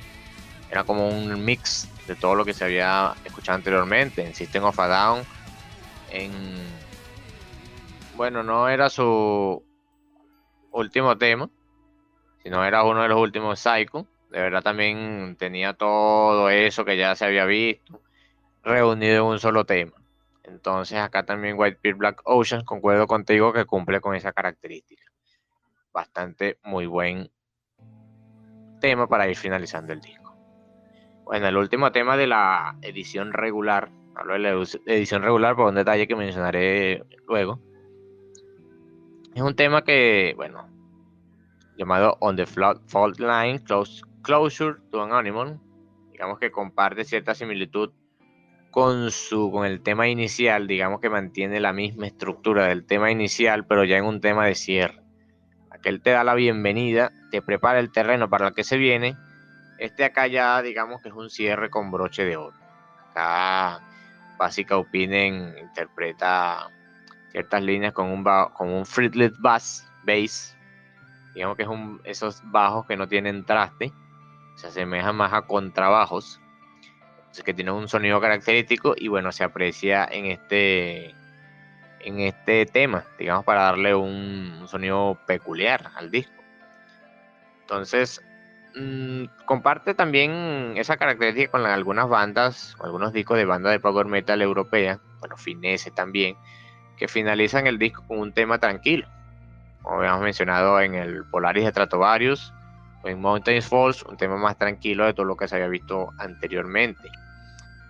era 0.69 0.83
como 0.83 1.07
un 1.07 1.45
mix 1.45 1.87
de 2.07 2.15
todo 2.15 2.35
lo 2.35 2.43
que 2.43 2.53
se 2.53 2.65
había 2.65 3.13
escuchado 3.23 3.57
anteriormente 3.57 4.25
en 4.25 4.33
System 4.33 4.63
of 4.63 4.79
a 4.79 4.87
Down 4.87 5.23
en 6.11 6.31
bueno 8.15 8.43
no 8.43 8.67
era 8.67 8.89
su 8.89 9.63
último 10.71 11.17
tema 11.17 11.49
sino 12.41 12.65
era 12.65 12.83
uno 12.83 13.03
de 13.03 13.09
los 13.09 13.19
últimos 13.19 13.59
Psycho 13.59 14.07
de 14.31 14.41
verdad 14.41 14.63
también 14.63 15.35
tenía 15.37 15.73
todo 15.73 16.49
eso 16.49 16.83
que 16.83 16.97
ya 16.97 17.15
se 17.15 17.25
había 17.25 17.45
visto 17.45 18.01
reunido 18.63 19.17
en 19.17 19.23
un 19.23 19.39
solo 19.39 19.65
tema 19.65 20.02
entonces 20.43 20.99
acá 20.99 21.25
también 21.25 21.57
Whitebeard 21.57 21.97
Black 21.97 22.21
Ocean, 22.25 22.65
concuerdo 22.65 23.07
contigo 23.07 23.53
que 23.53 23.65
cumple 23.65 24.01
con 24.01 24.15
esa 24.15 24.33
característica. 24.33 25.03
Bastante 25.93 26.59
muy 26.63 26.85
buen 26.85 27.31
tema 28.81 29.07
para 29.07 29.27
ir 29.29 29.37
finalizando 29.37 29.93
el 29.93 30.01
disco. 30.01 30.35
Bueno, 31.23 31.47
el 31.47 31.55
último 31.55 31.91
tema 31.91 32.17
de 32.17 32.27
la 32.27 32.77
edición 32.81 33.31
regular, 33.31 33.89
hablo 34.15 34.33
de 34.33 34.39
la 34.39 34.49
edición 34.87 35.21
regular 35.23 35.55
por 35.55 35.69
un 35.69 35.75
detalle 35.75 36.07
que 36.07 36.15
mencionaré 36.15 37.05
luego. 37.27 37.61
Es 39.33 39.41
un 39.41 39.55
tema 39.55 39.83
que, 39.83 40.33
bueno, 40.35 40.67
llamado 41.77 42.17
On 42.19 42.35
the 42.35 42.45
Fault 42.45 43.19
Line, 43.19 43.63
Closure 44.21 44.79
to 44.91 45.01
an 45.01 45.13
Animal, 45.13 45.59
digamos 46.11 46.37
que 46.37 46.51
comparte 46.51 47.05
cierta 47.05 47.33
similitud 47.33 47.91
con 48.73 49.11
su 49.11 49.51
con 49.51 49.67
el 49.67 49.81
tema 49.81 50.07
inicial, 50.07 50.65
digamos 50.65 50.99
que 50.99 51.07
mantiene 51.07 51.59
la 51.59 51.73
misma 51.73 52.07
estructura 52.07 52.65
del 52.65 52.87
tema 52.87 53.11
inicial, 53.11 53.67
pero 53.67 53.83
ya 53.83 53.97
en 53.99 54.05
un 54.05 54.19
tema 54.19 54.47
de 54.47 54.55
cierre. 54.55 54.99
Aquel 55.69 56.01
te 56.01 56.09
da 56.09 56.23
la 56.23 56.33
bienvenida, 56.33 57.11
te 57.29 57.43
prepara 57.43 57.79
el 57.79 57.91
terreno 57.91 58.31
para 58.31 58.49
lo 58.49 58.55
que 58.55 58.63
se 58.63 58.77
viene. 58.77 59.15
Este 59.77 60.03
acá 60.03 60.25
ya 60.25 60.59
digamos 60.63 61.03
que 61.03 61.09
es 61.09 61.13
un 61.13 61.29
cierre 61.29 61.69
con 61.69 61.91
broche 61.91 62.25
de 62.25 62.35
oro. 62.35 62.57
Acá 63.11 63.79
Básica 64.39 64.75
Opinen 64.75 65.53
interpreta 65.61 66.67
ciertas 67.31 67.61
líneas 67.61 67.93
con 67.93 68.07
un 68.07 68.23
con 68.23 68.69
un 68.69 68.87
fretless 68.87 69.39
bass, 69.39 69.87
bass. 70.03 70.57
Digamos 71.35 71.57
que 71.57 71.63
es 71.63 71.69
un, 71.69 72.01
esos 72.05 72.41
bajos 72.45 72.87
que 72.87 72.97
no 72.97 73.07
tienen 73.07 73.45
traste, 73.45 73.93
se 74.55 74.65
asemejan 74.65 75.15
más 75.15 75.31
a 75.31 75.43
contrabajos 75.43 76.39
que 77.41 77.53
tiene 77.53 77.71
un 77.71 77.87
sonido 77.87 78.21
característico 78.21 78.93
y 78.95 79.07
bueno, 79.07 79.31
se 79.31 79.43
aprecia 79.43 80.07
en 80.11 80.25
este 80.25 81.15
en 82.03 82.19
este 82.19 82.65
tema, 82.65 83.05
digamos, 83.17 83.45
para 83.45 83.63
darle 83.63 83.95
un, 83.95 84.65
sonido 84.67 85.17
peculiar 85.25 85.91
al 85.95 86.11
disco. 86.11 86.33
Entonces, 87.61 88.21
mm, 88.75 89.23
comparte 89.45 89.93
también 89.93 90.73
esa 90.75 90.97
característica 90.97 91.51
con 91.51 91.65
algunas 91.65 92.09
bandas, 92.09 92.75
con 92.77 92.87
algunos 92.87 93.13
discos 93.13 93.37
de 93.37 93.45
banda 93.45 93.71
de 93.71 93.79
power 93.79 94.05
metal 94.05 94.41
europea, 94.41 94.99
bueno, 95.19 95.37
Finese 95.37 95.91
también, 95.91 96.35
que 96.97 97.07
finalizan 97.07 97.67
el 97.67 97.79
disco 97.79 98.03
con 98.05 98.19
un 98.19 98.33
tema 98.33 98.59
tranquilo. 98.59 99.07
Como 99.81 99.99
habíamos 99.99 100.21
mencionado 100.21 100.79
en 100.81 100.95
el 100.95 101.23
Polaris 101.25 101.65
de 101.65 101.71
Tratovarius, 101.71 102.53
o 103.03 103.07
en 103.07 103.19
Mountains 103.19 103.67
Falls, 103.67 104.03
un 104.03 104.17
tema 104.17 104.37
más 104.37 104.57
tranquilo 104.57 105.05
de 105.05 105.13
todo 105.13 105.25
lo 105.25 105.35
que 105.35 105.47
se 105.47 105.55
había 105.55 105.67
visto 105.67 106.11
anteriormente. 106.17 107.09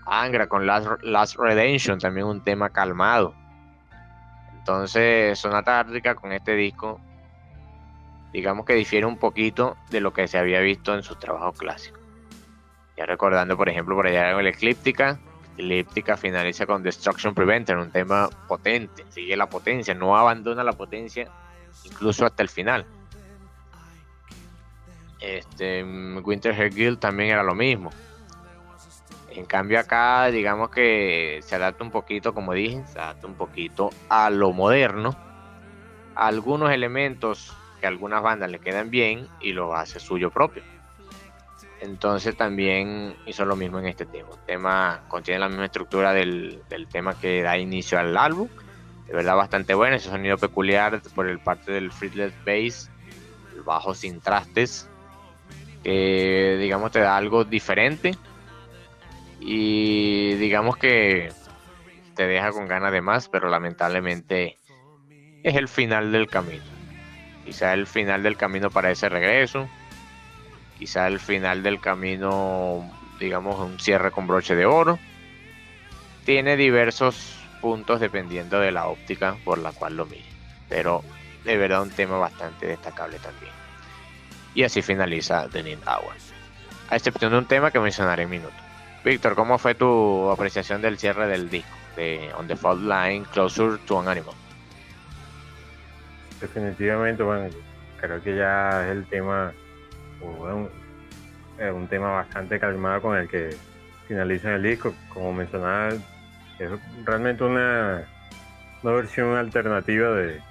Angra 0.06 0.48
con 0.48 0.66
Last, 0.66 1.36
Redemption, 1.38 2.00
también 2.00 2.28
un 2.28 2.42
tema 2.42 2.70
calmado. 2.70 3.34
Entonces, 4.58 5.38
Sonata 5.40 5.80
Ártica 5.80 6.16
con 6.16 6.32
este 6.32 6.56
disco, 6.56 7.00
digamos 8.32 8.66
que 8.66 8.74
difiere 8.74 9.06
un 9.06 9.18
poquito 9.18 9.78
de 9.90 10.00
lo 10.00 10.14
que 10.14 10.28
se 10.28 10.38
había 10.38 10.60
visto 10.62 10.94
en 10.94 11.04
sus 11.04 11.20
trabajos 11.20 11.58
clásicos. 11.58 12.00
Ya 12.96 13.06
recordando, 13.06 13.58
por 13.58 13.70
ejemplo, 13.70 13.96
por 13.96 14.08
allá 14.08 14.32
en 14.32 14.40
el 14.40 14.48
Eclíptica, 14.48 15.20
Eclíptica 15.58 16.18
finaliza 16.18 16.66
con 16.66 16.82
Destruction 16.84 17.34
Preventer, 17.34 17.78
un 17.78 17.92
tema 17.92 18.30
potente, 18.48 19.06
sigue 19.10 19.36
la 19.36 19.48
potencia, 19.48 19.94
no 19.94 20.18
abandona 20.18 20.64
la 20.64 20.74
potencia 20.74 21.30
incluso 21.84 22.26
hasta 22.26 22.44
el 22.44 22.50
final. 22.50 22.86
este, 25.20 25.84
Winter 25.84 26.54
Hair 26.54 26.74
Guild 26.74 27.00
también 27.00 27.30
era 27.32 27.44
lo 27.44 27.56
mismo. 27.56 27.92
En 29.36 29.46
cambio 29.46 29.80
acá, 29.80 30.28
digamos 30.28 30.70
que 30.70 31.40
se 31.44 31.56
adapta 31.56 31.84
un 31.84 31.90
poquito, 31.90 32.36
como 32.36 32.54
dije, 32.54 32.84
se 32.86 33.00
adapta 33.00 33.26
un 33.26 33.34
poquito 33.34 33.90
a 34.08 34.30
lo 34.30 34.54
moderno. 34.54 35.16
algunos 36.16 36.72
elementos 36.72 37.58
que 37.80 37.88
a 37.88 37.90
algunas 37.90 38.22
bandas 38.22 38.52
le 38.52 38.60
quedan 38.60 38.92
bien 38.92 39.28
y 39.42 39.54
lo 39.54 39.76
hace 39.76 40.00
suyo 40.00 40.30
propio. 40.30 40.62
Entonces 41.82 42.38
también 42.38 43.16
hizo 43.26 43.44
lo 43.44 43.56
mismo 43.56 43.80
en 43.80 43.88
este 43.88 44.06
tema. 44.06 44.30
El 44.30 44.46
tema 44.46 45.02
contiene 45.08 45.40
la 45.40 45.50
misma 45.50 45.66
estructura 45.66 46.14
del, 46.14 46.62
tema 46.92 47.20
que 47.20 47.42
da 47.42 47.58
inicio 47.58 47.98
al 47.98 48.16
álbum. 48.16 48.48
De 49.08 49.14
verdad 49.14 49.36
bastante 49.36 49.74
bueno, 49.74 49.96
ese 49.96 50.10
sonido 50.10 50.38
peculiar 50.38 51.02
por 51.16 51.28
el 51.28 51.40
parte 51.40 51.72
del 51.72 51.92
fretless 51.92 52.34
bass, 52.46 52.92
el 53.56 53.64
bajo 53.64 53.96
sin 53.96 54.22
trastes, 54.22 54.88
que 55.84 56.58
digamos 56.60 56.92
te 56.92 57.00
da 57.00 57.18
algo 57.18 57.44
diferente 57.44 58.16
y 59.46 60.36
digamos 60.36 60.78
que 60.78 61.30
te 62.16 62.28
deja 62.28 62.52
con 62.52 62.68
ganas 62.68 62.94
de 62.94 63.02
más, 63.02 63.28
pero 63.28 63.50
lamentablemente 63.50 64.58
es 65.44 65.56
el 65.56 65.68
final 65.68 66.14
del 66.14 66.30
camino. 66.30 66.64
Quizá 67.44 67.74
el 67.74 67.86
final 67.86 68.24
del 68.24 68.38
camino 68.38 68.70
para 68.70 68.90
ese 68.90 69.10
regreso, 69.10 69.68
quizá 70.80 71.08
el 71.08 71.20
final 71.20 71.62
del 71.62 71.82
camino, 71.82 72.90
digamos, 73.20 73.60
un 73.60 73.80
cierre 73.82 74.12
con 74.12 74.28
broche 74.28 74.56
de 74.56 74.66
oro. 74.66 74.98
Tiene 76.24 76.56
diversos 76.56 77.38
puntos 77.60 78.00
dependiendo 78.00 78.62
de 78.62 78.72
la 78.72 78.88
óptica 78.88 79.36
por 79.44 79.58
la 79.58 79.74
cual 79.74 79.98
lo 79.98 80.06
mire, 80.06 80.24
pero 80.70 81.04
de 81.44 81.58
verdad 81.58 81.82
un 81.82 81.90
tema 81.90 82.18
bastante 82.18 82.66
destacable 82.66 83.20
también. 83.20 83.52
Y 84.56 84.64
así 84.64 84.82
finaliza 84.82 85.50
The 85.50 85.64
Need 85.64 85.80
Hour, 85.86 86.14
a 86.90 86.96
excepción 86.96 87.34
de 87.34 87.40
un 87.40 87.46
tema 87.46 87.72
que 87.72 87.80
mencionaré 87.82 88.24
en 88.24 88.30
minuto. 88.30 88.63
Víctor, 89.04 89.36
¿cómo 89.36 89.58
fue 89.58 89.76
tu 89.76 90.30
apreciación 90.30 90.82
del 90.82 90.98
cierre 90.98 91.28
del 91.28 91.50
disco 91.50 91.76
de 91.98 92.32
On 92.38 92.48
the 92.48 92.56
Fault 92.56 92.82
Line, 92.82 93.26
Closer 93.34 93.78
to 93.80 94.00
an 94.00 94.08
Animal? 94.08 94.34
Definitivamente, 96.40 97.22
bueno, 97.22 97.50
creo 98.00 98.24
que 98.24 98.36
ya 98.38 98.86
es 98.86 98.92
el 98.92 99.06
tema, 99.08 99.52
un, 100.22 100.70
un 101.60 101.88
tema 101.88 102.12
bastante 102.12 102.58
calmado 102.60 103.02
con 103.02 103.18
el 103.18 103.28
que 103.28 103.56
finaliza 104.08 104.56
el 104.56 104.64
disco. 104.64 104.94
Como 105.14 105.34
mencionaba, 105.34 105.90
es 106.60 106.70
realmente 107.04 107.44
una, 107.44 108.08
una 108.84 108.94
versión 108.94 109.36
alternativa 109.36 110.12
de 110.12 110.42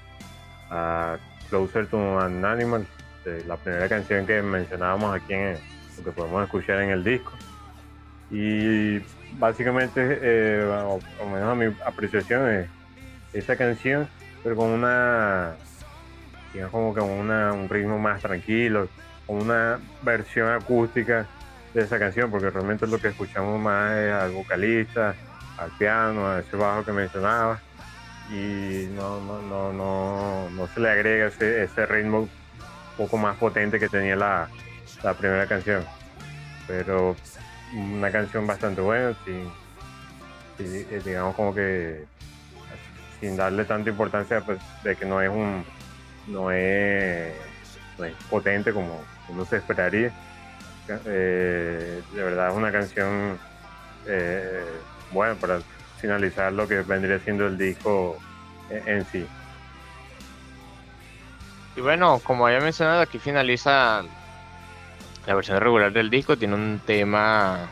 Closer 1.49 1.87
to 1.87 2.21
an 2.21 2.45
Animal, 2.45 2.87
de 3.25 3.45
la 3.45 3.57
primera 3.57 3.89
canción 3.89 4.27
que 4.27 4.43
mencionábamos 4.43 5.15
aquí 5.15 5.33
en 5.33 5.57
lo 5.97 6.05
que 6.05 6.13
podemos 6.13 6.45
escuchar 6.45 6.83
en 6.83 6.91
el 6.91 7.03
disco. 7.03 7.33
Y 8.33 8.99
básicamente, 9.39 10.19
eh, 10.23 10.65
o, 10.65 11.27
menos 11.27 11.49
a 11.49 11.55
mi 11.55 11.67
apreciación, 11.85 12.51
es 12.51 12.69
esa 13.35 13.57
canción, 13.57 14.09
pero 14.43 14.57
con 14.57 14.71
una, 14.71 15.53
digamos 16.53 16.73
como 16.73 16.95
con 16.95 17.11
una, 17.11 17.53
un 17.53 17.69
ritmo 17.69 17.99
más 17.99 18.23
tranquilo, 18.23 18.89
con 19.27 19.43
una 19.43 19.79
versión 20.03 20.49
acústica 20.49 21.27
de 21.75 21.83
esa 21.83 21.99
canción, 21.99 22.31
porque 22.31 22.49
realmente 22.49 22.87
lo 22.87 22.99
que 22.99 23.09
escuchamos 23.09 23.61
más 23.61 23.93
es 23.99 24.13
al 24.13 24.33
vocalista, 24.33 25.15
al 25.59 25.71
piano, 25.73 26.27
a 26.27 26.41
ese 26.41 26.57
bajo 26.57 26.87
que 26.87 26.93
mencionaba, 26.93 27.61
y 28.31 28.89
no, 28.95 29.21
no, 29.21 29.43
no, 29.43 29.73
no, 29.75 30.51
no 30.51 30.67
se 30.69 30.81
le 30.81 30.91
agrega 30.91 31.27
ese, 31.27 31.65
ese 31.65 31.85
ritmo 31.85 32.31
poco 32.97 33.19
más 33.19 33.37
potente 33.37 33.79
que 33.79 33.91
tenía 33.91 34.17
la, 34.17 34.49
la 35.03 35.13
primera 35.13 35.47
canción. 35.47 35.85
Pero 36.67 37.15
una 37.75 38.11
canción 38.11 38.47
bastante 38.47 38.81
buena, 38.81 39.15
sin, 39.25 39.51
eh, 40.59 41.01
digamos 41.05 41.35
como 41.35 41.55
que 41.55 42.05
sin 43.21 43.37
darle 43.37 43.65
tanta 43.65 43.91
importancia 43.91 44.41
pues, 44.41 44.59
de 44.83 44.97
que 44.97 45.05
no 45.05 45.21
es 45.21 45.31
un 45.31 45.65
no 46.27 46.51
es, 46.51 47.33
potente 48.31 48.73
como 48.73 49.01
uno 49.29 49.45
se 49.45 49.57
esperaría. 49.57 50.13
Eh, 51.07 52.03
de 52.13 52.23
verdad 52.23 52.49
es 52.51 52.55
una 52.55 52.73
canción 52.73 53.39
eh, 54.07 54.65
buena 55.13 55.35
para 55.35 55.61
finalizar 56.01 56.53
lo 56.53 56.67
que 56.67 56.83
vendría 56.83 57.19
siendo 57.21 57.47
el 57.47 57.57
disco 57.57 58.19
en, 58.71 59.05
sí. 59.07 59.27
Y 61.77 61.81
bueno, 61.81 62.21
como 62.25 62.47
había 62.47 62.61
mencionado, 62.61 63.01
aquí 63.01 63.19
finaliza 63.19 64.03
la 65.27 65.35
versión 65.35 65.61
regular 65.61 65.93
del 65.93 66.11
disco 66.11 66.37
tiene 66.37 66.55
un 66.55 66.81
tema, 66.85 67.69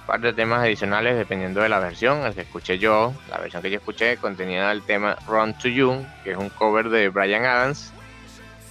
un 0.00 0.06
par 0.06 0.20
de 0.20 0.32
temas 0.32 0.60
adicionales 0.60 1.16
dependiendo 1.16 1.60
de 1.60 1.68
la 1.68 1.78
versión. 1.78 2.24
El 2.24 2.34
que 2.34 2.42
escuché 2.42 2.78
yo, 2.78 3.12
la 3.28 3.38
versión 3.38 3.62
que 3.62 3.70
yo 3.70 3.78
escuché, 3.78 4.16
contenía 4.16 4.70
el 4.70 4.82
tema 4.82 5.16
Run 5.26 5.54
to 5.54 5.68
You, 5.68 6.04
que 6.22 6.32
es 6.32 6.36
un 6.36 6.48
cover 6.50 6.88
de 6.88 7.08
Brian 7.08 7.44
Adams, 7.44 7.92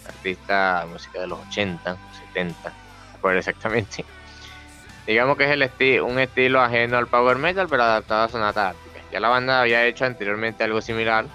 artista 0.08 0.82
de 0.82 0.86
música 0.88 1.22
de 1.22 1.28
los 1.28 1.40
80, 1.48 1.98
70, 2.28 2.70
no 2.70 2.76
recuerdo 3.14 3.40
exactamente. 3.40 4.06
Digamos 5.08 5.36
que 5.36 5.46
es 5.46 5.52
el 5.52 5.64
esti 5.64 6.00
un 6.00 6.20
estilo 6.20 6.62
ajeno 6.62 6.98
al 6.98 7.08
power 7.08 7.38
metal, 7.38 7.68
pero 7.70 7.84
adaptado 7.84 8.24
a 8.24 8.30
Sonata 8.30 8.70
Ártica. 8.70 9.02
Ya 9.12 9.20
la 9.20 9.30
banda 9.30 9.62
había 9.62 9.86
hecho 9.86 10.06
anteriormente 10.06 10.64
algo 10.64 10.80
similar 10.80 11.26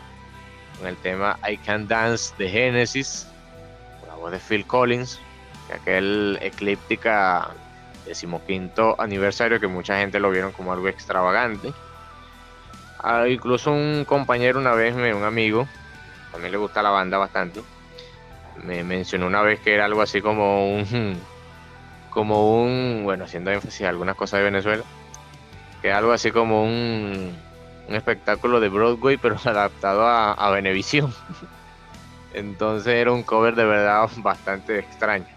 con 0.78 0.86
el 0.86 0.96
tema 0.96 1.38
I 1.46 1.58
Can 1.58 1.88
Dance 1.88 2.34
de 2.38 2.48
Genesis, 2.48 3.26
con 4.00 4.08
la 4.08 4.14
voz 4.14 4.32
de 4.32 4.38
Phil 4.38 4.66
Collins, 4.66 5.20
aquel 5.74 6.38
eclíptica 6.40 7.48
decimoquinto 8.06 8.94
aniversario 8.98 9.60
que 9.60 9.66
mucha 9.66 9.98
gente 9.98 10.20
lo 10.20 10.30
vieron 10.30 10.52
como 10.52 10.72
algo 10.72 10.88
extravagante. 10.88 11.72
Ah, 12.98 13.28
incluso 13.28 13.72
un 13.72 14.04
compañero 14.06 14.58
una 14.58 14.72
vez, 14.72 14.94
un 14.94 15.24
amigo, 15.24 15.68
también 16.32 16.52
le 16.52 16.58
gusta 16.58 16.82
la 16.82 16.90
banda 16.90 17.18
bastante, 17.18 17.60
me 18.62 18.82
mencionó 18.84 19.26
una 19.26 19.42
vez 19.42 19.60
que 19.60 19.74
era 19.74 19.84
algo 19.84 20.02
así 20.02 20.20
como 20.20 20.74
un, 20.74 21.20
como 22.10 22.62
un, 22.62 23.02
bueno, 23.04 23.24
haciendo 23.24 23.50
énfasis 23.50 23.82
en 23.82 23.88
algunas 23.88 24.16
cosas 24.16 24.38
de 24.38 24.44
Venezuela, 24.44 24.84
que 25.82 25.92
algo 25.92 26.12
así 26.12 26.30
como 26.30 26.64
un, 26.64 27.36
un 27.88 27.94
espectáculo 27.94 28.60
de 28.60 28.68
Broadway, 28.68 29.16
pero 29.22 29.36
adaptado 29.44 30.06
a, 30.06 30.32
a 30.32 30.50
Venevisión. 30.50 31.12
Entonces 32.32 32.94
era 32.94 33.12
un 33.12 33.22
cover 33.22 33.54
de 33.54 33.64
verdad 33.64 34.08
bastante 34.18 34.78
extraño. 34.78 35.35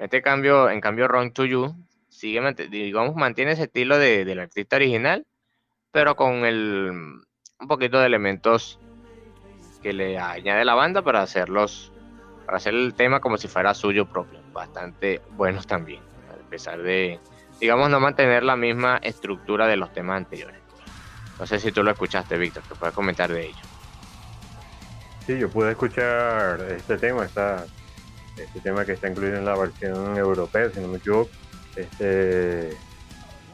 Este 0.00 0.22
cambio, 0.22 0.70
en 0.70 0.80
cambio, 0.80 1.08
Run 1.08 1.32
to 1.32 1.44
You 1.44 1.74
sigue, 2.08 2.40
digamos, 2.70 3.14
mantiene 3.14 3.52
ese 3.52 3.64
estilo 3.64 3.98
de, 3.98 4.24
del 4.24 4.40
artista 4.40 4.76
original, 4.76 5.26
pero 5.92 6.16
con 6.16 6.46
el, 6.46 6.90
un 7.60 7.68
poquito 7.68 8.00
de 8.00 8.06
elementos 8.06 8.80
que 9.82 9.92
le 9.92 10.18
añade 10.18 10.64
la 10.64 10.74
banda 10.74 11.02
para 11.02 11.20
hacerlos, 11.20 11.92
para 12.46 12.56
hacer 12.56 12.72
el 12.72 12.94
tema 12.94 13.20
como 13.20 13.36
si 13.36 13.46
fuera 13.46 13.74
suyo 13.74 14.06
propio. 14.06 14.40
Bastante 14.54 15.20
buenos 15.32 15.66
también, 15.66 16.00
a 16.30 16.48
pesar 16.48 16.80
de, 16.80 17.20
digamos, 17.60 17.90
no 17.90 18.00
mantener 18.00 18.42
la 18.42 18.56
misma 18.56 18.98
estructura 19.02 19.66
de 19.66 19.76
los 19.76 19.92
temas 19.92 20.16
anteriores. 20.16 20.60
No 21.38 21.46
sé 21.46 21.58
si 21.58 21.72
tú 21.72 21.82
lo 21.82 21.90
escuchaste, 21.90 22.38
Víctor, 22.38 22.62
que 22.62 22.74
puedes 22.74 22.94
comentar 22.94 23.30
de 23.30 23.48
ello. 23.48 23.62
Sí, 25.26 25.38
yo 25.38 25.50
pude 25.50 25.72
escuchar 25.72 26.60
este 26.70 26.96
tema, 26.96 27.26
está 27.26 27.66
este 28.44 28.60
tema 28.60 28.84
que 28.84 28.92
está 28.92 29.08
incluido 29.08 29.36
en 29.38 29.44
la 29.44 29.56
versión 29.56 30.16
europea, 30.16 30.70
si 30.70 30.80
no 30.80 30.88
me 30.88 30.98
equivoco. 30.98 31.30
Este, 31.76 32.70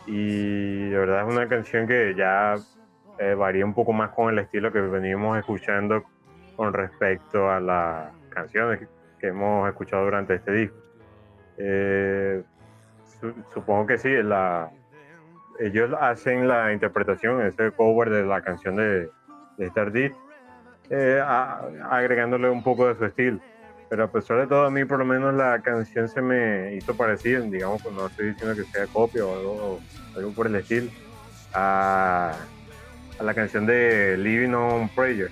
y 0.07 0.89
de 0.89 0.99
verdad 0.99 1.29
es 1.29 1.35
una 1.35 1.49
canción 1.49 1.87
que 1.87 2.15
ya 2.17 2.55
eh, 3.19 3.35
varía 3.35 3.65
un 3.65 3.75
poco 3.75 3.93
más 3.93 4.11
con 4.11 4.33
el 4.33 4.39
estilo 4.39 4.73
que 4.73 4.81
venimos 4.81 5.39
escuchando 5.39 6.05
con 6.57 6.73
respecto 6.73 7.51
a 7.51 7.61
las 7.61 8.13
canciones 8.31 8.81
que, 9.19 9.27
hemos 9.29 9.69
escuchado 9.69 10.05
durante 10.05 10.35
este 10.35 10.53
disco. 10.53 10.77
Eh, 11.59 12.43
supongo 13.53 13.87
que 13.87 13.99
sí, 13.99 14.11
la, 14.23 14.71
ellos 15.59 15.91
hacen 16.01 16.47
la 16.47 16.73
interpretación, 16.73 17.45
ese 17.45 17.73
cover 17.73 18.11
de 18.11 18.25
la 18.25 18.41
canción 18.43 18.77
de, 18.77 19.11
de 19.57 19.67
Stardust, 19.67 20.15
eh, 20.91 21.21
agregándole 21.91 22.49
un 22.49 22.63
poco 22.63 22.87
de 22.87 22.95
su 22.95 23.05
estilo. 23.05 23.41
Pero 23.89 24.05
a 24.05 24.11
pesar 24.11 24.39
de 24.39 24.47
todo, 24.47 24.65
a 24.65 24.71
mí 24.71 24.85
por 24.85 24.99
lo 24.99 25.05
menos 25.05 25.35
la 25.35 25.61
canción 25.63 26.09
se 26.09 26.21
me 26.21 26.75
hizo 26.75 26.97
parecida, 26.97 27.41
digamos, 27.41 27.83
pues 27.83 27.95
no 27.95 28.07
estoy 28.07 28.31
diciendo 28.31 28.57
que 28.57 28.65
sea 28.65 28.87
copia 28.89 29.25
o 29.25 29.79
algo, 30.17 30.33
por 30.33 30.49
el 30.49 30.57
estilo, 30.57 30.91
a, 31.55 32.33
la 33.21 33.35
canción 33.35 33.65
de 33.65 34.17
Living 34.19 34.55
on 34.55 34.89
Prayer, 34.89 35.31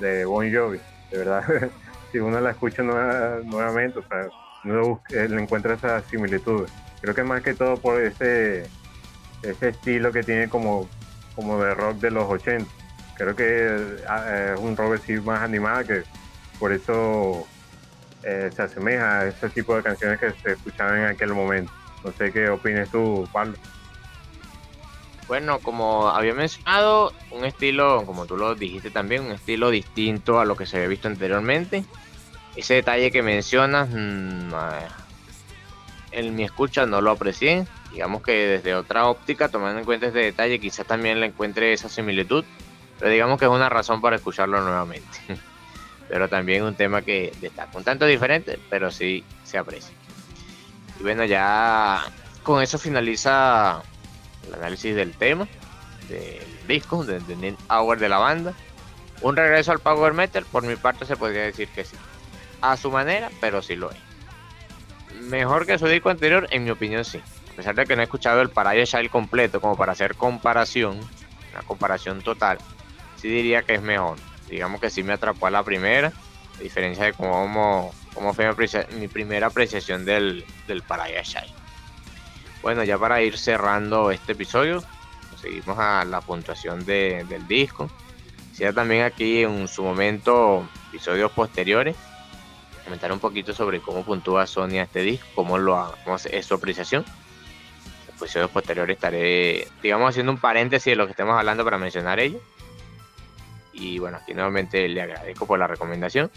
de 0.00 0.24
Bon 0.24 0.52
Jovi. 0.52 0.80
De 1.10 1.18
verdad, 1.18 1.44
si 2.12 2.18
uno 2.18 2.40
la 2.40 2.50
escucha 2.50 2.82
nuevamente, 2.82 4.00
o 4.00 4.02
sea, 4.02 4.28
uno 4.64 5.00
eh, 5.10 5.28
le 5.28 5.42
encuentra 5.42 5.74
esa 5.74 6.00
similitud. 6.02 6.68
Creo 7.00 7.14
que 7.14 7.22
más 7.22 7.42
que 7.42 7.54
todo 7.54 7.76
por 7.76 8.00
ese, 8.00 8.66
ese 9.42 9.68
estilo 9.68 10.10
que 10.10 10.22
tiene 10.22 10.48
como, 10.48 10.88
como 11.36 11.62
de 11.62 11.74
rock 11.74 11.98
de 11.98 12.10
los 12.10 12.24
80. 12.28 12.68
Creo 13.16 13.36
que 13.36 13.98
ah, 14.08 14.54
es 14.54 14.60
un 14.60 14.76
rock 14.76 14.94
así 14.94 15.12
más 15.20 15.42
animado 15.42 15.84
que 15.84 16.02
por 16.58 16.72
eso 16.72 17.46
eh, 18.24 18.50
se 18.54 18.62
asemeja 18.62 19.20
a 19.20 19.26
ese 19.26 19.48
tipo 19.50 19.76
de 19.76 19.82
canciones 19.82 20.18
que 20.18 20.32
se 20.42 20.52
escuchaban 20.52 20.98
en 20.98 21.04
aquel 21.06 21.34
momento. 21.34 21.70
No 22.02 22.12
sé 22.12 22.32
qué 22.32 22.48
opinas 22.48 22.90
tú, 22.90 23.28
Pablo. 23.32 23.54
Bueno, 25.26 25.58
como 25.58 26.08
había 26.08 26.34
mencionado, 26.34 27.12
un 27.30 27.44
estilo, 27.44 28.04
como 28.04 28.26
tú 28.26 28.36
lo 28.36 28.54
dijiste 28.54 28.90
también, 28.90 29.24
un 29.24 29.32
estilo 29.32 29.70
distinto 29.70 30.38
a 30.38 30.44
lo 30.44 30.56
que 30.56 30.66
se 30.66 30.76
había 30.76 30.88
visto 30.88 31.08
anteriormente. 31.08 31.84
Ese 32.56 32.74
detalle 32.74 33.10
que 33.10 33.22
mencionas, 33.22 33.88
mm, 33.90 34.52
en 36.12 36.34
mi 36.34 36.44
escucha 36.44 36.86
no 36.86 37.00
lo 37.00 37.10
aprecié. 37.10 37.66
Digamos 37.90 38.22
que 38.22 38.32
desde 38.32 38.74
otra 38.74 39.06
óptica, 39.06 39.48
tomando 39.48 39.78
en 39.78 39.84
cuenta 39.84 40.06
este 40.06 40.18
detalle, 40.20 40.60
quizás 40.60 40.86
también 40.86 41.20
le 41.20 41.26
encuentre 41.26 41.72
esa 41.72 41.88
similitud. 41.88 42.44
Pero 42.98 43.10
digamos 43.10 43.38
que 43.38 43.46
es 43.46 43.50
una 43.50 43.68
razón 43.68 44.00
para 44.00 44.16
escucharlo 44.16 44.60
nuevamente. 44.60 45.18
pero 46.08 46.28
también 46.28 46.62
un 46.62 46.74
tema 46.74 47.02
que 47.02 47.32
destaca. 47.40 47.76
Un 47.76 47.84
tanto 47.84 48.06
diferente, 48.06 48.58
pero 48.70 48.90
sí 48.90 49.24
se 49.44 49.58
aprecia. 49.58 49.94
Y 51.00 51.02
bueno, 51.02 51.24
ya 51.24 52.04
con 52.42 52.62
eso 52.62 52.78
finaliza 52.78 53.82
el 54.46 54.54
análisis 54.54 54.94
del 54.94 55.12
tema, 55.12 55.48
del 56.08 56.66
disco, 56.68 57.04
del 57.04 57.26
de 57.26 57.56
Hour 57.68 57.98
de 57.98 58.08
la 58.08 58.18
banda. 58.18 58.54
Un 59.20 59.36
regreso 59.36 59.72
al 59.72 59.78
Power 59.78 60.12
Metal, 60.12 60.44
por 60.50 60.64
mi 60.64 60.76
parte 60.76 61.06
se 61.06 61.16
podría 61.16 61.42
decir 61.42 61.68
que 61.68 61.84
sí. 61.84 61.96
A 62.60 62.76
su 62.76 62.90
manera, 62.90 63.30
pero 63.40 63.62
sí 63.62 63.76
lo 63.76 63.90
es. 63.90 63.98
Mejor 65.22 65.66
que 65.66 65.78
su 65.78 65.86
disco 65.86 66.10
anterior, 66.10 66.46
en 66.50 66.64
mi 66.64 66.70
opinión 66.70 67.04
sí. 67.04 67.20
A 67.52 67.56
pesar 67.56 67.74
de 67.74 67.86
que 67.86 67.94
no 67.94 68.02
he 68.02 68.04
escuchado 68.04 68.42
el 68.42 68.50
Paraya 68.50 68.84
Child 68.84 69.10
completo 69.10 69.60
como 69.60 69.76
para 69.76 69.92
hacer 69.92 70.16
comparación, 70.16 70.98
una 71.52 71.62
comparación 71.62 72.20
total, 72.20 72.58
sí 73.16 73.28
diría 73.28 73.62
que 73.62 73.74
es 73.74 73.82
mejor. 73.82 74.18
Digamos 74.48 74.80
que 74.80 74.90
sí 74.90 75.02
me 75.02 75.14
atrapó 75.14 75.46
a 75.46 75.50
la 75.50 75.62
primera, 75.62 76.12
a 76.58 76.62
diferencia 76.62 77.04
de 77.04 77.12
cómo, 77.12 77.92
cómo 78.12 78.34
fue 78.34 78.50
mi, 78.96 79.08
primera 79.08 79.48
apreciación 79.48 80.04
del, 80.04 80.44
del 80.66 80.82
Paraya 80.82 81.22
Child. 81.22 81.52
Bueno, 82.62 82.84
ya 82.84 82.98
para 82.98 83.20
ir 83.22 83.36
cerrando 83.36 84.10
este 84.10 84.32
episodio, 84.32 84.82
seguimos 85.44 85.78
a 85.78 86.04
la 86.04 86.20
puntuación 86.20 86.84
del 86.86 87.46
disco. 87.46 87.90
Quisiera 88.50 88.72
también 88.72 89.02
aquí 89.02 89.42
en 89.42 89.68
su 89.68 89.82
momento, 89.82 90.66
episodios 90.88 91.30
posteriores, 91.32 91.96
comentar 92.84 93.12
un 93.12 93.18
poquito 93.18 93.52
sobre 93.52 93.80
cómo 93.80 94.04
puntúa 94.04 94.46
Sonia 94.46 94.84
este 94.84 95.00
disco, 95.00 95.26
cómo, 95.34 95.58
lo, 95.58 95.94
cómo 96.04 96.16
es 96.16 96.46
su 96.46 96.54
apreciación. 96.54 97.04
Episodios 98.08 98.50
posteriores 98.50 98.96
estaré, 98.96 99.68
digamos, 99.82 100.10
haciendo 100.10 100.32
un 100.32 100.38
paréntesis 100.38 100.92
de 100.92 100.96
lo 100.96 101.04
que 101.06 101.10
estemos 101.10 101.36
hablando 101.36 101.64
para 101.64 101.78
mencionar 101.78 102.20
ello. 102.20 102.40
Y 103.74 103.98
bueno, 103.98 104.18
aquí 104.18 104.32
nuevamente 104.34 104.88
le 104.88 105.02
agradezco 105.02 105.46
por 105.46 105.58
la 105.58 105.66
recomendación. 105.66 106.30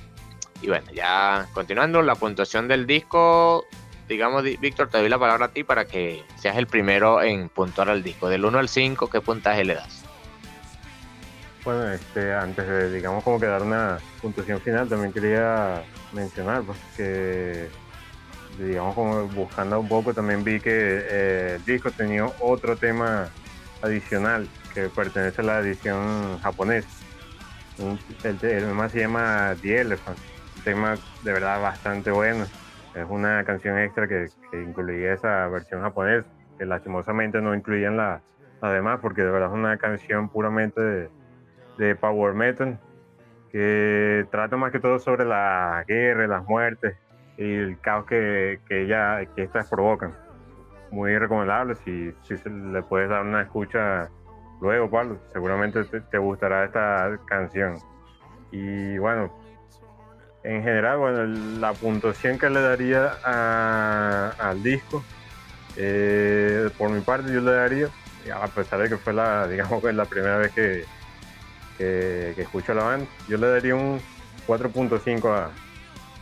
Y 0.62 0.68
bueno, 0.68 0.92
ya 0.92 1.48
continuando, 1.54 2.02
la 2.02 2.16
puntuación 2.16 2.68
del 2.68 2.88
disco 2.88 3.66
digamos, 4.08 4.44
Víctor, 4.44 4.90
te 4.90 4.98
doy 4.98 5.10
la 5.10 5.20
palabra 5.20 5.48
a 5.48 5.50
ti 5.50 5.64
para 5.64 5.86
que 5.86 6.24
seas 6.38 6.58
el 6.58 6.68
primero 6.68 7.22
en 7.22 7.50
puntuar 7.50 7.90
al 7.90 8.04
disco. 8.04 8.30
Del 8.30 8.46
1 8.46 8.58
al 8.58 8.70
5, 8.70 9.10
¿qué 9.10 9.22
puntaje 9.22 9.66
le 9.66 9.76
das? 9.76 10.04
Bueno, 11.64 11.92
este, 11.92 12.34
antes 12.34 12.66
de, 12.66 12.92
digamos, 12.92 13.24
como 13.24 13.40
que 13.40 13.46
dar 13.46 13.62
una 13.62 13.98
puntuación 14.22 14.62
final, 14.62 14.88
también 14.88 15.12
quería 15.12 15.84
mencionar, 16.14 16.64
pues, 16.64 16.78
que, 16.96 17.68
digamos, 18.58 18.96
como 18.96 19.28
buscando 19.28 19.80
un 19.80 19.90
poco, 19.90 20.14
también 20.14 20.44
vi 20.44 20.62
que 20.62 20.72
eh, 20.72 21.56
el 21.58 21.66
disco 21.66 21.92
tenía 21.92 22.26
otro 22.40 22.78
tema 22.78 23.30
adicional 23.82 24.48
que 24.74 24.88
pertenece 24.88 25.42
a 25.42 25.44
la 25.44 25.60
edición 25.60 26.40
japonesa. 26.42 26.88
El, 28.24 28.38
tema 28.40 28.90
se 28.90 29.02
llama 29.02 29.54
The 29.62 29.82
Elephant, 29.82 30.18
un 30.58 30.64
tema 30.64 30.95
de 31.24 31.34
verdad 31.34 31.62
bastante 31.62 32.10
bueno 32.10 32.45
es 32.98 33.06
una 33.10 33.44
canción 33.44 33.78
extra 33.78 34.08
que, 34.08 34.28
incluía 34.54 35.14
esa 35.14 35.48
versión 35.48 35.82
japonesa, 35.82 36.28
que 36.58 36.66
lastimosamente 36.66 37.40
no 37.41 37.54
incluían 37.54 37.95
la, 37.95 38.22
demás, 38.62 38.99
porque 39.02 39.22
de 39.22 39.30
verdad 39.30 39.49
es 39.49 39.54
una 39.54 39.78
canción 39.78 40.30
puramente 40.30 41.10
de, 41.78 41.95
power 41.95 42.34
metal, 42.34 42.80
que 43.52 44.26
trata 44.32 44.58
más 44.58 44.72
que 44.72 44.80
todo 44.80 44.98
sobre 44.98 45.26
la 45.26 45.84
guerra, 45.88 46.26
las 46.28 46.44
muertes 46.45 46.98
y 47.38 47.54
el 47.54 47.80
caos 47.80 48.06
que, 48.08 48.60
que, 48.68 48.84
ella, 48.84 49.24
que 49.36 49.44
estas 49.44 49.70
provocan. 49.70 50.14
Muy 50.90 51.16
recomendable, 51.18 51.76
si, 51.76 52.14
si 52.24 52.36
le 52.49 52.82
puedes 52.82 53.10
dar 53.10 53.22
una 53.22 53.41
escucha 53.41 54.10
luego, 54.60 54.90
Pablo, 54.90 55.18
seguramente 55.34 55.84
te, 55.84 56.18
gustará 56.18 56.66
esta 56.66 57.18
canción. 57.26 57.78
Y 58.52 58.98
bueno, 58.98 59.32
en 60.44 60.64
general, 60.64 60.98
bueno, 60.98 61.26
la 61.60 61.74
puntuación 61.74 62.40
que 62.40 62.50
le 62.50 62.62
daría 62.62 64.32
al 64.38 64.64
disco, 64.64 65.04
eh, 65.76 66.70
por 66.78 66.90
mi 66.90 67.02
parte 67.02 67.32
yo 67.32 67.42
le 67.42 67.52
daría, 67.52 67.88
a 68.34 68.48
pesar 68.48 68.82
de 68.82 68.90
que 68.90 68.98
fue 68.98 69.14
la, 69.14 69.48
digamos 69.50 69.84
la 69.84 70.06
primera 70.06 70.38
vez 70.38 70.52
que, 70.54 70.86
que, 71.78 72.42
escucho 72.42 72.72
a 72.72 72.76
la 72.76 72.84
banda, 72.84 73.08
yo 73.28 73.38
le 73.38 73.48
daría 73.48 73.76
un 73.76 74.00
4.5 74.48 75.50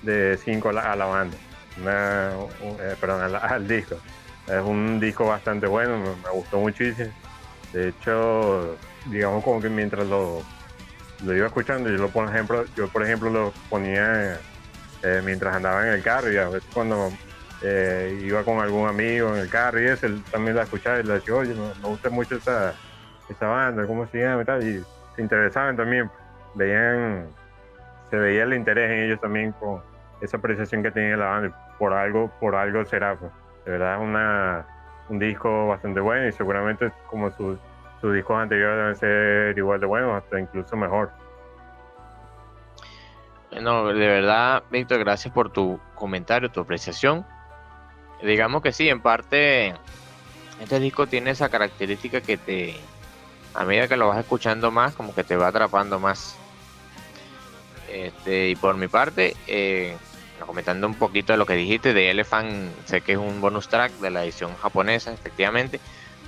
de 0.02 0.38
5 0.38 0.70
a 0.70 0.96
la, 0.96 1.06
banda, 1.06 1.38
eh, 1.78 2.96
perdón, 3.00 3.36
al, 3.36 3.68
disco. 3.68 3.96
Es 4.48 4.62
un 4.62 5.00
disco 5.00 5.26
bastante 5.26 5.66
bueno, 5.66 5.98
me 5.98 6.30
gustó 6.32 6.60
muchísimo. 6.60 7.12
De 7.76 7.90
hecho, 7.90 8.78
digamos 9.08 9.44
como 9.44 9.62
que 9.62 9.68
mientras 9.68 10.08
lo 10.08 10.42
lo 11.26 11.36
iba 11.36 11.48
escuchando, 11.48 11.90
yo 11.90 11.98
lo 11.98 12.10
por 12.10 12.30
ejemplo, 12.30 12.64
yo 12.78 12.88
por 12.88 13.04
ejemplo 13.04 13.30
lo 13.30 13.54
ponía 13.70 14.40
eh, 15.04 15.22
mientras 15.26 15.58
andaba 15.58 15.86
en 15.86 15.94
el 15.94 16.02
carro 16.02 16.32
y 16.32 16.38
a 16.38 16.48
veces 16.48 16.70
cuando 16.74 17.10
eh, 17.62 18.18
iba 18.24 18.44
con 18.44 18.60
algún 18.60 18.88
amigo 18.88 19.36
en 19.36 19.42
el 19.42 19.50
carro 19.50 19.82
y 19.82 19.88
eso, 19.88 20.06
él 20.06 20.24
también 20.32 20.56
la 20.56 20.64
escuchaba 20.64 21.00
y 21.02 21.04
le 21.04 21.16
decía, 21.16 21.36
oye, 21.36 21.54
me, 21.54 21.90
gusta 21.90 22.10
mucho 22.10 22.36
esta, 22.36 22.74
esta 23.28 23.46
banda, 23.46 23.86
cómo 23.86 24.08
se 24.08 24.20
llama 24.20 24.44
y 24.44 24.46
tal, 24.46 24.64
y 24.64 24.84
se 25.18 25.22
interesaban 25.22 25.76
también, 25.76 26.10
veían, 26.54 27.28
se 28.10 28.16
veía 28.16 28.44
el 28.44 28.54
interés 28.54 28.90
en 28.90 29.04
ellos 29.04 29.20
también 29.20 29.52
con 29.54 29.82
esa 30.22 30.38
apreciación 30.38 30.82
que 30.82 30.92
tenía 30.92 31.18
la 31.18 31.26
banda, 31.26 31.76
por 31.78 31.92
algo, 31.92 32.32
por 32.40 32.56
algo 32.56 32.86
será, 32.86 33.16
pues. 33.18 33.32
de 33.66 33.72
verdad 33.72 33.96
es 33.96 34.02
una, 34.02 34.66
un 35.10 35.20
disco 35.20 35.68
bastante 35.68 36.00
bueno 36.00 36.28
y 36.28 36.32
seguramente 36.32 36.92
como 37.10 37.32
sus 37.32 37.58
sus 38.02 38.14
discos 38.14 38.38
anteriores 38.38 38.78
deben 38.78 38.96
ser 38.96 39.58
igual 39.58 39.80
de 39.80 39.86
buenos, 39.86 40.24
hasta 40.24 40.40
incluso 40.40 40.76
mejor. 40.76 41.12
Bueno, 43.52 43.88
de 43.88 44.08
verdad, 44.08 44.64
Víctor, 44.70 45.00
gracias 45.00 45.34
por 45.34 45.50
tu 45.52 45.80
comentario, 45.96 46.52
tu 46.52 46.60
apreciación. 46.60 47.26
Digamos 48.22 48.62
que 48.62 48.72
sí, 48.72 48.90
en 48.90 49.02
parte, 49.02 49.74
este 50.62 50.80
disco 50.80 51.08
tiene 51.08 51.32
esa 51.32 51.50
característica 51.50 52.22
que 52.22 52.38
te, 52.38 52.76
a 53.54 53.66
medida 53.66 53.88
que 53.88 53.98
lo 53.98 54.10
vas 54.10 54.20
escuchando 54.20 54.72
más, 54.72 54.94
como 54.94 55.16
que 55.16 55.24
te 55.24 55.36
va 55.36 55.48
atrapando 55.48 56.00
más. 56.00 56.38
Este, 57.90 58.50
y 58.50 58.56
por 58.56 58.76
mi 58.76 58.88
parte, 58.88 59.36
eh, 59.48 59.96
comentando 60.46 60.88
un 60.88 60.96
poquito 60.96 61.34
de 61.34 61.38
lo 61.38 61.46
que 61.46 61.54
dijiste 61.54 61.94
de 61.94 62.12
Elephant, 62.12 62.72
sé 62.86 63.02
que 63.02 63.14
es 63.14 63.18
un 63.18 63.42
bonus 63.42 63.68
track 63.68 63.92
de 64.00 64.10
la 64.10 64.24
edición 64.24 64.56
japonesa, 64.56 65.14
efectivamente 65.14 65.80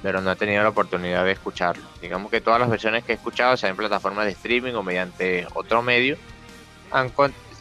pero 0.01 0.21
no 0.21 0.31
he 0.31 0.35
tenido 0.35 0.63
la 0.63 0.69
oportunidad 0.69 1.25
de 1.25 1.31
escucharlo. 1.31 1.83
Digamos 2.01 2.31
que 2.31 2.41
todas 2.41 2.59
las 2.59 2.69
versiones 2.69 3.03
que 3.03 3.13
he 3.13 3.15
escuchado, 3.15 3.57
sea 3.57 3.69
en 3.69 3.75
plataformas 3.75 4.25
de 4.25 4.31
streaming 4.31 4.73
o 4.73 4.83
mediante 4.83 5.47
otro 5.53 5.81
medio, 5.81 6.17
han, 6.91 7.11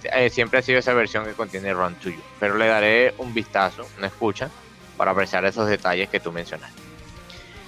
eh, 0.04 0.30
siempre 0.30 0.58
ha 0.58 0.62
sido 0.62 0.78
esa 0.78 0.92
versión 0.94 1.24
que 1.24 1.32
contiene 1.32 1.72
Run 1.72 1.94
to 1.96 2.10
You. 2.10 2.20
Pero 2.38 2.56
le 2.56 2.66
daré 2.66 3.14
un 3.18 3.32
vistazo, 3.32 3.86
una 3.98 4.08
escucha, 4.08 4.50
para 4.96 5.12
apreciar 5.12 5.44
esos 5.44 5.68
detalles 5.68 6.08
que 6.08 6.20
tú 6.20 6.32
mencionaste. 6.32 6.80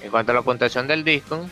En 0.03 0.11
cuanto 0.11 0.33
a 0.33 0.35
la 0.35 0.43
puntuación 0.43 0.87
del 0.87 1.05
disco, 1.05 1.49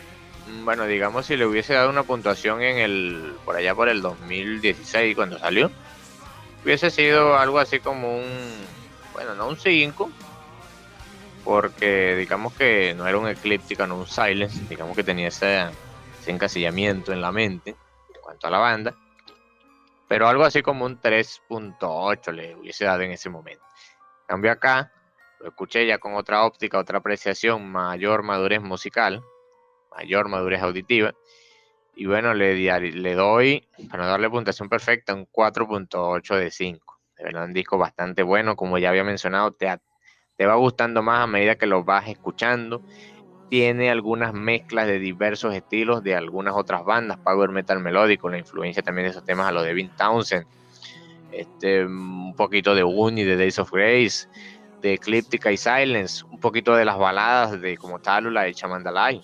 mm, 0.47 0.65
bueno, 0.65 0.86
digamos 0.86 1.27
si 1.27 1.36
le 1.36 1.47
hubiese 1.47 1.74
dado 1.74 1.90
una 1.90 2.03
puntuación 2.03 2.62
en 2.62 2.78
el 2.78 3.35
por 3.44 3.57
allá 3.57 3.74
por 3.74 3.89
el 3.89 4.03
2016 4.03 5.16
cuando 5.16 5.39
salió, 5.39 5.70
hubiese 6.66 6.90
sido 6.90 7.38
algo 7.38 7.60
así 7.60 7.78
como 7.78 8.18
un 8.18 8.66
bueno, 9.12 9.36
no 9.36 9.47
un 9.47 9.56
5, 9.56 10.10
porque 11.44 12.16
digamos 12.16 12.52
que 12.55 12.93
no 12.93 13.06
era 13.06 13.16
un 13.16 13.28
eclíptica, 13.28 13.86
no 13.86 13.98
un 13.98 14.06
silence, 14.09 14.66
digamos 14.68 14.97
que 14.97 15.05
tenía 15.05 15.28
ese, 15.28 15.68
encasillamiento 16.26 17.12
en 17.12 17.20
la 17.20 17.30
mente 17.30 17.70
en 17.70 18.20
cuanto 18.20 18.48
a 18.48 18.51
la 18.51 18.59
banda, 18.59 18.97
pero 20.09 20.26
algo 20.26 20.43
así 20.43 20.60
como 20.60 20.84
un 20.84 21.01
3.8 21.01 22.32
le 22.32 22.56
hubiese 22.56 22.84
dado 22.84 23.02
en 23.02 23.12
ese 23.12 23.30
momento. 23.30 23.64
cambio 24.26 24.51
acá, 24.51 24.93
lo 25.38 25.48
escuché 25.51 25.86
ya 25.86 25.98
con 25.98 26.14
otra 26.14 26.44
óptica, 26.44 26.78
otra 26.78 26.98
apreciación, 26.98 27.70
mayor 27.70 28.24
madurez 28.24 28.60
musical, 28.60 29.22
mayor 29.97 30.28
madurez 30.28 30.62
auditiva, 30.62 31.14
y 31.98 32.05
bueno, 32.05 32.35
le, 32.35 32.55
le 32.55 33.14
doy, 33.14 33.66
para 33.90 34.06
darle 34.06 34.28
puntuación 34.28 34.68
perfecta, 34.68 35.14
un 35.14 35.27
4.8 35.27 36.36
de 36.36 36.51
5. 36.51 37.01
De 37.16 37.24
verdad, 37.24 37.44
un 37.47 37.55
disco 37.55 37.78
bastante 37.78 38.23
bueno, 38.23 38.55
como 38.55 38.77
ya 38.77 38.90
había 38.90 39.02
mencionado, 39.02 39.52
te, 39.52 39.74
te 40.36 40.44
va 40.44 40.56
gustando 40.56 41.02
más 41.02 41.24
a 41.24 41.27
medida 41.27 41.55
que 41.55 41.64
lo 41.64 41.85
vas 41.85 42.06
escuchando. 42.09 42.82
Tiene 43.48 43.90
algunas 43.90 44.35
mezclas 44.35 44.86
de 44.89 44.98
diversos 44.98 45.55
estilos 45.55 46.02
de 46.02 46.14
algunas 46.14 46.55
otras 46.55 46.85
bandas, 46.85 47.16
power 47.16 47.48
metal 47.48 47.81
melódico, 47.81 48.28
la 48.28 48.36
influencia 48.36 48.82
también 48.82 49.06
de 49.06 49.12
esos 49.12 49.24
temas 49.24 49.48
a 49.48 49.52
los 49.52 49.64
de 49.64 49.73
Vin 49.73 49.90
Townsend, 49.97 50.44
este, 51.32 51.86
un 51.86 52.35
poquito 52.36 52.74
de 52.74 52.85
Uni, 52.85 53.24
de 53.24 53.39
Days 53.39 53.59
of 53.59 53.73
Grace, 53.73 54.28
de 54.82 54.93
Eclíptica 54.93 55.51
y 55.51 55.56
Silence, 55.56 56.23
un 56.31 56.40
poquito 56.40 56.77
de 56.77 56.85
las 56.85 56.98
baladas 56.98 57.59
de 57.59 57.78
como 57.78 58.01
Talula 58.01 58.47
y 58.48 58.55
Chamandalay. 58.55 59.23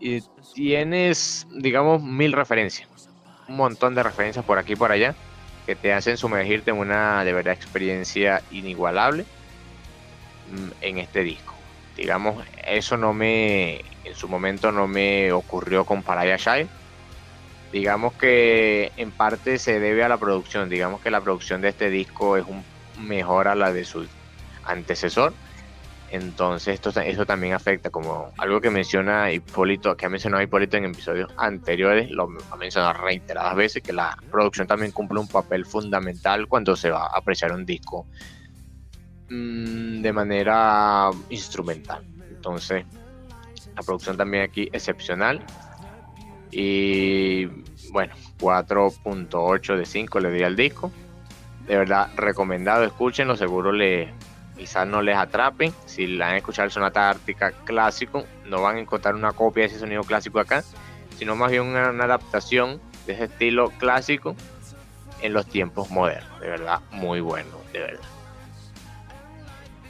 Y 0.00 0.22
tienes, 0.54 1.46
digamos, 1.50 2.02
mil 2.02 2.32
referencias, 2.32 2.88
un 3.48 3.56
montón 3.56 3.94
de 3.94 4.02
referencias 4.02 4.44
por 4.44 4.58
aquí 4.58 4.74
y 4.74 4.76
por 4.76 4.92
allá 4.92 5.14
que 5.66 5.76
te 5.76 5.92
hacen 5.92 6.16
sumergirte 6.16 6.70
en 6.70 6.78
una 6.78 7.24
de 7.24 7.32
verdad 7.32 7.52
experiencia 7.52 8.42
inigualable 8.50 9.24
mm, 10.50 10.68
en 10.80 10.98
este 10.98 11.22
disco. 11.22 11.54
Digamos, 11.96 12.44
eso 12.66 12.96
no 12.96 13.12
me, 13.12 13.80
en 14.04 14.14
su 14.14 14.28
momento 14.28 14.72
no 14.72 14.86
me 14.86 15.32
ocurrió 15.32 15.84
con 15.84 16.02
Paraya 16.02 16.36
Shine 16.36 16.68
digamos 17.72 18.14
que 18.14 18.92
en 18.96 19.10
parte 19.10 19.58
se 19.58 19.80
debe 19.80 20.04
a 20.04 20.08
la 20.08 20.18
producción. 20.18 20.68
Digamos 20.68 21.00
que 21.00 21.10
la 21.10 21.20
producción 21.20 21.60
de 21.60 21.68
este 21.68 21.90
disco 21.90 22.36
es 22.36 22.44
un 22.46 22.64
mejor 23.06 23.48
a 23.48 23.54
la 23.54 23.72
de 23.72 23.84
su 23.84 24.06
antecesor. 24.64 25.32
Entonces 26.10 26.74
esto, 26.74 26.88
eso 27.00 27.26
también 27.26 27.52
afecta, 27.52 27.90
como 27.90 28.32
algo 28.38 28.60
que 28.60 28.70
menciona 28.70 29.30
Hipólito, 29.30 29.94
que 29.96 30.06
ha 30.06 30.08
mencionado 30.08 30.42
Hipólito 30.42 30.78
en 30.78 30.86
episodios 30.86 31.30
anteriores, 31.36 32.10
lo 32.10 32.28
ha 32.50 32.56
mencionado 32.56 32.94
reiteradas 32.94 33.54
veces, 33.54 33.82
que 33.82 33.92
la 33.92 34.16
producción 34.30 34.66
también 34.66 34.92
cumple 34.92 35.20
un 35.20 35.28
papel 35.28 35.66
fundamental 35.66 36.46
cuando 36.48 36.76
se 36.76 36.90
va 36.90 37.04
a 37.06 37.18
apreciar 37.18 37.52
un 37.52 37.66
disco 37.66 38.06
mm, 39.28 40.00
de 40.00 40.12
manera 40.12 41.10
instrumental. 41.28 42.02
Entonces, 42.30 42.86
la 43.76 43.82
producción 43.82 44.16
también 44.16 44.44
aquí 44.44 44.68
excepcional. 44.72 45.42
Y 46.50 47.44
bueno, 47.92 48.14
4.8 48.38 49.76
de 49.76 49.84
5 49.84 50.20
le 50.20 50.30
di 50.30 50.42
al 50.42 50.56
disco. 50.56 50.90
De 51.66 51.76
verdad, 51.76 52.08
recomendado, 52.16 52.84
escúchenlo, 52.84 53.36
seguro 53.36 53.72
le, 53.72 54.14
quizás 54.58 54.86
no 54.86 55.00
les 55.00 55.16
atrapen. 55.16 55.72
Si 55.86 56.06
la 56.06 56.30
han 56.30 56.36
escuchado 56.36 56.66
el 56.66 56.72
Sonata 56.72 57.08
Ártica 57.08 57.52
clásico, 57.64 58.26
no 58.44 58.60
van 58.60 58.76
a 58.76 58.80
encontrar 58.80 59.14
una 59.14 59.32
copia 59.32 59.62
de 59.62 59.68
ese 59.68 59.78
sonido 59.78 60.02
clásico 60.02 60.40
acá, 60.40 60.62
sino 61.16 61.36
más 61.36 61.50
bien 61.50 61.62
una, 61.62 61.88
adaptación 61.88 62.80
de 63.06 63.14
ese 63.14 63.24
estilo 63.24 63.70
clásico 63.78 64.34
en 65.22 65.32
los 65.32 65.46
tiempos 65.46 65.90
modernos. 65.90 66.40
De 66.40 66.48
verdad, 66.48 66.80
muy 66.90 67.20
bueno, 67.20 67.56
de 67.72 67.78
verdad. 67.78 68.08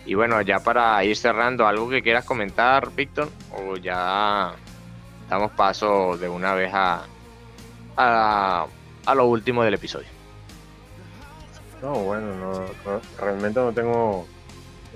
Y 0.05 0.15
bueno, 0.15 0.41
ya 0.43 0.61
para 0.61 1.03
ir 1.05 1.17
cerrando, 1.17 1.67
¿algo 1.67 1.89
que 1.89 2.03
quieras 2.03 2.25
comentar, 2.25 2.91
Víctor? 2.93 3.29
O 3.53 3.77
ya 3.77 4.53
damos 5.29 5.53
paso 5.53 6.17
de 6.17 6.29
una 6.29 6.55
vez 6.55 6.73
a, 6.73 7.05
a, 7.97 8.67
a 9.05 9.15
lo 9.15 9.27
último 9.27 9.65
del 9.65 9.75
episodio. 9.75 10.09
No, 11.83 11.93
bueno, 11.93 12.35
no, 12.35 13.01
realmente 13.21 13.61
no 13.61 13.73
tengo 13.73 14.27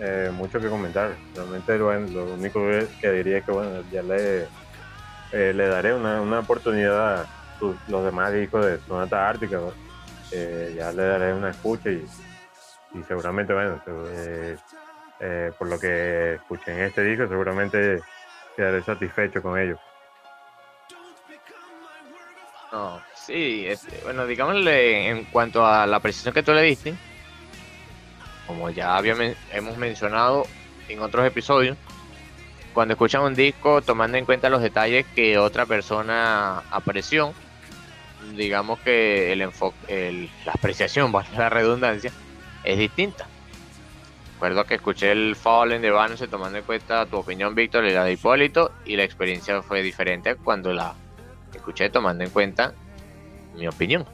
eh, 0.04 0.30
mucho 0.32 0.60
que 0.60 0.68
comentar. 0.68 1.14
Realmente 1.34 1.78
lo 1.78 2.34
único 2.34 2.60
que 3.00 3.12
diría 3.12 3.38
es 3.38 3.44
que 3.44 3.52
bueno, 3.52 3.82
ya 3.90 4.02
le, 4.02 4.48
eh, 5.32 5.52
le 5.54 5.66
daré 5.68 5.94
una, 5.94 6.20
una 6.20 6.40
oportunidad 6.40 7.22
a 7.22 7.26
los 7.86 8.04
demás 8.04 8.32
discos 8.32 8.66
de 8.66 8.78
Sonata 8.80 9.28
Ártica. 9.28 9.60
Eh, 10.32 10.74
ya 10.76 10.90
le 10.90 11.02
daré 11.02 11.32
una 11.32 11.50
escucha 11.50 11.90
y, 11.90 12.04
y 12.94 13.02
seguramente, 13.04 13.52
bueno, 13.52 13.80
por 15.56 15.68
lo 15.68 15.78
que 15.78 16.34
escuché 16.34 16.72
en 16.72 16.80
este 16.80 17.02
disco, 17.02 17.28
seguramente 17.28 18.00
quedaré 18.56 18.82
satisfecho 18.82 19.40
con 19.40 19.58
ello. 19.58 19.78
Sí, 23.14 23.64
este, 23.68 24.00
bueno, 24.02 24.26
digámosle 24.26 25.08
en 25.08 25.24
cuanto 25.26 25.64
a 25.64 25.86
la 25.86 26.00
precisión 26.00 26.34
que 26.34 26.42
tú 26.42 26.52
le 26.52 26.62
diste, 26.62 26.94
como 28.52 28.68
ya 28.68 29.00
hemos 29.52 29.78
mencionado 29.78 30.46
en 30.90 31.00
otros 31.00 31.26
episodios, 31.26 31.78
cuando 32.74 32.92
escuchan 32.92 33.22
un 33.22 33.34
disco, 33.34 33.80
tomando 33.80 34.18
en 34.18 34.26
cuenta 34.26 34.50
los 34.50 34.60
detalles 34.60 35.06
que 35.14 35.38
otra 35.38 35.64
persona 35.64 36.58
apreció, 36.70 37.32
digamos 38.36 38.78
que 38.80 39.32
el 39.32 39.40
enfoque, 39.40 40.28
la 40.44 40.52
apreciación, 40.52 41.12
vale 41.12 41.28
la 41.34 41.48
redundancia, 41.48 42.12
es 42.62 42.78
distinta. 42.78 43.26
Recuerdo 44.34 44.64
que 44.64 44.74
escuché 44.74 45.12
el 45.12 45.34
Fallen 45.34 45.80
de 45.80 45.90
Vance 45.90 46.28
tomando 46.28 46.58
en 46.58 46.64
cuenta 46.64 47.06
tu 47.06 47.16
opinión, 47.16 47.54
Víctor, 47.54 47.86
y 47.86 47.92
la 47.92 48.04
de 48.04 48.12
Hipólito, 48.12 48.72
y 48.84 48.96
la 48.96 49.04
experiencia 49.04 49.62
fue 49.62 49.82
diferente 49.82 50.34
cuando 50.34 50.74
la 50.74 50.94
escuché 51.54 51.88
tomando 51.88 52.22
en 52.22 52.30
cuenta 52.30 52.74
mi 53.56 53.66
opinión. 53.66 54.04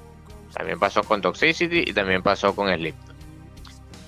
También 0.53 0.79
pasó 0.79 1.03
con 1.03 1.23
Toxicity 1.23 1.83
y 1.87 1.93
también 1.93 2.23
pasó 2.23 2.55
con 2.55 2.73
Sleep. 2.73 3.08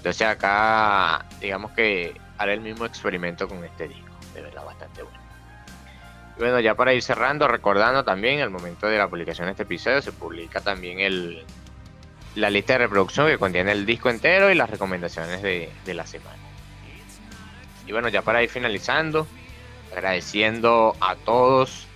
Entonces 0.00 0.26
acá, 0.26 1.26
digamos 1.42 1.72
que 1.72 2.18
haré 2.38 2.54
el 2.54 2.62
mismo 2.62 2.86
experimento 2.86 3.46
con 3.46 3.62
este 3.62 3.86
disco. 3.86 4.08
De 4.32 4.40
verdad, 4.40 4.64
bastante 4.64 5.02
bueno. 5.02 5.20
Y 6.38 6.40
bueno, 6.40 6.58
ya 6.58 6.74
para 6.74 6.94
ir 6.94 7.02
cerrando, 7.02 7.46
recordando 7.46 8.02
también, 8.02 8.40
al 8.40 8.48
momento 8.48 8.86
de 8.86 8.96
la 8.96 9.08
publicación 9.08 9.44
de 9.44 9.50
este 9.50 9.64
episodio, 9.64 10.00
se 10.00 10.12
publica 10.12 10.62
también 10.62 11.00
el, 11.00 11.44
la 12.34 12.48
lista 12.48 12.72
de 12.72 12.78
reproducción 12.78 13.26
que 13.26 13.36
contiene 13.36 13.72
el 13.72 13.84
disco 13.84 14.08
entero 14.08 14.50
y 14.50 14.54
las 14.54 14.70
recomendaciones 14.70 15.42
de, 15.42 15.70
de 15.84 15.94
la 15.94 16.06
semana. 16.06 16.38
Y 17.86 17.92
bueno, 17.92 18.08
ya 18.08 18.22
para 18.22 18.42
ir 18.42 18.48
finalizando, 18.48 19.26
agradeciendo 19.92 20.96
a 20.98 21.14
todos 21.14 21.86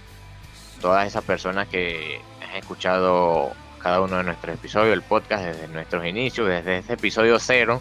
todas 0.82 1.06
esas 1.06 1.24
personas 1.24 1.68
que 1.68 2.20
han 2.42 2.56
escuchado 2.56 3.54
cada 3.78 4.02
uno 4.02 4.18
de 4.18 4.24
nuestros 4.24 4.56
episodios, 4.56 4.92
el 4.92 5.00
podcast 5.00 5.42
desde 5.42 5.68
nuestros 5.68 6.04
inicios, 6.04 6.46
desde 6.46 6.80
este 6.80 6.92
episodio 6.92 7.38
cero, 7.38 7.80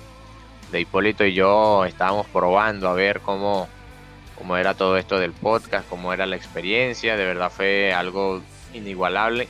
de 0.73 0.81
Hipólito 0.81 1.23
y 1.23 1.33
yo 1.33 1.85
estábamos 1.85 2.25
probando 2.27 2.89
a 2.89 2.93
ver 2.93 3.21
cómo, 3.21 3.69
cómo 4.35 4.57
era 4.57 4.73
todo 4.73 4.97
esto 4.97 5.19
del 5.19 5.31
podcast, 5.31 5.87
cómo 5.87 6.11
era 6.11 6.25
la 6.25 6.35
experiencia, 6.35 7.15
de 7.15 7.23
verdad 7.23 7.51
fue 7.51 7.93
algo 7.93 8.41
inigualable. 8.73 9.47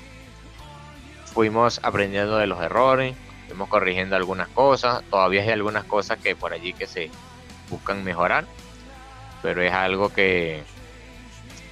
Fuimos 1.33 1.79
aprendiendo 1.81 2.37
de 2.37 2.45
los 2.45 2.61
errores, 2.61 3.15
fuimos 3.47 3.69
corrigiendo 3.69 4.17
algunas 4.17 4.49
cosas, 4.49 5.01
todavía 5.09 5.43
hay 5.43 5.49
algunas 5.51 5.85
cosas 5.85 6.19
que 6.19 6.35
por 6.35 6.53
allí 6.53 6.73
que 6.73 6.87
se 6.87 7.09
buscan 7.69 8.03
mejorar, 8.03 8.45
pero 9.41 9.61
es 9.63 9.71
algo 9.71 10.09
que, 10.09 10.61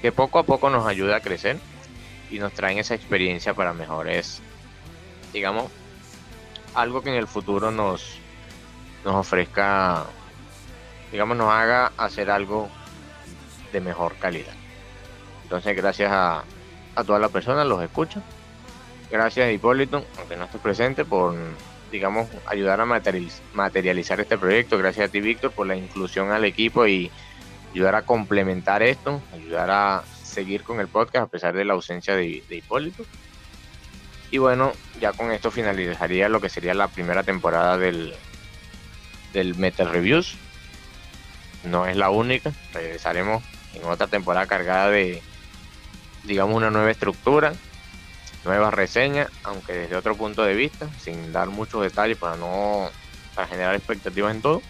que 0.01 0.13
poco 0.13 0.39
a 0.39 0.43
poco 0.43 0.69
nos 0.69 0.87
ayuda 0.87 1.17
a 1.17 1.19
crecer 1.19 1.59
y 2.31 2.39
nos 2.39 2.53
traen 2.53 2.77
esa 2.77 2.95
experiencia 2.95 3.53
para 3.53 3.73
mejores, 3.73 4.41
digamos, 5.33 5.69
algo 6.73 7.01
que 7.01 7.09
en 7.09 7.15
el 7.15 7.27
futuro 7.27 7.69
nos, 7.69 8.21
nos 9.05 9.15
ofrezca, 9.15 10.05
digamos, 11.11 11.37
nos 11.37 11.51
haga 11.51 11.91
hacer 11.97 12.29
algo 12.29 12.69
de 13.71 13.81
mejor 13.81 14.15
calidad. 14.17 14.53
Entonces, 15.43 15.75
gracias 15.75 16.11
a, 16.11 16.43
a 16.95 17.03
todas 17.03 17.21
las 17.21 17.31
personas, 17.31 17.65
los 17.65 17.81
escuchan. 17.83 18.23
Gracias, 19.09 19.51
Hipólito, 19.51 20.05
aunque 20.17 20.37
no 20.37 20.45
esté 20.45 20.57
presente, 20.57 21.03
por, 21.03 21.35
digamos, 21.91 22.29
ayudar 22.47 22.79
a 22.79 22.85
materializar 22.85 24.19
este 24.21 24.37
proyecto. 24.37 24.77
Gracias 24.77 25.09
a 25.09 25.11
ti, 25.11 25.19
Víctor, 25.19 25.51
por 25.51 25.67
la 25.67 25.75
inclusión 25.75 26.31
al 26.31 26.45
equipo 26.45 26.87
y 26.87 27.11
ayudar 27.73 27.95
a 27.95 28.03
complementar 28.03 28.81
esto, 28.83 29.21
ayudar 29.33 29.69
a 29.69 30.03
seguir 30.23 30.63
con 30.63 30.79
el 30.79 30.87
podcast 30.87 31.25
a 31.25 31.27
pesar 31.27 31.53
de 31.53 31.65
la 31.65 31.73
ausencia 31.73 32.15
de, 32.15 32.43
Hipólito. 32.49 33.03
Y 34.31 34.37
bueno, 34.37 34.71
ya 35.01 35.11
con 35.11 35.31
esto 35.31 35.51
finalizaría 35.51 36.29
lo 36.29 36.39
que 36.39 36.47
sería 36.47 36.73
la 36.73 36.87
primera 36.87 37.23
temporada 37.23 37.77
del, 37.77 38.13
del 39.33 39.55
Metal 39.55 39.89
Reviews. 39.89 40.35
No 41.63 41.85
es 41.85 41.95
la 41.95 42.09
única, 42.09 42.51
regresaremos 42.73 43.43
en 43.73 43.83
otra 43.85 44.07
temporada 44.07 44.47
cargada 44.47 44.89
de, 44.89 45.21
digamos, 46.23 46.55
una 46.55 46.71
nueva 46.71 46.91
estructura, 46.91 47.53
nuevas 48.43 48.73
reseñas, 48.73 49.29
aunque 49.43 49.73
desde 49.73 49.95
otro 49.95 50.15
punto 50.15 50.43
de 50.43 50.55
vista, 50.55 50.87
sin 50.99 51.31
dar 51.31 51.49
muchos 51.49 51.83
detalles 51.83 52.17
para 52.17 52.35
no 52.35 52.89
para 53.35 53.47
generar 53.47 53.75
expectativas 53.75 54.35
en 54.35 54.41
todo. 54.41 54.61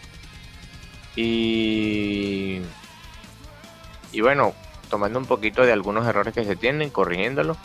Y, 1.15 2.61
y 4.11 4.21
bueno, 4.21 4.53
tomando 4.89 5.19
un 5.19 5.25
poquito 5.25 5.65
de 5.65 5.71
algunos 5.71 6.05
errores 6.05 6.33
que 6.33 6.45
se 6.45 6.55
tienen, 6.55 6.89
corrigiéndolos 6.89 7.57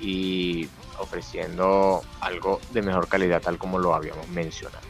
y 0.00 0.68
ofreciendo 0.98 2.02
algo 2.20 2.60
de 2.72 2.82
mejor 2.82 3.08
calidad, 3.08 3.42
tal 3.42 3.58
como 3.58 3.78
lo 3.78 3.94
habíamos 3.94 4.28
mencionado. 4.28 4.89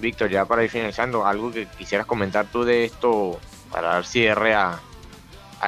Víctor, 0.00 0.30
ya 0.30 0.44
para 0.44 0.64
ir 0.64 0.70
finalizando, 0.70 1.26
algo 1.26 1.52
que 1.52 1.66
quisieras 1.66 2.06
comentar 2.06 2.46
tú 2.46 2.64
de 2.64 2.84
esto 2.84 3.38
para 3.70 3.88
dar 3.88 4.06
cierre 4.06 4.54
a, 4.54 4.80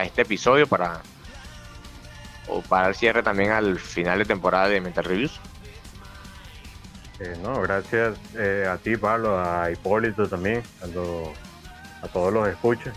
este 0.03 0.23
episodio, 0.23 0.67
para 0.67 1.03
o 2.49 2.61
para 2.63 2.87
dar 2.87 2.95
cierre 2.95 3.23
también 3.23 3.51
al 3.51 3.79
final 3.79 4.19
de 4.19 4.25
temporada 4.25 4.69
de 4.69 4.81
Mental 4.81 5.05
Reviews. 5.05 5.41
Eh, 7.21 7.37
no, 7.43 7.61
gracias 7.61 8.19
eh, 8.37 8.67
a 8.69 8.79
ti, 8.79 8.97
Pablo, 8.97 9.39
a 9.39 9.71
Hipólito 9.71 10.27
también, 10.29 10.63
a, 10.81 12.05
a 12.05 12.09
todos 12.09 12.33
los 12.33 12.49
escuchas 12.49 12.97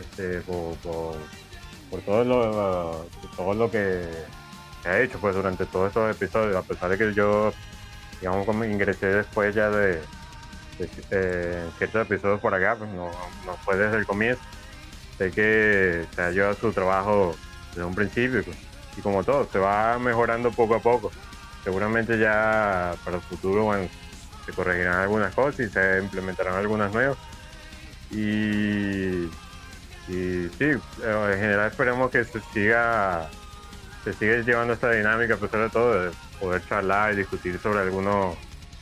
este, 0.00 0.40
por, 0.42 0.76
todo, 2.02 2.24
lo, 2.24 3.06
todo 3.36 3.54
lo 3.54 3.70
que 3.70 4.04
ha 4.84 4.98
hecho 5.00 5.18
pues 5.18 5.34
durante 5.34 5.66
todos 5.66 5.88
estos 5.88 6.10
episodios, 6.14 6.56
a 6.56 6.62
pesar 6.62 6.90
de 6.90 6.98
que 6.98 7.14
yo, 7.14 7.52
digamos, 8.20 8.46
ingresé 8.66 9.06
después 9.06 9.54
ya 9.54 9.70
de, 9.70 10.00
eh, 11.10 11.70
ciertos 11.78 12.02
episodios 12.02 12.40
por 12.40 12.54
acá, 12.54 12.76
pues 12.76 12.90
no, 12.90 13.10
no 13.46 13.56
fue 13.64 13.76
desde 13.76 13.98
el 13.98 14.06
comienzo. 14.06 14.42
Sé 15.18 15.30
que 15.30 16.06
se 16.14 16.22
ha 16.22 16.30
llevado 16.30 16.54
su 16.54 16.72
trabajo 16.72 17.36
desde 17.70 17.84
un 17.84 17.94
principio 17.94 18.42
pues, 18.42 18.56
y 18.96 19.00
como 19.00 19.22
todo, 19.22 19.48
se 19.50 19.58
va 19.58 19.98
mejorando 19.98 20.50
poco 20.50 20.74
a 20.74 20.80
poco. 20.80 21.12
Seguramente 21.64 22.18
ya 22.18 22.94
para 23.04 23.16
el 23.16 23.22
futuro, 23.22 23.64
bueno, 23.64 23.88
se 24.46 24.52
corregirán 24.52 25.00
algunas 25.00 25.34
cosas 25.34 25.60
y 25.60 25.68
se 25.68 25.98
implementarán 26.02 26.54
algunas 26.54 26.92
nuevas. 26.92 27.18
Y, 28.10 29.24
y 30.08 30.50
sí, 30.58 30.64
eh, 30.64 31.30
en 31.32 31.38
general 31.38 31.68
esperemos 31.70 32.10
que 32.10 32.24
se 32.24 32.40
siga 32.52 33.28
se 34.04 34.14
sigue 34.14 34.42
llevando 34.42 34.72
esta 34.72 34.90
dinámica, 34.92 35.34
a 35.34 35.36
pesar 35.36 35.60
de 35.60 35.70
todo, 35.70 36.04
de 36.04 36.10
poder 36.40 36.66
charlar 36.66 37.12
y 37.12 37.16
discutir 37.16 37.58
sobre 37.58 37.80
algunos 37.80 38.36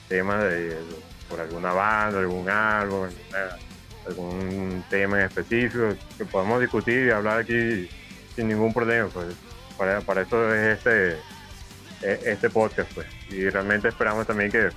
temas 0.09 0.43
de, 0.45 0.79
por 1.29 1.41
alguna 1.41 1.73
banda, 1.73 2.21
algún 2.21 2.49
álbum, 2.49 3.09
algún 4.07 4.85
tema 4.89 5.19
en 5.19 5.27
específico, 5.27 5.95
que 6.17 6.25
podamos 6.25 6.61
discutir 6.61 7.07
y 7.07 7.11
hablar 7.11 7.41
aquí 7.41 7.89
sin 8.35 8.49
ningún 8.49 8.73
problema. 8.73 9.09
Pues 9.09 9.35
para, 9.77 10.01
para 10.01 10.23
eso 10.23 10.55
es 10.55 10.79
este, 10.79 11.13
e, 12.03 12.21
este 12.25 12.51
podcast. 12.51 12.93
Pues. 12.93 13.07
Y 13.31 13.49
realmente 13.49 13.89
esperamos 13.89 14.27
también 14.27 14.51
que 14.51 14.71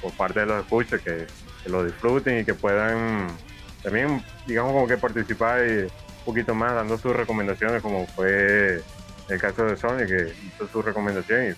por 0.00 0.12
parte 0.12 0.40
de 0.40 0.46
los 0.46 0.64
escuchas, 0.64 1.00
que, 1.00 1.26
lo 1.66 1.84
disfruten 1.84 2.38
y 2.38 2.44
que 2.44 2.54
puedan 2.54 3.26
también, 3.82 4.22
digamos, 4.46 4.72
como 4.72 4.86
que 4.86 4.96
participar 4.96 5.62
un 5.62 5.90
poquito 6.24 6.54
más 6.54 6.74
dando 6.74 6.96
sus 6.96 7.14
recomendaciones, 7.14 7.82
como 7.82 8.06
fue 8.06 8.84
el 9.28 9.40
caso 9.40 9.64
de 9.64 9.76
Sony, 9.76 10.06
que 10.06 10.32
hizo 10.46 10.68
su 10.68 10.80
recomendación 10.80 11.50
y 11.50 11.54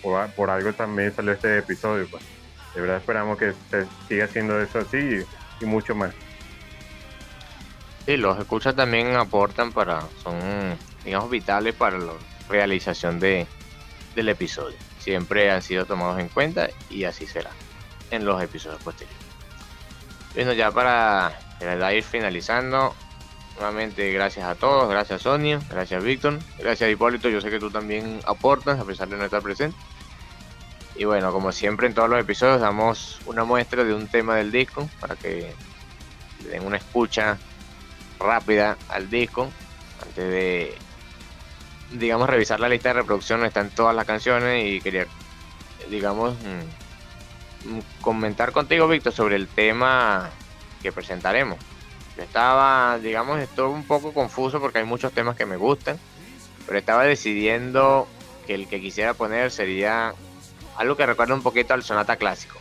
por, 0.00 0.50
algo 0.50 0.72
también 0.74 1.12
salió 1.12 1.32
este 1.32 1.58
episodio. 1.58 2.06
Pues. 2.08 2.37
De 2.78 2.82
verdad 2.82 2.98
esperamos 2.98 3.36
que 3.36 3.54
se 3.72 3.88
siga 4.06 4.26
haciendo 4.26 4.62
eso 4.62 4.78
así 4.78 5.26
y, 5.60 5.64
mucho 5.64 5.96
más. 5.96 6.14
Sí, 8.06 8.16
los 8.16 8.38
escuchas 8.38 8.76
también 8.76 9.16
aportan 9.16 9.72
para, 9.72 10.02
son, 10.22 10.38
digamos, 11.04 11.28
vitales 11.28 11.74
para 11.74 11.98
la 11.98 12.12
realización 12.48 13.18
de, 13.18 13.48
del 14.14 14.28
episodio. 14.28 14.76
Siempre 15.00 15.50
han 15.50 15.60
sido 15.60 15.86
tomados 15.86 16.20
en 16.20 16.28
cuenta 16.28 16.70
y 16.88 17.02
así 17.02 17.26
será 17.26 17.50
en 18.12 18.24
los 18.24 18.40
episodios 18.40 18.80
posteriores. 18.80 19.26
Bueno, 20.36 20.52
ya 20.52 20.70
para 20.70 21.32
ir 21.92 22.04
finalizando, 22.04 22.94
Nuevamente, 23.56 24.12
gracias 24.12 24.46
a 24.46 24.54
todos, 24.54 24.88
gracias 24.88 25.22
Sonia, 25.22 25.60
gracias 25.68 26.00
Víctor, 26.00 26.38
gracias 26.60 26.92
Hipólito. 26.92 27.28
Yo 27.28 27.40
sé 27.40 27.50
que 27.50 27.58
tú 27.58 27.72
también 27.72 28.20
aportas 28.24 28.78
a 28.78 28.84
pesar 28.84 29.08
de 29.08 29.16
no 29.16 29.24
estar 29.24 29.42
presente. 29.42 29.76
Y 30.98 31.04
bueno, 31.04 31.32
como 31.32 31.52
siempre 31.52 31.86
en 31.86 31.94
todos 31.94 32.10
los 32.10 32.20
episodios, 32.20 32.60
damos 32.60 33.20
una 33.24 33.44
muestra 33.44 33.84
de 33.84 33.94
un 33.94 34.08
tema 34.08 34.36
del 34.36 34.52
disco 34.52 34.88
para 35.00 35.16
que 35.16 35.54
le 36.44 36.48
den 36.50 36.66
una 36.66 36.76
escucha 36.76 37.38
rápida 38.18 38.76
al 38.88 39.08
disco 39.08 39.48
antes 40.02 40.30
de, 40.30 40.74
digamos, 41.92 42.28
revisar 42.28 42.60
la 42.60 42.68
lista 42.68 42.90
de 42.90 42.94
reproducción. 42.94 43.44
Están 43.44 43.70
todas 43.70 43.94
las 43.94 44.04
canciones 44.04 44.66
y 44.66 44.80
quería, 44.80 45.06
digamos, 45.88 46.34
mm, 46.34 47.76
mm, 47.76 47.80
comentar 48.02 48.52
contigo, 48.52 48.88
Víctor, 48.88 49.12
sobre 49.12 49.36
el 49.36 49.48
tema 49.48 50.28
que 50.82 50.92
presentaremos 50.92 51.58
estaba, 52.22 52.98
digamos, 52.98 53.40
estoy 53.40 53.72
un 53.72 53.84
poco 53.84 54.12
confuso 54.12 54.60
porque 54.60 54.78
hay 54.78 54.84
muchos 54.84 55.12
temas 55.12 55.36
que 55.36 55.46
me 55.46 55.56
gustan, 55.56 55.98
pero 56.66 56.78
estaba 56.78 57.04
decidiendo 57.04 58.08
que 58.46 58.54
el 58.54 58.68
que 58.68 58.80
quisiera 58.80 59.14
poner 59.14 59.50
sería 59.50 60.14
algo 60.78 60.96
que 60.96 61.04
recuerda 61.04 61.34
un 61.34 61.42
poquito 61.42 61.74
al 61.74 61.82
sonata 61.82 62.16
clásico. 62.16 62.58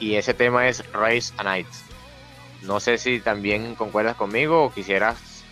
Y 0.00 0.16
ese 0.16 0.34
tema 0.34 0.66
es 0.68 0.84
Race 0.92 1.32
a 1.36 1.44
Night. 1.44 1.68
No 2.62 2.80
sé 2.80 2.98
si 2.98 3.20
también 3.20 3.74
concuerdas 3.74 4.16
conmigo 4.16 4.64
o 4.64 4.72
quisieras, 4.72 5.44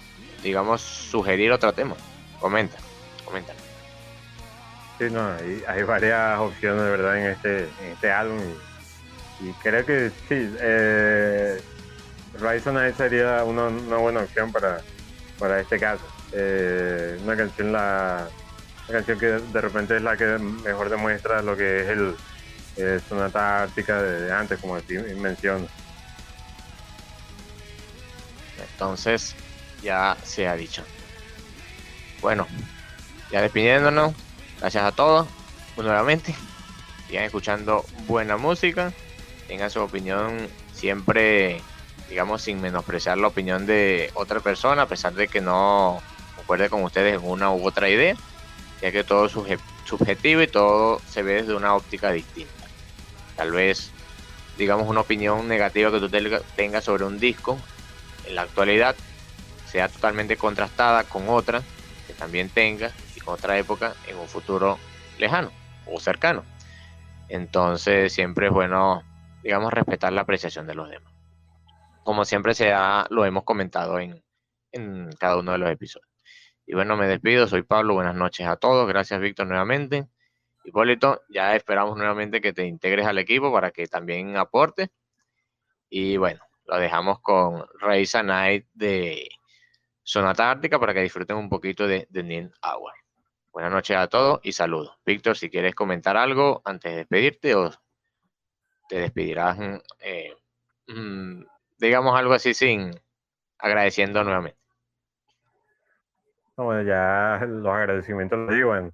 digamos, 0.42 0.80
sugerir 0.80 1.52
otro 1.52 1.72
tema. 1.72 1.94
Comenta, 2.40 2.78
comenta. 3.24 3.52
Sí, 4.98 5.04
no, 5.10 5.28
hay, 5.28 5.62
hay 5.68 5.82
varias 5.82 6.38
opciones 6.38 6.82
de 6.82 6.90
verdad 6.90 7.18
en 7.18 7.26
este, 7.26 7.58
en 7.82 7.92
este 7.92 8.10
álbum 8.10 8.40
y, 9.40 9.52
creo 9.62 9.84
que 9.84 10.10
sí, 10.28 10.56
eh, 10.58 11.60
Rise 12.40 12.72
Night 12.72 12.96
sería 12.96 13.44
una, 13.44 13.68
buena 13.98 14.20
opción 14.20 14.50
para, 14.50 14.80
para 15.38 15.60
este 15.60 15.78
caso. 15.78 16.04
Eh, 16.32 17.18
una 17.22 17.36
canción 17.36 17.72
la 17.72 18.28
canción 18.92 19.18
que 19.18 19.26
de 19.26 19.60
repente 19.60 19.96
es 19.96 20.02
la 20.02 20.16
que 20.16 20.38
mejor 20.38 20.88
demuestra 20.88 21.42
lo 21.42 21.56
que 21.56 21.80
es 21.80 21.88
el 21.88 23.02
sonata 23.08 23.62
ártica 23.62 24.02
de, 24.02 24.32
antes, 24.32 24.60
como 24.60 24.78
menciono. 25.16 25.66
Entonces, 28.72 29.34
ya 29.82 30.16
se 30.22 30.46
ha 30.46 30.54
dicho. 30.54 30.84
Bueno, 32.20 32.46
ya 33.30 33.40
despidiéndonos, 33.40 34.14
gracias 34.60 34.84
a 34.84 34.92
todos 34.92 35.26
nuevamente. 35.76 36.34
Sigan 37.08 37.24
escuchando 37.24 37.84
buena 38.06 38.36
música, 38.36 38.92
tengan 39.48 39.70
su 39.70 39.80
opinión 39.80 40.48
siempre 40.72 41.62
digamos, 42.08 42.42
sin 42.42 42.60
menospreciar 42.60 43.18
la 43.18 43.28
opinión 43.28 43.66
de 43.66 44.10
otra 44.14 44.40
persona, 44.40 44.82
a 44.82 44.86
pesar 44.86 45.14
de 45.14 45.28
que 45.28 45.40
no 45.40 46.00
concuerde 46.36 46.70
con 46.70 46.82
ustedes 46.84 47.14
en 47.14 47.28
una 47.28 47.50
u 47.50 47.66
otra 47.66 47.88
idea, 47.88 48.14
ya 48.80 48.92
que 48.92 49.04
todo 49.04 49.26
es 49.26 49.60
subjetivo 49.84 50.42
y 50.42 50.46
todo 50.46 51.00
se 51.08 51.22
ve 51.22 51.34
desde 51.34 51.54
una 51.54 51.74
óptica 51.74 52.12
distinta. 52.12 52.52
Tal 53.36 53.52
vez, 53.52 53.90
digamos, 54.58 54.88
una 54.88 55.00
opinión 55.00 55.48
negativa 55.48 55.90
que 55.90 56.00
tú 56.00 56.10
tengas 56.56 56.84
sobre 56.84 57.04
un 57.04 57.18
disco 57.18 57.58
en 58.26 58.34
la 58.34 58.42
actualidad 58.42 58.96
sea 59.66 59.88
totalmente 59.88 60.36
contrastada 60.36 61.04
con 61.04 61.28
otra 61.28 61.62
que 62.06 62.12
también 62.14 62.48
tenga 62.48 62.92
y 63.14 63.20
con 63.20 63.34
otra 63.34 63.58
época 63.58 63.94
en 64.06 64.16
un 64.16 64.28
futuro 64.28 64.78
lejano 65.18 65.50
o 65.86 66.00
cercano. 66.00 66.44
Entonces 67.28 68.12
siempre 68.12 68.46
es 68.46 68.52
bueno, 68.52 69.02
digamos, 69.42 69.72
respetar 69.72 70.12
la 70.12 70.22
apreciación 70.22 70.66
de 70.66 70.74
los 70.74 70.88
demás 70.88 71.16
como 72.06 72.24
siempre 72.24 72.54
se 72.54 72.72
lo 73.10 73.24
hemos 73.24 73.42
comentado 73.42 73.98
en, 73.98 74.22
cada 75.18 75.38
uno 75.38 75.52
de 75.52 75.58
los 75.58 75.70
episodios. 75.70 76.08
Y 76.66 76.74
bueno, 76.74 76.96
me 76.96 77.06
despido, 77.06 77.46
soy 77.46 77.62
Pablo, 77.62 77.94
buenas 77.94 78.16
noches 78.16 78.44
a 78.46 78.56
todos, 78.56 78.88
gracias 78.88 79.20
Víctor 79.20 79.46
nuevamente. 79.46 80.08
Hipólito, 80.64 81.22
ya 81.28 81.54
esperamos 81.54 81.96
nuevamente 81.96 82.40
que 82.40 82.52
te 82.52 82.66
integres 82.66 83.06
al 83.06 83.18
equipo 83.18 83.52
para 83.52 83.70
que 83.70 83.86
también 83.86 84.36
aporte. 84.36 84.90
Y 85.88 86.16
bueno, 86.16 86.40
lo 86.64 86.76
dejamos 86.78 87.20
con 87.20 87.64
Raisa 87.78 88.24
Night 88.24 88.66
de 88.74 89.28
Sonata 90.02 90.50
Ártica 90.50 90.80
para 90.80 90.92
que 90.92 91.02
disfruten 91.02 91.36
un 91.36 91.48
poquito 91.48 91.86
de, 91.86 92.08
The 92.12 92.24
Need 92.24 92.50
Hour. 92.64 92.94
Buenas 93.52 93.70
noches 93.70 93.96
a 93.96 94.08
todos 94.08 94.40
y 94.42 94.50
saludos. 94.50 94.98
Víctor, 95.06 95.36
si 95.36 95.48
quieres 95.48 95.74
comentar 95.76 96.16
algo 96.16 96.62
antes 96.64 96.90
de 96.90 96.98
despedirte 96.98 97.54
o 97.54 97.70
te 98.88 98.98
despedirás 98.98 99.56
eh, 100.00 100.34
mm, 100.88 101.44
digamos 101.78 102.18
algo 102.18 102.34
así 102.34 102.54
sin 102.54 102.90
agradeciendo 103.58 104.24
nuevamente. 104.24 104.65
Bueno, 106.64 106.82
ya 106.82 107.44
los 107.46 107.66
agradecimientos 107.66 108.38
los 108.38 108.54
digo, 108.54 108.68
bueno, 108.70 108.92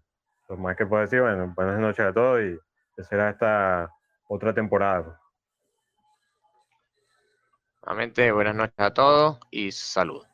lo 0.49 0.57
más 0.57 0.77
que 0.77 0.87
puedo 0.87 1.03
decir, 1.03 1.21
bueno, 1.21 1.53
buenas 1.57 1.79
noches 1.79 2.07
a 2.07 2.13
todos 2.13 2.41
y 2.43 2.59
será 3.05 3.31
esta 3.31 3.91
otra 4.29 4.53
temporada. 4.53 5.21
Nuevamente, 7.83 8.31
buenas 8.33 8.55
noches 8.55 8.79
a 8.79 8.93
todos 8.93 9.39
y 9.51 9.73
salud. 9.73 10.25